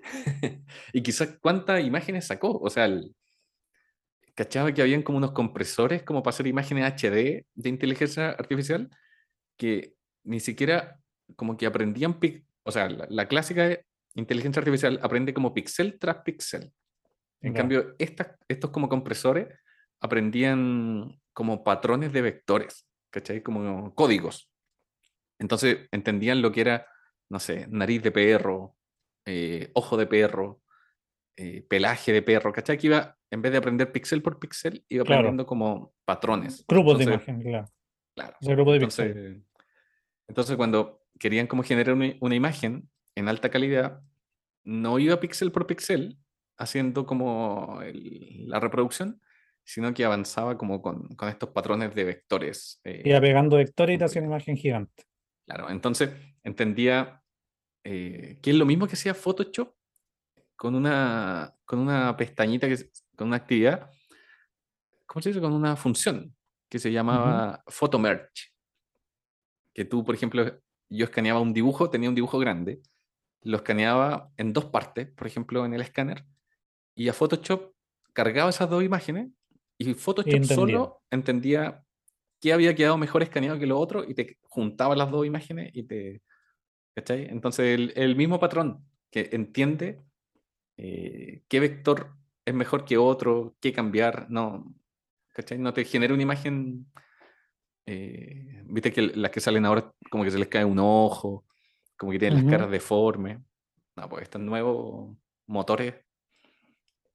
y 0.93 1.01
quizás 1.03 1.37
cuántas 1.41 1.83
imágenes 1.83 2.25
sacó. 2.27 2.57
O 2.57 2.69
sea, 2.69 2.85
el- 2.85 3.13
cachaba 4.33 4.73
que 4.73 4.81
habían 4.81 5.01
como 5.01 5.17
unos 5.17 5.31
compresores 5.31 6.03
como 6.03 6.21
para 6.21 6.33
hacer 6.33 6.47
imágenes 6.47 6.83
HD 6.83 7.45
de 7.53 7.69
inteligencia 7.69 8.31
artificial 8.31 8.89
que 9.57 9.93
ni 10.25 10.41
siquiera 10.41 10.99
como 11.37 11.55
que 11.55 11.65
aprendían, 11.65 12.19
o 12.63 12.71
sea, 12.71 12.89
la, 12.89 13.07
la 13.09 13.27
clásica 13.29 13.67
de 13.69 13.85
inteligencia 14.15 14.59
artificial 14.59 14.99
aprende 15.01 15.33
como 15.33 15.53
pixel 15.53 15.97
tras 15.99 16.17
pixel. 16.23 16.73
En 17.45 17.53
cambio, 17.53 17.95
estos 17.99 18.71
como 18.71 18.89
compresores 18.89 19.47
aprendían 20.01 21.19
como 21.33 21.63
patrones 21.63 22.11
de 22.11 22.21
vectores, 22.21 22.87
¿cachai? 23.11 23.41
Como 23.43 23.93
códigos. 23.93 24.49
Entonces 25.39 25.87
entendían 25.91 26.41
lo 26.41 26.51
que 26.51 26.61
era, 26.61 26.87
no 27.29 27.39
sé, 27.39 27.67
nariz 27.69 28.01
de 28.01 28.11
perro, 28.11 28.75
eh, 29.25 29.69
ojo 29.73 29.95
de 29.97 30.07
perro, 30.07 30.61
eh, 31.37 31.65
pelaje 31.69 32.13
de 32.13 32.21
perro, 32.21 32.51
¿cachai? 32.51 32.77
Que 32.77 32.87
iba, 32.87 33.17
en 33.29 33.41
vez 33.41 33.51
de 33.51 33.57
aprender 33.57 33.91
pixel 33.91 34.21
por 34.21 34.39
pixel, 34.39 34.83
iba 34.89 35.03
Claro. 35.03 35.19
aprendiendo 35.19 35.45
como 35.45 35.93
patrones. 36.05 36.65
Grupos 36.67 36.97
de 36.97 37.03
imagen, 37.03 37.41
claro. 37.41 37.67
Claro. 38.15 38.37
Grupo 38.41 38.71
de 38.71 38.77
entonces, 38.77 39.37
entonces, 40.27 40.55
cuando 40.55 41.03
querían 41.19 41.47
como 41.47 41.63
generar 41.63 41.93
una, 41.93 42.13
una 42.21 42.35
imagen 42.35 42.89
en 43.13 43.27
alta 43.27 43.49
calidad, 43.49 44.01
no 44.63 44.97
iba 44.97 45.19
píxel 45.19 45.51
por 45.51 45.67
píxel 45.67 46.17
haciendo 46.57 47.05
como 47.05 47.81
el- 47.81 48.47
la 48.47 48.59
reproducción, 48.59 49.21
sino 49.63 49.93
que 49.93 50.05
avanzaba 50.05 50.57
como 50.57 50.81
con, 50.81 51.07
con 51.15 51.27
estos 51.29 51.49
patrones 51.49 51.93
de 51.95 52.03
vectores. 52.03 52.79
eh, 52.83 53.01
Iba 53.05 53.19
pegando 53.21 53.57
vectores 53.57 53.95
y 53.95 53.97
te 53.97 54.05
hacía 54.05 54.21
una 54.21 54.29
imagen 54.31 54.55
gigante. 54.57 55.03
Claro, 55.45 55.69
entonces 55.69 56.11
entendía 56.43 57.21
eh, 57.83 58.39
que 58.41 58.49
es 58.51 58.55
lo 58.55 58.65
mismo 58.65 58.87
que 58.87 58.93
hacía 58.93 59.13
Photoshop 59.13 59.73
con 60.55 60.73
una, 60.75 61.53
con 61.65 61.79
una 61.79 62.15
pestañita, 62.17 62.67
que, 62.67 62.77
con 63.15 63.27
una 63.27 63.37
actividad, 63.37 63.91
¿cómo 65.05 65.21
se 65.21 65.29
dice? 65.29 65.41
Con 65.41 65.53
una 65.53 65.75
función 65.75 66.35
que 66.69 66.79
se 66.79 66.91
llamaba 66.91 67.63
Photo 67.67 67.99
Merge. 67.99 68.53
Que 69.73 69.85
tú, 69.85 70.03
por 70.03 70.15
ejemplo, 70.15 70.59
yo 70.89 71.05
escaneaba 71.05 71.39
un 71.41 71.53
dibujo, 71.53 71.89
tenía 71.89 72.09
un 72.09 72.15
dibujo 72.15 72.39
grande, 72.39 72.81
lo 73.41 73.57
escaneaba 73.57 74.31
en 74.37 74.53
dos 74.53 74.65
partes, 74.65 75.07
por 75.11 75.27
ejemplo, 75.27 75.65
en 75.65 75.73
el 75.73 75.81
escáner, 75.81 76.25
y 76.95 77.09
a 77.09 77.13
Photoshop 77.13 77.73
cargaba 78.13 78.49
esas 78.49 78.69
dos 78.69 78.83
imágenes 78.83 79.29
y 79.77 79.93
Photoshop 79.93 80.43
solo 80.45 81.01
entendía 81.11 81.83
qué 82.39 82.53
había 82.53 82.73
quedado 82.75 82.97
mejor 82.97 83.23
escaneado 83.23 83.59
que 83.59 83.67
lo 83.67 83.77
otro 83.77 84.03
y 84.03 84.13
te 84.13 84.37
juntaba 84.43 84.95
las 84.95 85.11
dos 85.11 85.25
imágenes 85.25 85.71
y 85.73 85.83
te... 85.83 86.21
¿Cachai? 86.95 87.25
Entonces 87.25 87.75
el, 87.75 87.93
el 87.97 88.15
mismo 88.15 88.39
patrón 88.39 88.85
que 89.11 89.29
entiende 89.33 90.01
eh, 90.77 91.43
qué 91.49 91.59
vector 91.59 92.15
es 92.45 92.53
mejor 92.53 92.85
que 92.85 92.97
otro, 92.97 93.55
qué 93.59 93.73
cambiar, 93.73 94.27
no, 94.29 94.73
¿cachai? 95.33 95.57
No 95.57 95.73
te 95.73 95.83
genera 95.83 96.13
una 96.13 96.23
imagen, 96.23 96.85
eh, 97.85 98.63
viste 98.65 98.93
que 98.93 99.01
las 99.01 99.31
que 99.31 99.39
salen 99.41 99.65
ahora 99.65 99.91
como 100.09 100.23
que 100.23 100.31
se 100.31 100.39
les 100.39 100.47
cae 100.47 100.63
un 100.63 100.79
ojo, 100.79 101.45
como 101.97 102.11
que 102.11 102.19
tienen 102.19 102.43
las 102.43 102.51
caras 102.51 102.71
deformes. 102.71 103.39
No, 103.95 104.09
pues 104.09 104.23
estos 104.23 104.41
nuevos 104.41 105.17
motores 105.47 105.95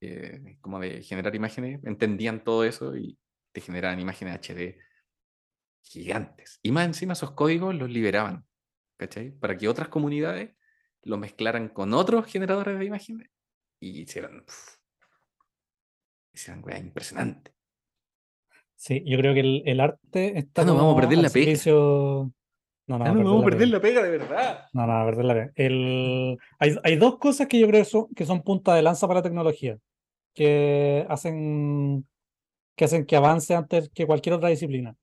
eh, 0.01 0.57
como 0.61 0.81
de 0.81 1.03
generar 1.03 1.35
imágenes, 1.35 1.81
entendían 1.85 2.43
todo 2.43 2.65
eso 2.65 2.97
y 2.97 3.19
te 3.53 3.61
generaban 3.61 4.01
imágenes 4.01 4.35
HD 4.35 4.79
gigantes. 5.83 6.61
Y 6.63 6.73
más 6.73 6.87
encima 6.87 7.15
esos 7.15 7.33
códigos 7.33 7.75
los 7.75 7.91
liberaban, 7.91 8.45
¿cachai? 8.97 9.33
Para 9.33 9.57
que 9.57 9.69
otras 9.69 9.89
comunidades 9.89 10.55
lo 11.03 11.17
mezclaran 11.17 11.69
con 11.69 11.95
otros 11.95 12.27
generadores 12.27 12.79
de 12.79 12.85
imágenes 12.85 13.31
y 13.81 14.03
hicieran, 14.03 14.45
pf, 14.45 14.79
hicieran 16.35 16.63
weá 16.65 16.79
impresionante. 16.79 17.53
Sí, 18.77 19.03
yo 19.05 19.19
creo 19.19 19.35
que 19.35 19.41
el, 19.41 19.63
el 19.67 19.81
arte 19.81 20.39
está 20.39 20.63
Ah, 20.63 20.65
no, 20.65 20.75
vamos 20.77 20.97
a 20.97 21.01
perder 21.01 21.19
la 21.19 21.31
pega. 21.31 21.53
No, 21.67 22.99
no, 22.99 23.05
Ah, 23.05 23.13
no, 23.13 23.25
vamos 23.25 23.43
a 23.43 23.45
perder 23.45 23.69
la 23.69 23.81
pega 23.81 24.03
de 24.03 24.11
verdad. 24.11 24.65
No, 24.73 24.87
no, 24.87 24.93
a 24.93 25.05
perder 25.05 25.25
la 25.25 25.35
pega. 25.35 25.53
El... 25.55 26.39
Hay, 26.59 26.77
hay 26.83 26.97
dos 26.97 27.19
cosas 27.19 27.47
que 27.47 27.59
yo 27.59 27.69
creo 27.69 27.83
que 27.83 27.91
son, 27.91 28.09
que 28.15 28.27
son 28.27 28.43
punta 28.43 28.75
de 28.75 28.83
lanza 28.83 29.07
para 29.07 29.21
la 29.21 29.25
tecnología, 29.25 29.79
que 30.35 31.07
hacen 31.09 32.07
que 32.77 32.85
hacen 32.85 33.05
que 33.05 33.17
avance 33.17 33.55
antes 33.55 33.91
que 33.91 34.07
cualquier 34.07 34.35
otra 34.37 34.49
disciplina. 34.49 34.97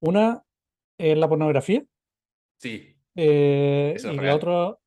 Una 0.00 0.42
es 0.98 1.16
la 1.18 1.28
pornografía, 1.28 1.84
Sí, 2.58 2.96
eh, 3.16 3.92
Eso 3.96 4.10
es 4.10 4.14
y 4.14 4.20
la 4.20 4.34
otra... 4.34 4.78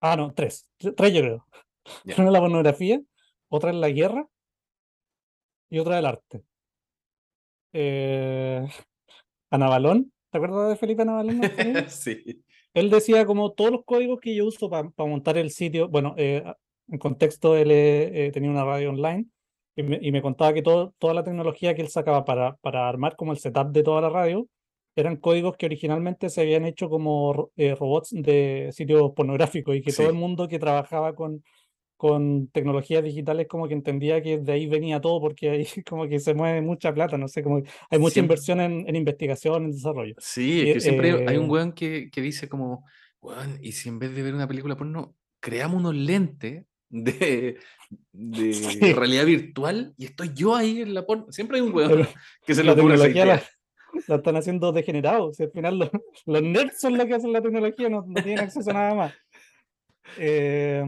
Ah, 0.00 0.16
no, 0.16 0.32
tres. 0.32 0.66
Tre- 0.78 0.94
Tres 0.96 1.12
yo 1.12 1.20
creo. 1.22 1.46
Una 2.18 2.26
es 2.26 2.32
la 2.32 2.38
pornografía, 2.40 3.00
otra 3.48 3.70
es 3.70 3.76
la 3.76 3.90
guerra 3.90 4.28
y 5.70 5.78
otra 5.80 5.98
el 5.98 6.06
arte. 6.06 6.42
Eh, 7.72 8.66
Ana 9.50 9.68
Balón, 9.68 10.12
¿te 10.30 10.38
acuerdas 10.38 10.68
de 10.70 10.76
Felipe 10.76 11.02
Ana 11.02 11.14
Balón? 11.14 11.40
Sí. 11.88 12.44
él 12.74 12.90
decía 12.90 13.26
como 13.26 13.52
todos 13.52 13.72
los 13.72 13.84
códigos 13.84 14.20
que 14.20 14.34
yo 14.34 14.46
uso 14.46 14.70
para 14.70 14.88
montar 14.98 15.36
el 15.38 15.50
sitio, 15.50 15.88
bueno, 15.88 16.14
eh, 16.16 16.44
en 16.90 16.98
contexto 16.98 17.56
él 17.56 17.70
eh, 17.70 18.26
eh, 18.26 18.30
tenía 18.32 18.50
una 18.50 18.64
radio 18.64 18.90
online 18.90 19.26
y 19.76 19.82
me, 19.82 19.98
y 20.02 20.12
me 20.12 20.22
contaba 20.22 20.52
que 20.52 20.62
todo, 20.62 20.94
toda 20.98 21.14
la 21.14 21.24
tecnología 21.24 21.74
que 21.74 21.82
él 21.82 21.88
sacaba 21.88 22.24
para, 22.24 22.56
para 22.56 22.88
armar 22.88 23.16
como 23.16 23.32
el 23.32 23.38
setup 23.38 23.70
de 23.72 23.82
toda 23.82 24.00
la 24.00 24.10
radio 24.10 24.46
eran 24.96 25.16
códigos 25.16 25.56
que 25.56 25.66
originalmente 25.66 26.28
se 26.28 26.40
habían 26.42 26.64
hecho 26.64 26.88
como 26.90 27.50
eh, 27.56 27.74
robots 27.76 28.10
de 28.12 28.70
sitios 28.72 29.12
pornográficos 29.14 29.76
y 29.76 29.82
que 29.82 29.92
todo 29.92 30.08
el 30.08 30.12
Sí. 30.14 30.18
mundo 30.18 30.48
que 30.48 30.58
trabajaba 30.58 31.14
con, 31.14 31.42
con 31.96 32.48
tecnologías 32.48 33.04
digitales 33.04 33.46
como 33.46 33.68
que 33.68 33.74
entendía 33.74 34.22
que 34.22 34.38
de 34.38 34.52
ahí 34.52 34.66
venía 34.66 35.00
todo 35.00 35.20
porque 35.20 35.50
ahí 35.50 35.66
como 35.88 36.08
que 36.08 36.18
se 36.18 36.34
mueve 36.34 36.60
mucha 36.62 36.92
plata, 36.92 37.16
no 37.18 37.28
sé, 37.28 37.42
como 37.42 37.58
hay 37.90 37.98
mucha 37.98 38.14
Siempre- 38.14 38.20
inversión 38.34 38.60
en, 38.60 38.88
en 38.88 38.96
investigación, 38.96 39.64
en 39.66 39.70
desarrollo. 39.72 40.14
Sí, 40.18 40.62
Y, 40.62 40.68
es 40.70 40.74
que 40.74 40.80
siempre 40.80 41.12
hay 41.28 41.36
eh, 41.36 41.38
un 41.38 41.48
weón 41.48 41.72
que, 41.72 42.10
que 42.10 42.20
dice 42.20 42.48
como, 42.48 42.84
weón, 43.20 43.58
y 43.62 43.72
si 43.72 43.88
en 43.90 43.98
vez 43.98 44.14
de 44.14 44.22
ver 44.22 44.34
una 44.34 44.48
película 44.48 44.76
porno, 44.76 45.14
creamos 45.40 45.78
unos 45.78 45.94
lentes 45.94 46.64
de, 46.90 47.56
de 48.12 48.52
Sí. 48.52 48.92
realidad 48.92 49.24
virtual 49.24 49.94
y 49.96 50.04
estoy 50.06 50.32
yo 50.34 50.54
ahí 50.54 50.82
en 50.82 50.92
la 50.94 51.06
porno. 51.06 51.26
Siempre 51.32 51.58
hay 51.58 51.66
un 51.66 51.72
weón 51.74 52.06
que 52.44 52.54
se 52.54 52.62
la 52.62 52.72
le 52.74 52.82
tecnología 52.82 53.24
la, 53.24 53.42
la 54.08 54.16
están 54.16 54.36
haciendo 54.36 54.72
degenerados. 54.72 55.36
si 55.36 55.44
al 55.44 55.50
final 55.52 55.78
los, 55.78 55.90
los 56.26 56.42
nerds 56.42 56.80
son 56.80 56.98
los 56.98 57.06
que 57.06 57.14
hacen 57.14 57.32
la 57.32 57.40
tecnología, 57.40 57.88
no, 57.88 58.04
no 58.06 58.22
tienen 58.22 58.40
acceso 58.40 58.70
a 58.70 58.74
nada 58.74 58.94
más. 58.94 59.14
Eh, 60.18 60.82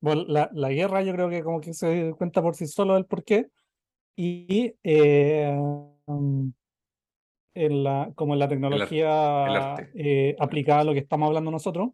bueno, 0.00 0.24
la, 0.28 0.50
la 0.52 0.70
guerra 0.70 1.02
yo 1.02 1.12
creo 1.14 1.30
que 1.30 1.42
como 1.42 1.60
que 1.60 1.72
se 1.74 2.12
cuenta 2.18 2.42
por 2.42 2.54
sí 2.54 2.66
solo 2.66 2.96
el 2.96 3.06
porqué. 3.06 3.48
Y 4.14 4.74
eh, 4.84 5.56
en 7.54 7.84
la, 7.84 8.12
como 8.14 8.34
en 8.34 8.38
la 8.38 8.48
tecnología 8.48 9.44
arte. 9.74 9.90
eh, 9.94 10.36
aplicada 10.38 10.80
a 10.80 10.84
lo 10.84 10.92
que 10.92 10.98
estamos 11.00 11.26
hablando 11.28 11.50
nosotros, 11.50 11.90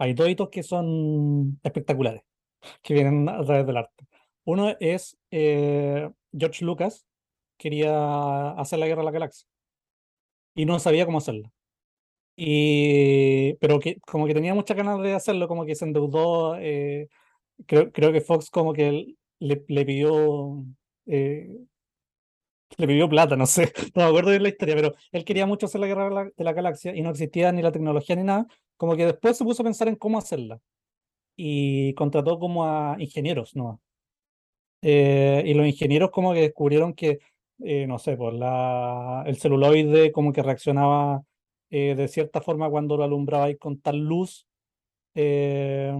hay 0.00 0.14
dos 0.14 0.28
hitos 0.30 0.50
que 0.50 0.62
son 0.64 1.60
espectaculares, 1.64 2.22
que 2.82 2.94
vienen 2.94 3.28
a 3.28 3.44
través 3.44 3.66
del 3.66 3.78
arte. 3.78 4.06
Uno 4.44 4.74
es 4.80 5.18
eh, 5.30 6.10
George 6.32 6.64
Lucas 6.64 7.06
quería 7.58 8.52
hacer 8.52 8.78
la 8.80 8.86
guerra 8.88 9.02
a 9.02 9.04
la 9.06 9.12
galaxia 9.12 9.46
y 10.54 10.64
no 10.66 10.78
sabía 10.78 11.06
cómo 11.06 11.18
hacerla. 11.18 11.50
Y, 12.36 13.54
pero 13.56 13.80
que 13.80 14.00
como 14.00 14.26
que 14.26 14.34
tenía 14.34 14.54
muchas 14.54 14.76
ganas 14.76 15.00
de 15.02 15.14
hacerlo, 15.14 15.48
como 15.48 15.66
que 15.66 15.74
se 15.76 15.84
endeudó. 15.86 16.56
eh, 16.58 17.08
creo, 17.66 17.92
creo 17.92 18.12
que 18.12 18.20
Fox 18.22 18.50
como 18.50 18.72
que 18.74 19.16
le, 19.40 19.64
le 19.68 19.86
pidió 19.86 20.64
eh, 21.06 21.58
le 22.78 22.86
pidió 22.86 23.08
plata, 23.08 23.36
no 23.36 23.46
sé, 23.46 23.72
no 23.94 24.02
me 24.02 24.08
acuerdo 24.08 24.30
de 24.30 24.40
la 24.40 24.48
historia, 24.48 24.74
pero 24.74 24.94
él 25.12 25.24
quería 25.24 25.46
mucho 25.46 25.66
hacer 25.66 25.80
la 25.80 25.86
guerra 25.86 26.30
de 26.36 26.44
la, 26.44 26.52
galaxia 26.52 26.94
y 26.94 27.02
no 27.02 27.10
existía 27.10 27.52
ni 27.52 27.62
la 27.62 27.72
tecnología 27.72 28.16
ni 28.16 28.24
nada. 28.24 28.46
Como 28.76 28.96
que 28.96 29.06
después 29.06 29.36
se 29.36 29.44
puso 29.44 29.62
a 29.62 29.64
pensar 29.64 29.88
en 29.88 29.96
cómo 29.96 30.18
hacerla 30.18 30.60
y 31.36 31.94
contrató 31.94 32.38
como 32.38 32.66
a 32.66 32.96
ingenieros, 32.98 33.56
¿no? 33.56 33.80
Eh, 34.82 35.42
y 35.46 35.54
los 35.54 35.66
ingenieros 35.66 36.10
como 36.10 36.32
que 36.32 36.40
descubrieron 36.40 36.94
que, 36.94 37.18
eh, 37.60 37.86
no 37.86 37.98
sé, 37.98 38.16
pues 38.16 38.34
la, 38.34 39.24
el 39.26 39.36
celuloide 39.36 40.12
como 40.12 40.32
que 40.32 40.42
reaccionaba 40.42 41.22
eh, 41.70 41.94
de 41.96 42.08
cierta 42.08 42.40
forma 42.40 42.70
cuando 42.70 42.96
lo 42.96 43.04
alumbraba 43.04 43.54
con 43.56 43.80
tal 43.80 43.98
luz 43.98 44.46
eh, 45.14 45.92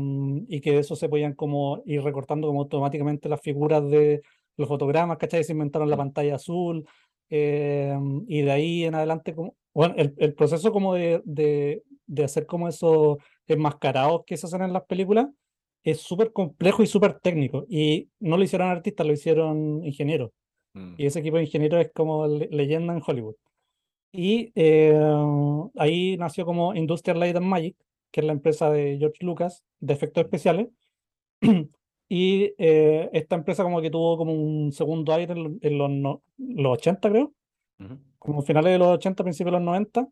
y 0.48 0.60
que 0.60 0.72
de 0.72 0.78
eso 0.78 0.96
se 0.96 1.08
podían 1.08 1.34
como 1.34 1.82
ir 1.84 2.02
recortando 2.02 2.48
como 2.48 2.62
automáticamente 2.62 3.28
las 3.28 3.40
figuras 3.40 3.88
de 3.90 4.22
los 4.60 4.68
fotogramas, 4.68 5.18
¿cachai? 5.18 5.42
Se 5.42 5.52
inventaron 5.52 5.90
la 5.90 5.96
pantalla 5.96 6.36
azul 6.36 6.86
eh, 7.30 7.96
y 8.28 8.42
de 8.42 8.50
ahí 8.50 8.84
en 8.84 8.94
adelante, 8.94 9.34
como, 9.34 9.56
bueno, 9.74 9.94
el, 9.96 10.14
el 10.18 10.34
proceso 10.34 10.70
como 10.72 10.94
de, 10.94 11.20
de, 11.24 11.82
de 12.06 12.24
hacer 12.24 12.46
como 12.46 12.68
esos 12.68 13.18
enmascarados 13.46 14.22
que 14.26 14.36
se 14.36 14.46
hacen 14.46 14.62
en 14.62 14.72
las 14.72 14.84
películas 14.84 15.26
es 15.82 16.00
súper 16.00 16.32
complejo 16.32 16.82
y 16.82 16.86
súper 16.86 17.18
técnico 17.20 17.64
y 17.68 18.08
no 18.20 18.36
lo 18.36 18.44
hicieron 18.44 18.68
artistas, 18.68 19.06
lo 19.06 19.12
hicieron 19.12 19.84
ingenieros 19.84 20.30
Mm. 20.72 20.94
y 20.98 21.06
ese 21.06 21.18
equipo 21.18 21.36
de 21.36 21.42
ingenieros 21.42 21.80
es 21.84 21.90
como 21.92 22.28
le- 22.28 22.46
leyenda 22.52 22.94
en 22.94 23.02
Hollywood. 23.04 23.34
Y 24.12 24.52
eh, 24.54 24.96
ahí 25.76 26.16
nació 26.16 26.44
como 26.44 26.76
Industrial 26.76 27.18
Light 27.18 27.34
and 27.34 27.46
Magic, 27.46 27.76
que 28.12 28.20
es 28.20 28.26
la 28.26 28.32
empresa 28.32 28.70
de 28.70 28.96
George 28.96 29.24
Lucas 29.24 29.64
de 29.80 29.94
efectos 29.94 30.22
especiales. 30.22 30.68
y 32.12 32.52
eh, 32.58 33.08
esta 33.12 33.36
empresa 33.36 33.62
como 33.62 33.80
que 33.80 33.88
tuvo 33.88 34.18
como 34.18 34.32
un 34.34 34.72
segundo 34.72 35.12
aire 35.14 35.32
en, 35.32 35.42
lo- 35.44 35.56
en 35.62 35.78
los, 35.78 35.90
no- 35.90 36.22
los 36.38 36.72
80, 36.72 37.08
creo, 37.08 37.32
como 38.18 38.42
finales 38.42 38.72
de 38.72 38.78
los 38.78 38.88
80, 38.88 39.22
principios 39.22 39.52
de 39.52 39.58
los 39.58 39.64
90, 39.64 40.08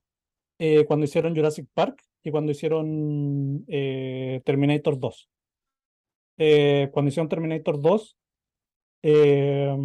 eh, 0.61 0.85
cuando 0.87 1.05
hicieron 1.05 1.35
Jurassic 1.35 1.67
Park 1.75 2.01
y 2.23 2.31
cuando 2.31 2.53
hicieron 2.53 3.65
eh, 3.67 4.41
Terminator 4.45 4.99
2. 4.99 5.29
Eh, 6.39 6.89
cuando 6.93 7.09
hicieron 7.09 7.29
Terminator 7.29 7.81
2, 7.83 8.17
eh, 9.03 9.77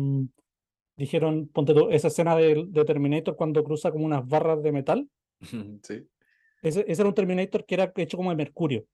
dijeron, 0.96 1.48
ponte 1.48 1.74
tú, 1.74 1.90
esa 1.90 2.08
escena 2.10 2.36
de, 2.36 2.66
de 2.68 2.86
Terminator 2.86 3.36
cuando 3.36 3.64
cruza 3.64 3.92
como 3.92 4.06
unas 4.06 4.28
barras 4.28 4.62
de 4.62 4.72
metal, 4.72 5.10
Sí. 5.84 6.08
ese, 6.62 6.86
ese 6.88 7.02
era 7.02 7.10
un 7.10 7.16
Terminator 7.16 7.66
que 7.66 7.76
era 7.76 7.92
hecho 7.96 8.18
como 8.18 8.30
de 8.30 8.36
mercurio. 8.36 8.86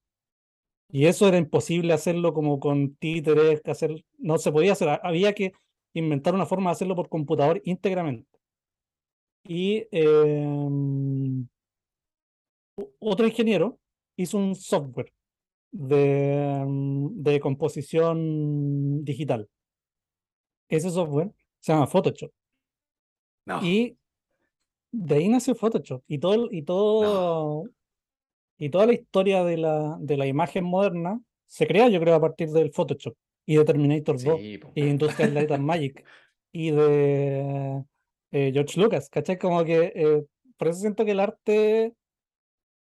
Y 0.92 1.06
eso 1.06 1.28
era 1.28 1.38
imposible 1.38 1.94
hacerlo 1.94 2.34
como 2.34 2.60
con 2.60 2.96
títeres, 2.96 3.62
que 3.62 3.72
hacer, 3.72 4.04
no 4.18 4.38
se 4.40 4.52
podía 4.52 4.72
hacer, 4.74 4.90
ha- 4.90 4.96
había 5.04 5.34
que 5.34 5.54
inventar 5.94 6.34
una 6.34 6.46
forma 6.48 6.70
de 6.70 6.74
hacerlo 6.74 6.96
por 6.96 7.10
computador 7.10 7.62
íntegramente. 7.64 8.28
Y 9.44 9.88
em, 9.92 11.48
otro 13.00 13.28
ingeniero 13.28 13.80
hizo 14.16 14.38
un 14.38 14.56
software 14.56 15.14
de, 15.72 16.34
em, 16.62 17.10
de 17.22 17.40
composición 17.40 19.04
digital. 19.04 19.50
Ese 20.70 20.90
software 20.90 21.32
se 21.60 21.74
llama 21.74 21.88
Photoshop. 21.88 22.32
No. 23.46 23.64
Y 23.64 23.98
de 24.92 25.16
ahí 25.16 25.30
nació 25.30 25.56
Photoshop. 25.56 26.04
Y 26.08 26.20
todo, 26.20 26.48
y 26.52 26.62
todo, 26.64 27.64
y 28.60 28.70
toda 28.70 28.86
la 28.86 28.94
historia 28.94 29.44
de 29.44 29.58
la, 29.58 29.98
de 30.00 30.18
la 30.18 30.28
imagen 30.28 30.64
moderna 30.66 31.20
se 31.48 31.66
crea, 31.66 31.88
yo 31.90 32.00
creo, 32.00 32.14
a 32.16 32.22
partir 32.22 32.50
del 32.50 32.72
Photoshop 32.72 33.16
y 33.46 33.56
de 33.56 33.66
Terminator 33.66 34.22
2 34.22 34.40
Sí, 34.40 34.58
po. 34.60 34.72
y 34.76 34.84
Industrial 34.84 35.34
Light 35.34 35.52
and 35.52 35.64
Magic 35.64 36.06
y 36.52 36.70
de 36.72 37.84
eh, 38.32 38.52
George 38.54 38.80
Lucas, 38.80 39.10
¿cachai? 39.10 39.40
Como 39.40 39.64
que 39.64 39.92
eh, 39.96 40.26
por 40.58 40.68
eso 40.68 40.80
siento 40.82 41.06
que 41.06 41.12
el 41.12 41.20
arte 41.20 41.94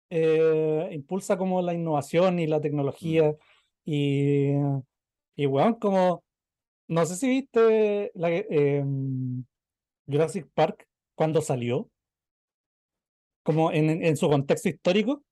eh, 0.10 0.90
impulsa 0.92 1.38
como 1.38 1.62
la 1.62 1.74
innovación 1.74 2.40
y 2.40 2.48
la 2.48 2.62
tecnología 2.62 3.36
y, 3.84 4.52
y 5.36 5.46
weón, 5.46 5.76
como 5.76 6.24
no 6.88 7.06
sé 7.06 7.16
si 7.16 7.28
viste 7.28 8.12
la, 8.16 8.30
em, 8.32 9.44
Jurassic 10.08 10.48
Park 10.54 10.88
cuando 11.16 11.42
salió, 11.42 11.90
como 13.44 13.72
en- 13.72 14.04
en 14.04 14.18
su 14.18 14.30
contexto 14.30 14.70
histórico, 14.70 15.24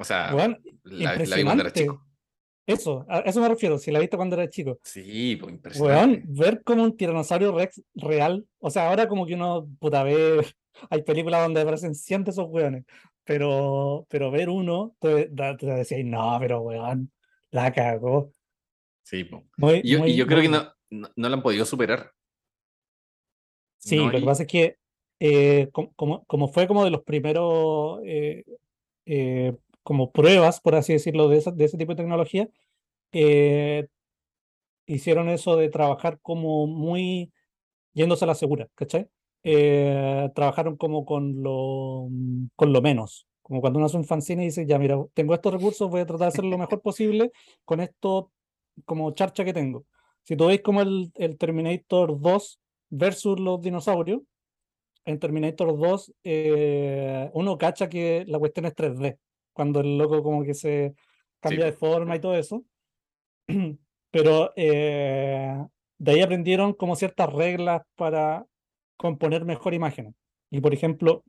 O 0.00 0.04
sea, 0.04 0.34
weón, 0.34 0.58
la, 0.84 1.16
la 1.16 1.36
vi 1.36 1.44
cuando 1.44 1.62
era 1.62 1.72
chico. 1.72 2.02
Eso, 2.66 3.04
a 3.08 3.18
eso 3.20 3.40
me 3.40 3.48
refiero, 3.48 3.78
si 3.78 3.90
la 3.90 3.98
viste 3.98 4.16
cuando 4.16 4.36
era 4.36 4.48
chico. 4.48 4.78
Sí, 4.84 5.36
pues 5.36 5.42
Weón, 5.42 5.54
impresionante. 5.56 6.22
ver 6.28 6.62
como 6.62 6.84
un 6.84 6.96
tiranosaurio 6.96 7.52
rex 7.56 7.82
real, 7.94 8.46
o 8.58 8.70
sea, 8.70 8.88
ahora 8.88 9.08
como 9.08 9.26
que 9.26 9.34
uno, 9.34 9.68
puta, 9.78 10.02
ve, 10.04 10.40
hay 10.90 11.02
películas 11.02 11.42
donde 11.42 11.60
aparecen 11.60 11.94
100 11.94 12.24
de 12.24 12.30
esos 12.30 12.46
weones, 12.48 12.84
pero, 13.24 14.06
pero 14.08 14.30
ver 14.30 14.48
uno, 14.48 14.94
te, 15.00 15.26
te 15.58 15.66
decías, 15.66 16.00
no, 16.04 16.36
pero 16.40 16.60
weón, 16.60 17.10
la 17.50 17.72
cagó. 17.72 18.32
Sí. 19.04 19.28
Muy- 19.56 19.80
Y 19.82 19.90
yo, 19.90 19.98
y 19.98 20.00
muy- 20.02 20.14
yo 20.16 20.26
creo 20.26 20.40
que 20.42 20.48
no, 20.48 20.72
no, 20.90 21.08
no 21.16 21.28
lo 21.28 21.34
han 21.34 21.42
podido 21.42 21.64
superar. 21.64 22.12
Sí, 23.78 23.96
No 23.96 24.06
lo 24.12 24.18
que 24.20 24.24
pasa 24.24 24.42
es 24.44 24.48
que 24.48 24.76
eh, 25.18 25.68
com- 25.72 25.90
como, 25.96 26.24
como 26.26 26.48
fue 26.48 26.66
como 26.68 26.84
de 26.84 26.90
los 26.90 27.02
primeros 27.02 28.00
eh, 28.04 28.44
eh, 29.06 29.56
como 29.82 30.12
pruebas, 30.12 30.60
por 30.60 30.74
así 30.74 30.92
decirlo, 30.94 31.28
de, 31.28 31.38
esa- 31.38 31.52
de 31.52 31.64
ese 31.66 31.78
tipo 31.78 31.92
de 31.92 31.96
tecnología, 32.02 32.48
eh, 33.12 33.88
hicieron 34.86 35.28
eso 35.28 35.56
de 35.56 35.68
trabajar 35.68 36.18
como 36.22 36.66
muy 36.66 37.32
yéndose 37.94 38.24
a 38.24 38.28
la 38.28 38.36
segura, 38.36 38.68
¿cachai? 38.76 39.08
Eh, 39.44 40.30
trabajaron 40.34 40.76
como 40.76 41.04
con 41.06 41.42
lo, 41.42 42.08
con 42.56 42.72
lo 42.72 42.82
menos. 42.82 43.26
Como 43.42 43.60
cuando 43.60 43.78
uno 43.78 43.86
hace 43.86 43.96
un 43.98 44.04
fanzine 44.06 44.44
y 44.44 44.46
dice, 44.46 44.66
ya, 44.66 44.78
mira, 44.78 44.98
tengo 45.14 45.34
estos 45.34 45.52
recursos, 45.54 45.90
voy 45.90 46.02
a 46.02 46.06
tratar 46.06 46.26
de 46.26 46.28
hacer 46.28 46.44
lo 46.44 46.58
mejor 46.58 46.80
posible 46.82 47.32
con 47.64 47.80
esto 47.80 48.32
como 48.84 49.12
charcha 49.12 49.44
que 49.44 49.52
tengo. 49.54 49.86
Si 50.24 50.36
tú 50.36 50.46
veis 50.46 50.62
como 50.62 50.82
el, 50.82 51.10
el 51.16 51.38
Terminator 51.38 52.20
2 52.20 52.60
versus 52.90 53.40
los 53.40 53.60
dinosaurios, 53.62 54.22
en 55.04 55.18
Terminator 55.18 55.78
2 55.78 56.12
eh, 56.24 57.30
uno 57.34 57.58
cacha 57.58 57.88
que 57.88 58.24
la 58.28 58.38
cuestión 58.38 58.66
es 58.66 58.74
3D, 58.74 59.18
cuando 59.52 59.80
el 59.80 59.98
loco 59.98 60.22
como 60.22 60.44
que 60.44 60.54
se 60.54 60.94
cambia 61.40 61.64
de 61.66 61.72
forma 61.72 62.16
y 62.16 62.20
todo 62.20 62.36
eso. 62.36 62.64
Pero 64.10 64.52
eh, 64.56 65.56
de 65.98 66.12
ahí 66.12 66.20
aprendieron 66.20 66.72
como 66.74 66.96
ciertas 66.96 67.32
reglas 67.32 67.82
para 67.96 68.44
componer 68.96 69.44
mejor 69.44 69.74
imágenes. 69.74 70.14
Y 70.50 70.60
por 70.60 70.74
ejemplo, 70.74 71.24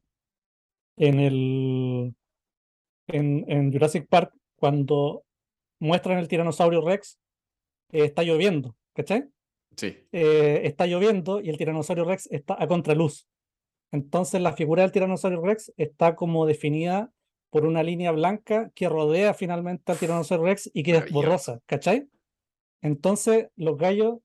en 0.98 1.20
el 1.20 2.16
en, 3.08 3.46
en 3.48 3.72
Jurassic 3.72 4.08
Park, 4.08 4.34
cuando 4.56 5.24
muestran 5.80 6.18
el 6.18 6.28
tiranosaurio 6.28 6.82
Rex, 6.82 7.20
eh, 7.92 8.06
está 8.06 8.24
lloviendo, 8.24 8.76
¿cachai? 8.94 9.26
Sí, 9.76 9.98
eh, 10.12 10.62
está 10.64 10.86
lloviendo 10.86 11.42
y 11.42 11.50
el 11.50 11.58
tiranosaurio 11.58 12.06
Rex 12.06 12.28
está 12.32 12.56
a 12.62 12.68
contraluz. 12.68 13.28
Entonces 13.92 14.42
la 14.42 14.54
figura 14.54 14.84
del 14.84 14.92
tiranosaurio 14.92 15.42
Rex 15.42 15.74
está 15.78 16.16
como 16.16 16.46
definida 16.46 17.12
por 17.52 17.66
una 17.66 17.84
línea 17.84 18.12
blanca 18.12 18.72
que 18.74 18.90
rodea 18.90 19.34
finalmente 19.36 19.92
al 19.92 20.00
tiranosaurio 20.00 20.48
Rex 20.48 20.72
y 20.74 20.82
que 20.84 20.92
es 20.92 20.98
Maravilloso. 20.98 21.22
borrosa, 21.28 21.60
¿cachai? 21.68 22.08
Entonces 22.82 23.50
los 23.56 23.78
gallos 23.78 24.20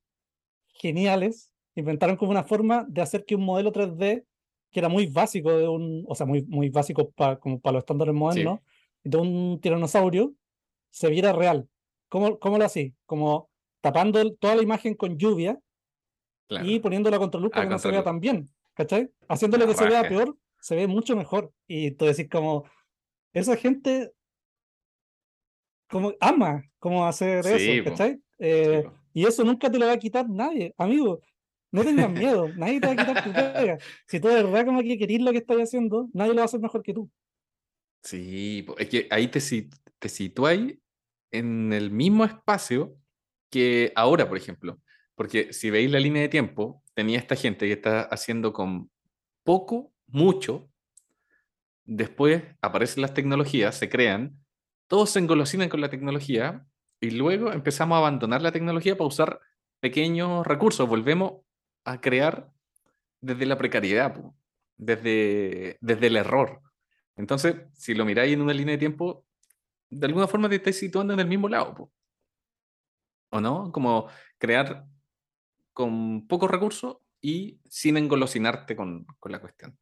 geniales 0.68 1.52
inventaron 1.74 2.16
como 2.16 2.30
una 2.30 2.44
forma 2.44 2.86
de 2.88 3.02
hacer 3.02 3.24
que 3.24 3.34
un 3.34 3.44
modelo 3.44 3.72
3D 3.72 4.24
que 4.70 4.80
era 4.80 4.88
muy 4.88 5.06
básico 5.06 5.52
de 5.56 5.68
un, 5.68 6.04
o 6.08 6.14
sea, 6.14 6.26
muy, 6.26 6.42
muy 6.46 6.68
básico 6.70 7.10
pa- 7.10 7.38
como 7.38 7.60
para 7.60 7.74
los 7.74 7.82
estándares 7.82 8.14
modernos, 8.14 8.60
de 9.04 9.16
un 9.18 9.58
tiranosaurio, 9.60 10.34
se 10.90 11.08
viera 11.08 11.32
real. 11.32 11.68
¿Cómo, 12.08 12.38
cómo 12.38 12.58
lo 12.58 12.64
hacía? 12.64 12.90
Como 13.06 13.48
tapando 13.80 14.34
toda 14.34 14.56
la 14.56 14.62
imagen 14.62 14.94
con 14.94 15.16
lluvia 15.16 15.58
claro. 16.48 16.66
y 16.66 16.78
poniéndola 16.80 17.16
a 17.16 17.20
contraluz 17.20 17.50
para 17.50 17.64
que 17.64 17.70
no 17.70 17.78
se 17.78 17.90
vea 17.90 18.02
tan 18.02 18.20
bien, 18.20 18.48
¿cachai? 18.74 19.10
Haciéndole 19.28 19.64
La 19.66 19.72
que 19.72 19.78
se 19.78 19.88
vea 19.88 20.08
peor, 20.08 20.36
se 20.60 20.74
ve 20.76 20.86
mucho 20.88 21.16
mejor. 21.16 21.52
Y 21.66 21.92
tú 21.92 22.04
decís 22.04 22.28
como, 22.28 22.64
esa 23.40 23.56
gente 23.56 24.12
como 25.88 26.14
ama 26.20 26.64
cómo 26.78 27.06
hacer 27.06 27.44
Sí, 27.44 27.70
eso, 27.70 27.84
po. 27.84 27.90
¿cachai? 27.90 28.20
Eh, 28.38 28.84
y 29.12 29.26
eso 29.26 29.44
nunca 29.44 29.70
te 29.70 29.78
lo 29.78 29.86
va 29.86 29.92
a 29.92 29.98
quitar 29.98 30.28
nadie, 30.28 30.74
amigo. 30.78 31.20
No 31.70 31.84
tengas 31.84 32.10
miedo, 32.10 32.50
nadie 32.56 32.80
te 32.80 32.86
va 32.86 32.92
a 32.94 32.96
quitar 32.96 33.22
tu 33.22 33.32
pega. 33.32 33.78
Si 34.06 34.20
tú 34.20 34.28
de 34.28 34.42
verdad 34.42 34.64
como 34.64 34.82
que 34.82 34.98
querís 34.98 35.20
lo 35.20 35.32
que 35.32 35.38
estás 35.38 35.58
haciendo, 35.58 36.08
nadie 36.12 36.30
lo 36.30 36.36
va 36.36 36.42
a 36.42 36.44
hacer 36.46 36.60
mejor 36.60 36.82
que 36.82 36.94
tú. 36.94 37.10
Sí, 38.02 38.64
es 38.78 38.88
que 38.88 39.08
ahí 39.10 39.28
te, 39.28 39.40
te 39.98 40.08
situáis 40.08 40.78
en 41.30 41.72
el 41.72 41.90
mismo 41.90 42.24
espacio 42.24 42.96
que 43.50 43.92
ahora, 43.94 44.28
por 44.28 44.38
ejemplo. 44.38 44.80
Porque 45.14 45.52
si 45.52 45.70
veis 45.70 45.90
la 45.90 46.00
línea 46.00 46.22
de 46.22 46.28
tiempo, 46.28 46.82
tenía 46.94 47.18
esta 47.18 47.36
gente 47.36 47.66
que 47.66 47.72
está 47.72 48.02
haciendo 48.02 48.52
con 48.52 48.90
poco, 49.42 49.92
mucho. 50.06 50.70
Después 51.86 52.42
aparecen 52.60 53.02
las 53.02 53.14
tecnologías, 53.14 53.76
se 53.76 53.88
crean, 53.88 54.38
todos 54.88 55.10
se 55.10 55.20
engolosinan 55.20 55.68
con 55.68 55.80
la 55.80 55.88
tecnología 55.88 56.66
y 57.00 57.10
luego 57.10 57.52
empezamos 57.52 57.96
a 57.96 57.98
abandonar 57.98 58.42
la 58.42 58.52
tecnología 58.52 58.96
para 58.96 59.08
usar 59.08 59.40
pequeños 59.80 60.46
recursos. 60.46 60.88
Volvemos 60.88 61.42
a 61.84 62.00
crear 62.00 62.50
desde 63.20 63.46
la 63.46 63.56
precariedad, 63.56 64.14
desde, 64.76 65.78
desde 65.80 66.06
el 66.08 66.16
error. 66.16 66.60
Entonces, 67.16 67.56
si 67.74 67.94
lo 67.94 68.04
miráis 68.04 68.34
en 68.34 68.42
una 68.42 68.52
línea 68.52 68.72
de 68.72 68.78
tiempo, 68.78 69.24
de 69.88 70.06
alguna 70.06 70.26
forma 70.26 70.48
te 70.48 70.56
estáis 70.56 70.78
situando 70.78 71.14
en 71.14 71.20
el 71.20 71.28
mismo 71.28 71.48
lado. 71.48 71.90
¿o 73.30 73.40
no? 73.40 73.72
Como 73.72 74.08
crear 74.38 74.84
con 75.72 76.26
pocos 76.26 76.50
recursos 76.50 76.98
y 77.20 77.60
sin 77.68 77.96
engolosinarte 77.96 78.76
con, 78.76 79.04
con 79.18 79.32
la 79.32 79.40
cuestión. 79.40 79.76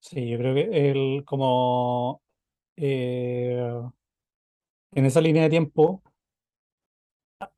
Sí, 0.00 0.28
yo 0.28 0.38
creo 0.38 0.54
que 0.54 0.90
el 0.90 1.24
como 1.24 2.22
eh, 2.76 3.62
en 4.92 5.06
esa 5.06 5.20
línea 5.20 5.42
de 5.44 5.50
tiempo, 5.50 6.02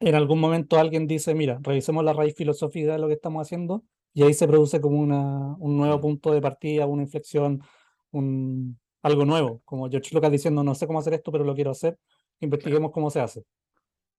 en 0.01 0.15
algún 0.15 0.41
momento 0.41 0.79
alguien 0.79 1.07
dice, 1.07 1.35
mira, 1.35 1.59
revisemos 1.63 2.05
la 2.05 2.13
raíz 2.13 2.35
filosófica 2.35 2.93
de 2.93 2.99
lo 2.99 3.09
que 3.09 3.15
estamos 3.15 3.47
haciendo, 3.47 3.85
y 4.15 4.23
ahí 4.23 4.35
se 4.35 4.47
produce 4.47 4.81
como 4.81 4.99
una, 4.99 5.55
un 5.59 5.77
nuevo 5.77 6.01
punto 6.01 6.33
de 6.33 6.41
partida, 6.41 6.87
una 6.87 7.03
inflexión, 7.03 7.63
un, 8.11 8.79
algo 9.03 9.25
nuevo, 9.25 9.63
como 9.65 9.89
George 9.89 10.15
Lucas 10.15 10.31
diciendo, 10.31 10.63
no 10.63 10.75
sé 10.75 10.87
cómo 10.87 10.99
hacer 10.99 11.15
esto, 11.15 11.33
pero 11.33 11.45
lo 11.45 11.55
quiero 11.55 11.71
hacer, 11.71 11.99
investiguemos 12.41 12.93
cómo 12.93 13.11
se 13.11 13.21
hace. 13.21 13.45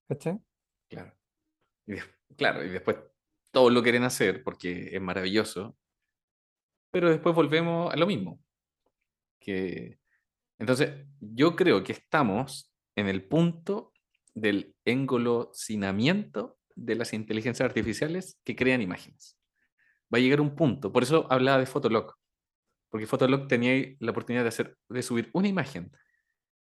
¿Cachai? 0.07 0.39
Claro. 0.89 1.13
Y 1.85 1.95
claro, 2.35 2.63
y 2.63 2.69
después 2.69 2.97
todos 3.51 3.71
lo 3.71 3.83
quieren 3.83 4.03
hacer 4.03 4.43
porque 4.43 4.89
es 4.95 5.01
maravilloso, 5.01 5.75
pero 6.93 7.09
después 7.09 7.33
volvemos 7.33 7.91
a 7.91 7.97
lo 7.97 8.05
mismo. 8.05 8.39
Que... 9.39 9.97
Entonces, 10.59 11.07
yo 11.19 11.55
creo 11.55 11.83
que 11.83 11.93
estamos 11.93 12.71
en 12.95 13.07
el 13.07 13.27
punto 13.27 13.91
del 14.35 14.75
engolosinamiento 14.85 16.59
de 16.75 16.93
las 16.93 17.13
inteligencias 17.13 17.65
artificiales 17.65 18.39
que 18.43 18.55
crean 18.55 18.83
imágenes. 18.83 19.39
Va 20.13 20.19
a 20.19 20.21
llegar 20.21 20.39
un 20.39 20.55
punto, 20.55 20.91
por 20.91 21.01
eso 21.01 21.25
hablaba 21.31 21.57
de 21.57 21.65
Fotolog, 21.65 22.13
porque 22.89 23.07
Fotolog 23.07 23.47
tenía 23.47 23.95
la 23.99 24.11
oportunidad 24.11 24.43
de, 24.43 24.49
hacer, 24.49 24.77
de 24.87 25.01
subir 25.01 25.31
una 25.33 25.47
imagen. 25.47 25.91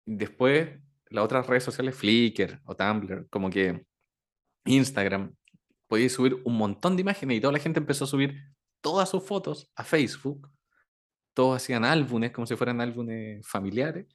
Después, 0.07 0.79
las 1.11 1.23
otras 1.23 1.45
redes 1.45 1.63
sociales, 1.63 1.95
Flickr 1.95 2.61
o 2.65 2.75
Tumblr, 2.75 3.27
como 3.29 3.51
que 3.51 3.85
Instagram, 4.65 5.35
podías 5.87 6.13
subir 6.13 6.41
un 6.45 6.57
montón 6.57 6.95
de 6.95 7.01
imágenes 7.01 7.37
y 7.37 7.41
toda 7.41 7.53
la 7.53 7.59
gente 7.59 7.79
empezó 7.79 8.05
a 8.05 8.07
subir 8.07 8.54
todas 8.85 9.09
sus 9.09 9.23
fotos 9.23 9.67
a 9.75 9.83
Facebook. 9.83 10.47
Todos 11.33 11.57
hacían 11.57 11.83
álbumes 11.83 12.29
como 12.31 12.45
si 12.45 12.55
fueran 12.55 12.81
álbumes 12.81 13.43
familiares. 13.47 14.05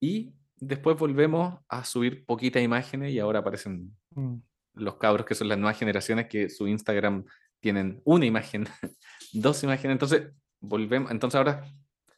Y 0.00 0.32
después 0.54 0.96
volvemos 0.96 1.58
a 1.68 1.84
subir 1.84 2.24
poquitas 2.24 2.62
imágenes 2.62 3.12
y 3.12 3.18
ahora 3.18 3.40
aparecen 3.40 3.92
Mm. 4.14 4.36
los 4.74 4.96
cabros 4.96 5.26
que 5.26 5.34
son 5.34 5.48
las 5.48 5.58
nuevas 5.58 5.76
generaciones 5.76 6.28
que 6.28 6.48
su 6.48 6.68
Instagram 6.68 7.24
tienen 7.60 8.00
una 8.04 8.24
imagen, 8.26 8.64
dos 9.32 9.60
imágenes. 9.64 9.94
Entonces, 9.94 10.30
volvemos. 10.60 11.10
Entonces 11.10 11.36
ahora, 11.36 11.64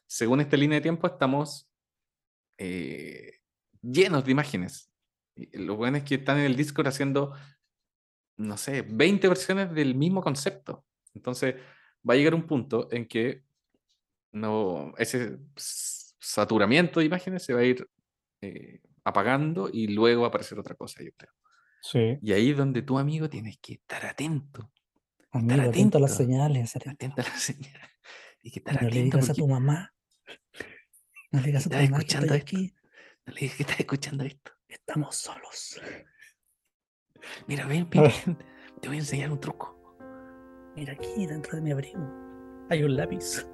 según 0.05 0.41
esta 0.41 0.57
línea 0.57 0.75
de 0.77 0.83
tiempo, 0.83 1.07
estamos 1.07 1.67
eh, 2.59 3.39
llenos 3.81 4.25
de 4.25 4.31
imágenes. 4.31 4.91
Lo 5.53 5.75
bueno 5.75 5.97
es 5.97 6.03
que 6.03 6.15
están 6.15 6.37
en 6.37 6.45
el 6.45 6.55
Discord 6.55 6.87
haciendo, 6.87 7.33
no 8.37 8.57
sé, 8.57 8.83
20 8.83 9.27
versiones 9.27 9.73
del 9.73 9.95
mismo 9.95 10.21
concepto. 10.21 10.85
Entonces, 11.15 11.55
va 12.07 12.13
a 12.13 12.17
llegar 12.17 12.35
un 12.35 12.45
punto 12.45 12.87
en 12.91 13.07
que 13.07 13.43
no, 14.31 14.93
ese 14.97 15.37
saturamiento 16.19 16.99
de 16.99 17.05
imágenes 17.05 17.43
se 17.43 17.53
va 17.53 17.61
a 17.61 17.65
ir 17.65 17.87
eh, 18.41 18.81
apagando 19.03 19.69
y 19.71 19.87
luego 19.87 20.21
va 20.21 20.27
a 20.27 20.29
aparecer 20.29 20.59
otra 20.59 20.75
cosa, 20.75 21.03
yo 21.03 21.11
creo. 21.15 21.31
Sí, 21.81 22.17
Y 22.21 22.33
ahí 22.33 22.51
es 22.51 22.57
donde 22.57 22.81
tu 22.81 22.97
amigo 22.97 23.29
tienes 23.29 23.59
que 23.59 23.73
estar 23.73 24.05
atento, 24.05 24.71
amigo, 25.31 25.61
atento 25.61 25.97
a 25.99 26.01
las 26.01 26.15
señales, 26.15 26.75
atento. 26.75 26.91
atento 26.91 27.21
a 27.21 27.25
la 27.25 27.37
señal. 27.37 27.79
Y 28.41 28.51
que 28.51 28.59
estar 28.59 28.81
no 28.81 28.89
le 28.89 29.03
digas 29.03 29.29
a 29.29 29.33
tu 29.33 29.47
mamá, 29.47 29.93
no 31.31 31.39
le 31.39 31.45
digas 31.45 31.67
a 31.67 31.69
tu 31.69 31.75
mamá 31.75 31.87
que 31.87 31.93
escuchando 31.93 32.33
estoy 32.33 32.41
aquí, 32.41 32.75
no 33.25 33.33
le 33.33 33.39
digas 33.39 33.57
que 33.57 33.63
estás 33.63 33.79
escuchando 33.79 34.23
esto. 34.23 34.51
estamos 34.67 35.15
solos. 35.15 35.79
Mira, 37.47 37.65
ven, 37.67 37.89
ven, 37.89 38.03
ven, 38.03 38.37
te 38.81 38.87
voy 38.87 38.97
a 38.97 38.99
enseñar 38.99 39.31
un 39.31 39.39
truco. 39.39 39.84
Mira 40.75 40.93
aquí 40.93 41.25
dentro 41.25 41.55
de 41.55 41.61
mi 41.61 41.71
abrigo 41.71 42.25
hay 42.69 42.83
un 42.83 42.95
lápiz. 42.95 43.45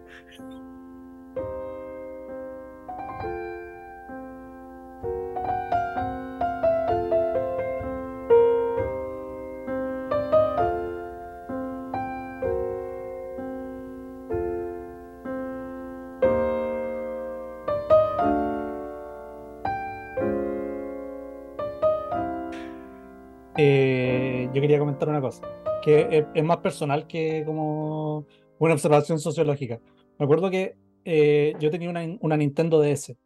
Comentar 25.02 25.10
una 25.10 25.22
cosa, 25.22 25.82
que 25.82 26.08
es, 26.12 26.26
es 26.34 26.44
más 26.44 26.58
personal 26.58 27.08
que 27.08 27.44
como 27.46 28.26
una 28.60 28.74
observación 28.74 29.20
sociológica. 29.20 29.80
Me 30.20 30.26
acuerdo 30.26 30.52
que 30.52 30.78
eh, 31.06 31.54
yo 31.60 31.72
tenía 31.72 31.90
una, 31.90 32.02
una 32.20 32.38
Nintendo 32.38 32.80
DS 32.80 33.18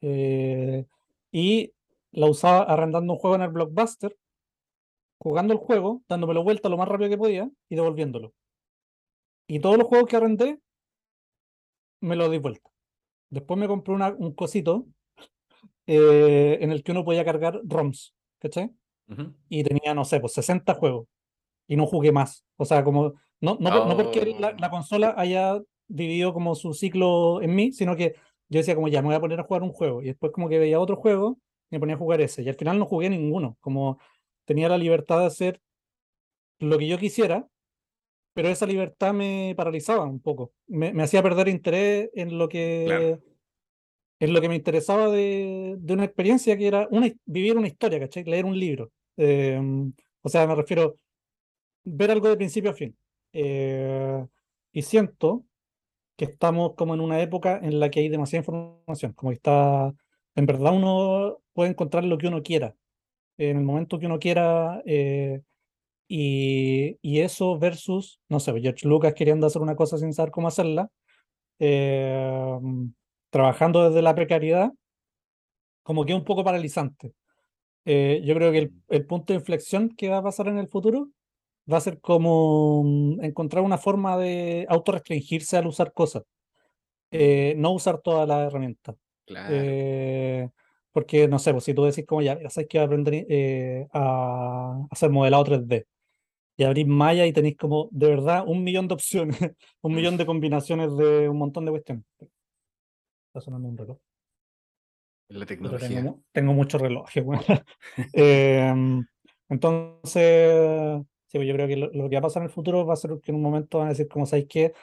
eh, 0.00 0.86
y 1.30 1.72
la 2.12 2.26
usaba 2.26 2.62
arrendando 2.62 3.12
un 3.12 3.18
juego 3.18 3.36
en 3.36 3.42
el 3.42 3.50
Blockbuster, 3.50 4.16
jugando 5.18 5.52
el 5.52 5.58
juego, 5.58 6.02
dándome 6.08 6.38
vuelta 6.40 6.68
lo 6.68 6.76
más 6.78 6.88
rápido 6.88 7.10
que 7.10 7.18
podía 7.18 7.50
y 7.68 7.76
devolviéndolo. 7.76 8.32
Y 9.46 9.60
todos 9.60 9.76
los 9.76 9.86
juegos 9.86 10.08
que 10.08 10.16
arrendé 10.16 10.58
me 12.00 12.16
los 12.16 12.30
di 12.30 12.38
vuelta. 12.38 12.70
Después 13.30 13.58
me 13.60 13.68
compré 13.68 13.94
una- 13.94 14.14
un 14.16 14.32
cosito 14.34 14.86
eh, 15.86 16.58
en 16.60 16.70
el 16.72 16.82
que 16.82 16.92
uno 16.92 17.04
podía 17.04 17.24
cargar 17.24 17.60
ROMs, 17.64 18.14
¿cachai? 18.38 18.70
Y 19.48 19.62
tenía, 19.64 19.94
no 19.94 20.04
sé, 20.04 20.20
pues 20.20 20.32
60 20.34 20.74
juegos 20.74 21.06
y 21.68 21.76
no 21.76 21.86
jugué 21.86 22.12
más. 22.12 22.44
O 22.56 22.64
sea, 22.64 22.84
como, 22.84 23.14
no, 23.40 23.56
no, 23.60 23.86
no 23.86 23.96
porque 23.96 24.36
la, 24.38 24.52
la 24.58 24.68
Oh. 24.68 24.70
consola 24.70 25.14
haya 25.16 25.60
vivido 25.88 26.32
como 26.32 26.54
su 26.54 26.74
ciclo 26.74 27.42
en 27.42 27.54
mí, 27.54 27.72
sino 27.72 27.96
que 27.96 28.14
yo 28.48 28.58
decía 28.58 28.74
como 28.74 28.88
ya 28.88 29.02
me 29.02 29.08
voy 29.08 29.16
a 29.16 29.20
poner 29.20 29.40
a 29.40 29.44
jugar 29.44 29.62
un 29.62 29.72
juego 29.72 30.02
y 30.02 30.06
después 30.06 30.32
como 30.32 30.48
que 30.48 30.58
veía 30.58 30.80
otro 30.80 30.96
juego 30.96 31.38
y 31.70 31.76
me 31.76 31.80
ponía 31.80 31.94
a 31.94 31.98
jugar 31.98 32.20
ese 32.20 32.42
y 32.42 32.48
al 32.48 32.54
final 32.54 32.78
no 32.78 32.86
jugué 32.86 33.10
ninguno, 33.10 33.56
como 33.60 33.98
tenía 34.44 34.68
la 34.68 34.78
libertad 34.78 35.20
de 35.20 35.26
hacer 35.26 35.60
lo 36.58 36.78
que 36.78 36.86
yo 36.88 36.98
quisiera, 36.98 37.46
pero 38.34 38.48
esa 38.48 38.66
libertad 38.66 39.12
me 39.12 39.54
paralizaba 39.56 40.04
un 40.04 40.20
poco, 40.20 40.52
me, 40.66 40.92
me 40.92 41.02
hacía 41.02 41.22
perder 41.22 41.48
interés 41.48 42.10
en 42.14 42.38
lo 42.38 42.48
que... 42.48 42.84
Claro. 42.86 43.20
En 44.22 44.32
lo 44.32 44.40
que 44.40 44.48
me 44.48 44.54
interesaba 44.54 45.10
de, 45.10 45.74
de 45.80 45.94
una 45.94 46.04
experiencia 46.04 46.56
que 46.56 46.68
era 46.68 46.86
una, 46.92 47.10
vivir 47.24 47.58
una 47.58 47.66
historia, 47.66 47.98
¿cachai? 47.98 48.22
Leer 48.22 48.44
un 48.44 48.56
libro. 48.56 48.92
Eh, 49.16 49.60
o 50.22 50.28
sea, 50.28 50.46
me 50.46 50.54
refiero 50.54 50.94
ver 51.82 52.12
algo 52.12 52.28
de 52.28 52.36
principio 52.36 52.70
a 52.70 52.74
fin. 52.74 52.96
Eh, 53.32 54.24
y 54.70 54.82
siento 54.82 55.44
que 56.16 56.26
estamos 56.26 56.74
como 56.76 56.94
en 56.94 57.00
una 57.00 57.20
época 57.20 57.58
en 57.60 57.80
la 57.80 57.90
que 57.90 57.98
hay 57.98 58.08
demasiada 58.08 58.42
información, 58.42 59.12
como 59.14 59.30
que 59.30 59.38
está, 59.38 59.92
en 60.36 60.46
verdad 60.46 60.72
uno 60.72 61.40
puede 61.52 61.70
encontrar 61.70 62.04
lo 62.04 62.16
que 62.16 62.28
uno 62.28 62.44
quiera, 62.44 62.76
en 63.38 63.56
el 63.56 63.64
momento 63.64 63.98
que 63.98 64.06
uno 64.06 64.20
quiera, 64.20 64.82
eh, 64.86 65.40
y, 66.06 66.96
y 67.02 67.20
eso 67.20 67.58
versus, 67.58 68.20
no 68.28 68.38
sé, 68.38 68.52
George 68.60 68.86
Lucas 68.86 69.14
queriendo 69.14 69.48
hacer 69.48 69.62
una 69.62 69.74
cosa 69.74 69.98
sin 69.98 70.12
saber 70.12 70.30
cómo 70.30 70.46
hacerla, 70.46 70.90
eh, 71.58 72.58
trabajando 73.32 73.88
desde 73.88 74.02
la 74.02 74.14
precariedad, 74.14 74.70
como 75.82 76.04
que 76.04 76.12
es 76.12 76.18
un 76.18 76.24
poco 76.24 76.44
paralizante. 76.44 77.14
Eh, 77.86 78.22
yo 78.24 78.34
creo 78.34 78.52
que 78.52 78.58
el, 78.58 78.72
el 78.88 79.06
punto 79.06 79.32
de 79.32 79.38
inflexión 79.38 79.88
que 79.88 80.10
va 80.10 80.18
a 80.18 80.22
pasar 80.22 80.48
en 80.48 80.58
el 80.58 80.68
futuro 80.68 81.08
va 81.70 81.78
a 81.78 81.80
ser 81.80 81.98
como 82.00 82.82
mm, 82.84 83.24
encontrar 83.24 83.64
una 83.64 83.78
forma 83.78 84.18
de 84.18 84.66
autorrestringirse 84.68 85.56
al 85.56 85.66
usar 85.66 85.92
cosas, 85.94 86.24
eh, 87.10 87.54
no 87.56 87.72
usar 87.72 88.00
todas 88.00 88.28
las 88.28 88.46
herramientas. 88.46 88.96
Claro. 89.24 89.48
Eh, 89.50 90.50
porque, 90.92 91.26
no 91.26 91.38
sé, 91.38 91.52
pues 91.52 91.64
si 91.64 91.72
tú 91.72 91.84
decís 91.84 92.04
como 92.06 92.20
ya, 92.20 92.38
ya 92.38 92.50
sabes 92.50 92.68
que 92.68 92.76
voy 92.76 92.82
a 92.82 92.86
aprender 92.86 93.26
eh, 93.30 93.88
a 93.94 94.78
hacer 94.90 95.08
modelado 95.08 95.44
3D 95.46 95.86
y 96.56 96.64
abrís 96.64 96.86
Maya 96.86 97.24
y 97.26 97.32
tenéis 97.32 97.56
como 97.56 97.88
de 97.92 98.08
verdad 98.08 98.44
un 98.46 98.62
millón 98.62 98.88
de 98.88 98.94
opciones, 98.94 99.38
un 99.80 99.94
millón 99.94 100.18
de 100.18 100.26
combinaciones 100.26 100.94
de 100.96 101.28
un 101.30 101.38
montón 101.38 101.64
de 101.64 101.70
cuestiones. 101.70 102.04
Está 103.32 103.40
sonando 103.40 103.66
un 103.66 103.78
reloj. 103.78 103.96
La 105.28 105.46
tecnología. 105.46 105.88
tengo, 105.88 106.02
mu- 106.02 106.22
tengo 106.32 106.52
muchos 106.52 106.78
relojes, 106.82 107.24
weón. 107.26 107.42
Em, 108.12 109.06
entonces, 109.48 111.00
sí, 111.28 111.38
pues 111.38 111.48
yo 111.48 111.54
creo 111.54 111.66
que 111.66 111.76
lo, 111.78 111.90
lo 111.94 112.10
que 112.10 112.16
va 112.16 112.18
a 112.18 112.22
pasar 112.22 112.42
en 112.42 112.48
el 112.48 112.52
futuro 112.52 112.84
va 112.84 112.92
a 112.92 112.96
ser 112.96 113.12
que 113.22 113.30
en 113.30 113.36
un 113.36 113.42
momento 113.42 113.78
van 113.78 113.86
a 113.86 113.90
decir, 113.90 114.06
como 114.06 114.26
sabéis 114.26 114.48
que 114.48 114.74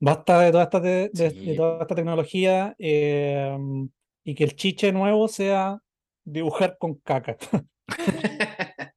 basta 0.00 0.40
de 0.40 0.52
toda 0.52 0.64
esta, 0.64 0.80
de, 0.80 1.10
de 1.12 1.30
Sí. 1.30 1.54
toda 1.54 1.82
esta 1.82 1.94
tecnología 1.94 2.74
em, 2.78 3.90
y 4.24 4.34
que 4.34 4.44
el 4.44 4.56
chiche 4.56 4.90
nuevo 4.90 5.28
sea 5.28 5.78
dibujar 6.24 6.78
con 6.78 6.94
caca. 6.94 7.36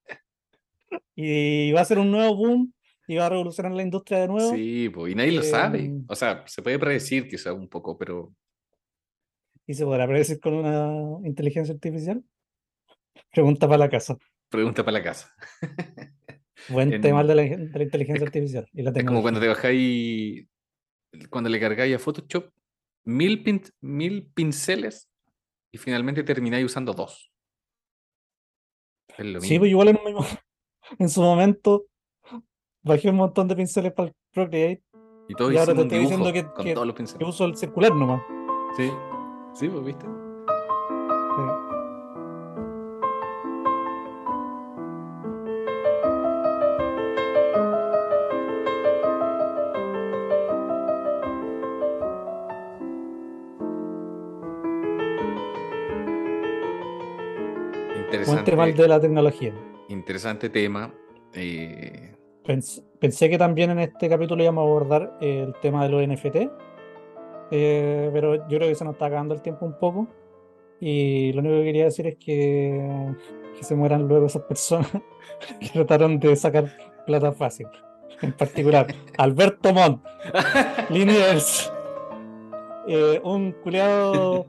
Y 1.22 1.74
va 1.74 1.82
a 1.82 1.86
ser 1.86 2.00
un 2.00 2.12
nuevo 2.12 2.34
boom 2.34 2.74
y 3.06 3.18
va 3.18 3.26
a 3.26 3.30
revolucionar 3.30 3.74
la 3.74 3.84
industria 3.84 4.20
de 4.20 4.28
nuevo. 4.30 4.56
Sí, 4.56 4.88
pues, 4.88 5.12
y 5.12 5.16
nadie 5.16 5.34
lo 5.34 5.44
sabe. 5.44 5.80
Em, 5.84 6.06
O 6.08 6.16
sea, 6.16 6.44
se 6.48 6.62
puede 6.62 6.80
predecir 6.80 7.28
quizá 7.28 7.52
un 7.52 7.68
poco, 7.68 7.98
pero 7.98 8.34
¿Y 9.70 9.76
se 9.76 9.86
podrá 9.86 10.08
predecir 10.08 10.40
con 10.40 10.56
una 10.56 11.20
inteligencia 11.28 11.76
artificial? 11.76 12.24
Pregunta 13.32 13.68
para 13.68 13.78
la 13.78 13.90
casa. 13.90 14.18
pregunta 14.50 14.84
para 14.84 14.98
la 14.98 15.04
casa. 15.04 15.32
Buen 16.70 16.92
En- 16.92 17.02
tema 17.02 17.24
de 17.24 17.36
la, 17.36 17.44
de 17.44 17.70
la 17.72 17.84
inteligencia 17.84 18.26
artificial. 18.26 18.68
Y 18.74 18.82
la 18.82 18.90
Es 18.90 19.04
como 19.06 19.22
cuando 19.22 19.40
te 19.40 19.48
bajáis, 19.48 20.48
cuando 21.30 21.52
le 21.52 21.60
cargáis 21.60 21.96
a 21.96 22.00
Photoshop 22.00 22.52
mil, 23.06 23.44
pin- 23.44 23.72
mil 23.82 24.26
pinceles 24.34 25.08
y 25.72 25.78
finalmente 25.78 26.24
termináis 26.24 26.66
usando 26.66 26.94
dos. 26.94 27.32
Es 29.20 29.24
lo 29.28 29.40
Sí, 29.40 29.60
pues 29.60 29.70
igual 29.70 29.90
en, 29.90 29.98
un 29.98 30.26
en 30.98 31.10
su 31.10 31.22
momento 31.22 31.86
bajé 32.82 33.12
un 33.12 33.18
montón 33.18 33.48
de 33.48 33.56
pinceles 33.56 33.94
para 33.94 34.08
el 34.10 34.16
Procreate 34.34 34.82
y 35.28 35.36
todos 35.36 35.54
y 35.54 35.58
ahora 35.58 35.76
te 35.76 35.82
estoy 35.84 36.00
diciendo 36.00 36.34
que- 36.34 36.48
que- 36.64 36.74
pinceles. 36.96 37.28
uso 37.28 37.46
el 37.46 37.56
circular 37.56 37.94
nomás. 37.94 38.24
Sí, 38.76 38.90
sí, 39.54 39.68
pues 39.70 39.84
viste. 39.84 40.06
Sí. 40.06 41.44
Buen 57.94 58.06
Interesante, 58.06 58.52
tema 58.52 58.66
el 58.66 58.76
de 58.76 58.88
la 58.88 59.00
tecnología. 59.00 59.54
interesante 59.90 60.50
tema. 60.50 60.92
eh, 61.34 62.16
Pens- 62.44 62.84
pensé 63.00 63.30
que 63.30 63.38
también 63.38 63.70
en 63.70 63.80
este 63.80 64.10
capítulo 64.10 64.42
íbamos 64.42 64.64
a 64.64 64.66
abordar 64.68 65.18
el 65.22 65.54
tema 65.62 65.84
de 65.84 65.90
los 65.90 66.02
NFT, 66.08 66.50
eh, 67.52 68.10
pero 68.14 68.36
yo 68.48 68.58
creo 68.58 68.68
que 68.70 68.76
se 68.76 68.84
nos 68.86 68.94
está 68.94 69.08
acabando 69.08 69.34
el 69.34 69.42
tiempo 69.42 69.66
un 69.66 69.78
poco. 69.78 70.08
Y 70.80 71.34
lo 71.34 71.42
único 71.42 71.56
que 71.56 71.64
quería 71.64 71.86
decir 71.86 72.08
es 72.08 72.18
que, 72.18 73.14
que 73.58 73.64
se 73.64 73.76
mueran 73.76 74.08
luego 74.08 74.28
esas 74.28 74.44
personas 74.44 74.92
que 75.60 75.70
trataron 75.74 76.20
de 76.20 76.36
sacar 76.36 76.72
plata 77.06 77.32
fácil. 77.32 77.68
En 78.22 78.34
particular, 78.34 78.88
Alberto 79.18 79.74
Montt, 79.74 80.04
Liniers, 80.90 81.72
eh, 82.88 83.20
un 83.24 83.52
culiado, 83.52 84.46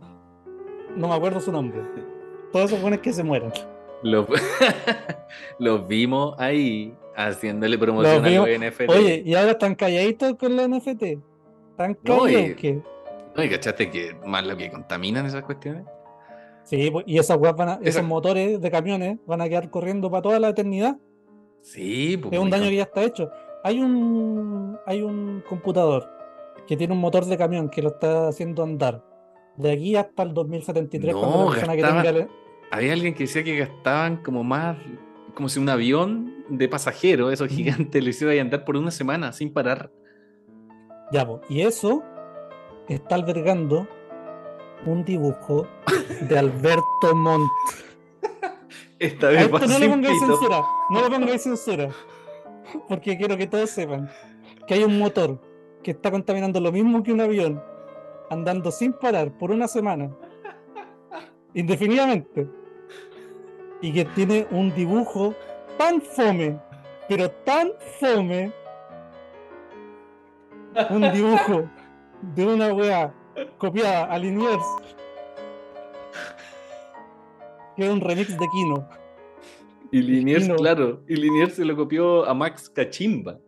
no 0.97 1.09
me 1.09 1.15
acuerdo 1.15 1.41
su 1.41 1.53
nombre. 1.53 1.81
Todos 2.53 2.71
esos 2.71 2.83
buenos 2.83 3.01
que 3.01 3.13
se 3.13 3.23
mueran. 3.23 3.53
los, 4.03 4.27
los 5.59 5.87
vimos 5.87 6.35
ahí 6.39 6.95
haciéndole 7.17 7.79
promoción 7.79 8.25
a 8.25 8.31
los 8.31 8.49
NFT. 8.49 8.89
Oye, 8.89 9.23
y 9.25 9.35
ahora 9.35 9.53
están 9.53 9.75
calladitos 9.75 10.35
con 10.37 10.57
la 10.57 10.67
NFT. 10.67 11.30
Están 11.81 11.98
No, 12.05 12.28
y- 12.28 12.32
callados 12.35 12.57
que. 12.57 12.81
¿No? 13.36 13.44
¿Y 13.44 13.48
cachaste 13.48 13.90
que 13.90 14.16
más 14.27 14.44
lo 14.47 14.57
que 14.57 14.70
contaminan 14.70 15.27
esas 15.27 15.43
cuestiones? 15.44 15.85
Sí, 16.65 16.90
pues, 16.90 17.05
y 17.07 17.19
esas 17.19 17.39
weas 17.39 17.57
van 17.57 17.69
a- 17.70 17.81
esos 17.82 18.02
motores 18.05 18.61
de 18.61 18.70
camiones 18.70 19.19
van 19.27 19.40
a 19.40 19.48
quedar 19.48 19.70
corriendo 19.70 20.11
para 20.11 20.23
toda 20.23 20.39
la 20.40 20.48
eternidad. 20.51 20.97
Sí, 21.62 22.16
pues. 22.16 22.32
Es 22.32 22.39
un 22.39 22.51
daño 22.51 22.69
que 22.69 22.77
ya 22.77 22.82
está 22.85 23.02
hecho. 23.02 23.31
Hay 23.65 23.81
un, 23.81 24.78
hay 24.86 25.02
un 25.02 25.43
computador 25.48 26.09
que 26.66 26.77
tiene 26.77 26.93
un 26.93 27.01
motor 27.01 27.24
de 27.27 27.36
camión 27.36 27.69
que 27.69 27.82
lo 27.82 27.90
está 27.90 28.28
haciendo 28.28 28.62
andar 28.62 29.05
de 29.57 29.73
aquí 29.73 29.97
hasta 29.97 30.23
el 30.23 30.32
2073 30.32 31.15
cuando 31.15 31.36
No, 31.39 31.44
la 31.47 31.51
persona 31.51 31.74
que 31.77 31.82
gastaba- 31.82 32.02
tenga 32.02 32.19
el- 32.20 32.28
Había 32.70 32.93
alguien 32.93 33.15
que 33.15 33.24
decía 33.24 33.43
que 33.43 33.59
gastaban 33.59 34.23
como 34.23 34.44
más, 34.44 34.77
como 35.35 35.48
si 35.48 35.59
un 35.59 35.69
avión 35.69 36.44
de 36.48 36.69
pasajeros, 36.69 37.32
esos 37.32 37.48
gigantes, 37.48 38.02
lo 38.02 38.11
hiciera 38.11 38.40
andar 38.40 38.65
por 38.65 38.77
una 38.77 38.90
semana 38.90 39.32
sin 39.32 39.52
parar. 39.52 39.90
Ya, 41.12 41.27
po, 41.27 41.41
y 41.49 41.62
eso 41.62 42.03
está 42.89 43.16
albergando 43.16 43.87
un 44.87 45.05
dibujo 45.05 45.66
de 46.20 46.39
Alberto 46.39 47.15
Montt. 47.15 47.51
Esta 48.99 49.28
vez 49.28 49.43
esto 49.45 49.66
no 49.66 49.78
le 49.78 49.89
pongáis 49.89 50.20
censura, 50.20 50.62
no 50.91 51.03
le 51.03 51.11
pongáis 51.11 51.43
censura. 51.43 51.89
Porque 52.89 53.16
quiero 53.16 53.37
que 53.37 53.47
todos 53.47 53.70
sepan 53.70 54.11
que 54.66 54.74
hay 54.74 54.85
un 54.85 54.99
motor 54.99 55.41
que 55.82 55.93
está 55.93 56.11
contaminando 56.11 56.61
lo 56.61 56.70
mismo 56.70 57.03
que 57.03 57.12
un 57.12 57.20
avión, 57.20 57.62
andando 58.28 58.70
sin 58.70 58.93
parar 58.93 59.32
por 59.32 59.51
una 59.51 59.66
semana, 59.66 60.15
indefinidamente, 61.55 62.49
y 63.81 63.93
que 63.93 64.05
tiene 64.05 64.47
un 64.51 64.74
dibujo 64.74 65.35
tan 65.78 66.01
fome, 66.03 66.61
pero 67.09 67.31
tan 67.31 67.73
fome, 67.99 68.53
un 70.91 71.13
dibujo 71.13 71.69
de 72.35 72.47
una 72.47 72.73
wea 72.73 73.15
copiada 73.59 74.05
a 74.05 74.19
Liniers, 74.19 74.65
que 77.77 77.87
es 77.87 77.91
un 77.91 78.01
remix 78.01 78.39
de 78.39 78.49
Kino. 78.49 78.89
Y 79.93 80.03
Liniers, 80.03 80.49
claro, 80.57 81.03
y 81.09 81.17
Liniers 81.17 81.55
se 81.55 81.65
lo 81.65 81.77
copió 81.77 82.25
a 82.27 82.35
Max 82.35 82.71
Cachimba. 82.71 83.39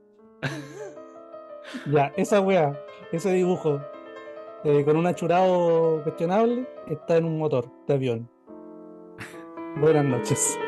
Ya, 1.86 2.12
esa 2.16 2.40
weá, 2.40 2.78
ese 3.12 3.32
dibujo, 3.32 3.80
eh, 4.64 4.84
con 4.84 4.96
un 4.96 5.06
achurado 5.06 6.02
cuestionable, 6.02 6.66
está 6.88 7.16
en 7.16 7.24
un 7.24 7.38
motor 7.38 7.70
de 7.86 7.94
avión. 7.94 8.28
Buenas 9.80 10.04
noches. 10.04 10.58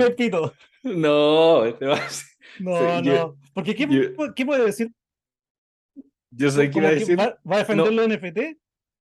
El. 0.00 0.52
No, 0.82 1.64
este 1.64 1.86
va 1.86 1.94
a 1.96 2.08
ser- 2.10 2.28
No, 2.60 3.02
no. 3.02 3.36
Porque 3.54 3.74
¿qué, 3.74 3.86
yo- 3.88 4.34
¿qué 4.34 4.46
puede 4.46 4.64
decir? 4.64 4.92
yo 6.30 6.50
sé 6.50 6.66
que 6.66 6.70
¿Como 6.72 6.82
iba 6.82 6.90
a 6.90 6.94
decir, 6.98 7.18
¿Va, 7.18 7.38
va 7.50 7.56
a 7.56 7.58
defender 7.60 7.92
los 7.92 8.08
NFT? 8.08 8.38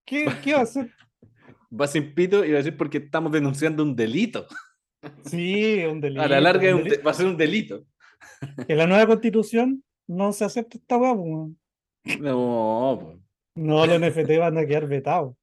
¿Qué, 0.05 0.25
¿Qué 0.43 0.53
va 0.53 0.59
a 0.59 0.63
hacer? 0.63 0.91
va 1.71 1.87
sin 1.87 2.13
pito 2.13 2.45
y 2.45 2.49
va 2.51 2.55
a 2.55 2.63
decir 2.63 2.77
porque 2.77 2.99
estamos 2.99 3.31
denunciando 3.31 3.83
un 3.83 3.95
delito. 3.95 4.47
Sí, 5.23 5.83
un 5.85 6.01
delito. 6.01 6.21
A 6.23 6.27
la 6.27 6.41
larga 6.41 6.75
un 6.75 6.83
va 7.05 7.11
a 7.11 7.13
ser 7.13 7.27
un 7.27 7.37
delito. 7.37 7.85
En 8.67 8.75
la 8.77 8.87
nueva 8.87 9.05
constitución 9.05 9.83
no 10.07 10.33
se 10.33 10.45
acepta 10.45 10.79
esta 10.79 10.97
weón. 10.97 11.59
No, 12.19 12.99
pues. 13.01 13.17
No, 13.55 13.85
los 13.85 13.99
NFT 13.99 14.37
van 14.39 14.57
a 14.57 14.65
quedar 14.65 14.87
vetados. 14.87 15.35